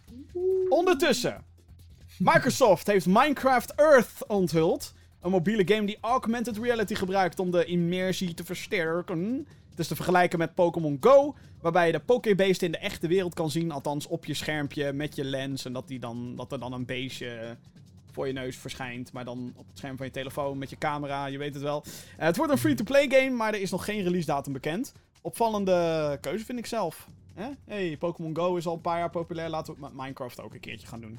Ondertussen. 0.68 1.44
Microsoft 2.18 2.86
heeft 2.86 3.06
Minecraft 3.06 3.74
Earth 3.74 4.26
onthuld. 4.26 4.94
Een 5.20 5.30
mobiele 5.30 5.74
game 5.74 5.86
die 5.86 5.98
augmented 6.00 6.56
reality 6.58 6.94
gebruikt 6.94 7.38
om 7.38 7.50
de 7.50 7.64
immersie 7.64 8.34
te 8.34 8.44
versterken. 8.44 9.46
Het 9.70 9.78
is 9.78 9.86
te 9.86 9.94
vergelijken 9.94 10.38
met 10.38 10.54
Pokémon 10.54 10.96
Go, 11.00 11.34
waarbij 11.60 11.86
je 11.86 11.92
de 11.92 12.00
Pokébeest 12.00 12.62
in 12.62 12.72
de 12.72 12.78
echte 12.78 13.06
wereld 13.06 13.34
kan 13.34 13.50
zien. 13.50 13.70
Althans 13.70 14.06
op 14.06 14.24
je 14.24 14.34
schermpje 14.34 14.92
met 14.92 15.16
je 15.16 15.24
lens. 15.24 15.64
En 15.64 15.72
dat, 15.72 15.88
die 15.88 15.98
dan, 15.98 16.36
dat 16.36 16.52
er 16.52 16.60
dan 16.60 16.72
een 16.72 16.86
beestje 16.86 17.56
voor 18.12 18.26
je 18.26 18.32
neus 18.32 18.56
verschijnt. 18.56 19.12
Maar 19.12 19.24
dan 19.24 19.52
op 19.56 19.66
het 19.68 19.78
scherm 19.78 19.96
van 19.96 20.06
je 20.06 20.12
telefoon 20.12 20.58
met 20.58 20.70
je 20.70 20.78
camera, 20.78 21.26
je 21.26 21.38
weet 21.38 21.54
het 21.54 21.62
wel. 21.62 21.84
Eh, 22.16 22.26
het 22.26 22.36
wordt 22.36 22.52
een 22.52 22.58
free-to-play 22.58 23.10
game, 23.10 23.36
maar 23.36 23.54
er 23.54 23.60
is 23.60 23.70
nog 23.70 23.84
geen 23.84 24.02
release 24.02 24.26
datum 24.26 24.52
bekend. 24.52 24.92
Opvallende 25.20 26.18
keuze 26.20 26.44
vind 26.44 26.58
ik 26.58 26.66
zelf. 26.66 27.08
Hè? 27.34 27.48
Hey, 27.64 27.96
Pokémon 27.96 28.36
Go 28.36 28.56
is 28.56 28.66
al 28.66 28.74
een 28.74 28.80
paar 28.80 28.98
jaar 28.98 29.10
populair. 29.10 29.48
Laten 29.48 29.74
we 29.74 29.80
het 29.80 29.94
met 29.94 30.02
Minecraft 30.02 30.40
ook 30.40 30.54
een 30.54 30.60
keertje 30.60 30.86
gaan 30.86 31.00
doen. 31.00 31.18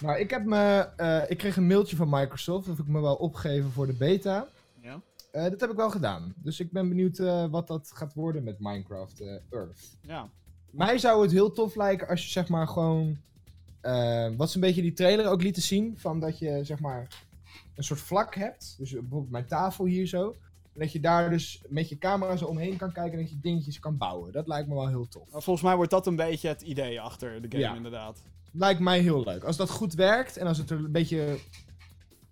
Nou, 0.00 0.18
ik, 0.18 0.30
heb 0.30 0.44
me, 0.44 0.88
eh, 0.96 1.30
ik 1.30 1.38
kreeg 1.38 1.56
een 1.56 1.66
mailtje 1.66 1.96
van 1.96 2.08
Microsoft 2.10 2.68
of 2.68 2.78
ik 2.78 2.86
me 2.86 3.00
wel 3.00 3.14
opgeven 3.14 3.70
voor 3.70 3.86
de 3.86 3.92
beta. 3.92 4.46
Ja? 4.80 5.00
Eh, 5.32 5.42
dat 5.42 5.60
heb 5.60 5.70
ik 5.70 5.76
wel 5.76 5.90
gedaan. 5.90 6.34
Dus 6.36 6.60
ik 6.60 6.72
ben 6.72 6.88
benieuwd 6.88 7.18
wat 7.50 7.66
dat 7.66 7.90
gaat 7.94 8.14
worden 8.14 8.44
met 8.44 8.56
Minecraft 8.58 9.22
Earth. 9.50 9.96
Ja. 10.00 10.30
Mij 10.70 10.98
zou 10.98 11.22
het 11.22 11.32
heel 11.32 11.52
tof 11.52 11.74
lijken 11.74 12.08
als 12.08 12.24
je 12.24 12.30
zeg 12.30 12.48
maar 12.48 12.68
gewoon... 12.68 13.16
eh, 13.86 14.36
wat 14.36 14.48
ze 14.50 14.54
een 14.54 14.60
beetje 14.60 14.82
die 14.82 14.92
trailer 14.92 15.26
ook 15.26 15.42
lieten 15.42 15.62
zien. 15.62 15.94
Van 15.98 16.20
dat 16.20 16.38
je 16.38 16.64
zeg 16.64 16.80
maar 16.80 17.24
een 17.74 17.84
soort 17.84 18.00
vlak 18.00 18.34
hebt. 18.34 18.74
Dus 18.78 18.90
bijvoorbeeld 18.92 19.30
mijn 19.30 19.46
tafel 19.46 19.84
hier 19.84 20.06
zo. 20.06 20.34
En 20.72 20.80
dat 20.82 20.92
je 20.92 21.00
daar 21.00 21.30
dus 21.30 21.62
met 21.68 21.88
je 21.88 21.98
camera 21.98 22.36
zo 22.36 22.44
omheen 22.44 22.76
kan 22.76 22.92
kijken 22.92 23.12
en 23.12 23.18
dat 23.24 23.30
je 23.30 23.40
dingetjes 23.40 23.78
kan 23.78 23.96
bouwen. 23.96 24.32
Dat 24.32 24.46
lijkt 24.46 24.68
me 24.68 24.74
wel 24.74 24.88
heel 24.88 25.08
tof. 25.08 25.30
Maar 25.32 25.42
volgens 25.42 25.64
mij 25.66 25.76
wordt 25.76 25.90
dat 25.90 26.06
een 26.06 26.16
beetje 26.16 26.48
het 26.48 26.62
idee 26.62 27.00
achter 27.00 27.42
de 27.42 27.48
game, 27.48 27.62
Ja. 27.62 27.74
inderdaad. 27.76 28.22
Lijkt 28.52 28.80
mij 28.80 29.00
heel 29.00 29.24
leuk. 29.24 29.44
Als 29.44 29.56
dat 29.56 29.70
goed 29.70 29.94
werkt 29.94 30.36
en 30.36 30.46
als 30.46 30.58
het 30.58 30.70
er 30.70 30.76
een 30.76 30.92
beetje 30.92 31.38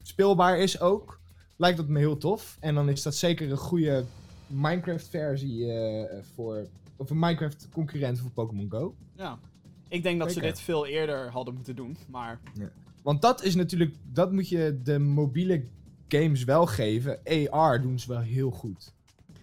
speelbaar 0.03 0.59
is 0.59 0.81
ook, 0.81 1.21
lijkt 1.57 1.77
dat 1.77 1.89
me 1.89 1.99
heel 1.99 2.17
tof. 2.17 2.57
En 2.61 2.75
dan 2.75 2.89
is 2.89 3.03
dat 3.03 3.15
zeker 3.15 3.51
een 3.51 3.57
goede 3.57 4.05
Minecraft-versie 4.47 5.73
eh, 5.73 6.23
voor. 6.35 6.67
Of 6.97 7.11
een 7.11 7.19
Minecraft-concurrent 7.19 8.19
voor 8.19 8.31
Pokémon 8.31 8.71
Go. 8.71 8.95
Ja. 9.17 9.39
Ik 9.89 10.03
denk 10.03 10.19
dat 10.19 10.33
ze 10.33 10.41
dit 10.41 10.61
veel 10.61 10.87
eerder 10.87 11.31
hadden 11.31 11.55
moeten 11.55 11.77
doen, 11.77 11.97
maar... 12.09 12.41
Want 13.03 13.23
dat 13.23 13.43
is 13.43 13.55
natuurlijk. 13.55 13.95
Dat 14.13 14.33
moet 14.33 14.49
je 14.49 14.81
de 14.83 14.99
mobiele 14.99 15.65
games 16.09 16.45
wel 16.45 16.67
geven. 16.67 17.19
AR 17.51 17.81
doen 17.83 17.99
ze 17.99 18.09
wel 18.09 18.21
heel 18.21 18.51
goed. 18.51 18.93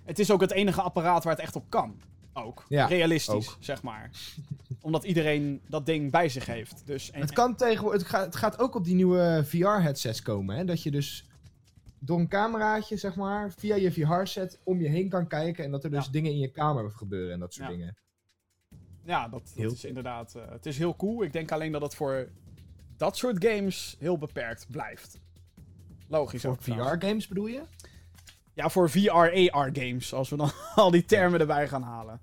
Het 0.03 0.19
is 0.19 0.31
ook 0.31 0.41
het 0.41 0.51
enige 0.51 0.81
apparaat 0.81 1.23
waar 1.23 1.33
het 1.33 1.41
echt 1.41 1.55
op 1.55 1.65
kan. 1.69 1.95
Ook. 2.33 2.65
Ja, 2.67 2.85
Realistisch, 2.85 3.49
ook. 3.49 3.57
zeg 3.59 3.83
maar. 3.83 4.09
Omdat 4.81 5.03
iedereen 5.03 5.61
dat 5.67 5.85
ding 5.85 6.11
bij 6.11 6.29
zich 6.29 6.45
heeft. 6.45 6.81
Dus, 6.85 7.11
en, 7.11 7.21
Het 7.21 7.31
kan 7.31 7.55
tegenwoordig. 7.55 8.01
Het 8.01 8.09
gaat, 8.09 8.25
het 8.25 8.35
gaat 8.35 8.59
ook 8.59 8.75
op 8.75 8.83
die 8.83 8.95
nieuwe 8.95 9.41
VR-headsets 9.45 10.21
komen. 10.21 10.55
Hè? 10.55 10.65
Dat 10.65 10.83
je 10.83 10.91
dus 10.91 11.25
door 11.99 12.19
een 12.19 12.27
cameraatje, 12.27 12.97
zeg 12.97 13.15
maar, 13.15 13.51
via 13.57 13.75
je 13.75 13.91
VR-set 13.91 14.59
om 14.63 14.81
je 14.81 14.87
heen 14.89 15.09
kan 15.09 15.27
kijken. 15.27 15.63
En 15.65 15.71
dat 15.71 15.83
er 15.83 15.89
dus 15.89 16.05
Ja. 16.05 16.11
dingen 16.11 16.31
in 16.31 16.39
je 16.39 16.51
kamer 16.51 16.91
gebeuren 16.91 17.33
en 17.33 17.39
dat 17.39 17.53
soort 17.53 17.67
Ja. 17.69 17.73
dingen. 17.75 17.97
Ja, 19.11 19.27
dat, 19.27 19.31
dat 19.31 19.51
Heel 19.55 19.71
is 19.71 19.75
cool. 19.79 19.87
inderdaad... 19.87 20.35
eh, 20.35 20.41
het 20.49 20.65
is 20.65 20.77
heel 20.77 20.95
cool. 20.95 21.23
Ik 21.23 21.33
denk 21.33 21.51
alleen 21.51 21.71
dat 21.71 21.81
het 21.81 21.95
voor 21.95 22.29
dat 22.97 23.17
soort 23.17 23.45
games 23.45 23.95
heel 23.99 24.17
beperkt 24.17 24.67
blijft. 24.69 25.19
Logisch 26.07 26.41
Voor. 26.41 26.57
VR-games 26.59 27.27
bedoel 27.27 27.47
je? 27.47 27.61
Ja, 28.53 28.69
voor 28.69 28.89
VR-AR-games, 28.89 30.13
als 30.13 30.29
we 30.29 30.35
dan 30.37 30.51
al 30.75 30.91
die 30.91 31.05
termen 31.05 31.39
erbij 31.39 31.67
gaan 31.67 31.81
halen. 31.83 32.19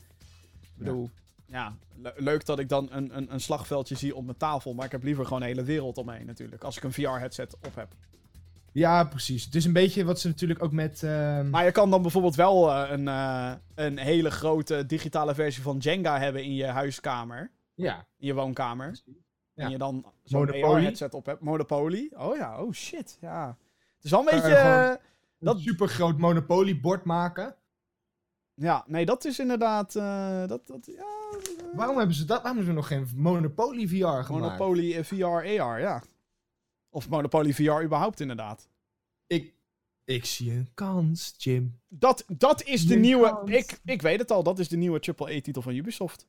Ik 0.61 0.69
bedoel, 0.77 1.11
ja, 1.47 1.77
le- 1.97 2.13
leuk 2.17 2.45
dat 2.45 2.59
ik 2.59 2.69
dan 2.69 2.89
een, 2.91 3.17
een, 3.17 3.33
een 3.33 3.41
slagveldje 3.41 3.95
zie 3.97 4.15
op 4.15 4.25
mijn 4.25 4.37
tafel, 4.37 4.75
maar 4.75 4.85
ik 4.85 4.93
heb 4.93 5.03
liever 5.03 5.25
gewoon 5.25 5.41
een 5.41 5.49
hele 5.49 5.63
wereld 5.65 5.99
omheen 5.99 6.27
natuurlijk, 6.27 6.65
als 6.65 6.77
ik 6.77 6.83
een 6.83 6.93
VR-headset 6.93 7.55
op 7.55 7.75
heb. 7.75 7.95
Ja, 8.73 9.05
precies. 9.05 9.45
Het 9.45 9.55
is 9.55 9.65
een 9.65 9.73
beetje 9.73 10.05
wat 10.05 10.21
ze 10.21 10.29
natuurlijk 10.29 10.63
ook 10.63 10.73
met. 10.73 11.03
ehm, 11.03 11.51
Maar 11.51 11.65
je 11.65 11.73
kan 11.73 11.91
dan 11.91 12.03
bijvoorbeeld 12.03 12.35
wel 12.35 12.71
eh, 12.73 12.91
een, 12.91 13.09
eh, 13.09 13.53
een 13.75 13.99
hele 13.99 14.31
grote 14.31 14.87
digitale 14.87 15.35
versie 15.35 15.63
van 15.63 15.77
Jenga 15.79 16.19
hebben 16.19 16.45
in 16.45 16.55
je 16.55 16.65
huiskamer, 16.65 17.51
Ja. 17.75 17.97
in 18.19 18.27
je 18.27 18.35
woonkamer. 18.35 19.01
Ja. 19.55 19.65
En 19.65 19.71
je 19.71 19.79
dan 19.79 20.13
zo'n. 20.25 20.51
AR-headset 20.65 21.15
op 21.15 21.27
hebt. 21.27 21.41
Monopoly. 21.41 22.11
Oh 22.17 22.37
ja, 22.37 22.63
oh 22.63 22.73
shit, 22.73 23.19
ja. 23.21 23.57
Het 23.97 24.05
is 24.05 24.11
wel 24.11 24.21
een 24.21 24.27
beetje... 24.41 24.55
eh, 24.55 24.95
Dat... 25.39 25.55
Een 25.57 25.61
super 25.63 25.89
groot 25.89 26.19
Monopoly-bord 26.19 27.05
maken. 27.05 27.55
Ja, 28.55 28.85
nee, 28.87 29.05
dat 29.05 29.25
is 29.25 29.39
inderdaad. 29.39 29.93
dat, 30.49 30.67
dat, 30.67 30.87
ja, 30.87 31.05
Waarom 31.75 31.97
hebben 31.99 32.15
ze 32.17 32.25
dat? 32.25 32.43
Waarom 32.43 32.57
hebben 32.57 32.65
ze 32.67 32.73
nog 32.73 32.87
geen 32.87 33.09
Monopoly 33.23 33.87
VR 33.89 33.95
gemaakt? 33.97 34.29
Monopoly 34.29 35.05
VR, 35.05 35.25
AR, 35.61 35.81
ja. 35.81 36.03
Of 36.91 37.09
Monopoly 37.09 37.53
VR 37.55 37.83
überhaupt, 37.83 38.21
inderdaad. 38.21 38.69
Ik, 39.27 39.55
ik 40.05 40.25
zie 40.25 40.53
een 40.53 40.69
kans, 40.75 41.35
Jim. 41.37 41.81
Dat, 41.89 42.25
dat 42.29 42.63
is 42.63 42.87
de 42.87 42.95
Je 42.95 43.01
nieuwe... 43.01 43.29
kans. 43.31 43.51
Ik, 43.51 43.81
ik 43.85 44.03
weet 44.03 44.19
het 44.19 44.31
al, 44.31 44.43
dat 44.43 44.59
is 44.59 44.69
de 44.69 44.77
nieuwe 44.77 45.01
AAA-titel 45.17 45.63
van 45.63 45.75
Ubisoft. 45.75 46.27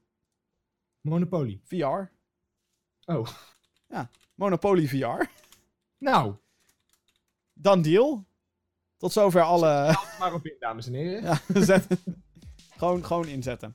Monopoly. 1.02 1.60
VR. 1.64 2.10
Oh. 3.06 3.28
Monopoly 4.36 4.88
VR. 4.88 5.24
Nou, 5.98 6.36
Dan 7.54 7.82
deal. 7.82 8.26
Tot 8.98 9.12
zover 9.12 9.42
alle... 9.42 9.98
maar 10.20 10.34
op 10.34 10.46
in, 10.46 10.56
dames 10.60 10.88
en 10.88 10.94
heren. 10.94 11.22
Ja, 11.24 11.42
zet- 11.62 11.88
gewoon, 12.78 13.06
gewoon 13.06 13.28
inzetten. 13.28 13.74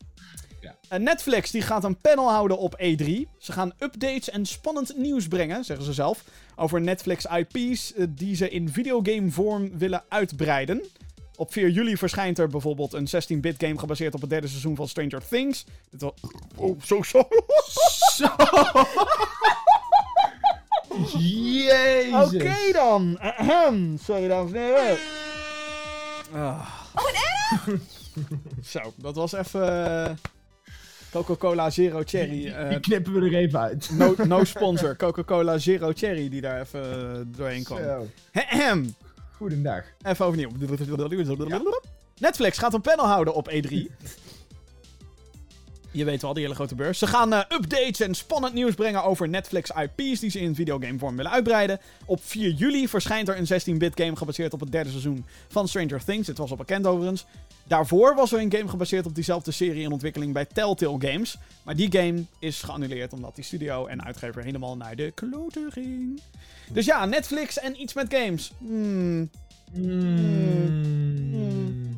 Ja. 0.61 0.77
En 0.89 1.03
Netflix 1.03 1.51
die 1.51 1.63
gaat 1.63 1.85
een 1.85 2.01
panel 2.01 2.31
houden 2.31 2.59
op 2.59 2.75
E3. 2.77 3.07
Ze 3.39 3.53
gaan 3.53 3.73
updates 3.79 4.31
en 4.31 4.47
spannend 4.47 4.97
nieuws 4.97 5.29
brengen, 5.29 5.65
zeggen 5.65 5.87
ze 5.87 5.93
zelf, 5.93 6.25
over 6.57 6.81
Netflix 6.81 7.25
IP's 7.25 7.95
eh, 7.95 8.07
die 8.09 8.37
ze 8.37 8.51
in 8.51 8.69
videogame 8.69 9.31
vorm 9.31 9.79
willen 9.79 10.05
uitbreiden. 10.09 10.83
Op 11.37 11.53
4 11.53 11.71
juli 11.71 11.97
verschijnt 11.97 12.39
er 12.39 12.49
bijvoorbeeld 12.49 12.93
een 12.93 13.09
16-bit 13.09 13.55
game 13.59 13.79
gebaseerd 13.79 14.15
op 14.15 14.21
het 14.21 14.31
derde 14.31 14.49
seizoen 14.49 14.77
van 14.77 14.89
Stranger 14.89 15.23
Things. 15.29 15.65
Dit 15.91 16.01
was... 16.01 16.13
Oh, 16.57 16.81
zo, 16.83 17.03
zo. 17.03 17.29
Zo. 18.15 18.29
Jezus. 21.19 22.35
Oké 22.35 22.73
dan. 22.73 23.19
Ahem. 23.21 23.99
Sorry, 24.03 24.29
dames 24.29 24.53
en 24.53 24.59
heren. 24.61 24.99
Ah. 26.33 26.67
Zo, 28.73 28.93
dat 28.97 29.15
was 29.15 29.33
even 29.33 29.87
eh, 30.05 30.11
Coca-Cola 31.15 31.71
Zero 31.71 32.03
Cherry. 32.05 32.47
eh, 32.47 32.69
Die 32.69 32.81
knippen 32.81 33.13
we 33.13 33.21
er 33.21 33.35
even 33.35 33.61
uit. 33.61 33.91
no, 33.93 34.15
no 34.27 34.45
sponsor. 34.45 34.97
Coca-Cola 34.97 35.59
Zero 35.59 35.93
Cherry 35.95 36.29
die 36.29 36.41
daar 36.41 36.61
even 36.61 36.83
eh, 37.15 37.21
doorheen 37.27 37.65
kwam. 37.65 37.79
Zo. 37.79 38.07
Ahem. 38.33 38.95
Goedendag. 39.37 39.85
Even 40.03 40.27
overnieuw. 40.27 40.51
Netflix 42.21 42.59
gaat 42.59 42.75
een 42.75 42.81
panel 42.81 43.07
houden 43.07 43.35
op 43.35 43.51
E3. 43.51 43.77
Je 45.91 46.05
weet 46.05 46.23
wel, 46.23 46.33
die 46.35 46.43
hele 46.43 46.55
grote 46.55 46.75
beurs. 46.75 46.99
Ze 46.99 47.07
gaan 47.07 47.33
eh, 47.33 47.39
updates 47.57 48.01
en 48.01 48.15
spannend 48.15 48.55
nieuws 48.55 48.75
brengen 48.75 49.05
over 49.05 49.29
Netflix 49.29 49.71
IP's 49.71 50.21
die 50.21 50.31
ze 50.31 50.41
in 50.41 50.55
videogamevorm 50.55 51.17
willen 51.17 51.31
uitbreiden. 51.33 51.81
Op 52.05 52.21
4 52.25 52.51
juli 52.51 52.89
verschijnt 52.89 53.29
er 53.29 53.39
een 53.39 53.47
16-bit 53.77 53.93
game 54.01 54.17
gebaseerd 54.17 54.53
op 54.53 54.61
het 54.61 54.73
derde 54.73 54.91
seizoen 54.91 55.25
van 55.49 55.69
Stranger 55.69 56.05
Things. 56.05 56.27
Dit 56.27 56.39
was 56.39 56.51
al 56.51 56.57
bekend 56.57 56.87
overigens. 56.87 57.27
Daarvoor 57.67 58.15
was 58.15 58.33
er 58.33 58.41
een 58.41 58.53
game 58.53 58.69
gebaseerd 58.69 59.07
op 59.07 59.15
diezelfde 59.15 59.51
serie 59.51 59.83
in 59.83 59.93
ontwikkeling 59.93 60.33
bij 60.33 60.45
Telltale 60.45 60.97
Games. 61.11 61.39
Maar 61.63 61.77
die 61.77 61.93
game 61.93 62.25
is 62.39 62.63
geannuleerd 62.63 63.13
omdat 63.13 63.35
die 63.35 63.45
studio 63.45 63.87
en 63.87 64.05
uitgever 64.05 64.43
helemaal 64.45 64.77
naar 64.77 64.97
de 64.97 65.11
kloten 65.15 65.73
ging. 65.73 66.21
Dus 66.73 66.85
ja, 66.85 67.05
Netflix 67.05 67.59
en 67.59 67.81
iets 67.81 67.95
met 67.95 68.15
games. 68.15 68.53
Hmm. 68.59 69.31
Mm. 69.73 71.97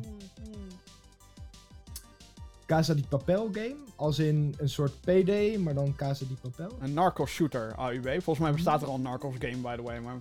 Casa 2.65 2.93
di 2.93 3.03
Papel 3.09 3.49
game? 3.51 3.75
Als 3.95 4.19
in 4.19 4.55
een 4.57 4.69
soort 4.69 5.01
PD, 5.01 5.57
maar 5.57 5.73
dan 5.73 5.95
Casa 5.95 6.25
di 6.27 6.35
Papel? 6.41 6.77
Een 6.79 6.93
Narcos 6.93 7.31
shooter, 7.31 7.73
AUB. 7.75 8.05
Volgens 8.07 8.39
mij 8.39 8.51
bestaat 8.51 8.81
er 8.81 8.87
al 8.87 8.95
een 8.95 9.01
Narcos 9.01 9.35
game, 9.39 9.57
by 9.57 9.75
the 9.75 9.81
way. 9.81 9.99
Maar... 9.99 10.15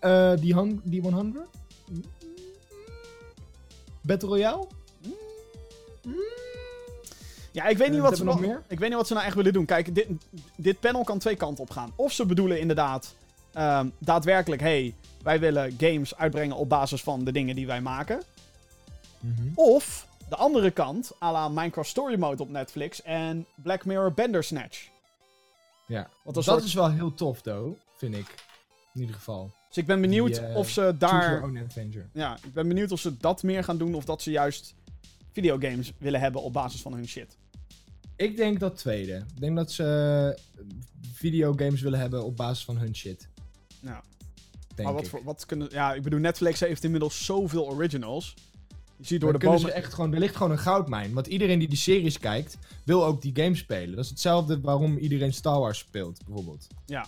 Eh, 0.00 0.40
die, 0.40 0.54
hung- 0.54 0.80
die 0.84 1.00
100? 1.00 1.46
Battle 4.04 4.28
Royale? 4.28 4.66
Ja, 7.52 7.66
ik 7.66 7.78
weet, 7.78 7.88
niet 7.88 7.98
Eh, 7.98 8.04
wat 8.04 8.16
ze 8.16 8.24
nog 8.24 8.40
meer? 8.40 8.62
ik 8.68 8.78
weet 8.78 8.88
niet 8.88 8.98
wat 8.98 9.06
ze 9.06 9.14
nou 9.14 9.26
echt 9.26 9.34
willen 9.34 9.52
doen. 9.52 9.64
Kijk, 9.64 9.94
dit, 9.94 10.06
dit 10.56 10.80
panel 10.80 11.04
kan 11.04 11.18
twee 11.18 11.36
kanten 11.36 11.64
op 11.64 11.70
gaan. 11.70 11.92
Of 11.96 12.12
ze 12.12 12.26
bedoelen 12.26 12.60
inderdaad 12.60 13.14
ehm, 13.52 13.88
daadwerkelijk... 13.98 14.62
hey, 14.62 14.94
wij 15.22 15.40
willen 15.40 15.74
games 15.78 16.16
uitbrengen 16.16 16.56
op 16.56 16.68
basis 16.68 17.02
van 17.02 17.24
de 17.24 17.32
dingen 17.32 17.54
die 17.54 17.66
wij 17.66 17.80
maken. 17.80 18.22
Of 19.54 20.06
de 20.28 20.36
andere 20.36 20.70
kant, 20.70 21.12
à 21.22 21.32
la 21.32 21.48
Minecraft 21.48 21.88
Story 21.88 22.18
Mode 22.18 22.42
op 22.42 22.50
Netflix... 22.50 23.02
en 23.02 23.46
Black 23.54 23.84
Mirror 23.84 24.12
Bandersnatch. 24.12 24.88
Ja. 25.86 26.08
Dat 26.24 26.44
soort... 26.44 26.64
is 26.64 26.74
wel 26.74 26.90
heel 26.90 27.14
tof, 27.14 27.40
though, 27.40 27.78
vind 27.96 28.14
ik. 28.14 28.34
In 28.94 29.00
ieder 29.00 29.14
geval. 29.14 29.50
Dus 29.74 29.82
ik 29.82 29.88
ben 29.88 30.00
benieuwd 30.00 30.34
Die, 30.34 30.54
of 30.54 30.70
ze 30.70 30.94
daar... 30.98 31.50
Ja, 32.12 32.38
ik 32.42 32.52
ben 32.52 32.68
benieuwd 32.68 32.92
of 32.92 33.00
ze 33.00 33.16
dat 33.16 33.42
meer 33.42 33.64
gaan 33.64 33.78
doen... 33.78 33.94
of 33.94 34.04
dat 34.04 34.22
ze 34.22 34.30
juist 34.30 34.74
videogames 35.32 35.92
willen 35.98 36.20
hebben 36.20 36.42
op 36.42 36.52
basis 36.52 36.82
van 36.82 36.94
hun 36.94 37.08
shit. 37.08 37.36
Ik 38.16 38.36
denk 38.36 38.60
dat 38.60 38.76
tweede. 38.76 39.16
Ik 39.16 39.40
denk 39.40 39.56
dat 39.56 39.72
ze 39.72 39.84
eh, 40.36 40.64
videogames 41.12 41.80
willen 41.80 41.98
hebben 41.98 42.24
op 42.24 42.36
basis 42.36 42.64
van 42.64 42.76
hun 42.76 42.96
shit. 42.96 43.28
Ja. 43.80 44.02
Denk 44.74 44.88
maar 44.88 44.96
wat, 44.96 45.08
voor, 45.08 45.24
wat 45.24 45.46
kunnen... 45.46 45.68
Ja, 45.70 45.94
ik 45.94 46.02
bedoel, 46.02 46.20
Netflix 46.20 46.60
heeft 46.60 46.84
inmiddels 46.84 47.24
zoveel 47.24 47.66
originals. 47.66 48.34
Je 48.96 49.06
ziet 49.06 49.20
door 49.20 49.32
Dan 49.32 49.40
de 49.40 49.46
kunnen 49.46 49.62
bomen... 49.62 49.74
ze 49.74 49.82
echt 49.82 49.94
gewoon, 49.94 50.12
er 50.12 50.18
ligt 50.18 50.36
gewoon 50.36 50.52
een 50.52 50.58
goudmijn. 50.58 51.12
Want 51.12 51.26
iedereen 51.26 51.58
die 51.58 51.68
die 51.68 51.78
series 51.78 52.18
kijkt, 52.18 52.58
wil 52.84 53.04
ook 53.04 53.22
die 53.22 53.36
games 53.36 53.58
spelen. 53.58 53.96
Dat 53.96 54.04
is 54.04 54.10
hetzelfde 54.10 54.60
waarom 54.60 54.96
iedereen 54.96 55.32
Star 55.32 55.58
Wars 55.60 55.78
speelt, 55.78 56.24
bijvoorbeeld. 56.24 56.66
Ja. 56.86 57.06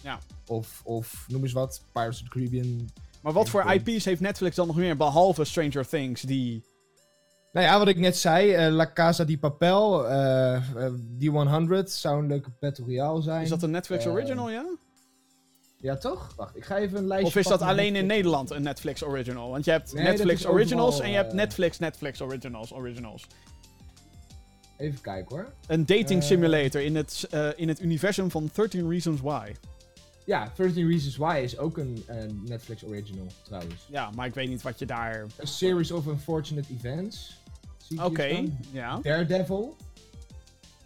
Ja. 0.00 0.18
Of, 0.46 0.80
of 0.84 1.24
noem 1.28 1.42
eens 1.42 1.52
wat, 1.52 1.82
Pirates 1.92 2.20
of 2.20 2.28
the 2.28 2.32
Caribbean. 2.32 2.90
Maar 3.22 3.32
wat 3.32 3.48
voor. 3.48 3.72
IP's 3.72 4.04
heeft 4.04 4.20
Netflix 4.20 4.56
dan 4.56 4.66
nog 4.66 4.76
meer, 4.76 4.96
behalve 4.96 5.44
Stranger 5.44 5.88
Things, 5.88 6.22
die... 6.22 6.68
Nou 7.52 7.66
ja, 7.66 7.78
wat 7.78 7.88
ik 7.88 7.96
net 7.96 8.16
zei, 8.16 8.52
eh, 8.52 8.72
La 8.72 8.92
Casa 8.92 9.24
di 9.24 9.38
Papel, 9.38 10.08
eh, 10.08 10.54
eh, 10.56 10.92
die 10.96 11.30
100 11.30 11.90
zou 11.90 12.22
een 12.22 12.26
leuke 12.26 12.50
Battle 12.60 12.84
Royale 12.84 13.22
zijn. 13.22 13.42
Is 13.42 13.48
dat 13.48 13.62
een 13.62 13.70
Netflix 13.70 14.04
Eh, 14.04 14.12
original, 14.12 14.50
ja? 14.50 14.64
Ja, 15.80 15.96
toch? 15.96 16.32
Wacht, 16.36 16.56
ik 16.56 16.64
ga 16.64 16.76
even 16.76 16.98
een 16.98 17.06
lijstje 17.06 17.28
Of 17.28 17.36
is 17.36 17.46
dat 17.46 17.62
alleen 17.62 17.96
in. 17.96 18.06
Nederland 18.06 18.50
een 18.50 18.62
Netflix 18.62 19.04
original? 19.04 19.50
Want 19.50 19.64
je 19.64 19.70
hebt 19.70 19.92
Nee, 19.92 20.04
Netflix 20.04 20.46
originals 20.46 20.88
overal, 20.88 21.04
en 21.04 21.10
je 21.10 21.16
hebt 21.16 21.30
eh, 21.30 21.36
Netflix 21.36 21.78
Netflix 21.78 22.20
originals 22.20 22.72
originals. 22.72 23.26
Even 24.76 25.00
kijken 25.00 25.36
hoor. 25.36 25.52
Een 25.66 25.86
dating 25.86 26.20
eh, 26.20 26.26
simulator 26.26 26.80
in, 26.80 26.96
het, 26.96 27.26
eh, 27.30 27.48
in 27.56 27.68
het 27.68 27.80
universum 27.80 28.30
van 28.30 28.50
13 28.52 28.90
Reasons 28.90 29.20
Why. 29.20 29.52
Ja, 30.24 30.52
13 30.56 30.88
Reasons 30.88 31.16
Why 31.16 31.40
is 31.44 31.58
ook 31.58 31.76
een 31.78 32.04
Netflix 32.44 32.84
original, 32.84 33.26
trouwens. 33.42 33.86
Ja, 33.88 34.10
maar 34.10 34.26
ik 34.26 34.34
weet 34.34 34.48
niet 34.48 34.62
wat 34.62 34.78
je 34.78 34.86
daar... 34.86 35.26
A 35.42 35.44
Series 35.46 35.90
of 35.90 36.06
Unfortunate 36.06 36.72
Events. 36.72 37.38
Oké, 38.02 38.28
staan. 38.28 38.58
ja. 38.72 38.98
Daredevil. 39.02 39.76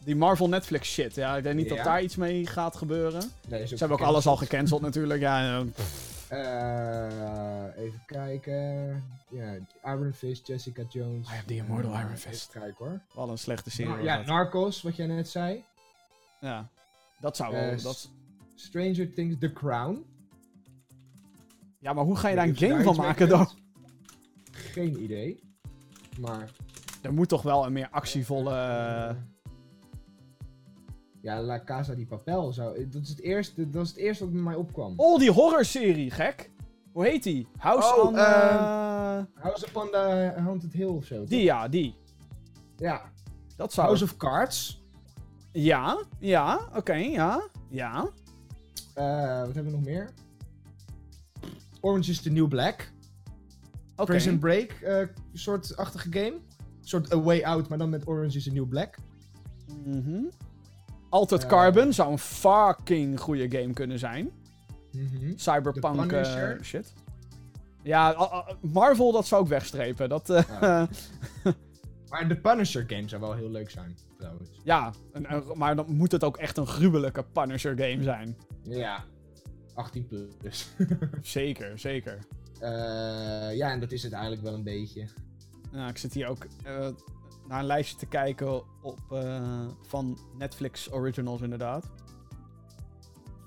Die 0.05 0.16
Marvel 0.16 0.49
Netflix 0.49 0.93
shit, 0.93 1.14
ja. 1.14 1.37
Ik 1.37 1.43
denk 1.43 1.57
niet 1.57 1.68
dat 1.68 1.85
daar 1.85 2.03
iets 2.03 2.16
mee 2.16 2.47
gaat 2.47 2.76
gebeuren. 2.76 3.30
Nee, 3.49 3.66
Ze 3.66 3.74
hebben 3.78 3.99
ook 3.99 4.05
alles 4.07 4.26
al 4.26 4.37
gecanceld 4.37 4.80
natuurlijk, 4.80 5.20
ja. 5.20 5.64
Eh, 6.28 7.85
even 7.85 8.03
kijken. 8.07 9.03
Ja, 9.30 9.55
Iron 9.85 10.12
Fist, 10.12 10.47
Jessica 10.47 10.82
Jones. 10.89 11.28
I 11.28 11.32
am 11.32 11.47
the 11.47 11.55
immortal 11.55 11.93
Eh, 11.93 12.01
Iron 12.01 12.16
Fist. 12.16 12.49
Even 12.49 12.61
kijken 12.61 12.85
hoor. 12.87 13.01
Wel 13.14 13.28
een 13.28 13.39
slechte 13.39 13.70
serie. 13.70 14.03
Ja. 14.03 14.22
Narcos, 14.26 14.82
wat 14.82 14.97
jij 14.97 15.07
net 15.07 15.28
zei. 15.28 15.64
ja. 16.41 16.68
Dat 17.20 17.37
zou 17.37 17.53
wel... 17.53 17.62
Eh, 17.70 17.82
dat... 17.82 18.09
Stranger 18.65 19.12
Things, 19.12 19.37
The 19.39 19.53
Crown. 19.53 20.05
Ja, 21.79 21.93
maar 21.93 22.05
hoe 22.05 22.17
ga 22.17 22.29
je 22.29 22.37
daar 22.37 22.45
een 22.45 22.51
Of 22.53 22.59
game 22.59 22.83
van 22.83 22.97
maken 22.97 23.29
dan? 23.29 23.49
Geen 24.51 25.03
idee. 25.03 25.43
Maar... 26.21 26.51
Er 27.03 27.12
moet 27.12 27.29
toch 27.29 27.43
wel 27.43 27.67
een 27.67 27.73
meer 27.73 27.89
actievolle... 27.91 28.51
eh, 28.51 29.15
ja, 31.21 31.43
La 31.43 31.65
Casa 31.65 31.95
di 31.95 32.07
Papel 32.07 32.53
zou... 32.53 32.89
Dat 32.89 33.03
is 33.03 33.09
het 33.09 33.21
eerste, 33.21 33.71
dat 33.71 33.83
is 33.85 33.89
het 33.89 33.99
eerste 33.99 34.25
wat 34.25 34.33
bij 34.33 34.43
mij 34.43 34.55
opkwam. 34.55 34.93
Oh, 34.97 35.19
die 35.19 35.31
horrorserie, 35.31 36.11
gek. 36.11 36.51
Hoe 36.93 37.05
heet 37.05 37.23
die? 37.23 37.49
House 37.59 37.95
Oh, 37.97 38.05
on... 38.07 38.17
ehm, 38.17 38.25
eh, 38.25 39.23
House 39.35 39.67
upon 39.69 39.91
the 39.91 40.33
Haunted 40.37 40.73
Hill 40.73 40.87
of 40.87 41.05
zo. 41.05 41.17
toch? 41.17 41.29
Die, 41.29 41.43
ja, 41.43 41.69
die. 41.69 41.95
Ja. 42.77 43.12
Dat 43.57 43.73
zou... 43.73 43.87
House 43.87 44.05
of 44.05 44.17
Cards. 44.17 44.83
Ja, 45.53 46.03
ja, 46.19 46.69
oké, 46.75 46.95
ja, 46.95 47.49
ja. 47.69 48.11
Eh, 48.95 49.41
wat 49.41 49.55
hebben 49.55 49.64
we 49.64 49.70
nog 49.70 49.85
meer? 49.85 50.11
Orange 51.81 52.11
is 52.11 52.20
the 52.20 52.31
New 52.31 52.49
Black. 52.49 52.93
Oké. 53.97 54.05
Prison 54.11 54.39
Break, 54.39 54.70
eh 54.70 55.07
soort-achtige 55.33 56.12
game. 56.12 56.33
Een 56.33 56.43
soort 56.81 57.12
A 57.12 57.20
Way 57.20 57.43
Out, 57.43 57.68
maar 57.68 57.79
dan 57.79 57.89
met 57.91 58.07
Orange 58.09 58.37
is 58.37 58.45
the 58.45 58.51
New 58.53 58.68
Black. 58.68 58.97
Mhm. 59.85 60.22
Altered 61.09 61.43
Eh. 61.43 61.49
Carbon 61.49 61.93
zou 61.93 62.12
een 62.12 62.18
fucking 62.18 63.20
goede 63.20 63.59
game 63.59 63.72
kunnen 63.72 63.99
zijn. 63.99 64.31
Mhm. 64.93 65.33
Cyberpunk 65.37 66.27
shit. 66.62 66.93
Ja, 67.83 68.29
Marvel, 68.61 69.12
dat 69.12 69.27
zou 69.27 69.43
ik 69.43 69.49
wegstrepen. 69.49 70.09
Dat, 70.09 70.27
Ja. 70.61 70.89
Maar 72.15 72.29
de 72.29 72.37
Punisher 72.37 72.85
game 72.87 73.09
zou 73.09 73.21
wel 73.21 73.35
heel 73.35 73.51
leuk 73.51 73.71
zijn, 73.71 73.97
trouwens. 74.19 74.51
ja, 74.65 74.93
maar 75.55 75.77
dan 75.77 75.87
moet 75.89 76.12
het 76.12 76.25
ook 76.25 76.37
echt 76.37 76.57
een 76.57 76.67
gruwelijke 76.67 77.25
Punisher 77.33 77.79
game 77.79 78.03
zijn. 78.03 78.37
Ja. 78.62 79.05
18 79.75 80.07
plus. 80.39 80.69
Zeker, 81.23 81.79
zeker. 81.79 82.19
Eh, 82.61 83.57
ja, 83.57 83.71
en 83.71 83.81
dat 83.81 83.93
is 83.93 84.03
het 84.03 84.12
eigenlijk 84.12 84.43
wel 84.43 84.55
een 84.55 84.62
beetje. 84.62 85.09
Nou, 85.73 85.89
ik 85.91 85.99
zit 85.99 86.15
hier 86.15 86.27
ook. 86.29 86.47
eh, 86.65 86.89
naar 87.49 87.59
een 87.61 87.67
lijstje 87.67 87.97
te 87.97 88.07
kijken 88.07 88.62
op, 88.83 88.99
eh, 89.12 89.67
van 89.83 90.19
Netflix 90.39 90.93
originals 90.93 91.41
inderdaad. 91.41 91.91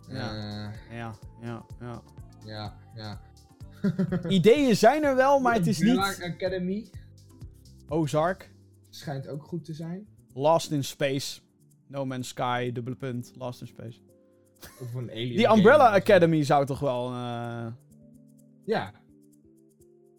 Ja. 0.08 0.36
Ja, 0.92 1.16
ja, 1.42 1.64
ja. 1.80 2.02
ja, 2.46 2.78
ja. 2.96 3.22
Ideeën 4.28 4.76
zijn 4.76 5.04
er 5.04 5.16
wel, 5.16 5.40
maar 5.40 5.54
het 5.54 5.68
is 5.68 5.80
niet... 5.80 5.98
Academy 6.22 6.90
Ozark, 7.90 8.52
schijnt 8.98 9.28
ook 9.28 9.44
goed 9.44 9.66
te 9.66 9.74
zijn. 9.74 10.08
Lost 10.34 10.72
in 10.72 10.84
Space, 10.84 11.42
No 11.88 12.06
Man's 12.06 12.28
Sky, 12.28 12.72
dubbele 12.72 12.96
punt, 12.96 13.32
Lost 13.36 13.62
in 13.62 13.68
Space. 13.68 14.00
Of 14.82 14.94
een 14.94 15.10
alien 15.10 15.36
Die 15.36 15.50
Umbrella. 15.50 15.90
Academy 15.92 16.44
zou 16.44 16.66
toch 16.66 16.80
wel... 16.80 17.06
eh, 17.12 17.68
Ja, 18.66 18.94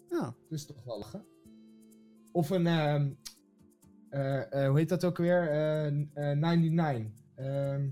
ja, 0.09 0.21
dat 0.21 0.35
is 0.59 0.67
toch 0.67 0.85
wel 0.85 0.99
lachen. 0.99 1.25
Of 2.33 2.51
een, 2.51 2.67
ehm, 2.67 3.11
eh, 4.09 4.53
eh, 4.65 4.69
hoe 4.69 4.79
heet 4.79 4.89
dat 4.89 5.05
ook 5.05 5.17
weer? 5.17 5.49
Eh, 5.51 5.87
eh, 6.31 6.39
99. 6.39 7.13
Ehm, 7.35 7.89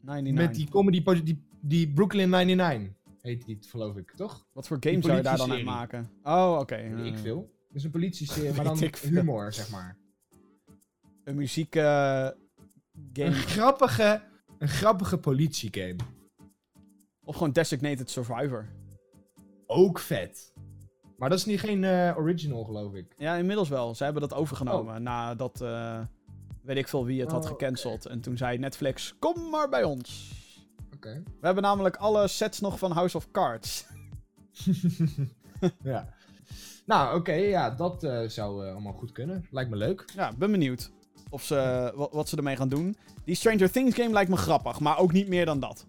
99. 0.00 0.34
met 0.46 0.54
die 0.54 0.68
comedy, 0.68 1.22
die, 1.22 1.42
die 1.60 1.92
Brooklyn 1.92 2.30
99 2.30 2.94
heet 3.20 3.44
die, 3.46 3.58
geloof 3.60 3.96
ik, 3.96 4.10
toch? 4.16 4.46
Wat 4.52 4.66
voor 4.66 4.76
game 4.80 5.02
zou 5.02 5.16
je 5.16 5.22
daar 5.22 5.36
dan 5.36 5.52
uit 5.52 5.64
maken? 5.64 6.10
Oh, 6.22 6.56
oké. 6.60 6.76
Ik 7.04 7.18
veel. 7.18 7.54
Is 7.76 7.84
een 7.84 7.90
politieserie, 7.90 8.52
maar 8.52 8.64
dan 8.64 8.90
humor, 9.02 9.52
zeg 9.52 9.70
maar. 9.70 9.96
Een 11.24 11.34
muziek 11.34 11.74
eh, 11.74 12.22
Een 12.24 13.10
game. 13.12 13.32
grappige, 13.32 14.22
een 14.58 14.68
grappige 14.68 15.18
politiegame. 15.18 15.96
of 17.24 17.36
gewoon 17.36 17.52
Designated 17.52 18.10
Survivor. 18.10 18.68
Ook 19.66 19.98
vet. 19.98 20.52
Maar 21.16 21.28
dat 21.28 21.38
is 21.38 21.44
niet 21.44 21.60
geen 21.60 21.84
eh, 21.84 22.14
original, 22.16 22.64
geloof 22.64 22.94
ik. 22.94 23.14
Ja, 23.16 23.34
inmiddels 23.34 23.68
wel. 23.68 23.94
Ze 23.94 24.04
hebben 24.04 24.22
dat 24.22 24.34
overgenomen 24.34 25.02
nadat, 25.02 25.60
eh, 25.60 26.00
weet 26.62 26.76
ik 26.76 26.88
veel 26.88 27.04
wie 27.04 27.20
het 27.20 27.30
had 27.30 27.44
Oh, 27.44 27.50
gecanceld. 27.50 28.06
En 28.06 28.20
toen 28.20 28.36
zei 28.36 28.58
Netflix, 28.58 29.14
kom 29.18 29.50
maar 29.50 29.68
bij 29.68 29.84
ons. 29.84 30.32
Oké. 30.94 31.22
We 31.40 31.46
hebben 31.46 31.62
namelijk 31.62 31.96
alle 31.96 32.28
sets 32.28 32.60
nog 32.60 32.78
van 32.78 32.92
House 32.92 33.16
of 33.16 33.30
Cards. 33.30 33.86
ja. 35.82 36.14
Nou, 36.86 37.18
oké, 37.18 37.32
ja, 37.32 37.70
dat 37.70 38.04
eh, 38.04 38.28
zou 38.28 38.64
eh, 38.66 38.72
allemaal 38.72 38.92
goed 38.92 39.12
kunnen. 39.12 39.46
Lijkt 39.50 39.70
me 39.70 39.76
leuk. 39.76 40.04
Ja, 40.14 40.32
ben 40.32 40.50
benieuwd 40.50 40.90
of 41.30 41.42
ze, 41.42 41.92
wat, 41.94 42.12
wat 42.12 42.28
ze 42.28 42.36
ermee 42.36 42.56
gaan 42.56 42.68
doen. 42.68 42.96
Die 43.24 43.34
Stranger 43.34 43.70
Things 43.70 43.94
game 43.96 44.10
lijkt 44.12 44.30
me 44.30 44.36
grappig, 44.36 44.80
maar 44.80 44.98
ook 44.98 45.12
niet 45.12 45.28
meer 45.28 45.44
dan 45.44 45.60
dat. 45.60 45.86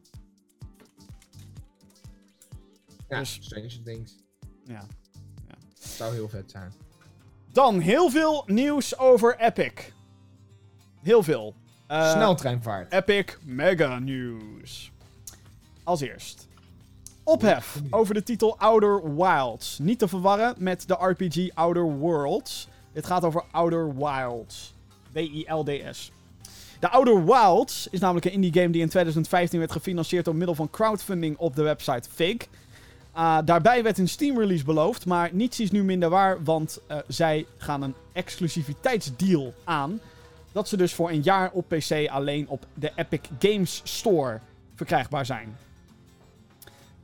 Ja, 3.10 3.20
Dus- 3.20 3.38
Stranger 3.42 3.84
Things. 3.84 4.16
Ja. 4.64 4.86
Zou 5.80 6.14
heel 6.14 6.30
vet 6.30 6.52
zijn. 6.52 6.74
Dan 7.52 7.80
heel 7.80 8.10
veel 8.10 8.44
nieuws 8.46 8.98
over 8.98 9.40
Epic. 9.40 9.72
Heel 11.02 11.24
veel. 11.24 11.56
Eh, 11.88 12.12
Sneltreinvaart. 12.12 12.94
Epic 12.94 13.38
Mega 13.46 14.00
News. 14.00 14.92
Als 15.84 16.02
eerst. 16.02 16.47
Ophef 17.28 17.82
over 17.90 18.14
de 18.14 18.24
titel 18.24 18.58
Outer 18.58 19.16
Wilds. 19.16 19.80
Niet 19.80 20.00
te 20.00 20.08
verwarren 20.08 20.56
met 20.58 20.88
de 20.88 20.94
RPG 21.00 21.50
Outer 21.54 21.84
Worlds. 21.84 22.68
Dit 22.94 23.06
gaat 23.06 23.24
over 23.24 23.44
Outer 23.52 23.96
Wilds. 23.96 24.74
W-I-L-D-S. 25.12 26.12
De 26.80 26.90
Outer 26.90 27.26
Wilds 27.26 27.88
is 27.92 28.00
namelijk 28.00 28.26
een 28.26 28.32
indie 28.32 28.54
game 28.54 28.70
die 28.70 28.82
in 28.82 28.90
2015 28.90 29.60
werd 29.60 29.72
gefinancierd 29.72 30.26
door 30.26 30.36
middel 30.36 30.56
van 30.56 30.70
crowdfunding 30.70 31.38
op 31.38 31.56
de 31.56 31.62
website 31.62 32.10
Fig. 32.14 32.48
Ah, 33.12 33.46
daarbij 33.46 33.84
werd 33.84 33.98
een 33.98 34.10
Steam 34.10 34.40
release 34.40 34.66
beloofd, 34.66 35.06
maar 35.06 35.30
niets 35.34 35.60
is 35.60 35.72
nu 35.72 35.84
minder 35.84 36.10
waar, 36.10 36.44
want 36.44 36.80
eh, 36.88 36.98
zij 37.08 37.46
gaan 37.58 37.82
een 37.82 37.96
exclusiviteitsdeal 38.14 39.54
aan. 39.64 40.00
Dat 40.52 40.68
ze 40.68 40.78
dus 40.78 40.94
voor 40.94 41.10
een 41.10 41.22
jaar 41.22 41.52
op 41.52 41.68
PC 41.68 42.08
alleen 42.10 42.48
op 42.48 42.66
de 42.74 42.92
Epic 42.96 43.22
Games 43.40 43.82
Store 43.84 44.40
verkrijgbaar 44.76 45.26
zijn. 45.26 45.67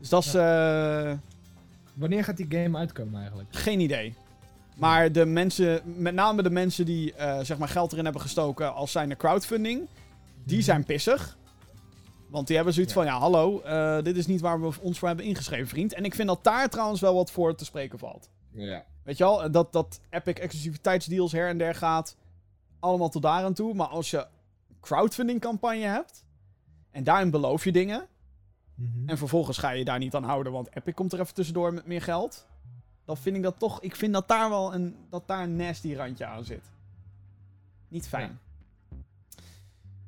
Dus 0.04 0.12
dat 0.12 0.26
is 0.26 0.34
eh, 0.34 1.12
Wanneer 1.93 2.24
gaat 2.24 2.38
die 2.38 2.45
game 2.49 2.78
uitkomen 2.78 3.20
eigenlijk? 3.20 3.56
geen 3.56 3.80
idee. 3.80 4.16
Maar 4.76 5.12
de 5.12 5.26
mensen, 5.26 5.82
met 5.86 6.14
name 6.14 6.43
de 6.43 6.49
mensen 6.49 6.86
die 6.86 7.14
eh, 7.14 7.39
zeg 7.39 7.58
maar 7.58 7.68
geld 7.68 7.91
erin 7.91 8.04
hebben 8.04 8.22
gestoken 8.22 8.74
als 8.74 8.91
zijn 8.91 9.10
de 9.10 9.16
crowdfunding, 9.16 9.88
die 10.43 10.62
zijn 10.62 10.84
pissig. 10.84 11.38
Want 12.30 12.47
die 12.47 12.56
hebben 12.56 12.74
zoiets 12.74 12.93
Ja. 12.93 12.99
van, 13.01 13.10
ja 13.12 13.20
hallo, 13.20 13.62
eh, 13.62 14.01
dit 14.04 14.18
is 14.18 14.26
niet 14.28 14.41
waar 14.41 14.62
we 14.62 14.74
ons 14.82 14.99
voor 14.99 15.08
hebben 15.08 15.26
ingeschreven, 15.26 15.68
vriend. 15.68 15.93
En 15.93 16.06
ik 16.06 16.16
vind 16.16 16.28
dat 16.28 16.43
daar 16.43 16.70
trouwens 16.70 17.01
wel 17.01 17.14
wat 17.16 17.32
voor 17.32 17.56
te 17.56 17.66
spreken 17.66 17.99
valt. 17.99 18.30
Ja. 18.51 18.84
Weet 19.04 19.18
je 19.18 19.24
wel, 19.24 19.51
dat, 19.51 19.74
dat 19.74 19.99
Epic 20.10 20.34
exclusiviteitsdeals 20.34 21.32
her 21.32 21.47
en 21.47 21.58
der 21.58 21.76
gaat. 21.76 22.16
Allemaal 22.80 23.10
tot 23.10 23.22
daar 23.22 23.43
aan 23.43 23.54
toe. 23.54 23.74
Maar 23.74 23.88
als 23.88 24.10
je 24.12 24.28
crowdfunding 24.82 25.41
campagne 25.41 25.86
hebt. 25.86 26.26
En 26.91 27.04
daarin 27.04 27.30
beloof 27.30 27.64
je 27.64 27.72
dingen. 27.72 28.08
Mhm. 28.76 29.10
En 29.10 29.18
vervolgens 29.18 29.58
ga 29.58 29.70
je 29.70 29.86
daar 29.86 30.00
niet 30.00 30.16
aan 30.16 30.24
houden. 30.24 30.52
Want 30.52 30.76
Epic 30.76 30.94
komt 30.94 31.14
er 31.14 31.20
even 31.20 31.34
tussendoor 31.34 31.74
met 31.74 31.86
meer 31.86 32.02
geld. 32.02 32.48
Dan 33.06 33.18
vind 33.18 33.36
ik 33.36 33.44
dat 33.44 33.60
toch. 33.60 33.82
Ik 33.82 33.96
vind 33.96 34.14
dat 34.14 34.28
daar 34.28 34.50
wel 34.50 34.74
een, 34.74 34.96
dat 35.10 35.28
daar 35.28 35.44
een 35.44 35.56
nasty 35.56 35.94
randje 35.94 36.26
aan 36.26 36.44
zit. 36.44 36.72
Niet 37.88 38.08
fijn. 38.08 38.40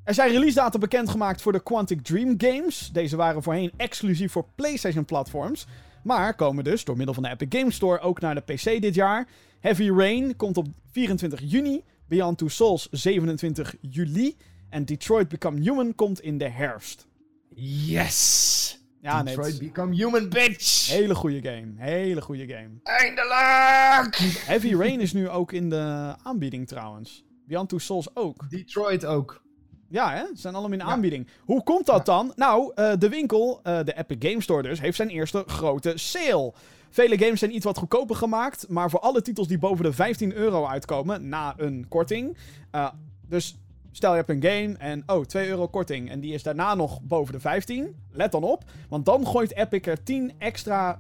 Er 0.03 0.13
zijn 0.13 0.32
release 0.32 0.55
data 0.55 0.78
bekendgemaakt 0.78 1.41
voor 1.41 1.51
de 1.51 1.63
Quantic 1.63 2.01
Dream 2.01 2.34
games. 2.38 2.89
Deze 2.93 3.16
waren 3.16 3.43
voorheen 3.43 3.72
exclusief 3.78 4.32
voor 4.32 4.45
PlayStation 4.55 5.05
platforms. 5.05 5.68
Maar 6.03 6.36
komen 6.36 6.63
dus 6.63 6.84
door 6.84 6.97
middel 6.97 7.13
van 7.13 7.24
de 7.24 7.30
Epic 7.30 7.59
Games 7.59 7.76
Store 7.76 7.99
ook 7.99 8.20
naar 8.20 8.36
de 8.36 8.53
PC 8.53 8.82
dit 8.82 8.95
jaar. 8.95 9.28
Heavy 9.59 9.89
Rain 9.89 10.36
komt 10.36 10.57
op 10.57 10.68
24 10.91 11.41
juni. 11.43 11.84
Beyond 12.07 12.38
Two 12.38 12.47
Souls 12.47 12.88
27 12.91 13.76
juli. 13.82 14.38
En 14.70 14.86
Detroit 14.86 15.28
Become 15.28 15.59
Human 15.59 15.95
komt 15.95 16.22
in 16.22 16.38
de 16.38 16.49
herfst. 16.49 17.07
Yes! 17.49 18.79
Ja, 19.01 19.09
nee. 19.11 19.17
het 19.17 19.25
Detroit 19.27 19.53
is 19.53 19.57
Become 19.59 19.95
Human, 19.95 20.29
bitch! 20.29 20.87
hele 20.89 21.15
goede 21.15 21.41
game. 21.41 21.73
Hele 21.75 22.21
goede 22.21 22.47
game. 22.47 22.69
Eindelijk! 22.83 24.15
Heavy 24.45 24.75
Rain 24.75 24.99
is 24.99 25.13
nu 25.13 25.29
ook 25.29 25.51
in 25.51 25.69
de 25.69 26.15
aanbieding 26.23 26.67
trouwens. 26.67 27.25
Beyond 27.47 27.69
Two 27.69 27.77
Souls 27.77 28.15
ook. 28.15 28.49
Detroit 28.49 29.05
ook. 29.05 29.43
Ja, 29.89 30.11
hè? 30.11 30.25
Ze 30.25 30.31
zijn 30.35 30.53
allemaal 30.53 30.71
in 30.71 30.79
de 30.79 30.85
Ja. 30.85 30.91
aanbieding. 30.91 31.27
Hoe 31.41 31.63
komt 31.63 31.85
dat 31.85 32.05
dan? 32.05 32.33
Nou, 32.35 32.71
eh, 32.75 32.93
de 32.99 33.09
winkel, 33.09 33.59
eh, 33.63 33.79
de 33.83 33.97
Epic 33.97 34.29
Game 34.29 34.41
Store 34.41 34.63
dus, 34.63 34.79
heeft 34.79 34.95
zijn 34.95 35.09
eerste 35.09 35.43
grote 35.47 35.91
sale. 35.95 36.53
Vele 36.89 37.17
games 37.17 37.39
zijn 37.39 37.55
iets 37.55 37.65
wat 37.65 37.77
goedkoper 37.77 38.15
gemaakt, 38.15 38.69
maar 38.69 38.89
voor 38.89 38.99
alle 38.99 39.21
titels 39.21 39.47
die 39.47 39.57
boven 39.59 39.83
de 39.86 39.93
15 39.93 40.33
euro 40.33 40.65
uitkomen, 40.65 41.29
na 41.29 41.53
een 41.57 41.86
korting. 41.87 42.37
eh, 42.71 42.89
dus 43.28 43.57
stel 43.96 44.12
je 44.12 44.24
hebt 44.24 44.30
een 44.30 44.51
game 44.51 44.76
en, 44.78 45.04
oh, 45.05 45.26
2 45.26 45.47
euro 45.47 45.67
korting. 45.67 46.09
En 46.09 46.20
die 46.20 46.34
is 46.34 46.43
daarna 46.43 46.76
nog 46.76 47.01
boven 47.01 47.34
de 47.34 47.39
15. 47.39 47.96
Let 48.12 48.32
dan 48.32 48.43
op, 48.43 48.63
want 48.89 49.05
dan 49.05 49.28
gooit 49.28 49.55
Epic 49.55 49.88
er 49.88 50.04
10 50.04 50.34
extra, 50.38 51.00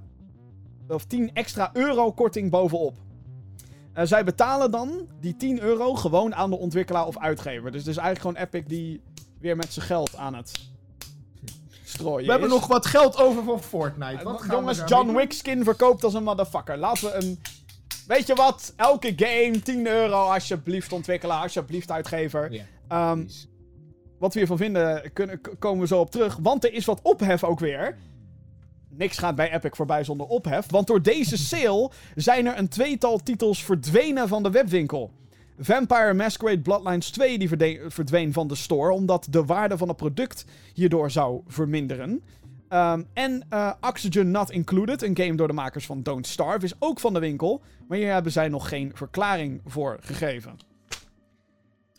of 0.87 1.05
10 1.05 1.33
extra 1.33 1.69
euro 1.73 2.11
korting 2.11 2.51
bovenop. 2.51 2.97
Eh, 3.93 4.05
zij 4.05 4.23
betalen 4.23 4.71
dan 4.71 5.07
die 5.19 5.35
10 5.35 5.61
euro 5.61 5.93
gewoon 5.93 6.35
aan 6.35 6.49
de 6.49 6.57
ontwikkelaar 6.57 7.05
of 7.05 7.17
uitgever. 7.17 7.71
Dus 7.71 7.81
het 7.81 7.89
is 7.89 7.97
eigenlijk 7.97 8.37
gewoon 8.37 8.47
Epic 8.47 8.63
die 8.67 9.01
weer 9.39 9.55
met 9.55 9.73
zijn 9.73 9.85
geld 9.85 10.15
aan 10.15 10.35
het 10.35 10.51
strooien 11.83 12.25
We 12.25 12.31
hebben 12.31 12.49
nog 12.49 12.67
wat 12.67 12.85
geld 12.85 13.17
over 13.17 13.43
voor 13.43 13.59
Fortnite. 13.59 14.23
Wat 14.23 14.43
Jongens, 14.49 14.81
John? 14.85 15.15
Wick 15.15 15.33
skin 15.33 15.63
verkoopt 15.63 16.03
als 16.03 16.13
een 16.13 16.23
motherfucker. 16.23 16.77
Laten 16.77 17.03
we 17.03 17.13
een... 17.13 17.41
Weet 18.07 18.27
je 18.27 18.35
wat? 18.35 18.73
Elke 18.75 19.13
game 19.15 19.59
10 19.59 19.87
euro 19.87 20.31
alsjeblieft 20.31 20.91
ontwikkelaar, 20.91 21.41
alsjeblieft 21.41 21.91
uitgever. 21.91 22.51
Ehm, 22.87 23.27
wat 24.19 24.33
we 24.33 24.39
hiervan 24.39 24.57
vinden, 24.57 25.13
kunnen, 25.13 25.41
komen 25.59 25.79
we 25.79 25.87
zo 25.87 25.99
op 25.99 26.11
terug. 26.11 26.37
Want 26.41 26.63
er 26.63 26.73
is 26.73 26.85
wat 26.85 27.01
ophef 27.01 27.43
ook 27.43 27.59
weer. 27.59 27.97
Niks 28.89 29.17
gaat 29.17 29.35
bij 29.35 29.53
Epic 29.53 29.71
voorbij 29.73 30.03
zonder 30.03 30.27
ophef. 30.27 30.69
Want 30.69 30.87
door 30.87 31.01
deze 31.01 31.37
sale 31.47 31.91
zijn 32.15 32.45
er 32.45 32.57
een 32.57 32.67
tweetal 32.67 33.17
titels 33.17 33.63
verdwenen 33.63 34.27
van 34.27 34.43
de 34.43 34.51
webwinkel. 34.51 35.11
Vampire 35.59 36.13
Masquerade 36.13 36.61
Bloodlines 36.61 37.09
2 37.09 37.37
die 37.37 37.79
verdween 37.87 38.33
van 38.33 38.47
de 38.47 38.55
store. 38.55 38.91
Omdat 38.91 39.27
de 39.29 39.45
waarde 39.45 39.77
van 39.77 39.87
het 39.87 39.97
product 39.97 40.45
hierdoor 40.73 41.11
zou 41.11 41.41
verminderen. 41.47 42.23
Ehm, 42.67 43.03
en 43.13 43.45
eh, 43.49 43.71
Oxygen 43.81 44.31
Not 44.31 44.51
Included, 44.51 45.01
een 45.01 45.17
game 45.17 45.35
door 45.35 45.47
de 45.47 45.53
makers 45.53 45.85
van 45.85 46.03
Don't 46.03 46.27
Starve, 46.27 46.65
is 46.65 46.75
ook 46.79 46.99
van 46.99 47.13
de 47.13 47.19
winkel. 47.19 47.61
Maar 47.87 47.97
hier 47.97 48.13
hebben 48.13 48.31
zij 48.31 48.47
nog 48.47 48.69
geen 48.69 48.91
verklaring 48.93 49.61
voor 49.65 49.97
gegeven. 50.01 50.74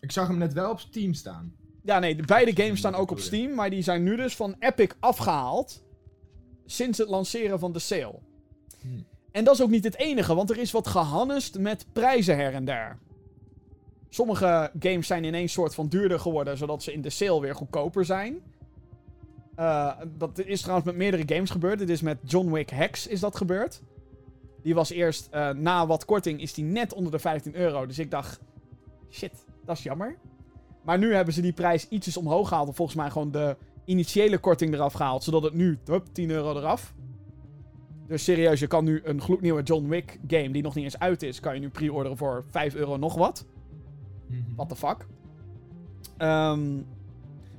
Ik 0.00 0.12
zag 0.12 0.28
hem 0.28 0.38
net 0.38 0.52
wel 0.52 0.70
op 0.70 0.80
Steam 0.80 1.14
staan. 1.14 1.54
Ja, 1.82 1.98
nee, 1.98 2.16
de 2.16 2.22
beide 2.22 2.62
games 2.62 2.78
staan 2.78 2.94
ook 2.94 3.10
op? 3.10 3.18
Steam, 3.18 3.54
maar 3.54 3.70
die 3.70 3.82
zijn 3.82 4.02
nu 4.02 4.16
dus 4.16 4.36
van 4.36 4.56
Epic 4.58 4.90
afgehaald. 5.00 5.84
Sinds 6.66 6.98
het 6.98 7.08
lanceren 7.08 7.58
van 7.58 7.72
de 7.72 7.78
sale. 7.78 8.18
Hmm. 8.80 9.06
En 9.32 9.44
dat 9.44 9.54
is 9.54 9.62
ook 9.62 9.70
niet 9.70 9.84
het 9.84 9.96
enige, 9.96 10.34
want 10.34 10.50
er 10.50 10.58
is 10.58 10.70
wat 10.70 10.86
gehannest 10.86 11.58
met 11.58 11.86
prijzen 11.92 12.36
her 12.36 12.54
en 12.54 12.64
der. 12.64 12.98
Sommige 14.08 14.70
games 14.78 15.06
zijn 15.06 15.24
ineens 15.24 15.52
soort 15.52 15.74
van 15.74 15.88
duurder 15.88 16.20
geworden, 16.20 16.56
zodat 16.56 16.82
ze 16.82 16.92
in 16.92 17.02
de 17.02 17.10
sale 17.10 17.40
weer 17.40 17.54
goedkoper 17.54 18.04
zijn. 18.04 18.42
Eh, 19.54 19.92
dat 20.18 20.38
is 20.38 20.60
trouwens 20.60 20.86
met 20.86 20.96
meerdere 20.96 21.34
games 21.34 21.50
gebeurd. 21.50 21.78
Dit 21.78 21.88
is 21.88 22.00
met 22.00 22.18
John 22.24 22.50
Wick 22.50 22.70
Hex 22.70 23.06
is 23.06 23.20
dat 23.20 23.36
gebeurd. 23.36 23.82
Die 24.62 24.74
was 24.74 24.90
eerst, 24.90 25.28
eh, 25.30 25.50
na 25.50 25.86
wat 25.86 26.04
korting, 26.04 26.40
is 26.40 26.54
die 26.54 26.64
net 26.64 26.94
onder 26.94 27.12
de 27.12 27.18
15 27.18 27.54
euro. 27.54 27.86
Dus 27.86 27.98
ik 27.98 28.10
dacht, 28.10 28.40
shit, 29.10 29.46
dat 29.66 29.76
is 29.76 29.82
jammer. 29.82 30.16
Maar 30.82 30.98
nu 30.98 31.14
hebben 31.14 31.34
ze 31.34 31.40
die 31.40 31.52
prijs 31.52 31.88
ietsjes 31.88 32.16
omhoog 32.16 32.48
gehaald. 32.48 32.68
En 32.68 32.74
volgens 32.74 32.96
mij 32.96 33.10
gewoon 33.10 33.30
de 33.30 33.56
initiële 33.84 34.38
korting 34.38 34.74
eraf 34.74 34.92
gehaald. 34.92 35.24
Zodat 35.24 35.42
het 35.42 35.54
nu, 35.54 35.78
hup, 35.84 36.06
10 36.12 36.30
euro 36.30 36.56
eraf. 36.56 36.94
Dus 38.06 38.24
serieus, 38.24 38.60
je 38.60 38.66
kan 38.66 38.84
nu 38.84 39.00
een 39.04 39.20
gloednieuwe 39.20 39.62
John 39.62 39.88
Wick 39.88 40.18
game, 40.26 40.50
die 40.50 40.62
nog 40.62 40.74
niet 40.74 40.84
eens 40.84 40.98
uit 40.98 41.22
is, 41.22 41.40
kan 41.40 41.54
je 41.54 41.60
nu 41.60 41.68
pre-orderen 41.68 42.16
voor 42.16 42.44
5 42.50 42.74
euro 42.74 42.96
nog 42.96 43.14
wat. 43.14 43.46
Mhm. 44.26 44.40
What 44.56 44.68
the 44.68 44.76
fuck? 44.76 45.06
Ehm, 46.16 46.82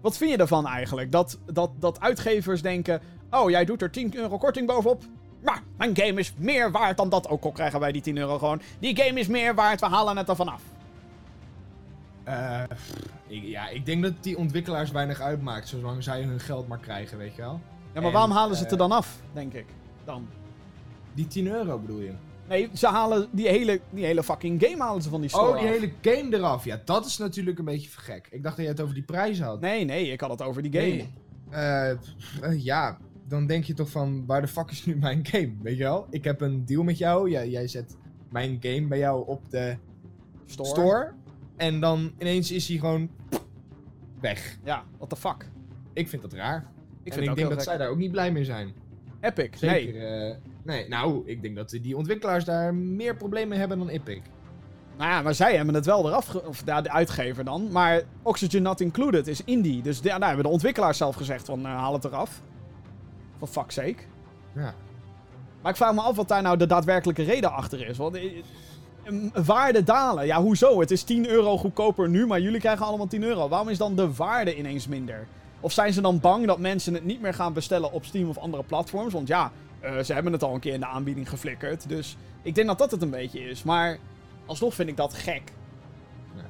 wat 0.02 0.18
vind 0.18 0.32
je 0.32 0.38
ervan 0.38 0.68
eigenlijk? 0.68 1.12
Dat, 1.12 1.40
dat, 1.46 1.72
dat 1.80 2.00
uitgevers 2.00 2.62
denken: 2.62 3.02
Oh, 3.32 3.50
jij 3.50 3.66
doet 3.66 3.82
er 3.82 3.92
10 3.92 4.16
euro 4.16 4.38
korting 4.38 4.68
bovenop. 4.68 5.04
Maar 5.44 5.64
mijn 5.78 5.98
game 5.98 6.20
is 6.20 6.34
meer 6.38 6.72
waard 6.72 6.98
dan 6.98 7.10
dat. 7.10 7.30
Ook 7.30 7.44
al 7.44 7.52
krijgen 7.52 7.80
wij 7.80 7.92
die 7.92 8.02
10 8.02 8.18
euro 8.18 8.38
gewoon. 8.38 8.62
Die 8.80 8.98
game 8.98 9.20
is 9.20 9.28
meer 9.28 9.56
waard, 9.56 9.80
we 9.80 9.86
halen 9.86 10.18
het 10.18 10.30
ervan 10.30 10.48
af. 10.48 10.62
Eh, 12.28 12.64
ik, 13.28 13.44
ja, 13.44 13.70
ik 13.70 13.86
denk 13.86 14.04
dat 14.04 14.14
die 14.22 14.38
ontwikkelaars 14.38 14.92
weinig 14.92 15.22
uitmaakt, 15.22 15.68
zolang 15.68 16.04
zij 16.04 16.22
hun 16.22 16.40
geld 16.40 16.68
maar 16.68 16.80
krijgen, 16.80 17.18
weet 17.18 17.36
je 17.36 17.42
wel. 17.42 17.60
Ja, 17.94 17.94
maar 17.94 18.04
En, 18.04 18.12
waarom 18.12 18.32
halen 18.32 18.56
ze 18.56 18.64
het 18.64 18.72
er 18.72 18.78
eh, 18.78 18.88
dan 18.88 18.98
af, 18.98 19.20
denk 19.34 19.54
ik? 19.54 19.66
Dan. 20.06 20.28
Die 21.14 21.28
10 21.28 21.48
euro 21.48 21.80
bedoel 21.80 22.00
je? 22.00 22.12
Nee, 22.48 22.70
ze 22.74 22.88
halen 22.88 23.28
die 23.32 23.48
hele, 23.48 23.80
die 23.90 24.06
hele 24.06 24.24
fucking 24.24 24.64
game 24.64 24.84
halen 24.84 25.02
ze 25.02 25.10
van 25.10 25.22
die 25.22 25.30
store 25.30 25.48
Oh, 25.48 25.60
die 25.60 25.68
af. 25.68 25.74
hele 25.74 25.92
game 26.02 26.38
eraf. 26.38 26.66
Ja, 26.66 26.82
dat 26.86 27.06
is 27.06 27.18
natuurlijk 27.18 27.60
een 27.60 27.66
beetje 27.66 27.90
gek. 27.94 28.28
Ik 28.32 28.44
dacht 28.44 28.56
dat 28.56 28.66
jij 28.66 28.74
het 28.74 28.84
over 28.84 28.94
die 28.94 29.04
prijs 29.04 29.40
had. 29.42 29.60
Nee, 29.62 29.86
nee, 29.86 30.12
ik 30.12 30.22
had 30.22 30.30
het 30.30 30.42
over 30.42 30.62
die 30.62 30.72
game. 30.82 30.88
Nee. 30.88 31.10
Eh, 31.50 32.64
ja, 32.64 32.98
dan 33.28 33.46
denk 33.48 33.64
je 33.64 33.74
toch 33.74 33.90
van, 33.90 34.26
waar 34.26 34.42
de 34.42 34.48
fuck 34.48 34.72
is 34.72 34.86
nu 34.86 34.96
mijn 34.96 35.26
game? 35.26 35.54
Weet 35.62 35.78
je 35.78 35.84
wel? 35.84 36.08
Ik 36.10 36.24
heb 36.24 36.42
een 36.42 36.66
deal 36.66 36.84
met 36.84 36.98
jou. 36.98 37.30
Jij, 37.30 37.50
jij 37.50 37.68
zet 37.68 37.96
mijn 38.30 38.58
game 38.62 38.88
bij 38.88 38.98
jou 38.98 39.28
op 39.28 39.50
de 39.50 39.78
Store. 40.46 40.70
store. 40.70 41.14
En 41.58 41.80
dan 41.80 42.12
ineens 42.20 42.52
is 42.52 42.68
hij 42.68 42.78
gewoon 42.78 43.10
weg. 44.20 44.58
Ja, 44.64 44.84
what 44.98 45.10
the 45.10 45.16
fuck. 45.16 45.50
Ik 45.94 46.10
vind 46.10 46.22
dat 46.22 46.34
raar. 46.34 46.66
Ik 47.04 47.14
en 47.14 47.20
ik 47.24 47.36
denk 47.36 47.40
dat 47.40 47.52
gek. 47.52 47.62
zij 47.62 47.78
daar 47.78 47.90
ook 47.90 47.98
niet 47.98 48.12
blij 48.12 48.32
mee 48.32 48.46
zijn. 48.46 48.74
Epic, 49.22 49.50
Zeker. 49.60 49.94
nee. 49.94 50.30
eh, 50.30 50.36
nee, 50.64 50.88
nou, 50.88 51.24
ik 51.26 51.42
denk 51.42 51.56
dat 51.56 51.70
die 51.70 51.98
ontwikkelaars 51.98 52.46
daar 52.46 52.74
meer 52.76 53.16
problemen 53.16 53.50
mee 53.50 53.60
hebben 53.60 53.78
dan 53.78 53.88
Epic. 53.90 54.20
Nou 54.98 55.10
ja, 55.10 55.22
maar 55.22 55.34
zij 55.34 55.56
hebben 55.56 55.76
het 55.76 55.86
wel 55.86 56.08
eraf, 56.08 56.36
of 56.36 56.62
ja, 56.66 56.82
de 56.82 56.92
uitgever 56.92 57.44
dan. 57.44 57.72
Maar 57.72 58.02
Oxygen 58.22 58.62
Not 58.62 58.82
Included 58.82 59.28
is 59.28 59.44
indie. 59.44 59.82
Dus 59.82 60.02
daar 60.02 60.28
hebben 60.28 60.44
de 60.44 60.50
ontwikkelaars 60.52 60.98
zelf 60.98 61.16
gezegd 61.16 61.46
van, 61.46 61.66
eh, 61.66 61.72
haal 61.72 61.94
het 61.94 62.06
eraf. 62.06 62.42
For 63.38 63.48
fuck's 63.48 63.74
sake. 63.74 63.98
Ja. 64.56 64.74
Maar 65.62 65.72
ik 65.72 65.78
vraag 65.78 65.94
me 65.94 66.02
af 66.02 66.16
wat 66.16 66.28
daar 66.28 66.42
nou 66.42 66.58
de 66.58 66.66
daadwerkelijke 66.66 67.24
reden 67.24 67.52
achter 67.52 67.88
is. 67.88 67.98
Want 67.98 68.16
eh, 68.16 68.44
waarde 69.46 69.84
dalen, 69.84 70.26
ja 70.26 70.42
hoezo? 70.42 70.80
Het 70.80 70.92
is 70.92 71.04
10 71.04 71.30
euro 71.30 71.58
goedkoper 71.58 72.10
nu, 72.10 72.26
maar 72.26 72.42
jullie 72.42 72.60
krijgen 72.60 72.86
allemaal 72.86 73.08
10 73.08 73.24
euro. 73.24 73.48
Waarom 73.48 73.70
is 73.70 73.78
dan 73.78 73.96
de 73.96 74.14
waarde 74.14 74.58
ineens 74.58 74.88
minder? 74.88 75.28
Of 75.60 75.72
zijn 75.72 75.94
ze 75.94 76.02
dan 76.02 76.20
bang 76.20 76.46
dat 76.46 76.60
mensen 76.60 76.94
het 76.94 77.06
niet 77.06 77.22
meer 77.22 77.34
gaan 77.34 77.54
bestellen 77.54 77.92
op 77.92 78.06
Steam 78.06 78.30
of 78.30 78.38
andere 78.38 78.64
platforms? 78.64 79.14
Want 79.14 79.28
ja, 79.28 79.52
eh, 79.80 80.00
ze 80.00 80.14
hebben 80.14 80.32
het 80.32 80.44
al 80.44 80.54
een 80.54 80.60
keer 80.60 80.74
in 80.74 80.80
de 80.80 80.86
aanbieding 80.86 81.30
geflikkerd. 81.30 81.90
Dus 81.90 82.18
ik 82.42 82.56
denk 82.56 82.68
dat 82.68 82.78
dat 82.78 82.92
het 82.92 83.02
een 83.02 83.10
beetje 83.10 83.40
is. 83.40 83.64
Maar 83.64 83.98
alsnog 84.46 84.74
vind 84.74 84.90
ik 84.90 84.98
dat 84.98 85.14
gek. 85.14 85.52
Ja. 86.36 86.46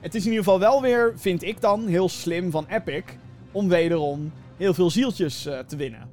Het 0.00 0.14
is 0.14 0.24
in 0.24 0.30
ieder 0.30 0.44
geval 0.44 0.60
wel 0.60 0.82
weer, 0.82 1.12
vind 1.16 1.42
ik 1.42 1.60
dan, 1.60 1.86
heel 1.86 2.08
slim 2.08 2.50
van 2.50 2.66
Epic. 2.68 3.04
Om 3.52 3.68
wederom 3.68 4.32
heel 4.56 4.74
veel 4.74 4.90
zieltjes 4.90 5.46
eh, 5.46 5.58
te 5.58 5.76
winnen. 5.76 6.10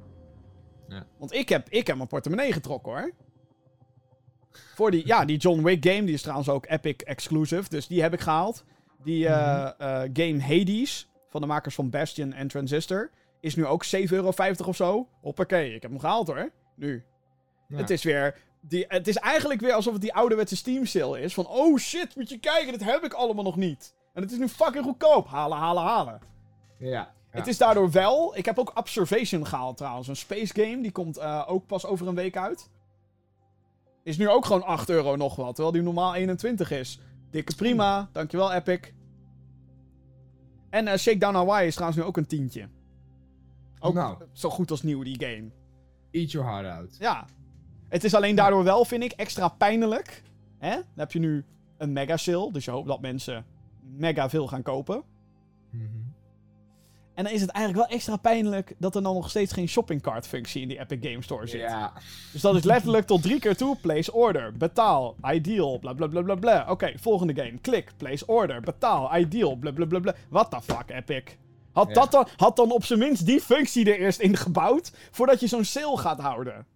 Ja. 0.88 1.06
Want 1.16 1.32
ik 1.32 1.48
heb, 1.48 1.68
ik 1.68 1.86
heb 1.86 1.96
mijn 1.96 2.08
portemonnee 2.08 2.52
getrokken 2.52 2.92
hoor. 2.92 3.12
Voor 4.74 4.90
die, 4.90 5.06
ja, 5.06 5.24
die 5.24 5.36
John 5.36 5.62
Wick 5.62 5.86
game, 5.86 6.04
die 6.04 6.14
is 6.14 6.22
trouwens 6.22 6.48
ook 6.48 6.66
Epic 6.66 6.96
exclusive. 6.96 7.68
Dus 7.68 7.86
die 7.86 8.02
heb 8.02 8.12
ik 8.12 8.20
gehaald. 8.20 8.64
Die 9.02 9.28
eh, 9.28 9.70
eh, 9.78 10.10
game 10.12 10.40
Hades, 10.40 11.08
van 11.28 11.40
de 11.40 11.46
makers 11.46 11.74
van 11.74 11.90
Bastion 11.90 12.32
en 12.32 12.48
Transistor, 12.48 13.10
is 13.40 13.54
nu 13.54 13.66
ook 13.66 13.84
7,50 13.84 13.90
euro 14.10 14.32
of 14.66 14.76
zo. 14.76 15.08
Hoppakee, 15.20 15.74
ik 15.74 15.82
heb 15.82 15.90
hem 15.90 16.00
gehaald 16.00 16.26
hoor. 16.26 16.50
Nu. 16.76 17.04
Ja. 17.68 17.76
Het 17.76 17.90
is 17.90 18.02
weer. 18.02 18.38
Die, 18.60 18.84
het 18.88 19.08
is 19.08 19.16
eigenlijk 19.16 19.60
weer 19.60 19.72
alsof 19.72 19.92
het 19.92 20.02
die 20.02 20.14
ouderwetse 20.14 20.56
Steam 20.56 20.86
sale 20.86 21.20
is. 21.20 21.34
Van 21.34 21.46
oh 21.46 21.78
shit, 21.78 22.16
moet 22.16 22.28
je 22.28 22.38
kijken, 22.38 22.72
dit 22.72 22.84
heb 22.84 23.04
ik 23.04 23.12
allemaal 23.12 23.44
nog 23.44 23.56
niet. 23.56 23.94
En 24.12 24.22
het 24.22 24.32
is 24.32 24.38
nu 24.38 24.48
fucking 24.48 24.84
goedkoop. 24.84 25.26
Halen, 25.26 25.58
halen, 25.58 25.82
halen. 25.82 26.20
Ja. 26.78 26.88
ja. 26.90 27.12
Het 27.30 27.46
is 27.46 27.58
daardoor 27.58 27.90
wel. 27.90 28.36
Ik 28.36 28.44
heb 28.44 28.58
ook 28.58 28.78
Observation 28.78 29.46
gehaald 29.46 29.76
trouwens. 29.76 30.08
Een 30.08 30.16
space 30.16 30.54
game. 30.54 30.80
Die 30.80 30.92
komt 30.92 31.16
eh, 31.16 31.44
ook 31.46 31.66
pas 31.66 31.86
over 31.86 32.08
een 32.08 32.14
week 32.14 32.36
uit. 32.36 32.70
Is 34.04 34.16
nu 34.16 34.28
ook 34.28 34.44
gewoon 34.46 34.62
8 34.64 34.88
euro 34.90 35.16
nog 35.16 35.36
wat. 35.36 35.54
Terwijl 35.54 35.72
die 35.72 35.82
normaal 35.82 36.14
21 36.14 36.70
is. 36.70 37.00
Dikke 37.30 37.54
prima. 37.54 38.08
Dankjewel 38.12 38.52
Epic. 38.52 38.80
En 40.70 40.86
eh, 40.88 40.96
Shakedown 40.98 41.34
Hawaii 41.34 41.66
is 41.66 41.74
trouwens 41.74 42.00
nu 42.00 42.06
ook 42.06 42.16
een 42.16 42.26
tientje. 42.26 42.68
Ook 43.78 43.94
Nou. 43.94 44.16
zo 44.32 44.50
goed 44.50 44.70
als 44.70 44.82
nieuw 44.82 45.02
die 45.02 45.20
game. 45.20 45.50
Eat 46.10 46.30
your 46.30 46.48
heart 46.50 46.78
out. 46.78 46.96
Ja. 46.98 47.26
Het 47.88 48.04
is 48.04 48.14
alleen 48.14 48.34
daardoor 48.34 48.64
wel, 48.64 48.84
vind 48.84 49.02
ik, 49.02 49.12
extra 49.12 49.48
pijnlijk. 49.48 50.22
Hè? 50.58 50.70
Dan 50.74 50.84
heb 50.94 51.12
je 51.12 51.18
nu 51.18 51.44
een 51.78 51.92
mega 51.92 52.16
sale. 52.16 52.52
Dus 52.52 52.64
je 52.64 52.70
hoopt 52.70 52.88
dat 52.88 53.00
mensen 53.00 53.44
mega 53.96 54.28
veel 54.28 54.46
gaan 54.48 54.62
kopen. 54.62 55.02
Mhm. 55.70 55.84
En 57.14 57.24
dan 57.24 57.32
is 57.32 57.40
het 57.40 57.50
eigenlijk 57.50 57.86
wel 57.86 57.96
extra 57.96 58.16
pijnlijk 58.16 58.74
dat 58.78 58.94
er 58.94 59.02
dan 59.02 59.14
nog 59.14 59.30
steeds 59.30 59.52
geen 59.52 59.68
shoppingcart 59.68 60.26
functie 60.26 60.62
in 60.62 60.68
die 60.68 60.78
Epic 60.80 60.98
Game 61.10 61.22
Store 61.22 61.46
zit. 61.46 61.60
Ja. 61.60 61.92
Dus 62.32 62.40
dat 62.40 62.54
is 62.56 62.64
letterlijk 62.64 63.06
tot 63.06 63.22
drie 63.22 63.40
keer 63.40 63.56
toe. 63.56 63.76
Place 63.76 64.12
order, 64.12 64.52
betaal, 64.52 65.16
ideal, 65.24 65.78
bla 65.78 65.92
bla 65.92 66.06
bla 66.06 66.22
bla 66.22 66.34
bla. 66.34 66.66
Oké, 66.68 66.92
volgende 66.98 67.34
game. 67.34 67.58
Klik, 67.60 67.90
place 67.96 68.26
order, 68.26 68.60
betaal, 68.60 69.16
ideal, 69.16 69.56
bla 69.56 69.70
bla 69.70 69.84
bla 69.86 69.98
bla. 69.98 70.14
What 70.28 70.50
the 70.50 70.60
fuck, 70.62 70.90
Epic? 70.90 71.22
Had, 71.72 71.88
Ja. 71.88 71.94
dat 71.94 72.10
dan, 72.10 72.26
had 72.36 72.56
dan 72.56 72.70
op 72.72 72.84
zijn 72.84 72.98
minst 72.98 73.26
die 73.26 73.40
functie 73.40 73.92
er 73.92 73.98
eerst 73.98 74.20
in 74.20 74.36
gebouwd 74.36 74.92
voordat 75.10 75.40
je 75.40 75.46
zo'n 75.46 75.64
sale 75.64 75.96
gaat 75.96 76.18
houden. 76.20 76.66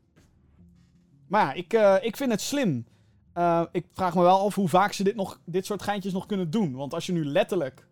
Maar 1.29 1.45
ja, 1.45 1.53
ik, 1.53 1.73
eh, 1.73 1.95
ik 2.01 2.17
vind 2.17 2.31
het 2.31 2.41
slim. 2.41 2.87
Eh, 3.33 3.63
ik 3.73 3.87
vraag 3.93 4.15
me 4.15 4.23
wel 4.23 4.41
af 4.45 4.55
hoe 4.55 4.69
vaak 4.69 4.93
ze 4.93 5.05
dit, 5.05 5.17
nog, 5.17 5.41
dit 5.45 5.67
soort 5.67 5.83
geintjes 5.83 6.13
nog 6.13 6.27
kunnen 6.27 6.51
doen. 6.51 6.73
Want 6.75 6.95
als 6.95 7.07
je 7.07 7.13
nu 7.13 7.25
letterlijk... 7.25 7.87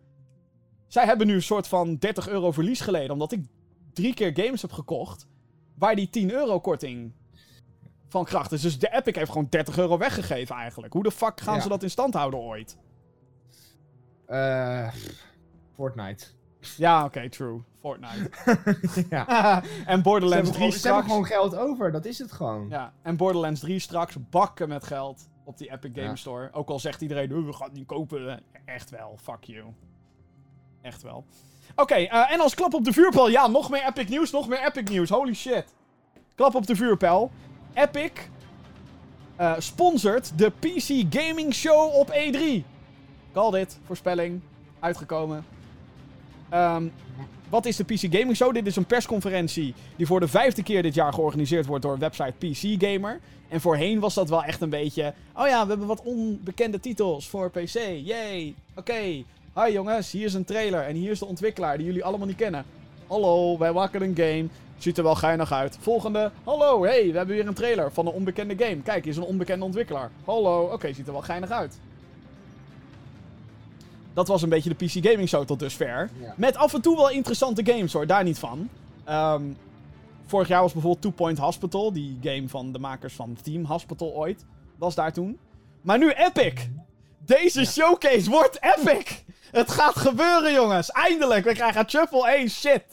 Zij 0.87 1.05
hebben 1.05 1.27
nu 1.27 1.33
een 1.33 1.41
soort 1.41 1.67
van 1.67 1.95
30 1.95 2.27
euro 2.27 2.51
verlies 2.51 2.81
geleden. 2.81 3.11
Omdat 3.11 3.31
ik 3.31 3.45
drie 3.93 4.13
keer 4.13 4.31
games 4.45 4.61
heb 4.61 4.71
gekocht. 4.71 5.27
Waar 5.75 5.95
die 5.95 6.09
10 6.09 6.31
euro 6.31 6.59
korting 6.59 7.11
van 8.07 8.25
kracht 8.25 8.51
is. 8.51 8.61
Dus 8.61 8.79
de 8.79 8.93
Epic 8.93 9.15
heeft 9.15 9.31
gewoon 9.31 9.47
30 9.49 9.77
euro 9.77 9.97
weggegeven 9.97 10.55
eigenlijk. 10.55 10.93
Hoe 10.93 11.03
de 11.03 11.11
fuck 11.11 11.41
gaan 11.41 11.55
Ja. 11.55 11.61
ze 11.61 11.69
dat 11.69 11.83
in 11.83 11.89
stand 11.89 12.13
houden 12.13 12.39
ooit? 12.39 12.77
Eh, 14.25 14.93
Fortnite. 15.73 16.25
Ja, 16.77 17.05
oké, 17.05 17.29
true. 17.29 17.61
Fortnite. 17.79 18.29
ja. 19.09 19.63
en 19.85 20.01
Borderlands 20.01 20.49
hebben, 20.49 20.51
3 20.51 20.53
gewoon, 20.53 20.71
ze 20.71 20.77
straks. 20.77 20.83
hebben 20.95 21.03
gewoon 21.03 21.25
geld 21.25 21.55
over, 21.55 21.91
dat 21.91 22.05
is 22.05 22.19
het 22.19 22.31
gewoon. 22.31 22.69
Ja, 22.69 22.93
en 23.01 23.17
Borderlands 23.17 23.59
3 23.59 23.79
straks 23.79 24.15
bakken 24.29 24.69
met 24.69 24.83
geld 24.83 25.29
op 25.45 25.57
die 25.57 25.71
Epic 25.71 25.91
Game 25.93 26.07
Ja. 26.07 26.15
Store. 26.15 26.49
Ook 26.53 26.69
al 26.69 26.79
zegt 26.79 27.01
iedereen, 27.01 27.35
"Oh, 27.35 27.45
we 27.45 27.53
gaan 27.53 27.67
het 27.67 27.77
niet 27.77 27.85
kopen. 27.87 28.41
Echt 28.65 28.89
wel, 28.89 29.17
fuck 29.21 29.43
you. 29.43 29.65
Echt 30.87 31.01
wel. 31.01 31.25
Oké, 31.75 31.95
eh, 31.95 32.31
en 32.31 32.39
als 32.39 32.55
klap 32.55 32.73
op 32.73 32.83
de 32.83 32.93
vuurpijl, 32.93 33.29
ja, 33.29 33.47
nog 33.47 33.69
meer 33.69 33.85
Epic 33.87 34.09
nieuws, 34.09 34.31
nog 34.31 34.47
meer 34.47 34.65
Epic 34.65 34.89
nieuws. 34.89 35.09
Holy 35.09 35.33
shit. 35.33 35.65
Klap 36.35 36.55
op 36.55 36.67
de 36.67 36.75
vuurpijl. 36.75 37.31
Epic 37.73 38.11
eh, 39.35 39.53
sponsort 39.57 40.37
de 40.37 40.49
PC 40.59 41.15
Gaming 41.15 41.53
Show 41.53 41.95
op 41.95 42.11
E3. 42.11 42.63
Call 43.33 43.51
dit, 43.51 43.79
voorspelling, 43.85 44.41
uitgekomen. 44.79 45.45
Ehm, 46.49 46.87
wat 47.49 47.65
is 47.65 47.75
de 47.75 47.83
PC 47.83 47.99
Gaming 47.99 48.35
Show? 48.35 48.53
Dit 48.53 48.65
is 48.65 48.75
een 48.75 48.85
persconferentie 48.85 49.73
die 49.95 50.05
voor 50.05 50.19
de 50.19 50.27
vijfde 50.27 50.63
keer 50.63 50.81
dit 50.81 50.93
jaar 50.93 51.13
georganiseerd 51.13 51.65
wordt 51.65 51.83
door 51.83 51.97
website 51.97 52.33
PC 52.37 52.83
Gamer. 52.83 53.19
En 53.47 53.61
voorheen 53.61 53.99
was 53.99 54.13
dat 54.13 54.29
wel 54.29 54.43
echt 54.43 54.61
een 54.61 54.69
beetje. 54.69 55.13
Oh 55.33 55.47
ja, 55.47 55.63
we 55.63 55.69
hebben 55.69 55.87
wat 55.87 56.01
onbekende 56.03 56.79
titels 56.79 57.29
voor 57.29 57.51
PC. 57.51 57.79
Yay. 58.03 58.55
Oké. 58.75 59.23
Hi 59.63 59.71
jongens, 59.71 60.11
hier 60.11 60.25
is 60.25 60.33
een 60.33 60.45
trailer. 60.45 60.81
En 60.81 60.95
hier 60.95 61.11
is 61.11 61.19
de 61.19 61.25
ontwikkelaar 61.25 61.77
die 61.77 61.85
jullie 61.85 62.03
allemaal 62.03 62.27
niet 62.27 62.35
kennen. 62.35 62.65
Hallo, 63.07 63.57
wij 63.57 63.71
maken 63.71 64.01
een 64.01 64.15
game. 64.15 64.47
Ziet 64.77 64.97
er 64.97 65.03
wel 65.03 65.15
geinig 65.15 65.51
uit. 65.51 65.77
Volgende. 65.81 66.31
Hallo, 66.43 66.83
hey, 66.83 67.11
we 67.11 67.17
hebben 67.17 67.35
weer 67.35 67.47
een 67.47 67.53
trailer 67.53 67.91
van 67.91 68.05
een 68.05 68.13
onbekende 68.13 68.57
game. 68.57 68.81
Kijk, 68.81 69.03
hier 69.03 69.11
is 69.11 69.17
een 69.17 69.23
onbekende 69.23 69.65
ontwikkelaar. 69.65 70.11
Hallo, 70.25 70.63
oké, 70.63 70.93
ziet 70.93 71.07
er 71.07 71.11
wel 71.13 71.21
geinig 71.21 71.49
uit. 71.49 71.79
Dat 74.13 74.27
was 74.27 74.41
een 74.41 74.49
beetje 74.49 74.75
de 74.75 74.85
PC 74.85 75.05
Gaming 75.07 75.29
Show 75.29 75.45
tot 75.45 75.59
dusver. 75.59 76.09
Ja. 76.21 76.33
Met 76.35 76.55
af 76.55 76.73
en 76.73 76.81
toe 76.81 76.95
wel 76.95 77.09
interessante 77.09 77.65
games 77.65 77.93
hoor, 77.93 78.07
daar 78.07 78.23
niet 78.23 78.39
van. 78.39 78.69
Ehm, 79.03 79.43
vorig 80.25 80.47
jaar 80.47 80.61
was 80.61 80.73
bijvoorbeeld 80.73 81.01
Two 81.01 81.11
Point 81.11 81.37
Hospital, 81.37 81.93
die 81.93 82.17
game 82.21 82.47
van 82.47 82.71
de 82.71 82.79
makers 82.79 83.13
van 83.13 83.37
Team 83.41 83.65
Hospital 83.65 84.13
ooit. 84.13 84.45
Was 84.75 84.95
daar 84.95 85.13
toen. 85.13 85.37
Maar 85.81 85.97
nu 85.97 86.11
Epic! 86.11 86.53
Deze 87.27 87.65
showcase 87.65 88.29
wordt 88.29 88.59
epic! 88.61 89.23
Het 89.51 89.71
gaat 89.71 89.95
gebeuren 89.95 90.53
jongens! 90.53 90.91
Eindelijk! 90.91 91.45
We 91.45 91.53
krijgen 91.53 91.85
triple 91.87 92.27
A 92.27 92.47
shit! 92.47 92.83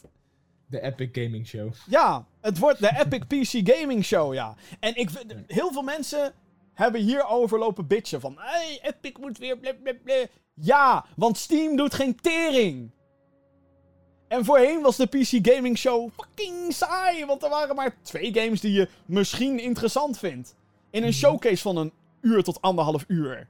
De 0.66 0.80
Epic 0.80 1.08
Gaming 1.12 1.46
Show. 1.46 1.72
Ja, 1.86 2.26
het 2.40 2.58
wordt 2.58 2.80
de 2.80 2.90
Epic 3.04 3.20
PC 3.62 3.70
Gaming 3.70 4.04
Show, 4.04 4.34
ja. 4.34 4.54
En 4.80 4.96
ik, 4.96 5.10
vind- 5.10 5.34
heel 5.46 5.72
veel 5.72 5.82
mensen 5.82 6.32
hebben 6.72 7.00
hierover 7.00 7.58
lopen 7.58 7.86
bitchen. 7.86 8.20
Van, 8.20 8.36
hey, 8.38 8.78
Epic 8.82 9.12
moet 9.20 9.38
weer 9.38 9.58
blablabla. 9.58 10.24
Ja, 10.54 11.04
want 11.16 11.38
Steam 11.38 11.76
doet 11.76 11.94
geen 11.94 12.20
tering. 12.20 12.90
En 14.28 14.44
voorheen 14.44 14.80
was 14.82 14.96
de 14.96 15.06
PC 15.06 15.48
Gaming 15.48 15.78
Show 15.78 16.10
fucking 16.16 16.72
saai. 16.72 17.24
Want 17.26 17.42
er 17.42 17.48
waren 17.50 17.74
maar 17.76 17.96
twee 18.02 18.34
games 18.34 18.60
die 18.60 18.72
je 18.72 18.88
misschien 19.06 19.58
interessant 19.58 20.18
vindt. 20.18 20.54
In 20.90 21.02
een 21.04 21.12
showcase 21.12 21.62
van 21.62 21.76
een 21.76 21.92
uur 22.20 22.42
tot 22.42 22.60
anderhalf 22.60 23.04
uur. 23.08 23.48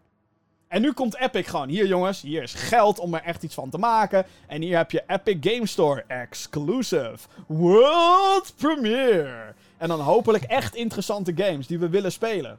En 0.74 0.80
nu 0.80 0.92
komt 0.92 1.16
Epic 1.18 1.46
gewoon. 1.48 1.68
Hier 1.68 1.86
jongens, 1.86 2.20
hier 2.22 2.42
is 2.42 2.54
geld 2.54 2.98
om 2.98 3.14
er 3.14 3.22
echt 3.22 3.42
iets 3.42 3.54
van 3.54 3.70
te 3.70 3.78
maken. 3.78 4.26
En 4.46 4.62
hier 4.62 4.76
heb 4.76 4.90
je 4.90 5.02
Epic 5.06 5.36
Game 5.52 5.66
Store 5.66 6.04
Exclusive 6.06 7.16
World 7.46 8.54
Premiere. 8.56 9.54
En 9.76 9.88
dan 9.88 10.00
hopelijk 10.00 10.44
echt 10.44 10.74
interessante 10.74 11.32
games 11.36 11.66
die 11.66 11.78
we 11.78 11.88
willen 11.88 12.12
spelen. 12.12 12.58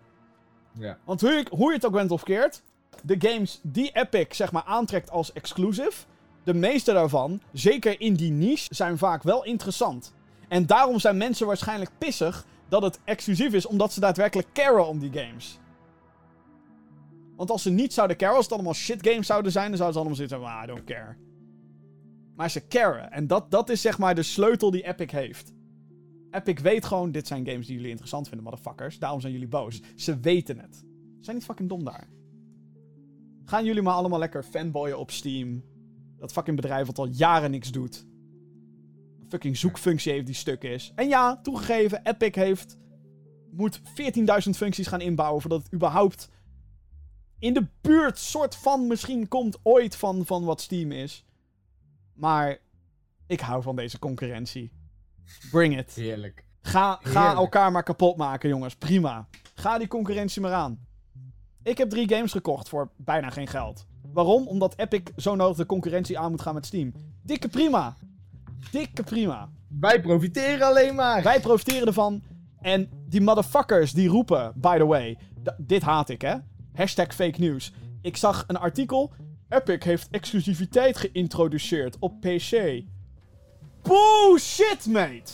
Ja. 0.80 0.98
Want 1.04 1.22
hoe, 1.22 1.32
je- 1.32 1.46
hoe 1.50 1.70
je 1.70 1.76
het 1.76 1.86
ook 1.86 1.92
bent 1.92 2.12
of 2.12 2.24
keert, 2.24 2.62
de 3.04 3.16
games 3.20 3.60
die 3.64 3.92
Epic 3.94 4.26
zeg 4.30 4.52
maar 4.52 4.64
aantrekt 4.66 5.12
als 5.12 5.34
exclusive, 5.34 6.04
de 6.44 6.54
meeste 6.54 6.94
daarvan, 6.94 7.42
zeker 7.54 8.02
in 8.02 8.14
die 8.14 8.32
niche, 8.32 8.76
zijn 8.76 8.98
vaak 8.98 9.24
wel 9.24 9.44
interessant. 9.44 10.14
En 10.48 10.66
daarom 10.66 11.00
zijn 11.00 11.18
mensen 11.18 11.48
waarschijnlijk 11.48 11.92
pissig 11.98 12.46
dat 12.70 12.82
het 12.82 13.00
exclusief 13.04 13.54
is, 13.54 13.66
omdat 13.66 13.94
ze 13.94 14.00
daadwerkelijk 14.00 14.48
caren 14.54 14.88
om 14.88 15.00
die 15.00 15.12
games. 15.14 15.60
Want 17.36 17.52
als 17.52 17.62
ze 17.62 17.70
niet 17.70 17.94
zouden 17.94 18.18
caren, 18.18 18.36
als 18.36 18.46
het 18.46 18.54
allemaal 18.54 18.74
shit 18.74 19.08
games 19.08 19.28
zouden 19.28 19.52
zijn, 19.52 19.68
dan 19.68 19.78
zouden 19.78 19.94
ze 19.94 20.00
allemaal 20.00 20.28
zitten 20.28 20.40
van, 20.40 20.58
ah, 20.58 20.64
I 20.64 20.68
don't 20.68 20.84
care. 20.84 21.16
Maar 22.36 22.50
ze 22.50 22.68
caren. 22.68 23.12
En 23.12 23.28
dat, 23.28 23.52
dat 23.52 23.70
is 23.70 23.82
zeg 23.82 23.98
maar 23.98 24.16
de 24.16 24.24
sleutel 24.24 24.72
die 24.72 24.88
Epic 24.88 25.12
heeft. 25.12 25.54
Epic 26.32 26.62
weet 26.62 26.86
gewoon, 26.86 27.12
dit 27.12 27.28
zijn 27.28 27.48
games 27.48 27.66
die 27.66 27.76
jullie 27.76 27.90
interessant 27.90 28.28
vinden, 28.28 28.46
motherfuckers. 28.46 29.00
Daarom 29.00 29.20
zijn 29.22 29.34
jullie 29.34 29.48
boos. 29.48 29.82
Ze 29.96 30.20
weten 30.20 30.60
het. 30.60 30.76
Ze 30.76 31.24
zijn 31.24 31.36
niet 31.36 31.46
fucking 31.46 31.70
dom 31.70 31.84
daar. 31.84 32.08
Gaan 33.46 33.66
jullie 33.66 33.82
maar 33.82 33.94
allemaal 33.94 34.20
lekker 34.20 34.44
fanboyen 34.44 35.00
op 35.00 35.12
Steam. 35.12 35.64
Dat 36.18 36.32
fucking 36.32 36.56
bedrijf 36.56 36.88
wat 36.88 36.98
al 36.98 37.08
jaren 37.08 37.52
niks 37.52 37.72
doet. 37.72 38.06
Een 39.20 39.30
fucking 39.30 39.58
zoekfunctie 39.58 40.12
heeft 40.12 40.26
die 40.26 40.36
stuk 40.36 40.64
is. 40.64 40.92
En 40.96 41.08
ja, 41.08 41.38
toegegeven, 41.42 42.02
Epic 42.04 42.36
heeft... 42.36 42.78
Moet 43.52 43.80
14.000 43.80 44.50
functies 44.56 44.88
gaan 44.88 45.02
inbouwen 45.02 45.42
voordat 45.42 45.64
het 45.64 45.74
überhaupt... 45.74 46.30
In 47.40 47.54
de 47.54 47.68
buurt 47.82 48.20
soort 48.20 48.56
van 48.56 48.88
misschien 48.88 49.28
komt 49.28 49.58
ooit 49.64 49.96
van, 49.96 50.26
van 50.26 50.44
wat 50.44 50.62
Steam 50.62 50.92
is. 50.92 51.26
Maar 52.14 52.58
ik 53.28 53.40
hou 53.40 53.62
van 53.62 53.76
deze 53.76 54.00
concurrentie. 54.00 54.72
Bring 55.52 55.78
it. 55.78 55.94
Heerlijk. 55.94 56.46
Ga, 56.62 57.00
ga 57.02 57.20
Heerlijk. 57.20 57.40
elkaar 57.40 57.72
maar 57.72 57.84
kapot 57.84 58.18
maken, 58.18 58.50
jongens. 58.50 58.76
Prima. 58.76 59.28
Ga 59.54 59.78
die 59.78 59.88
concurrentie 59.88 60.42
maar 60.42 60.54
aan. 60.54 60.86
Ik 61.64 61.78
heb 61.78 61.90
drie 61.90 62.10
games 62.10 62.32
gekocht 62.32 62.70
voor 62.70 62.92
bijna 62.96 63.30
geen 63.30 63.48
geld. 63.48 63.86
Waarom? 64.14 64.48
Omdat 64.48 64.78
Epic 64.78 65.02
zo 65.16 65.36
nodig 65.36 65.58
de 65.58 65.66
concurrentie 65.66 66.20
aan 66.20 66.32
moet 66.32 66.42
gaan 66.42 66.54
met 66.54 66.66
Steam. 66.66 66.94
Dikke 67.22 67.48
prima. 67.48 67.96
Dikke 68.72 69.04
prima. 69.04 69.50
Wij 69.68 70.02
profiteren 70.02 70.68
alleen 70.68 70.96
maar. 70.96 71.24
Wij 71.24 71.40
profiteren 71.40 71.88
ervan. 71.88 72.24
En 72.60 72.90
die 73.08 73.22
motherfuckers 73.22 73.92
die 73.92 74.08
roepen, 74.10 74.54
by 74.56 74.78
the 74.78 74.86
way. 74.86 75.18
dit 75.58 75.82
haat 75.82 76.10
ik, 76.10 76.22
hè. 76.22 76.36
Hashtag 76.76 77.14
fake 77.16 77.40
news. 77.40 77.72
Ik 78.02 78.18
zag 78.18 78.44
een 78.48 78.58
artikel. 78.58 79.12
Epic 79.50 79.84
heeft 79.84 80.08
exclusiviteit 80.12 80.98
geïntroduceerd 80.98 81.96
op 82.00 82.20
PC. 82.20 82.82
Bullshit, 83.82 84.86
mate. 84.90 85.32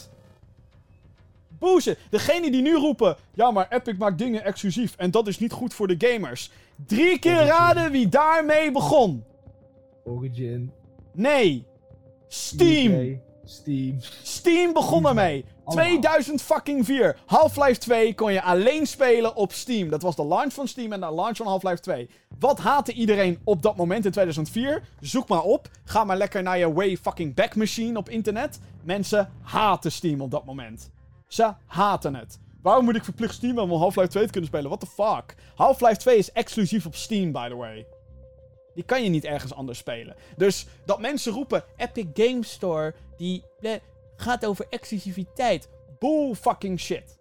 Bullshit. 1.59 1.97
Degene 2.09 2.51
die 2.51 2.61
nu 2.61 2.75
roepen. 2.75 3.15
Ja, 3.33 3.51
maar 3.51 3.67
Epic 3.69 3.97
maakt 3.97 4.17
dingen 4.17 4.43
exclusief. 4.43 4.95
En 4.97 5.11
dat 5.11 5.27
is 5.27 5.39
niet 5.39 5.51
goed 5.51 5.73
voor 5.73 5.87
de 5.87 6.07
gamers. 6.07 6.51
Drie 6.85 7.19
keer 7.19 7.31
Origin. 7.35 7.51
raden 7.51 7.91
wie 7.91 8.09
daarmee 8.09 8.71
begon. 8.71 9.23
Origin. 10.03 10.71
Nee. 11.13 11.65
Steam. 12.27 12.93
UK, 12.93 13.17
Steam. 13.51 13.97
Steam 14.23 14.73
begon 14.73 15.07
ermee. 15.07 15.45
Allemaal. 15.63 15.85
2000 15.85 16.41
fucking 16.41 16.85
4. 16.85 17.17
Half-Life 17.25 17.79
2 17.79 18.15
kon 18.15 18.33
je 18.33 18.41
alleen 18.41 18.87
spelen 18.87 19.35
op 19.35 19.51
Steam. 19.51 19.89
Dat 19.89 20.01
was 20.01 20.15
de 20.15 20.25
launch 20.25 20.53
van 20.53 20.67
Steam 20.67 20.93
en 20.93 20.99
de 20.99 21.13
launch 21.13 21.37
van 21.37 21.47
Half-Life 21.47 21.79
2. 21.79 22.09
Wat 22.39 22.59
haatte 22.59 22.93
iedereen 22.93 23.39
op 23.43 23.61
dat 23.61 23.75
moment 23.75 24.05
in 24.05 24.11
2004? 24.11 24.83
Zoek 24.99 25.27
maar 25.27 25.43
op. 25.43 25.69
Ga 25.83 26.03
maar 26.03 26.17
lekker 26.17 26.43
naar 26.43 26.57
je 26.57 26.73
way 26.73 26.97
fucking 26.97 27.35
back 27.35 27.55
machine 27.55 27.97
op 27.97 28.09
internet. 28.09 28.59
Mensen 28.83 29.31
haten 29.41 29.91
Steam 29.91 30.21
op 30.21 30.31
dat 30.31 30.45
moment. 30.45 30.91
Ze 31.27 31.53
haten 31.65 32.15
het. 32.15 32.39
Waarom 32.61 32.85
moet 32.85 32.95
ik 32.95 33.03
verplicht 33.03 33.33
Steam 33.33 33.59
om 33.59 33.71
Half-Life 33.71 34.09
2 34.09 34.25
te 34.25 34.31
kunnen 34.31 34.49
spelen? 34.49 34.69
What 34.69 34.79
the 34.79 35.03
fuck? 35.03 35.35
Half-Life 35.55 35.97
2 35.97 36.17
is 36.17 36.31
exclusief 36.31 36.85
op 36.85 36.95
Steam, 36.95 37.31
by 37.31 37.47
the 37.49 37.55
way. 37.55 37.85
Die 38.75 38.83
kan 38.83 39.03
je 39.03 39.09
niet 39.09 39.25
ergens 39.25 39.53
anders 39.53 39.77
spelen. 39.79 40.15
Dus 40.37 40.67
dat 40.85 40.99
mensen 40.99 41.33
roepen: 41.33 41.63
Epic 41.77 42.05
Game 42.13 42.43
Store, 42.43 42.93
die 43.17 43.43
gaat 44.15 44.45
over 44.45 44.65
exclusiviteit. 44.69 45.69
Bull 45.99 46.33
fucking 46.35 46.79
shit. 46.79 47.19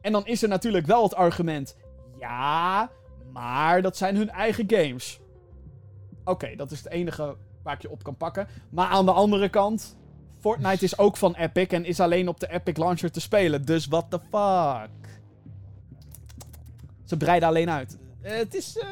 En 0.00 0.12
dan 0.12 0.26
is 0.26 0.42
er 0.42 0.48
natuurlijk 0.48 0.86
wel 0.86 1.02
het 1.02 1.14
argument: 1.14 1.76
ja, 2.18 2.90
maar 3.32 3.82
dat 3.82 3.96
zijn 3.96 4.16
hun 4.16 4.30
eigen 4.30 4.64
games. 4.68 5.20
Oké, 6.24 6.56
dat 6.56 6.70
is 6.70 6.78
het 6.78 6.88
enige 6.92 7.36
waar 7.62 7.74
ik 7.74 7.82
je 7.82 7.90
op 7.90 8.02
kan 8.02 8.16
pakken. 8.16 8.48
Maar 8.70 8.86
aan 8.88 9.04
de 9.04 9.12
andere 9.12 9.48
kant, 9.48 9.96
Fortnite 10.40 10.84
is 10.84 10.98
ook 10.98 11.16
van 11.16 11.34
Epic 11.34 11.66
en 11.66 11.84
is 11.84 12.00
alleen 12.00 12.28
op 12.28 12.40
de 12.40 12.50
Epic 12.50 12.76
Launcher 12.76 13.10
te 13.10 13.20
spelen. 13.20 13.64
Dus 13.64 13.86
what 13.86 14.10
the 14.10 14.18
fuck? 14.30 15.20
Ze 17.04 17.16
breiden 17.16 17.48
alleen 17.48 17.70
uit. 17.70 17.98
Eh, 18.22 18.32
Het 18.32 18.54
is. 18.54 18.78
eh, 18.78 18.88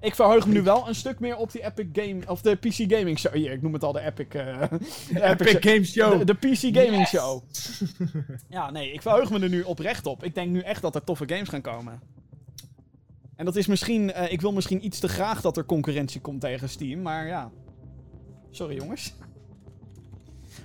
Ik 0.00 0.14
verheug 0.14 0.46
me 0.46 0.52
nu 0.52 0.62
wel 0.62 0.88
een 0.88 0.94
stuk 0.94 1.20
meer 1.20 1.36
op 1.36 1.52
die 1.52 1.64
Epic 1.64 1.86
Game. 1.92 2.20
Of 2.26 2.40
de 2.40 2.54
PC 2.54 2.92
Gaming 2.92 3.18
Show. 3.18 3.32
Hier, 3.32 3.52
ik 3.52 3.62
noem 3.62 3.72
het 3.72 3.84
al 3.84 3.92
de 3.92 4.00
Epic. 4.00 4.26
eh, 4.28 4.60
de 5.12 5.20
Epic 5.22 5.56
Game 5.72 5.84
Show. 5.84 6.18
De, 6.18 6.24
de 6.24 6.34
PC 6.34 6.76
Gaming 6.76 6.96
Yes. 6.98 7.08
Show. 7.08 7.42
Ja, 8.48 8.70
nee, 8.70 8.92
ik 8.92 9.02
verheug 9.02 9.30
me 9.30 9.40
er 9.40 9.48
nu 9.48 9.62
oprecht 9.62 10.06
op. 10.06 10.24
Ik 10.24 10.34
denk 10.34 10.50
nu 10.50 10.60
echt 10.60 10.82
dat 10.82 10.94
er 10.94 11.04
toffe 11.04 11.24
games 11.28 11.48
gaan 11.48 11.60
komen. 11.60 12.00
En 13.36 13.44
dat 13.44 13.56
is 13.56 13.66
misschien. 13.66 14.12
eh, 14.12 14.32
ik 14.32 14.40
wil 14.40 14.52
misschien 14.52 14.84
iets 14.84 14.98
te 14.98 15.08
graag 15.08 15.40
dat 15.40 15.56
er 15.56 15.64
concurrentie 15.64 16.20
komt 16.20 16.40
tegen 16.40 16.68
Steam, 16.68 17.02
maar 17.02 17.26
ja. 17.26 17.50
Sorry 18.50 18.76
jongens. 18.76 19.14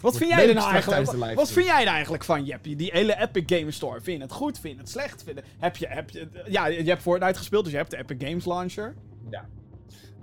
Wat 0.01 0.17
vind 0.17 0.29
jij 0.29 0.47
er 0.47 0.53
nou 0.55 0.71
eigenlijk? 0.71 1.35
Wat 1.35 1.51
vind 1.51 1.65
jij 1.65 1.81
er 1.81 1.87
eigenlijk 1.87 2.23
van, 2.23 2.45
Jeppie? 2.45 2.75
Die 2.75 2.89
hele 2.93 3.19
Epic 3.19 3.57
Game 3.57 3.71
Store. 3.71 4.01
Vind 4.01 4.17
je 4.17 4.23
het 4.23 4.31
goed? 4.31 4.59
Vind 4.59 4.73
je 4.73 4.79
het 4.79 4.89
slecht? 4.89 5.23
Vind 5.23 5.37
je, 5.37 5.43
heb 5.59 5.75
je, 5.77 5.87
heb 5.87 6.09
je, 6.09 6.27
ja, 6.47 6.65
je 6.65 6.83
hebt 6.83 7.01
Fortnite 7.01 7.37
gespeeld, 7.37 7.63
dus 7.63 7.71
je 7.71 7.77
hebt 7.79 7.91
de 7.91 7.97
Epic 7.97 8.27
Games 8.27 8.45
Launcher. 8.45 8.95
Ja. 9.29 9.45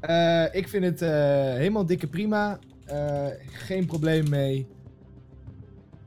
Eh, 0.01 0.55
ik 0.61 0.69
vind 0.69 0.85
het 0.85 1.03
eh, 1.03 1.11
helemaal 1.55 1.87
dikke 1.87 2.07
prima. 2.07 2.59
Eh, 2.85 3.27
geen 3.47 3.87
probleem 3.87 4.29
mee. 4.29 4.67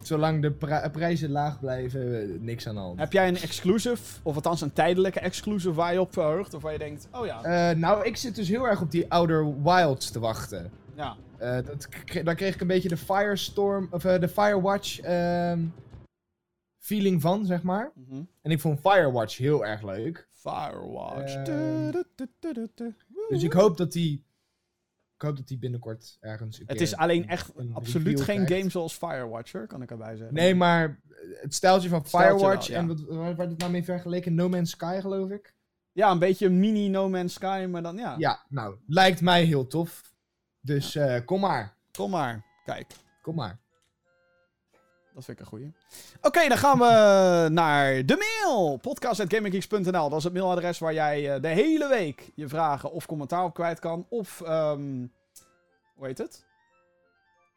Zolang 0.02 0.42
de 0.42 0.52
pri- 0.52 0.90
prijzen 0.92 1.30
laag 1.32 1.60
blijven, 1.60 2.38
niks 2.44 2.68
aan 2.68 2.76
de 2.76 2.82
hand. 2.82 3.00
Heb 3.00 3.12
jij 3.14 3.28
een 3.28 3.38
exclusive, 3.38 4.20
of 4.24 4.36
althans 4.36 4.62
een 4.62 4.74
tijdelijke 4.74 5.20
exclusive 5.20 5.74
waar 5.74 5.94
je 5.94 6.02
op 6.02 6.14
verheugt? 6.14 6.54
Of 6.54 6.62
waar 6.62 6.72
je 6.72 6.78
denkt, 6.78 7.08
oh 7.12 7.26
ja, 7.26 7.74
nou, 7.74 8.06
ik 8.06 8.18
zit 8.18 8.36
dus 8.36 8.48
heel 8.50 8.68
erg 8.68 8.82
op 8.82 8.92
die 8.92 9.12
Outer 9.12 9.62
Wilds 9.64 10.12
te 10.12 10.20
wachten. 10.20 10.72
ja. 10.96 11.16
Dat, 11.38 11.88
daar 12.24 12.36
kreeg 12.36 12.54
ik 12.54 12.62
een 12.62 12.68
beetje 12.68 12.90
de 12.90 12.98
Firestorm, 12.98 13.88
of 13.92 14.02
de 14.02 14.28
Firewatch 14.28 15.00
ehm, 15.00 15.60
feeling 16.80 17.22
van, 17.22 17.46
zeg 17.46 17.64
maar. 17.64 17.92
Mhm. 17.96 18.22
En 18.42 18.52
ik 18.52 18.60
vond 18.60 18.80
Firewatch 18.80 19.38
heel 19.38 19.66
erg 19.66 19.82
leuk. 19.82 20.28
Firewatch. 20.44 21.36
Eh, 21.36 21.44
Du- 21.44 21.92
du- 21.92 22.04
du- 22.16 22.28
du- 22.40 22.54
du- 22.54 22.70
du. 22.76 22.96
Dus 23.30 23.44
ik 23.44 23.54
hoop 23.54 23.78
dat 23.78 23.92
die, 23.92 24.26
ik 25.16 25.22
hoop 25.22 25.36
dat 25.38 25.48
die 25.48 25.58
binnenkort 25.58 26.18
ergens 26.20 26.62
Het 26.66 26.82
is 26.82 26.96
alleen 26.96 27.22
een- 27.24 27.30
echt 27.30 27.52
een 27.56 27.74
absoluut 27.74 28.22
geen 28.22 28.46
krijgt. 28.46 28.54
game 28.60 28.70
zoals 28.70 28.94
Firewatcher, 28.94 29.68
kan 29.68 29.82
ik 29.82 29.92
erbij 29.92 30.16
zeggen. 30.16 30.36
Nee, 30.36 30.56
maar 30.56 31.02
het 31.42 31.54
stijltje 31.54 31.90
van 31.90 32.06
Firewatch 32.06 32.68
wel, 32.68 32.76
ja. 32.78 32.82
en 32.82 32.88
wat, 32.88 33.00
waar 33.02 33.36
werd 33.36 33.50
het 33.50 33.60
nou 33.60 33.72
mee 33.72 33.84
vergeleken? 33.84 34.36
No 34.36 34.50
Man's 34.50 34.70
Sky, 34.70 34.98
geloof 35.02 35.30
ik. 35.30 35.56
Ja, 35.92 36.12
een 36.12 36.20
beetje 36.20 36.50
mini 36.50 36.88
No 36.88 37.10
Man's 37.10 37.34
Sky, 37.34 37.66
maar 37.70 37.82
dan 37.84 37.98
ja. 37.98 38.16
Ja, 38.18 38.46
nou, 38.50 38.76
lijkt 38.88 39.22
mij 39.22 39.44
heel 39.44 39.68
tof. 39.68 40.14
Dus 40.60 40.96
eh, 40.96 41.26
kom 41.26 41.40
maar, 41.40 41.78
Kom 41.92 42.10
maar, 42.10 42.46
kijk. 42.66 42.88
kom 43.22 43.36
maar. 43.36 43.62
Dat 45.14 45.26
vind 45.26 45.38
ik 45.38 45.44
een 45.44 45.50
goeie. 45.50 45.72
Oké, 46.22 46.48
dan 46.48 46.58
gaan 46.58 46.78
we 46.78 47.48
naar 47.52 48.06
de 48.06 48.18
mail. 48.18 48.78
Podcast.gaminggeeks.nl. 48.78 50.10
Dat 50.10 50.18
is 50.18 50.24
het 50.24 50.34
mailadres 50.34 50.80
waar 50.80 50.94
jij 50.94 51.34
eh, 51.34 51.42
de 51.42 51.48
hele 51.48 51.88
week 51.88 52.32
je 52.36 52.48
vragen 52.48 52.92
of 52.92 53.06
commentaar 53.06 53.44
op 53.44 53.54
kwijt 53.54 53.80
kan. 53.80 54.06
Of, 54.10 54.42
ehm 54.42 55.06
hoe 55.96 56.06
heet 56.08 56.18
het? 56.18 56.46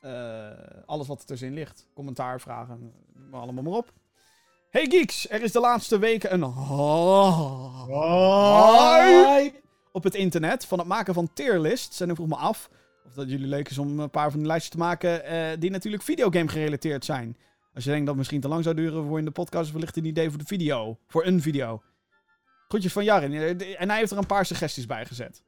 Eh, 0.01 0.51
alles 0.87 1.07
wat 1.07 1.21
er 1.21 1.27
tussenin 1.27 1.55
ligt. 1.55 1.87
Commentaar, 1.95 2.41
vragen, 2.41 2.93
maar 3.31 3.41
allemaal 3.41 3.63
maar 3.63 3.73
op. 3.73 3.93
Hey 4.71 4.87
geeks, 4.89 5.31
er 5.31 5.43
is 5.43 5.53
de 5.53 5.61
laatste 5.61 5.99
weken 5.99 6.33
een 6.33 6.45
hype 9.35 9.61
op 9.93 10.03
het 10.03 10.15
internet 10.15 10.65
van 10.67 10.79
het 10.79 10.89
maken 10.89 11.15
van 11.15 11.33
tierlists. 11.33 12.01
En 12.01 12.09
ik 12.09 12.15
vroeg 12.15 12.29
me 12.29 12.37
af 12.37 12.71
of 13.07 13.15
dat 13.15 13.31
jullie 13.31 13.47
leuk 13.47 13.69
is 13.69 13.79
om 13.79 14.01
een 14.01 14.11
paar 14.11 14.31
van 14.31 14.39
die 14.39 14.49
lijstjes 14.49 14.73
te 14.73 14.79
maken 14.79 15.25
eh, 15.25 15.61
die 15.61 15.71
natuurlijk 15.71 16.03
videogame 16.03 16.49
gerelateerd 16.49 17.05
zijn. 17.05 17.37
Als 17.75 17.85
je 17.85 17.91
denkt 17.91 18.07
dat 18.07 18.09
het 18.09 18.17
misschien 18.17 18.41
te 18.41 18.49
lang 18.49 18.63
zou 18.63 18.75
duren 18.77 19.07
voor 19.07 19.19
in 19.19 19.25
de 19.25 19.31
podcast, 19.31 19.73
wellicht 19.73 19.97
een 19.97 20.05
idee 20.05 20.29
voor 20.31 20.39
de 20.39 20.45
video. 20.47 20.99
Voor 21.07 21.25
een 21.27 21.43
video. 21.43 21.83
Groetjes 22.69 22.93
van 22.93 23.05
Jarin. 23.05 23.33
Eh, 23.33 23.81
En 23.81 23.89
hij 23.89 23.99
heeft 23.99 24.11
er 24.11 24.19
een 24.19 24.27
paar 24.27 24.47
suggesties 24.47 24.87
bij 24.87 25.07
gezet. 25.07 25.43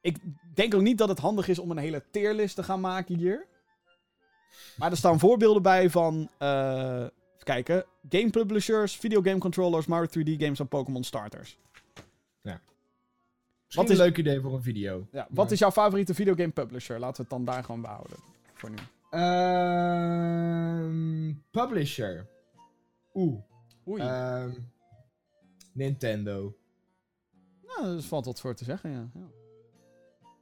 Ik 0.00 0.16
denk 0.54 0.74
ook 0.74 0.80
niet 0.82 0.98
dat 0.98 1.08
het 1.08 1.18
handig 1.18 1.48
is 1.48 1.58
om 1.58 1.70
een 1.70 1.78
hele 1.78 2.04
tierlist 2.10 2.54
te 2.54 2.62
gaan 2.62 2.80
maken 2.80 3.14
hier. 3.14 3.46
Maar 4.76 4.90
er 4.90 4.96
staan 4.96 5.18
voorbeelden 5.18 5.62
bij 5.62 5.90
van... 5.90 6.30
eh, 6.38 6.96
even 7.00 7.44
kijken. 7.44 7.84
Game 8.08 8.30
publishers, 8.30 8.96
videogame 8.96 9.38
controllers, 9.38 9.86
Mario 9.86 10.06
3D 10.18 10.40
games 10.42 10.58
en 10.60 10.68
Pokémon 10.68 11.04
starters. 11.04 11.58
Misschien 13.68 13.84
is- 13.84 13.98
een 13.98 14.04
leuk 14.04 14.16
idee 14.16 14.40
voor 14.40 14.54
een 14.54 14.62
video. 14.62 15.06
Ja, 15.12 15.26
wat 15.30 15.50
is 15.50 15.58
jouw 15.58 15.70
favoriete 15.70 16.14
videogame 16.14 16.50
publisher? 16.50 16.98
Laten 16.98 17.16
we 17.16 17.22
het 17.22 17.30
dan 17.30 17.44
daar 17.54 17.64
gewoon 17.64 17.80
behouden. 17.80 18.16
Voor 18.54 18.70
nu. 18.70 18.76
Ehm 19.98 21.32
publisher. 21.50 22.26
Oeh. 23.14 23.40
Oei. 23.88 24.02
ehm, 24.02 24.50
Nintendo. 25.72 26.56
nou, 27.66 27.94
dat 27.94 28.04
valt 28.04 28.24
wat 28.24 28.40
voor 28.40 28.54
te 28.54 28.64
zeggen, 28.64 28.90
ja. 28.90 29.08
ja. 29.14 29.26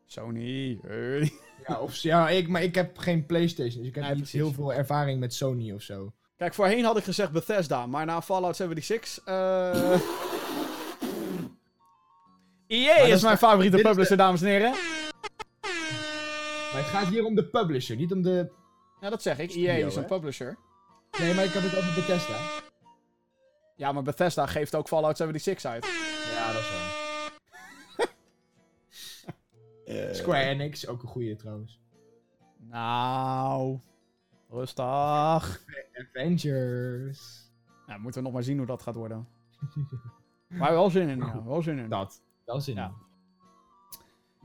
Sony. 0.05 0.78
Hey. 0.82 1.32
Ja, 1.66 1.81
of, 1.81 1.94
ja 1.97 2.28
ik, 2.28 2.48
maar 2.48 2.62
ik 2.62 2.74
heb 2.74 2.98
geen 2.98 3.27
PlayStation, 3.27 3.78
dus 3.78 3.89
ik 3.89 3.94
heb 3.94 4.05
Nee, 4.05 4.15
niet 4.15 4.28
heel 4.28 4.53
veel 4.53 4.73
ervaring 4.73 5.20
met 5.20 5.35
Sony 5.35 5.73
of 5.73 5.82
zo. 5.82 6.12
Kijk, 6.36 6.55
voorheen 6.55 6.85
had 6.85 6.97
ik 6.97 7.05
gezegd 7.05 7.32
Bethesda, 7.32 7.86
maar 7.86 8.07
na 8.07 8.23
Fallout 8.23 8.57
76... 8.57 9.24
eh 9.24 10.01
EA 12.66 12.98
dat 12.98 13.09
is 13.09 13.22
mijn 13.22 13.38
favoriete 13.38 13.76
publisher, 13.76 14.16
dames 14.16 14.43
en 14.43 14.48
heren. 14.48 14.70
Maar 16.72 16.82
het 16.82 16.86
gaat 16.86 17.06
hier 17.06 17.24
om 17.24 17.34
de 17.34 17.44
publisher, 17.44 17.97
niet 17.97 18.12
om 18.12 18.22
de... 18.22 18.52
Ja, 19.01 19.10
dat 19.10 19.22
zeg 19.22 19.38
ik. 19.38 19.51
Studio, 19.51 19.68
EA 19.68 19.86
is 19.86 19.97
een 19.97 20.02
hè? 20.02 20.09
publisher. 20.09 20.59
Nee, 21.18 21.34
maar 21.34 21.44
ik 21.44 21.52
heb 21.52 21.62
het 21.62 21.76
over 21.76 21.94
Bethesda. 21.94 22.36
Ja, 23.76 23.93
maar 23.93 24.02
Bethesda 24.02 24.47
geeft 24.47 24.74
ook 24.74 24.88
Fallout 24.88 25.16
76 25.16 25.70
uit. 25.70 25.84
Ja, 26.34 26.52
dat 26.52 26.60
is 26.60 26.70
waar. 26.70 26.94
Square 30.14 30.44
Enix, 30.44 30.86
ook 30.86 31.02
een 31.02 31.09
goeie 31.09 31.36
trouwens. 31.36 31.80
Nou... 32.59 33.80
Rustig. 34.51 35.64
Avengers. 35.93 37.51
Nou, 37.86 38.01
moeten 38.01 38.20
we 38.20 38.26
nog 38.26 38.32
maar 38.32 38.43
zien 38.43 38.56
hoe 38.56 38.66
dat 38.66 38.82
gaat 38.82 38.94
worden. 38.94 39.28
Maar 40.48 40.72
wel 40.72 40.90
zin 40.90 41.09
in, 41.09 41.18
ja. 41.18 41.44
Wel 41.44 41.62
zin 41.62 41.78
in. 41.78 41.88
Dat. 41.88 42.22
Wel 42.47 42.60
zin 42.60 42.74
Ja. 42.74 42.85
in. 42.86 43.05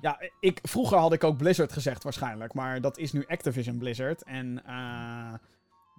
Ja, 0.01 0.19
ik, 0.39 0.59
vroeger 0.63 0.97
had 0.97 1.13
ik 1.13 1.23
ook 1.23 1.37
Blizzard 1.37 1.71
gezegd 1.71 2.03
waarschijnlijk, 2.03 2.53
maar 2.53 2.81
dat 2.81 2.97
is 2.97 3.11
nu 3.11 3.25
Activision 3.27 3.77
Blizzard. 3.77 4.23
En 4.23 4.63
eh 4.65 5.33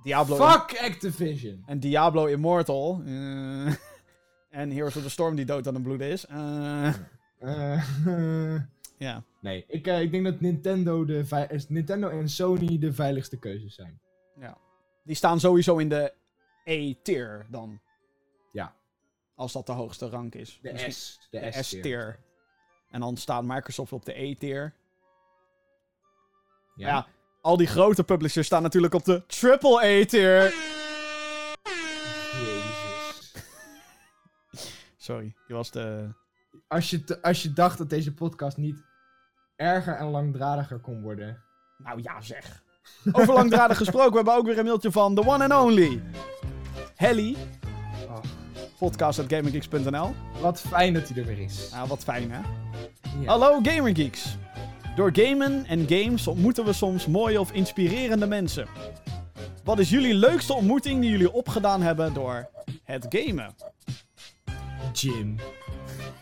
Diablo, 0.03 0.37
Fuck 0.37 0.79
Activision! 0.81 1.63
en 1.67 1.81
Diablo 1.81 2.25
Immortal. 2.27 3.03
eh, 3.05 3.67
en 4.61 4.71
Heroes 4.71 4.97
of 4.97 5.03
the 5.03 5.11
Storm 5.11 5.35
die 5.37 5.45
dood 5.45 5.67
aan 5.69 5.75
het 5.75 5.83
bloeden 5.83 6.09
is. 6.11 6.27
eh, 6.27 6.95
Eh, 7.39 8.61
ja. 8.99 9.23
nee, 9.41 9.65
ik, 9.69 9.87
eh, 9.87 10.01
ik 10.01 10.11
denk 10.11 10.25
dat 10.25 10.41
Nintendo, 10.41 11.05
de 11.05 11.25
eh, 11.31 11.61
Nintendo 11.69 12.09
en 12.09 12.29
Sony 12.29 12.79
de 12.79 12.93
veiligste 12.93 13.39
keuzes 13.39 13.75
zijn. 13.75 14.01
Die 15.05 15.17
staan 15.17 15.41
sowieso 15.41 15.77
in 15.79 15.89
de 15.89 16.13
E-tier 16.65 17.47
dan. 17.51 17.81
Als 19.35 19.53
dat 19.53 19.67
de 19.67 19.73
hoogste 19.73 20.09
rank 20.09 20.35
is. 20.35 20.59
De 20.63 20.73
Misschien 20.73 20.93
S. 20.93 21.29
De, 21.31 21.41
de 21.41 21.47
S-tier. 21.53 21.65
S-tier. 21.81 22.19
En 22.91 23.01
dan 23.01 23.17
staat 23.17 23.45
Microsoft 23.45 23.93
op 23.93 24.05
de 24.05 24.21
E-tier. 24.23 24.75
Ja. 26.75 26.89
Ja. 26.89 27.07
al 27.41 27.57
die 27.57 27.67
grote 27.67 28.05
publishers 28.05 28.47
staan 28.47 28.63
natuurlijk 28.63 28.95
op 28.95 29.05
de 29.05 29.27
triple 29.27 29.77
A-tier. 29.79 30.55
Jezus. 32.33 33.33
Sorry, 34.97 35.35
die 35.47 35.57
was 35.57 35.71
de... 35.71 36.09
Als 36.69 36.91
je, 36.91 37.05
te- 37.05 37.23
als 37.23 37.43
je 37.43 37.53
dacht 37.53 37.79
dat 37.79 37.91
deze 37.91 38.15
podcast 38.15 38.57
niet 38.57 38.85
erger 39.57 39.95
en 39.95 40.07
langdradiger 40.07 40.79
kon 40.81 41.03
worden. 41.03 41.43
Nou 41.79 42.03
ja, 42.03 42.21
zeg. 42.21 42.63
Over 43.13 43.35
langdradig 43.35 43.77
gesproken, 43.77 44.11
we 44.11 44.17
hebben 44.17 44.35
ook 44.35 44.47
weer 44.47 44.59
een 44.59 44.65
mailtje 44.65 44.91
van 44.93 45.15
the 45.15 45.27
one 45.27 45.45
and 45.55 45.65
only. 45.65 46.03
Helly, 46.97 47.37
Oh, 48.09 48.19
podcast.gaminggeeks.nl. 48.83 50.15
wat 50.41 50.61
fijn 50.61 50.95
dat 50.95 51.09
hij 51.09 51.23
er 51.23 51.27
weer 51.27 51.39
is. 51.39 51.69
Nou, 51.73 51.89
wat 51.89 52.03
fijn 52.03 52.31
hè. 52.31 52.41
Ja. 53.21 53.27
Hallo 53.27 53.61
Gamergeeks. 53.63 54.37
Door 54.97 55.11
gamen 55.13 55.67
en 55.67 55.87
games 55.89 56.27
ontmoeten 56.27 56.65
we 56.65 56.73
soms 56.73 57.07
mooie 57.07 57.41
of 57.41 57.53
inspirerende 57.53 58.27
mensen. 58.27 58.67
Wat 59.65 59.79
is 59.79 59.91
jullie 59.91 60.15
leukste 60.15 60.55
ontmoeting 60.55 61.01
die 61.01 61.11
jullie 61.11 61.33
opgedaan 61.33 61.83
hebben 61.83 62.15
door 62.15 62.49
het 62.85 63.07
gamen? 63.09 63.55
Jim. 64.93 65.37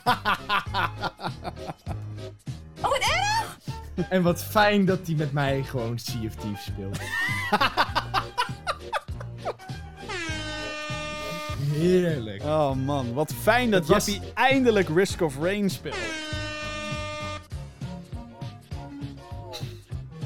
Oh, 2.83 2.91
wat 2.91 2.99
erg! 2.99 3.59
En 4.09 4.23
wat 4.23 4.45
fijn 4.45 4.85
dat 4.85 5.07
hij 5.07 5.15
met 5.15 5.33
mij 5.33 5.63
gewoon 5.63 5.99
Sea 5.99 6.27
of 6.27 6.35
Thieves 6.35 6.65
speelt. 6.65 6.99
Heerlijk. 11.71 12.43
Oh 12.43 12.75
man, 12.75 13.13
wat 13.13 13.33
fijn 13.33 13.71
dat 13.71 13.87
was- 13.87 14.07
Jeppy 14.07 14.27
eindelijk 14.35 14.89
Risk 14.89 15.21
of 15.21 15.39
Rain 15.39 15.71
speelt. 15.71 15.97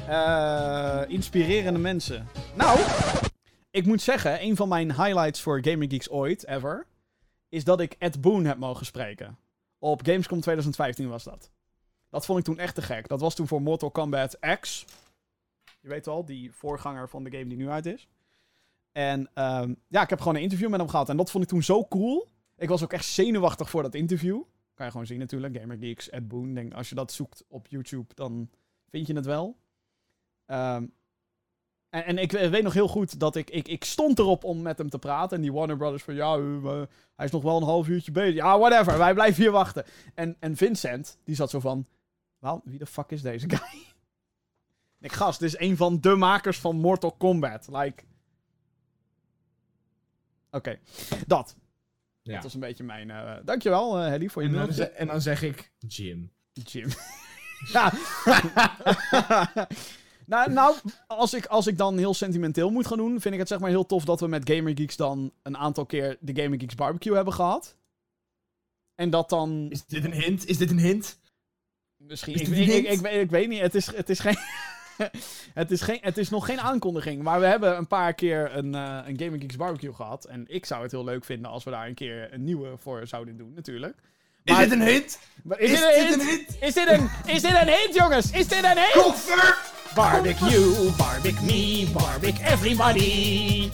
Eh, 0.07 1.01
inspirerende 1.07 1.79
mensen. 1.79 2.27
Nou, 2.55 2.79
ik 3.71 3.85
moet 3.85 4.01
zeggen, 4.01 4.43
een 4.43 4.55
van 4.55 4.67
mijn 4.69 4.87
highlights 4.93 5.41
voor 5.41 5.59
Gaming 5.61 5.91
Geeks 5.91 6.09
ooit, 6.09 6.47
ever, 6.47 6.87
is 7.49 7.63
dat 7.63 7.79
ik 7.79 7.95
Ed 7.99 8.21
Boon 8.21 8.45
heb 8.45 8.57
mogen 8.57 8.85
spreken. 8.85 9.37
Op 9.79 10.01
Gamescom 10.05 10.41
2015 10.41 11.09
was 11.09 11.23
dat. 11.23 11.49
Dat 12.09 12.25
vond 12.25 12.39
ik 12.39 12.45
toen 12.45 12.59
echt 12.59 12.75
te 12.75 12.81
gek. 12.81 13.07
Dat 13.07 13.19
was 13.19 13.35
toen 13.35 13.47
voor 13.47 13.61
Mortal 13.61 13.91
Kombat 13.91 14.37
X. 14.59 14.85
Je 15.81 15.87
weet 15.89 16.05
wel, 16.05 16.25
die 16.25 16.51
voorganger 16.53 17.09
van 17.09 17.23
de 17.23 17.31
game 17.31 17.47
die 17.47 17.57
nu 17.57 17.69
uit 17.69 17.85
is. 17.85 18.07
En 18.95 19.29
ehm, 19.33 19.73
ja, 19.87 20.01
ik 20.01 20.09
heb 20.09 20.19
gewoon 20.19 20.35
een 20.35 20.41
interview 20.41 20.69
met 20.69 20.79
hem 20.79 20.89
gehad. 20.89 21.09
En 21.09 21.17
dat 21.17 21.31
vond 21.31 21.43
ik 21.43 21.49
toen 21.49 21.63
zo 21.63 21.85
cool. 21.85 22.27
Ik 22.57 22.69
was 22.69 22.83
ook 22.83 22.93
echt 22.93 23.05
zenuwachtig 23.05 23.69
voor 23.69 23.81
dat 23.83 23.93
interview. 23.95 24.41
Kan 24.73 24.85
je 24.85 24.91
gewoon 24.91 25.07
zien 25.07 25.19
natuurlijk. 25.19 25.57
Gamer 25.57 25.77
Geeks, 25.77 26.09
Ed 26.09 26.27
Boon. 26.27 26.53
Denk, 26.53 26.73
als 26.73 26.89
je 26.89 26.95
dat 26.95 27.11
zoekt 27.11 27.43
op 27.47 27.67
YouTube, 27.67 28.13
dan 28.13 28.49
vind 28.89 29.07
je 29.07 29.13
het 29.15 29.25
wel. 29.25 29.57
Ehm, 30.45 30.85
en, 31.89 32.05
en 32.05 32.17
ik 32.17 32.31
we- 32.31 32.49
weet 32.49 32.63
nog 32.63 32.73
heel 32.73 32.87
goed 32.87 33.19
dat 33.19 33.35
ik, 33.35 33.49
ik... 33.49 33.67
Ik 33.67 33.83
stond 33.83 34.19
erop 34.19 34.43
om 34.43 34.61
met 34.61 34.77
hem 34.77 34.89
te 34.89 34.99
praten. 34.99 35.35
En 35.37 35.41
die 35.43 35.53
Warner 35.53 35.77
Brothers 35.77 36.03
van... 36.03 36.15
Ja, 36.15 36.39
hij 37.15 37.25
is 37.25 37.31
nog 37.31 37.43
wel 37.43 37.57
een 37.57 37.63
half 37.63 37.87
uurtje 37.87 38.11
bezig. 38.11 38.35
Ja, 38.35 38.59
whatever. 38.59 38.97
Wij 38.97 39.13
blijven 39.13 39.41
hier 39.43 39.51
wachten. 39.51 39.85
En, 40.13 40.35
en 40.39 40.55
Vincent, 40.55 41.17
die 41.23 41.35
zat 41.35 41.49
zo 41.49 41.59
van... 41.59 41.85
Wel, 42.39 42.61
wie 42.65 42.79
de 42.79 42.85
fuck 42.85 43.11
is 43.11 43.21
deze 43.21 43.49
guy? 43.49 43.83
ik 44.99 45.11
gast, 45.11 45.39
dit 45.39 45.53
is 45.53 45.59
een 45.59 45.77
van 45.77 46.01
de 46.01 46.15
makers 46.15 46.59
van 46.59 46.75
Mortal 46.75 47.11
Kombat. 47.11 47.67
Like... 47.71 48.03
Oké, 50.55 50.79
dat. 51.27 51.55
Ja. 52.21 52.33
Dat 52.33 52.43
was 52.43 52.53
een 52.53 52.59
beetje 52.59 52.83
mijn... 52.83 53.11
eh 53.11 53.33
dankjewel, 53.45 53.97
eh 53.99 54.07
Helly, 54.07 54.29
voor 54.29 54.41
je 54.41 54.47
En 54.47 54.53
dan, 54.53 54.63
mailtje. 54.63 54.83
ze- 54.83 54.89
en 54.89 55.07
dan 55.07 55.21
zeg 55.21 55.41
ik 55.41 55.71
Jim. 55.87 56.31
Jim. 56.53 56.89
ja. 57.73 57.93
nou, 60.25 60.51
nou 60.51 60.75
als, 61.07 61.33
ik, 61.33 61.45
als 61.45 61.67
ik 61.67 61.77
dan 61.77 61.97
heel 61.97 62.13
sentimenteel 62.13 62.69
moet 62.71 62.87
gaan 62.87 62.97
doen, 62.97 63.21
vind 63.21 63.33
ik 63.33 63.39
het 63.39 63.49
zeg 63.49 63.59
maar 63.59 63.69
heel 63.69 63.85
tof 63.85 64.05
dat 64.05 64.19
we 64.19 64.27
met 64.27 64.49
Gamer 64.49 64.71
Geeks 64.77 64.95
dan 64.95 65.31
een 65.43 65.57
aantal 65.57 65.85
keer 65.85 66.17
de 66.19 66.41
Gamer 66.41 66.59
Geeks 66.59 66.75
barbecue 66.75 67.15
hebben 67.15 67.33
gehad. 67.33 67.77
En 68.95 69.09
dat 69.09 69.29
dan 69.29 69.65
Is 69.69 69.85
dit 69.85 70.03
een 70.03 70.13
hint? 70.13 70.45
Is 70.47 70.57
dit 70.57 70.71
een 70.71 70.79
hint? 70.79 71.19
misschien. 71.97 72.33
is 72.33 72.41
Ik, 72.49 72.85
ik, 72.87 72.99
weet, 72.99 73.21
ik 73.21 73.29
weet 73.29 73.47
niet. 73.49 73.59
Het 73.61 73.75
is, 73.75 73.95
het 73.95 74.09
is 74.09 74.19
geen. 74.19 74.37
het, 75.53 75.71
is 75.71 75.81
geen, 75.81 75.97
het 76.01 76.17
is 76.17 76.29
nog 76.29 76.45
geen 76.45 76.59
aankondiging, 76.61 77.21
maar 77.23 77.39
we 77.39 77.45
hebben 77.45 77.77
een 77.77 77.87
paar 77.87 78.13
keer 78.13 78.55
een, 78.55 78.75
eh 78.75 78.97
een 79.05 79.19
Gaming 79.19 79.41
Geeks 79.41 79.55
barbecue 79.55 79.93
gehad. 79.93 80.25
En 80.25 80.45
ik 80.47 80.65
zou 80.65 80.81
het 80.83 80.91
heel 80.91 81.03
leuk 81.03 81.25
vinden 81.25 81.51
als 81.51 81.63
we 81.63 81.71
daar 81.71 81.87
een 81.87 81.93
keer 81.93 82.33
een 82.33 82.43
nieuwe 82.43 82.69
voor 82.77 83.07
zouden 83.07 83.37
doen, 83.37 83.51
natuurlijk. 83.55 83.95
Is 84.43 84.53
Maar- 84.53 84.63
dit 84.63 84.71
een 84.71 84.81
hint? 84.81 85.19
Is, 85.57 85.71
Is 85.71 85.79
dit 85.79 85.81
een 85.81 85.89
dit 85.93 86.09
hint? 86.09 86.21
een 86.21 86.27
hint? 86.27 86.57
Is 86.61 86.73
dit 86.73 86.89
een, 86.89 87.09
is 87.25 87.41
dit 87.41 87.51
een 87.51 87.67
hint, 87.67 87.93
jongens? 87.95 88.31
Is 88.31 88.47
dit 88.47 88.63
een 88.63 88.77
hint? 88.77 88.91
Confirmed! 89.03 89.73
Barbecue, 89.95 90.91
barbecue 90.97 91.45
me, 91.45 91.87
barbecue 91.93 92.45
everybody. 92.45 93.69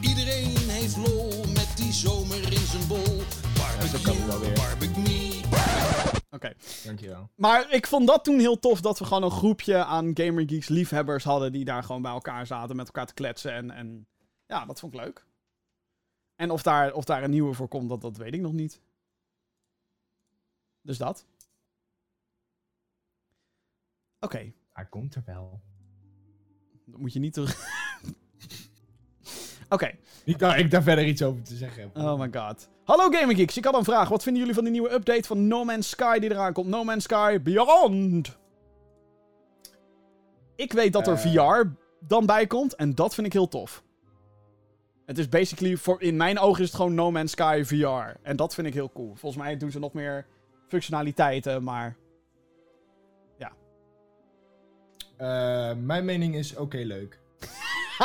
Iedereen 0.00 0.68
heeft 0.68 0.96
lol 0.96 1.44
met 1.54 1.68
die 1.76 1.92
zomer 1.92 2.52
in 2.52 2.66
zijn 2.70 2.86
bol. 2.88 3.22
Barbecue, 3.56 4.52
barbecue 4.54 5.02
me. 5.02 6.11
Oké. 6.32 6.52
Dankjewel. 6.84 7.30
Maar 7.34 7.72
ik 7.72 7.86
vond 7.86 8.06
dat 8.06 8.24
toen 8.24 8.38
heel 8.38 8.58
tof 8.58 8.80
dat 8.80 8.98
we 8.98 9.04
gewoon 9.04 9.22
een 9.22 9.30
groepje 9.30 9.84
aan 9.84 10.10
Gamer 10.14 10.48
Geeks 10.48 10.68
liefhebbers 10.68 11.24
hadden 11.24 11.52
die 11.52 11.64
daar 11.64 11.82
gewoon 11.84 12.02
bij 12.02 12.12
elkaar 12.12 12.46
zaten 12.46 12.76
met 12.76 12.86
elkaar 12.86 13.06
te 13.06 13.14
kletsen. 13.14 13.52
En, 13.52 13.70
en 13.70 14.06
ja, 14.46 14.66
dat 14.66 14.80
vond 14.80 14.94
ik 14.94 15.00
leuk. 15.00 15.26
En 16.34 16.50
of 16.50 16.62
daar, 16.62 16.92
of 16.92 17.04
daar 17.04 17.22
een 17.22 17.30
nieuwe 17.30 17.54
voor 17.54 17.68
komt, 17.68 17.88
dat, 17.88 18.00
dat 18.00 18.16
weet 18.16 18.34
ik 18.34 18.40
nog 18.40 18.52
niet. 18.52 18.80
Dus 20.82 20.98
dat. 20.98 21.26
Oké, 24.20 24.52
Hij 24.72 24.86
komt 24.86 25.14
er 25.14 25.22
wel. 25.26 25.62
Dat 26.86 27.00
moet 27.00 27.12
je 27.12 27.18
niet 27.18 27.32
terug... 27.32 27.56
Oké. 29.72 29.90
Niet 30.24 30.38
dat 30.38 30.56
ik 30.56 30.70
daar 30.70 30.82
verder 30.82 31.04
iets 31.04 31.22
over 31.22 31.42
te 31.42 31.54
zeggen 31.54 31.82
heb. 31.82 31.96
Oh 31.96 32.18
my 32.18 32.28
god. 32.32 32.68
Hallo 32.84 33.08
Gaming 33.10 33.38
Geeks, 33.38 33.56
ik 33.56 33.64
had 33.64 33.74
een 33.74 33.84
vraag. 33.84 34.08
Wat 34.08 34.22
vinden 34.22 34.40
jullie 34.40 34.56
van 34.56 34.64
de 34.64 34.70
nieuwe 34.70 34.92
update 34.92 35.22
van 35.22 35.46
No 35.46 35.64
Man's 35.64 35.88
Sky 35.88 36.18
die 36.18 36.30
eraan 36.30 36.52
komt? 36.52 36.66
No 36.66 36.84
Man's 36.84 37.04
Sky 37.04 37.40
Beyond. 37.42 38.38
Ik 40.56 40.72
weet 40.72 40.92
dat 40.92 41.06
er 41.06 41.12
Eh. 41.12 41.20
VR 41.20 41.68
dan 42.00 42.26
bij 42.26 42.46
komt 42.46 42.74
en 42.74 42.94
dat 42.94 43.14
vind 43.14 43.26
ik 43.26 43.32
heel 43.32 43.48
tof. 43.48 43.82
Het 45.06 45.18
is 45.18 45.28
basically, 45.28 45.76
voor, 45.76 46.02
in 46.02 46.16
mijn 46.16 46.38
ogen 46.38 46.60
is 46.62 46.66
het 46.66 46.76
gewoon 46.76 46.94
No 46.94 47.10
Man's 47.10 47.30
Sky 47.30 47.62
VR. 47.64 48.18
En 48.22 48.36
dat 48.36 48.54
vind 48.54 48.66
ik 48.66 48.74
heel 48.74 48.90
cool. 48.92 49.14
Volgens 49.14 49.42
mij 49.42 49.56
doen 49.56 49.70
ze 49.70 49.78
nog 49.78 49.92
meer 49.92 50.26
functionaliteiten, 50.68 51.62
maar... 51.62 51.96
Eh, 55.16 55.72
mijn 55.76 56.04
mening 56.04 56.34
is 56.34 56.56
oké 56.56 56.76
leuk. 56.76 57.21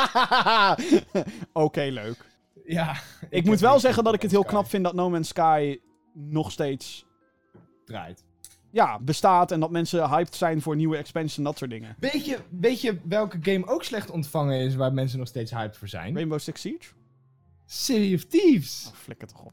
Oké, 1.52 1.80
leuk. 1.80 2.24
Ja. 2.64 2.96
Ik, 3.30 3.44
moet 3.44 3.60
wel 3.60 3.80
zeggen 3.80 4.04
dat 4.04 4.14
ik 4.14 4.22
het 4.22 4.30
heel 4.30 4.44
knap 4.44 4.66
vind 4.66 4.84
dat 4.84 4.94
No 4.94 5.10
Man's 5.10 5.28
Sky 5.28 5.80
nog 6.12 6.52
steeds 6.52 7.06
Draait. 7.84 8.24
ja, 8.70 8.98
bestaat 8.98 9.50
en 9.52 9.60
dat 9.60 9.70
mensen 9.70 10.08
hyped 10.08 10.34
zijn 10.34 10.62
voor 10.62 10.76
nieuwe 10.76 10.96
expansions 10.96 11.36
en 11.38 11.44
dat 11.44 11.58
soort 11.58 11.70
dingen. 11.70 11.96
Weet 11.98 12.24
je, 12.24 12.38
weet 12.50 12.80
je 12.80 12.98
welke 13.04 13.38
game 13.40 13.66
ook 13.66 13.84
slecht 13.84 14.10
ontvangen 14.10 14.60
is 14.60 14.74
waar 14.74 14.92
mensen 14.92 15.18
nog 15.18 15.28
steeds 15.28 15.50
hyped 15.50 15.76
voor 15.76 15.88
zijn? 15.88 16.14
Rainbow 16.14 16.38
Six 16.38 16.60
Siege? 16.60 16.92
City 17.66 18.14
of 18.14 18.24
Thieves. 18.24 18.86
Oh, 18.88 18.94
flikker 18.94 19.28
toch 19.28 19.44
op. 19.44 19.52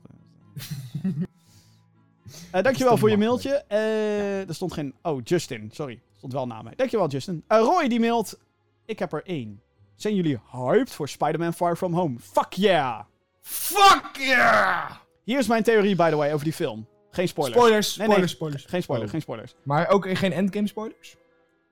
Eh 2.52 2.64
dankjewel 2.64 2.98
voor 2.98 3.10
je 3.10 3.18
mailtje. 3.18 3.64
Eh, 3.68 4.48
er 4.48 4.56
stond 4.56 4.74
geen... 4.74 4.94
Oh, 5.02 5.22
Justin. 5.24 5.70
Sorry. 5.74 5.94
Er 5.94 6.18
stond 6.18 6.34
wel 6.34 6.48
na 6.48 6.62
mij. 6.62 6.74
Dankjewel, 6.76 7.08
Justin. 7.08 7.44
Eh, 7.48 7.58
Roy 7.58 7.88
die 7.88 8.00
mailt... 8.00 8.40
Ik 8.86 9.00
heb 9.00 9.14
er 9.14 9.24
één. 9.24 9.62
Zijn 9.96 10.16
jullie 10.16 10.40
hyped 10.52 10.92
voor 10.92 11.10
Spider-Man 11.10 11.54
Far 11.54 11.76
From 11.76 11.94
Home? 11.94 12.20
Fuck 12.20 12.54
yeah! 12.54 13.04
Fuck 13.42 14.10
yeah! 14.18 14.92
Hier 15.24 15.40
is 15.40 15.48
mijn 15.48 15.64
theorie, 15.64 15.96
by 15.96 16.10
the 16.10 16.16
way, 16.16 16.34
over 16.34 16.44
die 16.44 16.54
film. 16.54 16.88
Geen 17.10 17.28
spoilers. 17.28 17.58
Spoilers, 17.58 17.96
Nee, 17.98 18.06
spoilers, 18.08 18.28
nee. 18.28 18.36
spoilers. 18.36 18.66
Geen 18.66 18.82
spoilers, 18.82 19.06
Oh. 19.08 19.12
geen 19.12 19.22
spoilers. 19.22 19.56
Maar 19.64 19.88
ook 19.90 20.18
geen 20.18 20.32
endgame 20.34 20.68
spoilers? 20.68 21.16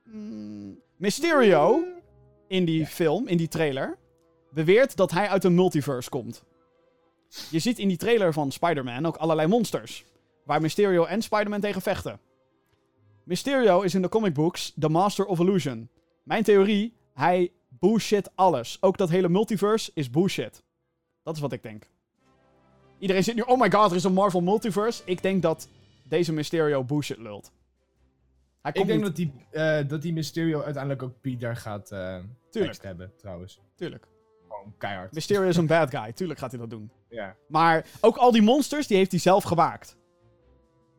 Mm, 0.03 0.79
Mysterio, 0.97 1.83
in 2.47 2.65
die 2.65 2.85
film, 2.85 3.27
in 3.27 3.37
die 3.37 3.47
trailer, 3.47 3.97
beweert 4.51 4.95
dat 4.95 5.11
hij 5.11 5.27
uit 5.29 5.43
een 5.43 5.55
multiverse 5.55 6.09
komt. 6.09 6.43
Je 7.49 7.59
ziet 7.59 7.79
in 7.79 7.87
die 7.87 7.97
trailer 7.97 8.33
van 8.33 8.51
Spider-Man 8.51 9.05
ook 9.05 9.15
allerlei 9.15 9.47
monsters. 9.47 10.05
Waar 10.45 10.61
Mysterio 10.61 11.03
en 11.05 11.21
Spider-Man 11.21 11.59
tegen 11.59 11.81
vechten. 11.81 12.19
Mysterio 13.23 13.81
is 13.81 13.95
in 13.95 14.01
de 14.01 14.09
comic 14.09 14.33
books 14.33 14.71
de 14.75 14.89
Master 14.89 15.25
of 15.25 15.39
Illusion. 15.39 15.89
Mijn 16.23 16.43
theorie, 16.43 16.93
hij 17.13 17.51
bullshit 17.87 18.29
alles. 18.35 18.77
Ook 18.81 18.97
dat 18.97 19.09
hele 19.09 19.29
multiverse 19.29 19.91
is 19.93 20.09
bullshit. 20.09 20.63
Dat 21.23 21.35
is 21.35 21.41
wat 21.41 21.51
ik 21.51 21.63
denk. 21.63 21.87
Iedereen 22.99 23.23
zit 23.23 23.35
nu, 23.35 23.41
oh 23.41 23.59
my 23.59 23.71
god, 23.71 23.89
er 23.91 23.95
is 23.97 24.03
een 24.03 24.13
Marvel 24.13 24.41
multiverse. 24.41 25.01
Ik 25.05 25.21
denk 25.21 25.41
dat 25.41 25.67
deze 26.07 26.33
Mysterio 26.33 26.83
bullshit 26.83 27.17
lult. 27.17 27.51
Hij 28.61 28.71
Ik 28.71 28.87
denk 28.87 28.89
niet- 28.99 29.01
dat 29.07 29.15
die, 29.15 29.33
eh, 29.51 29.87
dat 29.87 30.01
die 30.01 30.13
Mysterio 30.13 30.61
uiteindelijk 30.61 31.03
ook 31.03 31.21
Peter 31.21 31.55
gaat 31.55 31.87
Tuurlijk. 31.87 32.25
tekst 32.51 32.83
hebben, 32.83 33.11
trouwens. 33.17 33.59
Tuurlijk. 33.75 34.07
Gewoon 34.49 34.73
keihard. 34.77 35.13
Mysterio 35.13 35.47
is 35.47 35.57
een 35.61 35.67
bad 35.67 35.89
guy. 35.89 36.13
Tuurlijk 36.13 36.39
gaat 36.39 36.51
hij 36.51 36.59
dat 36.59 36.69
doen. 36.69 36.91
Ja. 37.09 37.35
Maar 37.47 37.85
ook 38.01 38.17
al 38.17 38.31
die 38.31 38.41
monsters, 38.41 38.87
die 38.87 38.97
heeft 38.97 39.11
hij 39.11 39.19
zelf 39.19 39.43
gemaakt. 39.43 39.95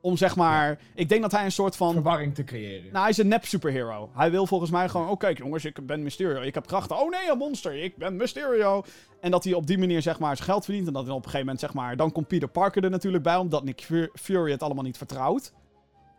Om 0.05 0.17
zeg 0.17 0.37
maar... 0.37 0.79
Ik 0.95 1.09
denk 1.09 1.23
dat 1.23 1.33
hij 1.33 1.45
een 1.45 1.53
soort 1.53 1.77
van... 1.77 1.93
Verwarring 1.93 2.35
te 2.35 2.45
creëren. 2.45 2.85
Nou, 2.85 2.99
hij 2.99 3.09
is 3.09 3.19
een 3.19 3.29
nep 3.29 3.45
superhero. 3.45 4.11
Hij 4.15 4.31
wil 4.31 4.47
volgens 4.47 4.71
mij 4.71 4.89
gewoon... 4.89 5.09
Oh, 5.09 5.19
kijk 5.19 5.39
jongens, 5.39 5.65
ik 5.65 5.87
ben 5.87 6.03
Mysterio. 6.03 6.41
Ik 6.41 6.55
heb 6.55 6.67
krachten. 6.67 6.99
Oh 6.99 7.11
nee, 7.11 7.31
een 7.31 7.39
monster. 7.39 7.83
Ik 7.83 7.97
ben 7.97 8.17
Mysterio. 8.17 8.85
En 9.21 9.31
dat 9.31 9.45
hij 9.45 9.53
op 9.53 9.67
die 9.67 9.79
manier 9.79 10.03
zeg 10.03 10.19
maar 10.19 10.37
zijn 10.37 10.49
geld 10.49 10.65
verdient. 10.65 10.87
En 10.87 10.93
dat 10.93 11.03
hij 11.03 11.13
op 11.13 11.19
een 11.19 11.25
gegeven 11.25 11.47
moment 11.47 11.61
zeg 11.61 11.75
maar... 11.75 11.97
Dan 11.97 12.13
komt 12.13 12.27
Peter 12.27 12.49
Parker 12.49 12.85
er 12.85 12.91
natuurlijk 12.91 13.23
bij. 13.23 13.37
Omdat 13.37 13.65
Nick 13.65 13.81
Fu- 13.81 14.11
Fury 14.15 14.51
het 14.51 14.63
allemaal 14.63 14.85
niet 14.85 14.97
vertrouwt. 14.97 15.53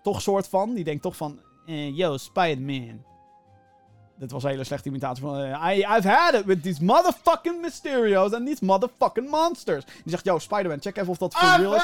Toch 0.03 0.21
soort 0.21 0.47
van. 0.47 0.73
Die 0.73 0.83
denkt 0.83 1.01
toch 1.01 1.15
van... 1.15 1.39
Eh, 1.65 1.97
yo, 1.97 2.17
Spider-Man. 2.17 3.03
Dit 4.17 4.31
was 4.31 4.43
een 4.43 4.49
hele 4.49 4.63
slechte 4.63 4.89
imitatie 4.89 5.23
van... 5.23 5.39
eh, 5.39 5.77
I, 5.77 5.79
I've 5.97 6.09
had 6.09 6.33
it 6.33 6.45
with 6.45 6.63
these 6.63 6.83
motherfucking 6.83 7.61
Mysterios 7.61 8.33
and 8.33 8.45
these 8.45 8.65
motherfucking 8.65 9.29
monsters. 9.29 9.85
Die 9.85 9.93
zegt, 10.05 10.25
yo, 10.25 10.39
Spider-Man, 10.39 10.81
check 10.81 10.97
even 10.97 11.09
of 11.09 11.17
dat 11.17 11.33
voor 11.33 11.59
real 11.59 11.75
is. 11.75 11.83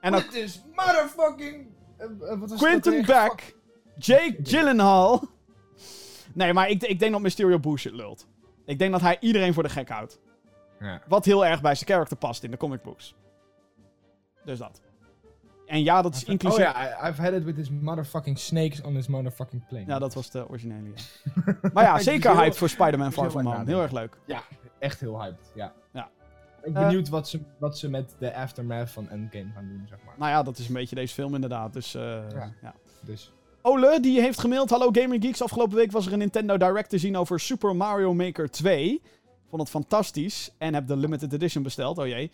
En 0.00 0.12
dan 0.12 0.20
With 0.20 0.30
this 0.30 0.62
motherfucking... 0.74 1.66
wat 2.18 2.52
ook 2.52 2.58
Quentin? 2.58 3.04
Beck, 3.04 3.56
Jake 3.96 4.36
Gyllenhaal. 4.42 5.28
Nee, 6.32 6.52
maar 6.52 6.68
ik, 6.68 6.82
ik 6.82 6.98
denk 6.98 7.12
dat 7.12 7.20
Mysterio 7.20 7.58
bullshit 7.58 7.92
lult. 7.92 8.26
Ik 8.64 8.78
denk 8.78 8.92
dat 8.92 9.00
hij 9.00 9.16
iedereen 9.20 9.54
voor 9.54 9.62
de 9.62 9.68
gek 9.68 9.88
houdt. 9.88 10.20
Ja. 10.80 11.02
Wat 11.08 11.24
heel 11.24 11.46
erg 11.46 11.60
bij 11.60 11.74
zijn 11.74 11.90
character 11.90 12.16
past 12.16 12.42
in 12.42 12.50
de 12.50 12.56
comic 12.56 12.82
books. 12.82 13.14
Dus 14.44 14.58
dat. 14.58 14.80
En 15.66 15.82
ja, 15.82 16.02
dat 16.02 16.14
is 16.14 16.24
inclusief... 16.24 16.58
Oh 16.58 16.72
ja, 16.72 17.08
I've 17.08 17.22
had 17.22 17.32
it 17.32 17.44
with 17.44 17.56
his 17.56 17.70
motherfucking 17.70 18.38
snakes 18.38 18.82
on 18.82 18.94
his 18.94 19.06
motherfucking 19.06 19.66
plane. 19.68 19.84
Ja, 19.86 19.98
dat 19.98 20.14
was 20.14 20.30
de 20.30 20.48
originele, 20.48 20.88
ja. 20.94 21.54
maar 21.72 21.84
ja, 21.84 21.98
zeker 21.98 22.36
hyped 22.36 22.56
voor 22.56 22.68
Spider-Man 22.68 23.12
Far 23.12 23.30
From 23.30 23.46
Home. 23.46 23.64
Heel 23.64 23.82
erg 23.82 23.92
leuk. 23.92 24.18
Echt 24.78 25.00
heel 25.00 25.22
hyped, 25.22 25.52
ja. 25.54 25.72
Ook 26.64 26.74
Eh, 26.74 26.86
benieuwd 26.86 27.08
wat, 27.08 27.28
ze, 27.28 27.40
wat 27.58 27.78
ze 27.78 27.88
met 27.90 28.14
de 28.18 28.34
aftermath 28.34 28.90
van 28.90 29.08
Endgame 29.08 29.50
gaan 29.54 29.68
doen, 29.68 29.84
zeg 29.88 29.98
maar. 30.06 30.14
Nou 30.18 30.30
ja, 30.30 30.42
dat 30.42 30.58
is 30.58 30.68
een 30.68 30.74
beetje 30.74 30.94
deze 30.94 31.14
film 31.14 31.34
inderdaad. 31.34 31.72
Dus 31.72 31.94
eh, 31.94 32.02
Ja. 32.30 32.52
ja. 32.62 32.74
Dus, 33.00 33.32
Ole, 33.62 33.98
die 34.00 34.20
heeft 34.20 34.40
gemaild. 34.40 34.70
Hallo 34.70 34.88
Gaming 34.92 35.24
Geeks. 35.24 35.42
Afgelopen 35.42 35.76
week 35.76 35.92
was 35.92 36.06
er 36.06 36.12
een 36.12 36.18
Nintendo 36.18 36.56
Direct 36.56 36.90
te 36.90 36.98
zien 36.98 37.16
over 37.16 37.40
Super 37.40 37.76
Mario 37.76 38.14
Maker 38.14 38.50
2. 38.50 39.02
Vond 39.48 39.62
het 39.62 39.70
fantastisch. 39.70 40.50
En 40.58 40.74
heb 40.74 40.86
de 40.86 40.96
limited 40.96 41.32
edition 41.32 41.62
besteld. 41.62 41.98
Oh 41.98 42.06
jee. 42.06 42.30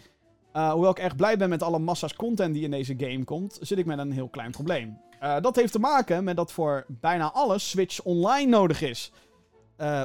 Uh, 0.56 0.72
hoewel 0.72 0.90
ik 0.90 0.98
erg 0.98 1.16
blij 1.16 1.36
ben 1.36 1.48
met 1.48 1.62
alle 1.62 1.78
massa's 1.78 2.14
content 2.14 2.54
die 2.54 2.62
in 2.62 2.70
deze 2.70 2.94
game 2.96 3.24
komt, 3.24 3.58
zit 3.60 3.78
ik 3.78 3.86
met 3.86 3.98
een 3.98 4.12
heel 4.12 4.28
klein 4.28 4.50
probleem. 4.50 4.98
Uh, 5.22 5.40
dat 5.40 5.56
heeft 5.56 5.72
te 5.72 5.78
maken 5.78 6.24
met 6.24 6.36
dat 6.36 6.52
voor 6.52 6.84
bijna 6.88 7.32
alles 7.32 7.70
Switch 7.70 8.02
Online 8.02 8.50
nodig 8.50 8.82
is. 8.82 9.12
Uh, 9.80 10.02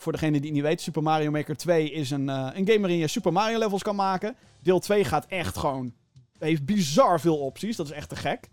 voor 0.00 0.12
degene 0.12 0.32
die 0.32 0.40
het 0.40 0.52
niet 0.52 0.62
weet, 0.62 0.80
Super 0.80 1.02
Mario 1.02 1.30
Maker 1.30 1.56
2 1.56 1.90
is 1.90 2.10
een, 2.10 2.28
uh, 2.28 2.48
een 2.54 2.66
game 2.66 2.80
waarin 2.80 2.98
je 2.98 3.06
Super 3.06 3.32
Mario 3.32 3.58
levels 3.58 3.82
kan 3.82 3.96
maken. 3.96 4.36
Deel 4.62 4.80
2 4.80 5.04
gaat 5.04 5.26
echt 5.26 5.56
gewoon... 5.56 5.92
heeft 6.38 6.64
bizar 6.64 7.20
veel 7.20 7.38
opties. 7.38 7.76
Dat 7.76 7.86
is 7.86 7.92
echt 7.92 8.08
te 8.08 8.16
gek. 8.16 8.48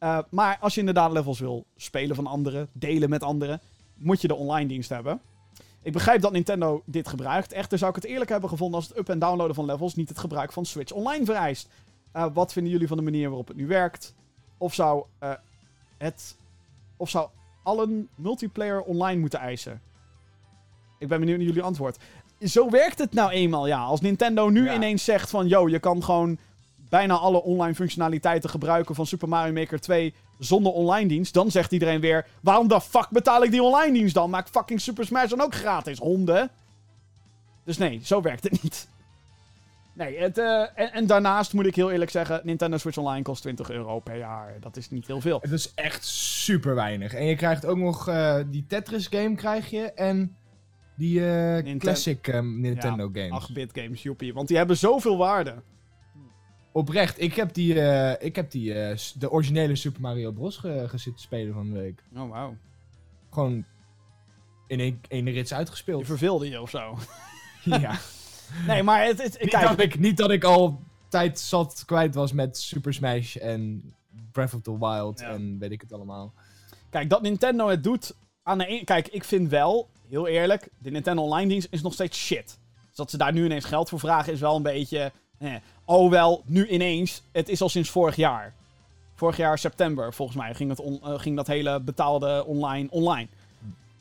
Uh, 0.00 0.18
maar 0.30 0.58
als 0.60 0.74
je 0.74 0.80
inderdaad 0.80 1.12
levels 1.12 1.40
wil 1.40 1.64
spelen 1.76 2.16
van 2.16 2.26
anderen, 2.26 2.68
delen 2.72 3.10
met 3.10 3.22
anderen, 3.22 3.60
moet 3.94 4.20
je 4.20 4.28
de 4.28 4.34
online 4.34 4.68
dienst 4.68 4.88
hebben. 4.88 5.20
Ik 5.82 5.92
begrijp 5.92 6.20
dat 6.20 6.32
Nintendo 6.32 6.82
dit 6.84 7.08
gebruikt. 7.08 7.52
Echter 7.52 7.78
zou 7.78 7.90
ik 7.90 7.96
het 7.96 8.04
eerlijk 8.04 8.30
hebben 8.30 8.48
gevonden 8.48 8.76
als 8.76 8.88
het 8.88 8.98
up- 8.98 9.08
en 9.08 9.18
downloaden 9.18 9.54
van 9.54 9.64
levels 9.64 9.94
niet 9.94 10.08
het 10.08 10.18
gebruik 10.18 10.52
van 10.52 10.64
Switch 10.64 10.92
Online 10.92 11.24
vereist. 11.24 11.68
Uh, 12.16 12.26
wat 12.32 12.52
vinden 12.52 12.72
jullie 12.72 12.88
van 12.88 12.96
de 12.96 13.02
manier 13.02 13.28
waarop 13.28 13.48
het 13.48 13.56
nu 13.56 13.66
werkt? 13.66 14.14
Of 14.58 14.74
zou 14.74 15.04
het. 15.98 16.36
Of 16.96 17.10
zou 17.10 17.28
allen 17.62 18.08
multiplayer 18.14 18.82
online 18.82 19.20
moeten 19.20 19.38
eisen? 19.38 19.80
Ik 21.00 21.08
ben 21.08 21.18
benieuwd 21.20 21.36
naar 21.36 21.46
jullie 21.46 21.62
antwoord. 21.62 21.98
Zo 22.40 22.70
werkt 22.70 22.98
het 22.98 23.12
nou 23.12 23.30
eenmaal, 23.30 23.66
ja. 23.66 23.82
Als 23.82 24.00
Nintendo 24.00 24.48
nu 24.48 24.64
ja. 24.64 24.74
ineens 24.74 25.04
zegt 25.04 25.30
van... 25.30 25.48
Yo, 25.48 25.68
je 25.68 25.78
kan 25.78 26.04
gewoon 26.04 26.38
bijna 26.88 27.14
alle 27.14 27.42
online 27.42 27.74
functionaliteiten 27.74 28.50
gebruiken 28.50 28.94
van 28.94 29.06
Super 29.06 29.28
Mario 29.28 29.52
Maker 29.52 29.80
2 29.80 30.14
zonder 30.38 30.72
online 30.72 31.08
dienst, 31.08 31.34
dan 31.34 31.50
zegt 31.50 31.72
iedereen 31.72 32.00
weer: 32.00 32.26
waarom 32.42 32.68
de 32.68 32.80
fuck 32.80 33.08
betaal 33.10 33.44
ik 33.44 33.50
die 33.50 33.62
online 33.62 33.92
dienst 33.92 34.14
dan? 34.14 34.30
Maak 34.30 34.48
fucking 34.48 34.80
Super 34.80 35.04
Smash 35.04 35.30
dan 35.30 35.40
ook 35.40 35.54
gratis, 35.54 35.98
honden. 35.98 36.50
Dus 37.64 37.78
nee, 37.78 38.00
zo 38.04 38.22
werkt 38.22 38.42
het 38.42 38.62
niet. 38.62 38.88
Nee, 39.92 40.18
het, 40.18 40.38
uh, 40.38 40.60
en, 40.60 40.92
en, 40.92 41.06
daarnaast 41.06 41.52
moet 41.52 41.66
ik 41.66 41.74
heel 41.74 41.90
eerlijk 41.90 42.10
zeggen: 42.10 42.40
Nintendo 42.44 42.76
Switch 42.76 42.98
Online 42.98 43.22
kost 43.22 43.42
20 43.42 43.70
euro 43.70 43.98
per 43.98 44.16
jaar. 44.16 44.56
Dat 44.60 44.76
is 44.76 44.90
niet 44.90 45.06
heel 45.06 45.20
veel. 45.20 45.38
Het 45.40 45.52
is 45.52 45.74
echt 45.74 46.04
super 46.06 46.74
weinig. 46.74 47.14
En 47.14 47.24
je 47.24 47.36
krijgt 47.36 47.66
ook 47.66 47.76
nog 47.76 48.08
uh, 48.08 48.36
die 48.46 48.66
Tetris 48.66 49.06
game 49.06 49.34
krijg 49.34 49.70
je 49.70 49.92
en 49.92 50.36
die 51.00 51.20
uh, 51.20 51.26
Ninten 51.26 51.78
classic 51.78 52.26
um, 52.26 52.60
Nintendo 52.60 53.10
ja, 53.12 53.28
games. 53.28 53.50
8-bit 53.50 53.70
games, 53.72 54.02
joepie. 54.02 54.34
Want 54.34 54.48
die 54.48 54.56
hebben 54.56 54.76
zoveel 54.76 55.16
waarde. 55.16 55.54
Oprecht, 56.72 57.20
ik 57.20 57.34
heb 57.34 57.54
die, 57.54 57.74
uh, 57.74 58.22
ik 58.22 58.36
heb 58.36 58.50
die 58.50 58.74
uh, 58.74 58.96
de 59.14 59.30
originele 59.30 59.76
Super 59.76 60.00
Mario 60.00 60.32
Bros. 60.32 60.56
ge 60.56 60.84
gezitten 60.88 61.22
spelen 61.22 61.54
van 61.54 61.72
de 61.72 61.78
week. 61.78 62.02
Oh, 62.16 62.30
wauw. 62.30 62.56
Gewoon 63.30 63.64
in 64.66 64.80
één, 64.80 65.00
één 65.08 65.30
rits 65.30 65.54
uitgespeeld. 65.54 66.00
Je 66.00 66.06
verveelde 66.06 66.48
je 66.48 66.60
of 66.60 66.70
zo. 66.70 66.98
ja. 67.64 67.98
nee, 68.66 68.82
maar 68.82 69.04
het, 69.04 69.22
het, 69.22 69.40
niet, 69.40 69.50
kijk. 69.50 69.68
Dat 69.68 69.80
ik, 69.80 69.98
niet 69.98 70.16
dat 70.16 70.30
ik 70.30 70.44
al 70.44 70.80
tijd 71.08 71.38
zat 71.38 71.82
kwijt 71.86 72.14
was 72.14 72.32
met 72.32 72.58
Super 72.58 72.94
Smash 72.94 73.36
en 73.36 73.94
Breath 74.32 74.54
of 74.54 74.62
the 74.62 74.78
Wild 74.78 75.20
ja. 75.20 75.28
en 75.28 75.58
weet 75.58 75.70
ik 75.70 75.80
het 75.80 75.92
allemaal. 75.92 76.34
Kijk, 76.90 77.10
dat 77.10 77.22
Nintendo 77.22 77.68
het 77.68 77.82
doet 77.82 78.16
aan 78.42 78.58
de 78.58 78.66
ene... 78.66 78.84
Kijk, 78.84 79.08
ik 79.08 79.24
vind 79.24 79.48
wel, 79.48 79.88
heel 80.10 80.26
eerlijk, 80.26 80.68
de 80.78 80.90
Nintendo 80.90 81.22
Online 81.22 81.48
dienst 81.48 81.68
is 81.70 81.82
nog 81.82 81.92
steeds 81.92 82.18
shit. 82.18 82.58
Dus 82.88 82.96
dat 82.96 83.10
ze 83.10 83.16
daar 83.16 83.32
nu 83.32 83.44
ineens 83.44 83.64
geld 83.64 83.88
voor 83.88 84.00
vragen 84.00 84.32
is 84.32 84.40
wel 84.40 84.56
een 84.56 84.62
beetje... 84.62 85.12
Eh. 85.38 85.54
Oh 85.84 86.10
wel, 86.10 86.42
nu 86.46 86.68
ineens. 86.68 87.22
Het 87.32 87.48
is 87.48 87.62
al 87.62 87.68
sinds 87.68 87.90
vorig 87.90 88.16
jaar. 88.16 88.54
Vorig 89.14 89.36
jaar 89.36 89.58
september, 89.58 90.14
volgens 90.14 90.38
mij, 90.38 90.54
ging, 90.54 90.70
het 90.70 90.80
uh, 90.80 91.18
ging 91.18 91.36
dat 91.36 91.46
hele 91.46 91.80
betaalde 91.80 92.44
online 92.46 92.88
online. 92.90 93.28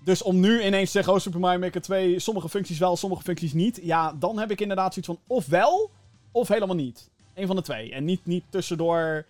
Dus 0.03 0.21
om 0.21 0.39
nu 0.39 0.63
ineens 0.63 0.85
te 0.85 0.91
zeggen, 0.91 1.13
oh, 1.13 1.19
Super 1.19 1.39
Mario 1.39 1.59
Maker 1.59 1.81
2, 1.81 2.19
sommige 2.19 2.49
functies 2.49 2.77
wel, 2.77 2.97
sommige 2.97 3.21
functies 3.23 3.53
niet. 3.53 3.79
Ja, 3.83 4.13
dan 4.13 4.39
heb 4.39 4.51
ik 4.51 4.61
inderdaad 4.61 4.93
zoiets 4.93 5.11
van, 5.11 5.35
of 5.37 5.45
wel, 5.45 5.89
of 6.31 6.47
helemaal 6.47 6.75
niet. 6.75 7.09
Eén 7.33 7.47
van 7.47 7.55
de 7.55 7.61
twee. 7.61 7.93
En 7.93 8.05
niet, 8.05 8.25
niet 8.25 8.43
tussendoor. 8.49 9.25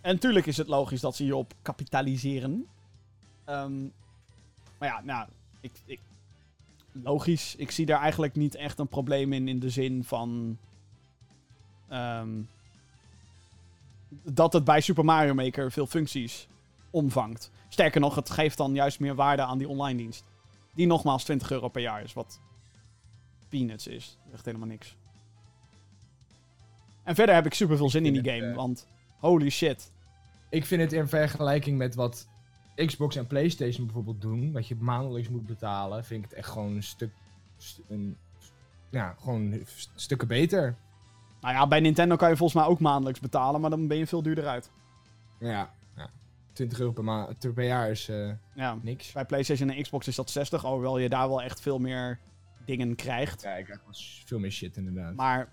En 0.00 0.14
natuurlijk 0.14 0.46
is 0.46 0.56
het 0.56 0.68
logisch 0.68 1.00
dat 1.00 1.16
ze 1.16 1.22
hierop 1.22 1.52
kapitaliseren. 1.62 2.66
Ehm, 3.44 3.80
maar 4.78 4.88
ja, 4.88 5.00
nou, 5.04 5.28
ik, 5.60 5.72
ik, 5.84 6.00
logisch. 6.92 7.54
Ik 7.56 7.70
zie 7.70 7.86
daar 7.86 8.00
eigenlijk 8.00 8.34
niet 8.34 8.54
echt 8.54 8.78
een 8.78 8.88
probleem 8.88 9.32
in, 9.32 9.48
in 9.48 9.58
de 9.58 9.70
zin 9.70 10.04
van... 10.04 10.58
ehm, 11.88 12.28
dat 14.22 14.52
het 14.52 14.64
bij 14.64 14.80
Super 14.80 15.04
Mario 15.04 15.34
Maker 15.34 15.72
veel 15.72 15.86
functies 15.86 16.48
omvangt. 16.90 17.50
Sterker 17.68 18.00
nog, 18.00 18.14
het 18.14 18.30
geeft 18.30 18.56
dan 18.56 18.74
juist 18.74 19.00
meer 19.00 19.14
waarde 19.14 19.42
aan 19.42 19.58
die 19.58 19.68
online 19.68 19.98
dienst. 19.98 20.24
Die 20.74 20.86
nogmaals 20.86 21.24
20 21.24 21.50
euro 21.50 21.68
per 21.68 21.82
jaar 21.82 22.02
is, 22.02 22.12
wat 22.12 22.40
peanuts 23.48 23.86
is. 23.86 24.18
Echt 24.32 24.44
helemaal 24.44 24.68
niks. 24.68 24.96
En 27.02 27.14
verder 27.14 27.34
heb 27.34 27.46
ik 27.46 27.54
super 27.54 27.76
veel 27.76 27.90
zin 27.90 28.06
in 28.06 28.12
die 28.12 28.32
game, 28.32 28.50
eh, 28.50 28.56
want 28.56 28.86
holy 29.18 29.50
shit. 29.50 29.92
Ik 30.48 30.66
vind 30.66 30.82
het 30.82 30.92
in 30.92 31.08
vergelijking 31.08 31.78
met 31.78 31.94
wat 31.94 32.28
Xbox 32.86 33.16
en 33.16 33.26
PlayStation 33.26 33.84
bijvoorbeeld 33.86 34.20
doen, 34.20 34.52
wat 34.52 34.68
je 34.68 34.76
maandelijks 34.78 35.28
moet 35.28 35.46
betalen, 35.46 36.04
vind 36.04 36.24
ik 36.24 36.30
het 36.30 36.38
echt 36.38 36.48
gewoon 36.48 36.74
een 36.76 36.82
stuk. 36.82 37.10
st- 37.56 37.80
Een, 37.88 38.16
ja, 38.90 39.14
gewoon 39.20 39.60
st- 39.64 39.90
stukken 39.94 40.28
beter. 40.28 40.74
Nou 41.40 41.54
ja, 41.54 41.66
bij 41.66 41.80
Nintendo 41.80 42.16
kan 42.16 42.28
je 42.30 42.36
volgens 42.36 42.60
mij 42.62 42.70
ook 42.70 42.80
maandelijks 42.80 43.20
betalen, 43.20 43.60
maar 43.60 43.70
dan 43.70 43.86
ben 43.88 43.96
je 43.96 44.06
veel 44.06 44.22
duurder 44.22 44.46
uit. 44.46 44.70
Ja, 45.40 45.70
ja. 45.96 46.10
20 46.52 46.78
euro 46.80 46.92
per, 46.92 47.52
per 47.52 47.64
jaar 47.64 47.90
is 47.90 48.08
eh, 48.08 48.30
Ja, 48.54 48.78
niks. 48.82 49.12
bij 49.12 49.24
PlayStation 49.24 49.70
en 49.70 49.82
Xbox 49.82 50.08
is 50.08 50.16
dat 50.16 50.30
60, 50.30 50.64
alhoewel 50.64 50.98
je 50.98 51.08
daar 51.08 51.28
wel 51.28 51.42
echt 51.42 51.60
veel 51.60 51.78
meer 51.78 52.18
dingen 52.64 52.94
krijgt. 52.94 53.42
Ja, 53.42 53.50
ik 53.54 53.64
krijg 53.64 53.80
wel 53.84 53.94
veel 54.24 54.38
meer 54.38 54.50
shit 54.52 54.76
inderdaad. 54.76 55.14
Maar 55.14 55.48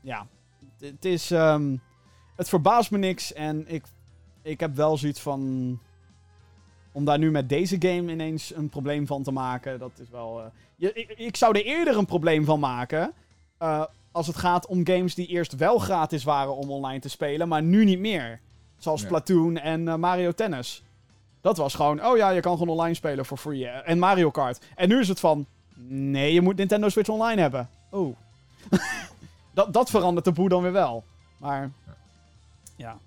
ja, 0.00 0.26
het- 0.78 0.90
het 0.90 1.04
is. 1.04 1.30
ehm, 1.30 1.76
het 2.36 2.48
verbaast 2.48 2.90
me 2.90 2.98
niks. 2.98 3.32
En 3.32 3.68
ik, 3.68 3.84
ik 4.42 4.60
heb 4.60 4.74
wel 4.76 4.96
zoiets 4.96 5.20
van. 5.20 5.80
Om 7.00 7.06
daar 7.06 7.18
nu 7.18 7.30
met 7.30 7.48
deze 7.48 7.76
game 7.78 8.12
ineens 8.12 8.54
een 8.54 8.68
probleem 8.68 9.06
van 9.06 9.22
te 9.22 9.30
maken. 9.30 9.78
Dat 9.78 9.90
is 9.96 10.08
wel. 10.10 10.40
eh, 10.40 10.46
je, 10.76 10.92
ik, 10.92 11.08
ik 11.16 11.36
zou 11.36 11.58
er 11.58 11.64
eerder 11.64 11.96
een 11.96 12.06
probleem 12.06 12.44
van 12.44 12.60
maken. 12.60 13.12
eh, 13.58 13.84
als 14.12 14.26
het 14.26 14.36
gaat 14.36 14.66
om 14.66 14.86
games 14.86 15.14
die 15.14 15.26
eerst 15.26 15.56
wel 15.56 15.78
gratis 15.78 16.24
waren 16.24 16.56
om 16.56 16.70
online 16.70 17.00
te 17.00 17.08
spelen. 17.08 17.48
Maar 17.48 17.62
nu 17.62 17.84
niet 17.84 17.98
meer. 17.98 18.40
Zoals 18.78 19.00
Ja. 19.00 19.06
Splatoon 19.06 19.56
en 19.56 19.88
eh, 19.88 19.94
Mario 19.94 20.32
Tennis. 20.32 20.82
Dat 21.40 21.56
was 21.56 21.74
gewoon. 21.74 22.04
Oh 22.06 22.16
ja, 22.16 22.30
je 22.30 22.40
kan 22.40 22.52
gewoon 22.58 22.74
online 22.76 22.94
spelen 22.94 23.24
voor 23.26 23.36
free. 23.38 23.66
En 23.66 23.98
Mario 23.98 24.30
Kart. 24.30 24.64
En 24.74 24.88
nu 24.88 25.00
is 25.00 25.08
het 25.08 25.20
van. 25.20 25.46
Nee, 25.88 26.32
je 26.32 26.40
moet 26.40 26.56
Nintendo 26.56 26.88
Switch 26.88 27.08
Online 27.08 27.40
hebben. 27.40 27.68
Oh. 27.90 28.16
dat, 29.54 29.72
dat 29.72 29.90
verandert 29.90 30.24
de 30.24 30.32
boel 30.32 30.48
dan 30.48 30.62
weer 30.62 30.72
wel. 30.72 31.04
Maar, 31.36 31.70
ja. 32.76 32.98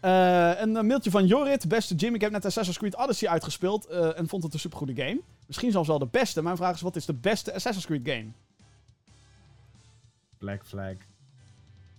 Eh, 0.00 0.60
een 0.60 0.72
mailtje 0.86 1.10
van 1.10 1.26
Jorrit. 1.26 1.68
Beste 1.68 1.94
Jim, 1.94 2.14
ik 2.14 2.20
heb 2.20 2.30
net 2.32 2.44
Assassin's 2.44 2.78
Creed 2.78 2.96
Odyssey 2.96 3.28
uitgespeeld 3.28 3.86
eh, 3.86 4.18
en 4.18 4.28
vond 4.28 4.42
het 4.42 4.52
een 4.52 4.58
supergoede 4.58 4.94
game. 5.02 5.20
Misschien 5.46 5.70
zelfs 5.70 5.88
wel 5.88 5.98
de 5.98 6.08
beste. 6.10 6.42
Mijn 6.42 6.56
vraag 6.56 6.74
is, 6.74 6.80
wat 6.80 6.96
is 6.96 7.04
de 7.06 7.14
beste 7.14 7.54
Assassin's 7.54 7.86
Creed 7.86 8.08
game? 8.08 8.26
Black 10.38 10.64
Flag. 10.66 10.94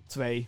Twee. 0.06 0.48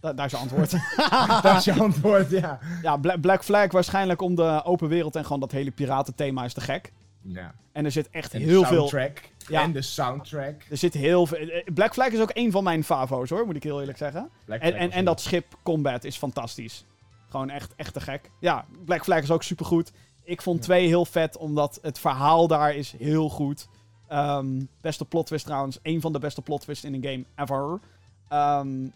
Da- 0.00 0.12
daar 0.12 0.26
is 0.26 0.32
je 0.32 0.36
antwoord. 0.38 0.70
Dat 1.42 1.56
is 1.56 1.64
je 1.64 1.80
antwoord, 1.80 2.30
ja. 2.30 2.58
ja, 2.82 2.96
Bla- 2.96 3.16
Black 3.16 3.44
Flag 3.44 3.72
waarschijnlijk 3.72 4.20
om 4.20 4.34
de 4.34 4.60
open 4.64 4.88
wereld 4.88 5.16
en 5.16 5.24
gewoon 5.24 5.40
dat 5.40 5.52
hele 5.52 5.70
piratenthema 5.70 6.44
is 6.44 6.52
te 6.52 6.60
gek. 6.60 6.92
Ja. 7.22 7.54
En 7.72 7.84
er 7.84 7.90
zit 7.90 8.10
echt 8.10 8.34
En 8.34 8.40
heel 8.40 8.60
de 8.60 8.66
veel... 8.66 8.88
soundtrack. 8.88 9.30
Ja. 9.48 9.62
En 9.62 9.72
de 9.72 9.82
soundtrack. 9.82 10.62
Er 10.70 10.76
zit 10.76 10.94
heel 10.94 11.26
veel... 11.26 11.38
eh, 11.38 11.64
Black 11.74 11.92
Flag 11.92 12.08
is 12.08 12.20
ook 12.20 12.30
een 12.34 12.50
van 12.50 12.64
mijn 12.64 12.84
favo's 12.84 13.30
hoor, 13.30 13.46
moet 13.46 13.56
ik 13.56 13.62
heel 13.62 13.80
eerlijk 13.80 13.98
zeggen. 13.98 14.30
En, 14.46 14.60
en, 14.60 14.90
en 14.90 15.04
dat 15.04 15.20
schip 15.20 15.46
combat 15.62 16.04
is 16.04 16.16
fantastisch. 16.16 16.84
Gewoon 17.28 17.50
echt, 17.50 17.72
echt 17.76 17.92
te 17.92 18.00
gek. 18.00 18.30
Ja, 18.40 18.64
Black 18.84 19.02
Flag 19.04 19.22
is 19.22 19.30
ook 19.30 19.42
supergoed. 19.42 19.92
Ik 20.24 20.42
vond 20.42 20.58
Ja. 20.58 20.64
2 20.64 20.86
heel 20.86 21.04
vet, 21.04 21.36
omdat 21.36 21.78
het 21.82 21.98
verhaal 21.98 22.46
daar 22.46 22.74
is 22.74 22.94
heel 22.98 23.28
goed. 23.28 23.68
Ehm, 24.08 24.60
beste 24.80 25.04
plot 25.04 25.26
twist 25.26 25.44
trouwens. 25.44 25.78
Een 25.82 26.00
van 26.00 26.12
de 26.12 26.18
beste 26.18 26.42
plot 26.42 26.60
twists 26.60 26.84
in 26.84 26.94
een 26.94 27.02
game 27.04 27.24
ever. 27.36 27.80
Ehm 28.28 28.86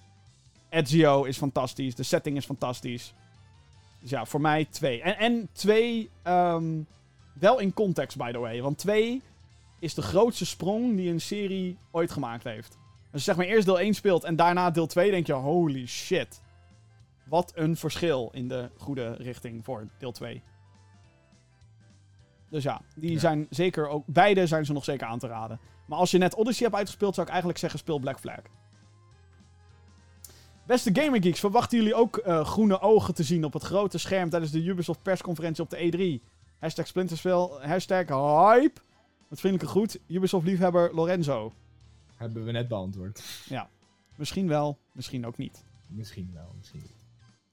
Ezio 0.69 1.25
is 1.25 1.37
fantastisch. 1.37 1.95
De 1.95 2.03
setting 2.03 2.37
is 2.37 2.45
fantastisch. 2.45 3.15
Dus 4.01 4.11
ja, 4.11 4.25
voor 4.25 4.41
mij 4.41 4.65
2. 4.71 5.03
En, 5.03 5.19
en 5.19 5.49
2, 5.53 6.11
wel 7.39 7.59
in 7.59 7.75
context 7.75 8.17
by 8.17 8.33
the 8.33 8.39
way. 8.39 8.63
Want 8.63 8.79
2 8.79 9.23
is 9.79 9.95
de 9.95 10.03
grootste 10.03 10.47
sprong 10.47 10.97
die 10.97 11.11
een 11.11 11.21
serie 11.21 11.79
ooit 11.91 12.11
gemaakt 12.11 12.45
heeft. 12.45 12.79
Als 13.13 13.25
je 13.25 13.31
zeg 13.33 13.37
maar 13.37 13.47
eerst 13.47 13.67
deel 13.67 13.81
1 13.81 13.95
speelt 13.95 14.25
en 14.25 14.37
daarna 14.37 14.71
deel 14.71 14.87
2, 14.87 15.11
denk 15.11 15.27
je: 15.27 15.33
holy 15.33 15.87
shit. 15.87 16.43
Wat 17.25 17.53
een 17.55 17.77
verschil 17.77 18.29
in 18.33 18.49
de 18.49 18.71
goede 18.77 19.13
richting 19.13 19.65
voor 19.65 19.89
deel 19.99 20.13
2. 20.13 20.43
Dus 22.51 22.63
ja, 22.63 22.81
die 22.97 23.13
Ja. 23.13 23.19
zijn 23.19 23.47
zeker 23.51 23.89
ook. 23.89 24.05
Beide 24.07 24.47
zijn 24.47 24.65
ze 24.67 24.73
nog 24.73 24.85
zeker 24.85 25.07
aan 25.07 25.19
te 25.19 25.27
raden. 25.27 25.61
Maar 25.87 25.99
als 25.99 26.11
je 26.11 26.19
net 26.19 26.35
Odyssey 26.35 26.65
hebt 26.65 26.79
uitgespeeld, 26.79 27.15
zou 27.15 27.27
ik 27.27 27.33
eigenlijk 27.33 27.61
zeggen: 27.63 27.79
speel 27.79 27.99
Black 27.99 28.19
Flag. 28.21 28.41
Beste 30.67 30.91
Gamer 30.93 31.23
Geeks, 31.23 31.41
verwachten 31.41 31.79
jullie 31.79 31.95
ook 31.95 32.17
eh, 32.17 32.45
groene 32.45 32.81
ogen 32.81 33.15
te 33.15 33.23
zien 33.23 33.45
op 33.45 33.53
het 33.53 33.63
grote 33.63 33.99
scherm 33.99 34.31
tijdens 34.31 34.53
de 34.53 34.65
Ubisoft 34.65 35.03
persconferentie 35.03 35.63
op 35.65 35.71
de 35.71 35.77
E3? 36.23 36.36
Hashtag 36.67 36.87
Splinterspel, 36.87 37.63
hashtag 37.63 38.07
hype. 38.09 38.81
Met 39.29 39.41
vriendelijke 39.41 39.73
groet, 39.73 39.99
Ubisoft 40.07 40.47
liefhebber 40.47 40.95
Lorenzo. 40.95 41.53
Hebben 42.17 42.45
we 42.45 42.53
net 42.53 42.69
beantwoord. 42.69 43.23
Misschien 44.17 44.49
wel, 44.49 44.79
misschien 44.93 45.27
ook 45.27 45.37
niet. 45.37 45.65
Misschien 45.89 46.31
wel, 46.35 46.53
misschien 46.57 46.81
niet. 46.81 46.95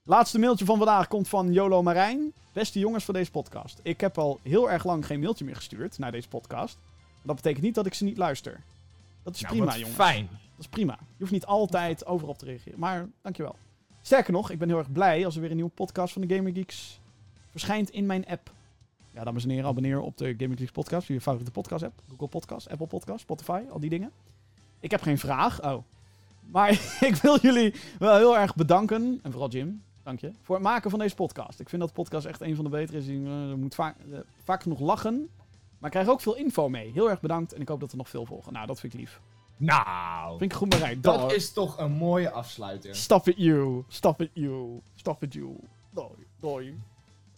Laatste 0.02 0.38
mailtje 0.38 0.64
van 0.64 0.76
vandaag 0.76 1.08
komt 1.08 1.28
van 1.28 1.52
Jolo 1.52 1.82
Marijn. 1.82 2.32
Beste 2.52 2.78
jongens 2.78 3.04
van 3.04 3.14
deze 3.14 3.30
podcast. 3.30 3.80
Ik 3.82 4.00
heb 4.00 4.18
al 4.18 4.40
heel 4.42 4.70
erg 4.70 4.84
lang 4.84 5.06
geen 5.06 5.20
mailtje 5.20 5.44
meer 5.44 5.56
gestuurd 5.56 5.98
naar 5.98 6.12
deze 6.12 6.28
podcast. 6.28 6.78
Maar 6.96 7.22
dat 7.22 7.36
betekent 7.36 7.62
niet 7.64 7.74
dat 7.74 7.86
ik 7.86 7.94
ze 7.94 8.04
niet 8.04 8.16
luister. 8.16 8.60
Dat 9.22 9.34
is 9.34 9.40
Nou, 9.40 9.54
prima, 9.54 9.72
jongens. 9.76 9.94
fijn. 9.94 10.28
Dat 10.30 10.58
is 10.58 10.68
prima. 10.68 10.98
Je 11.00 11.06
hoeft 11.18 11.32
niet 11.32 11.46
altijd 11.46 12.06
overal 12.06 12.32
op 12.32 12.38
te 12.38 12.44
reageren. 12.44 12.78
Maar 12.78 13.08
dankjewel. 13.22 13.56
Sterker 14.02 14.32
nog, 14.32 14.50
ik 14.50 14.58
ben 14.58 14.68
heel 14.68 14.78
erg 14.78 14.92
blij 14.92 15.24
als 15.24 15.34
er 15.34 15.40
weer 15.40 15.50
een 15.50 15.56
nieuwe 15.56 15.70
podcast 15.70 16.12
van 16.12 16.22
de 16.26 16.34
Gamer 16.34 16.52
Geeks 16.52 17.00
verschijnt 17.50 17.90
in 17.90 18.06
mijn 18.06 18.26
app. 18.26 18.52
Ja, 19.14 19.24
dames 19.24 19.44
en 19.44 19.50
heren, 19.50 19.68
abonneer 19.68 20.00
op 20.00 20.16
de 20.18 20.34
Gamer 20.38 20.56
Geeks 20.56 20.70
podcast. 20.70 21.08
Je 21.08 21.20
favoriete 21.20 21.50
podcast 21.50 21.84
app. 21.84 22.00
Google 22.08 22.26
Podcast, 22.26 22.70
Apple 22.70 22.86
Podcast, 22.86 23.20
Spotify, 23.20 23.62
al 23.70 23.80
die 23.80 23.90
dingen. 23.90 24.10
Ik 24.80 24.90
heb 24.90 25.02
geen 25.02 25.18
vraag. 25.18 25.64
Oh. 25.64 25.84
Maar 26.50 26.70
ik 27.08 27.14
wil 27.14 27.38
jullie 27.40 27.74
wel 27.98 28.16
heel 28.16 28.38
erg 28.38 28.54
bedanken. 28.54 29.20
En 29.22 29.30
vooral 29.30 29.50
Jim, 29.50 29.82
dank 30.02 30.20
je. 30.20 30.32
Voor 30.42 30.54
het 30.54 30.64
maken 30.64 30.90
van 30.90 30.98
deze 30.98 31.14
podcast. 31.14 31.60
Ik 31.60 31.68
vind 31.68 31.82
dat 31.82 31.92
podcast 31.92 32.26
echt 32.26 32.40
een 32.40 32.54
van 32.54 32.64
de 32.64 32.70
betere 32.70 32.98
is. 32.98 33.06
Je 33.06 33.48
eh, 33.50 33.54
moet 33.54 33.74
vaak, 33.74 33.96
eh, 34.12 34.18
vaak 34.44 34.62
genoeg 34.62 34.80
lachen. 34.80 35.28
Maar 35.78 35.90
ik 35.90 35.90
krijg 35.90 36.08
ook 36.08 36.20
veel 36.20 36.36
info 36.36 36.68
mee. 36.68 36.92
Heel 36.92 37.10
erg 37.10 37.20
bedankt. 37.20 37.52
En 37.52 37.60
ik 37.60 37.68
hoop 37.68 37.80
dat 37.80 37.90
er 37.90 37.96
nog 37.96 38.08
veel 38.08 38.26
volgen. 38.26 38.52
Nou, 38.52 38.66
dat 38.66 38.80
vind 38.80 38.92
ik 38.92 38.98
lief. 38.98 39.20
Nou, 39.56 40.38
Vind 40.38 40.52
ik 40.52 40.56
goed 40.56 40.68
bereikt. 40.68 41.02
dat 41.02 41.32
is 41.32 41.52
toch 41.52 41.78
een 41.78 41.92
mooie 41.92 42.30
afsluiter. 42.30 42.94
Stop 42.94 43.28
it 43.28 43.36
you. 43.36 43.84
Stop 43.88 44.20
it 44.20 44.30
you. 44.32 44.80
Stop 44.94 45.22
it 45.22 45.32
you. 45.32 45.56
Doei. 45.90 46.26
Doei. 46.40 46.80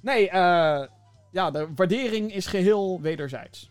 Nee, 0.00 0.30
eh... 0.30 0.86
ja, 1.36 1.50
de 1.50 1.68
waardering 1.74 2.32
is 2.34 2.46
geheel 2.46 3.00
wederzijds. 3.00 3.70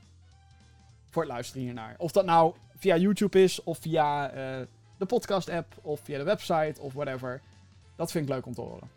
Voor 1.09 1.21
het 1.23 1.31
luisteren 1.31 1.61
hiernaar. 1.63 1.95
Of 1.97 2.11
dat 2.11 2.25
nou 2.25 2.53
via 2.77 2.97
YouTube 2.97 3.43
is, 3.43 3.63
of 3.63 3.77
via 3.81 4.29
eh, 4.29 4.57
de 4.97 5.05
podcast-app, 5.05 5.73
of 5.81 5.99
via 6.03 6.17
de 6.17 6.23
website, 6.23 6.81
of 6.81 6.93
whatever. 6.93 7.41
Dat 7.95 8.11
vind 8.11 8.25
ik 8.27 8.33
leuk 8.33 8.45
om 8.45 8.53
te 8.53 8.61
horen. 8.61 8.89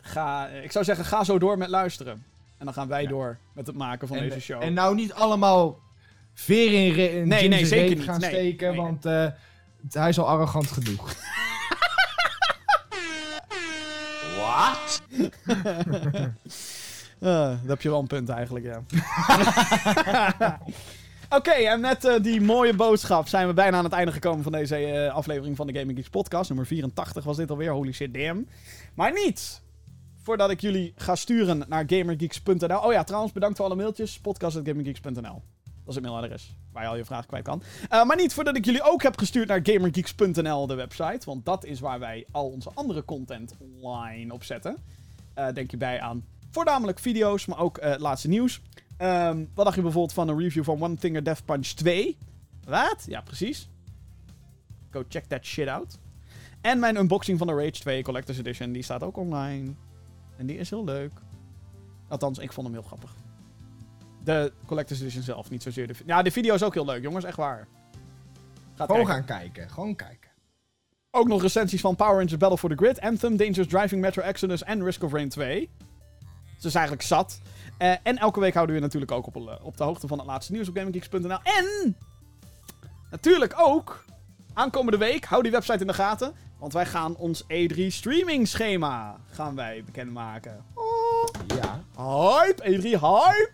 Ga, 0.00 0.48
eh, 0.48 0.64
ik 0.64 0.72
zou 0.72 0.84
zeggen, 0.84 1.04
ga 1.04 1.24
zo 1.24 1.38
door 1.38 1.58
met 1.58 1.68
luisteren. 1.68 2.24
En 2.58 2.64
dan 2.64 2.74
gaan 2.74 2.88
wij 2.88 3.02
Ja. 3.02 3.08
door 3.08 3.38
met 3.52 3.66
het 3.66 3.76
maken 3.76 4.08
van 4.08 4.16
en, 4.16 4.28
deze 4.28 4.40
show. 4.40 4.62
En 4.62 4.72
nou 4.74 4.94
niet 4.94 5.12
allemaal 5.12 5.78
veer 6.34 6.86
in, 6.86 6.92
re- 6.92 7.02
in 7.06 7.28
Nee, 7.28 7.48
nee, 7.48 7.66
zeker 7.66 7.96
niet. 7.96 8.04
gaan 8.04 8.20
Nee, 8.20 8.30
steken, 8.30 8.68
nee. 8.70 8.80
want 8.80 9.04
eh, 9.06 9.26
hij 9.90 10.08
is 10.08 10.18
al 10.18 10.28
arrogant 10.28 10.66
genoeg. 10.70 11.12
Eh, 14.38 16.24
daar 17.18 17.58
heb 17.66 17.82
je 17.82 17.90
wel 17.90 18.00
een 18.00 18.06
punt 18.06 18.28
eigenlijk, 18.28 18.64
ja. 18.64 18.82
Oké, 21.30 21.50
en 21.50 21.80
met 21.80 22.04
eh, 22.04 22.22
die 22.22 22.40
mooie 22.40 22.74
boodschap 22.74 23.28
zijn 23.28 23.46
we 23.46 23.52
bijna 23.52 23.76
aan 23.76 23.84
het 23.84 23.92
einde 23.92 24.12
gekomen 24.12 24.42
van 24.42 24.52
deze 24.52 24.76
eh, 24.76 25.14
aflevering 25.14 25.56
van 25.56 25.66
de 25.66 25.78
Gaming 25.78 25.98
Geeks 25.98 26.08
podcast. 26.08 26.48
Nummer 26.48 26.66
84 26.66 27.24
was 27.24 27.36
dit 27.36 27.50
alweer, 27.50 27.70
holy 27.70 27.92
shit 27.92 28.14
damn. 28.14 28.48
Maar 28.94 29.12
niet 29.12 29.62
voordat 30.22 30.50
ik 30.50 30.60
jullie 30.60 30.92
ga 30.96 31.14
sturen 31.14 31.64
naar 31.68 31.84
gamergeeks.nl. 31.86 32.78
Oh 32.78 32.92
ja, 32.92 33.04
trouwens, 33.04 33.32
bedankt 33.32 33.56
voor 33.56 33.66
alle 33.66 33.74
mailtjes. 33.74 34.20
podcast.gamergeeks.nl. 34.20 35.42
Dat 35.62 35.86
is 35.86 35.94
het 35.94 36.04
mailadres 36.04 36.56
waar 36.72 36.82
je 36.82 36.88
al 36.88 36.96
je 36.96 37.04
vragen 37.04 37.26
kwijt 37.26 37.44
kan. 37.44 37.62
Eh, 37.88 38.04
maar 38.04 38.16
niet 38.16 38.34
voordat 38.34 38.56
ik 38.56 38.64
jullie 38.64 38.82
ook 38.82 39.02
heb 39.02 39.18
gestuurd 39.18 39.48
naar 39.48 39.60
gamergeeks.nl, 39.62 40.66
de 40.66 40.74
website. 40.74 41.20
Want 41.24 41.44
dat 41.44 41.64
is 41.64 41.80
waar 41.80 41.98
wij 41.98 42.26
al 42.30 42.48
onze 42.48 42.70
andere 42.74 43.04
content 43.04 43.54
online 43.80 44.32
op 44.32 44.44
zetten. 44.44 44.76
Eh, 45.34 45.46
denk 45.54 45.70
je 45.70 45.76
bij 45.76 46.00
aan 46.00 46.24
Voornamelijk 46.50 46.98
video's, 46.98 47.46
maar 47.46 47.58
ook 47.58 47.78
eh, 47.78 47.90
het 47.90 48.00
laatste 48.00 48.28
nieuws. 48.28 48.60
Ehm, 48.96 49.44
wat 49.54 49.64
dacht 49.64 49.76
je 49.76 49.82
bijvoorbeeld 49.82 50.12
van 50.12 50.28
een 50.28 50.38
review 50.38 50.64
van 50.64 50.82
One 50.82 50.96
Finger 50.96 51.24
Death 51.24 51.44
Punch 51.44 51.66
2? 51.66 52.18
Wat? 52.64 53.04
Ja, 53.06 53.20
precies. 53.20 53.68
Go 54.90 55.04
check 55.08 55.24
that 55.24 55.44
shit 55.44 55.68
out. 55.68 55.98
En 56.60 56.78
mijn 56.78 56.96
unboxing 56.96 57.38
van 57.38 57.46
de 57.46 57.52
Rage 57.54 57.70
2 57.70 58.02
Collector's 58.02 58.38
Edition, 58.38 58.72
die 58.72 58.82
staat 58.82 59.02
ook 59.02 59.16
online. 59.16 59.74
En 60.36 60.46
die 60.46 60.56
is 60.56 60.70
heel 60.70 60.84
leuk. 60.84 61.12
Althans, 62.08 62.38
ik 62.38 62.52
vond 62.52 62.66
hem 62.66 62.76
heel 62.76 62.86
grappig. 62.86 63.14
De 64.24 64.52
Collector's 64.66 65.00
Edition 65.00 65.22
zelf, 65.22 65.50
niet 65.50 65.62
zozeer 65.62 65.86
de... 65.86 65.94
Ja, 66.06 66.22
de 66.22 66.30
video 66.30 66.54
is 66.54 66.62
ook 66.62 66.74
heel 66.74 66.84
leuk, 66.84 67.02
jongens, 67.02 67.24
echt 67.24 67.36
waar. 67.36 67.68
Gaat 68.74 68.90
Gewoon 68.90 69.06
kijken. 69.06 69.26
gaan 69.26 69.40
kijken. 69.40 69.70
Gewoon 69.70 69.96
kijken. 69.96 70.30
Ook 71.10 71.28
nog 71.28 71.42
recensies 71.42 71.80
van 71.80 71.96
Power 71.96 72.14
Rangers 72.14 72.36
Battle 72.36 72.58
for 72.58 72.68
the 72.70 72.76
Grid, 72.76 73.00
Anthem, 73.00 73.36
Dangerous 73.36 73.66
Driving, 73.68 74.00
Metro 74.00 74.22
Exodus 74.22 74.62
en 74.62 74.84
Risk 74.84 75.02
of 75.02 75.12
Rain 75.12 75.28
2. 75.28 75.70
Is 76.64 76.74
eigenlijk 76.74 77.06
zat. 77.06 77.40
Eh, 77.78 77.92
en 78.02 78.18
elke 78.18 78.40
week 78.40 78.54
houden 78.54 78.74
we 78.74 78.80
je 78.80 78.86
natuurlijk 78.86 79.12
ook 79.12 79.26
op, 79.26 79.36
eh, 79.36 79.54
op 79.62 79.76
de 79.76 79.84
hoogte 79.84 80.06
van 80.06 80.18
het 80.18 80.26
laatste 80.26 80.52
nieuws 80.52 80.68
op 80.68 80.76
GamingGeeks.nl. 80.76 81.38
En 81.42 81.96
natuurlijk 83.10 83.54
ook 83.56 84.04
aankomende 84.54 84.98
week, 84.98 85.24
hou 85.24 85.42
die 85.42 85.52
website 85.52 85.78
in 85.80 85.86
de 85.86 85.94
gaten. 85.94 86.32
Want 86.58 86.72
wij 86.72 86.86
gaan 86.86 87.16
ons 87.16 87.42
E3 87.42 87.86
streaming 87.90 88.48
schema 88.48 89.16
gaan 89.30 89.54
wij 89.54 89.82
bekendmaken. 89.84 90.64
Oh, 90.74 91.24
Ja. 91.46 91.82
hype! 91.96 92.62
E3 92.62 92.82
hype! 93.00 93.50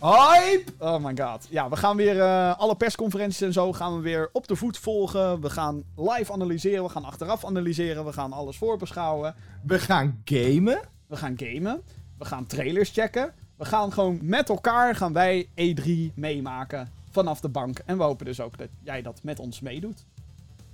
Hype! 0.00 0.64
Oh 0.78 1.04
my 1.04 1.16
god. 1.16 1.46
Ja, 1.50 1.68
we 1.68 1.76
gaan 1.76 1.96
weer 1.96 2.20
eh, 2.20 2.58
alle 2.58 2.76
persconferenties 2.76 3.40
en 3.40 3.52
zo 3.52 3.72
gaan 3.72 3.96
we 3.96 4.00
weer 4.02 4.28
op 4.32 4.46
de 4.48 4.56
voet 4.56 4.78
volgen. 4.78 5.40
We 5.40 5.50
gaan 5.50 5.82
live 5.96 6.32
analyseren, 6.32 6.82
we 6.84 6.88
gaan 6.90 7.04
achteraf 7.04 7.44
analyseren, 7.44 8.04
we 8.04 8.12
gaan 8.12 8.32
alles 8.32 8.56
voorbeschouwen. 8.56 9.34
We 9.62 9.78
gaan 9.78 10.20
gamen. 10.24 10.80
We 11.06 11.16
gaan 11.16 11.34
gamen, 11.36 11.82
we 12.24 12.30
gaan 12.30 12.46
trailers 12.46 12.90
checken. 12.90 13.32
We 13.56 13.64
gaan 13.64 13.92
gewoon 13.92 14.18
met 14.22 14.48
elkaar 14.48 14.94
gaan 14.94 15.12
wij 15.12 15.48
E3 15.48 16.14
meemaken 16.14 16.92
vanaf 17.10 17.40
de 17.40 17.48
bank. 17.48 17.78
En 17.84 17.96
we 17.96 18.02
hopen 18.02 18.26
dus 18.26 18.40
ook 18.40 18.58
dat 18.58 18.68
jij 18.82 19.02
dat 19.02 19.22
met 19.22 19.38
ons 19.38 19.60
meedoet. 19.60 20.04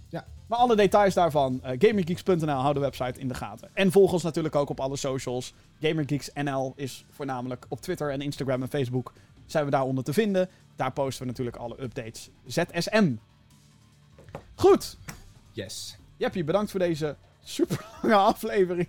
Ja. 0.08 0.26
Maar 0.46 0.58
alle 0.58 0.76
details 0.76 1.14
daarvan, 1.14 1.60
eh 1.62 1.76
gamergeeks.nl, 1.78 2.48
hou 2.50 2.74
de 2.74 2.80
website 2.80 3.20
in 3.20 3.28
de 3.28 3.34
gaten. 3.34 3.68
En 3.72 3.92
volg 3.92 4.12
ons 4.12 4.22
natuurlijk 4.22 4.54
ook 4.54 4.68
op 4.68 4.80
alle 4.80 4.96
socials. 4.96 5.54
GamerGeeksNL 5.80 6.72
is 6.76 7.04
voornamelijk 7.10 7.66
op 7.68 7.80
Twitter 7.80 8.10
en 8.10 8.20
Instagram 8.20 8.62
en 8.62 8.68
Facebook 8.68 9.12
zijn 9.46 9.64
we 9.64 9.70
daaronder 9.70 10.04
te 10.04 10.12
vinden. 10.12 10.48
Daar 10.76 10.92
posten 10.92 11.22
we 11.22 11.28
natuurlijk 11.28 11.56
alle 11.56 11.82
updates. 11.82 12.30
ZSM. 12.46 13.12
Goed. 14.54 14.96
Yes. 15.52 15.96
Jeppie, 16.16 16.44
bedankt 16.44 16.70
voor 16.70 16.80
deze 16.80 17.16
super 17.42 17.86
lange 18.02 18.14
aflevering. 18.32 18.88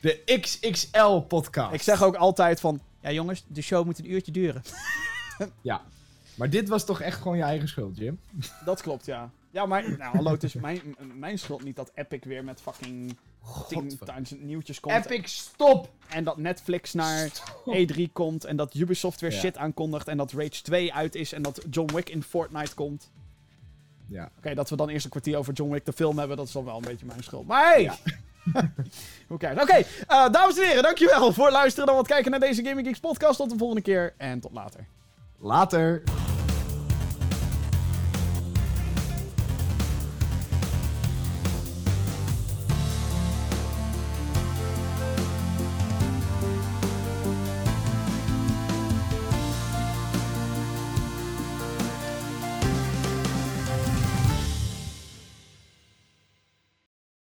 De 0.00 0.38
XXL 0.40 1.18
podcast. 1.18 1.74
Ik 1.74 1.82
zeg 1.82 2.02
ook 2.02 2.14
altijd 2.16 2.60
van... 2.60 2.80
Ja 3.00 3.12
jongens, 3.12 3.44
de 3.46 3.62
show 3.62 3.84
moet 3.84 3.98
een 3.98 4.10
uurtje 4.12 4.32
duren. 4.32 4.62
Ja. 5.60 5.82
Maar 6.34 6.50
dit 6.50 6.68
was 6.68 6.84
toch 6.84 7.00
echt 7.00 7.20
gewoon 7.20 7.36
je 7.36 7.42
eigen 7.42 7.68
schuld, 7.68 7.96
Jim? 7.96 8.20
Dat 8.64 8.82
klopt, 8.82 9.06
ja. 9.06 9.30
Ja, 9.50 9.66
maar 9.66 9.96
nou, 9.98 10.16
hallo, 10.16 10.30
het 10.30 10.42
is 10.42 10.52
mijn, 10.54 10.96
mijn 11.14 11.38
schuld 11.38 11.64
niet 11.64 11.76
dat 11.76 11.90
Epic 11.94 12.18
weer 12.22 12.44
met 12.44 12.60
fucking 12.60 13.16
10.000 14.32 14.38
nieuwtjes 14.40 14.80
komt. 14.80 14.94
Epic, 15.06 15.32
stop! 15.32 15.90
En 16.08 16.24
dat 16.24 16.36
Netflix 16.36 16.92
naar 16.92 17.30
E3 17.86 18.02
komt. 18.12 18.44
En 18.44 18.56
dat 18.56 18.74
Ubisoft 18.74 19.20
weer 19.20 19.32
Ja. 19.32 19.38
shit 19.38 19.56
aankondigt. 19.56 20.08
En 20.08 20.16
dat 20.16 20.32
Rage 20.32 20.62
2 20.62 20.94
uit 20.94 21.14
is. 21.14 21.32
En 21.32 21.42
dat 21.42 21.64
John 21.70 21.94
Wick 21.94 22.08
in 22.08 22.22
Fortnite 22.22 22.74
komt. 22.74 23.10
Ja. 24.06 24.30
Oké, 24.38 24.54
dat 24.54 24.70
we 24.70 24.76
dan 24.76 24.88
eerst 24.88 25.04
een 25.04 25.10
kwartier 25.10 25.36
over 25.36 25.52
John 25.52 25.72
Wick 25.72 25.84
de 25.84 25.92
film 25.92 26.18
hebben, 26.18 26.36
dat 26.36 26.46
is 26.46 26.52
dan 26.52 26.64
wel 26.64 26.76
een 26.76 26.82
beetje 26.82 27.06
mijn 27.06 27.22
schuld. 27.22 27.46
Maar 27.46 27.64
hey! 27.64 27.82
Ja. 27.82 27.96
Hoe 29.28 29.38
kijken? 29.38 29.62
Oké, 29.62 29.84
eh, 30.06 30.30
dames 30.30 30.58
en 30.58 30.66
heren, 30.66 30.82
dankjewel 30.82 31.32
voor 31.32 31.44
het 31.44 31.54
luisteren. 31.54 31.86
Dan 31.86 31.96
wat 31.96 32.06
kijken 32.06 32.30
naar 32.30 32.40
deze 32.40 32.64
Gaming 32.64 32.86
Geeks 32.86 33.00
podcast. 33.00 33.36
Tot 33.36 33.50
de 33.50 33.58
volgende 33.58 33.82
keer 33.82 34.14
en 34.16 34.40
tot 34.40 34.52
later. 34.52 34.86
Later. 35.38 36.02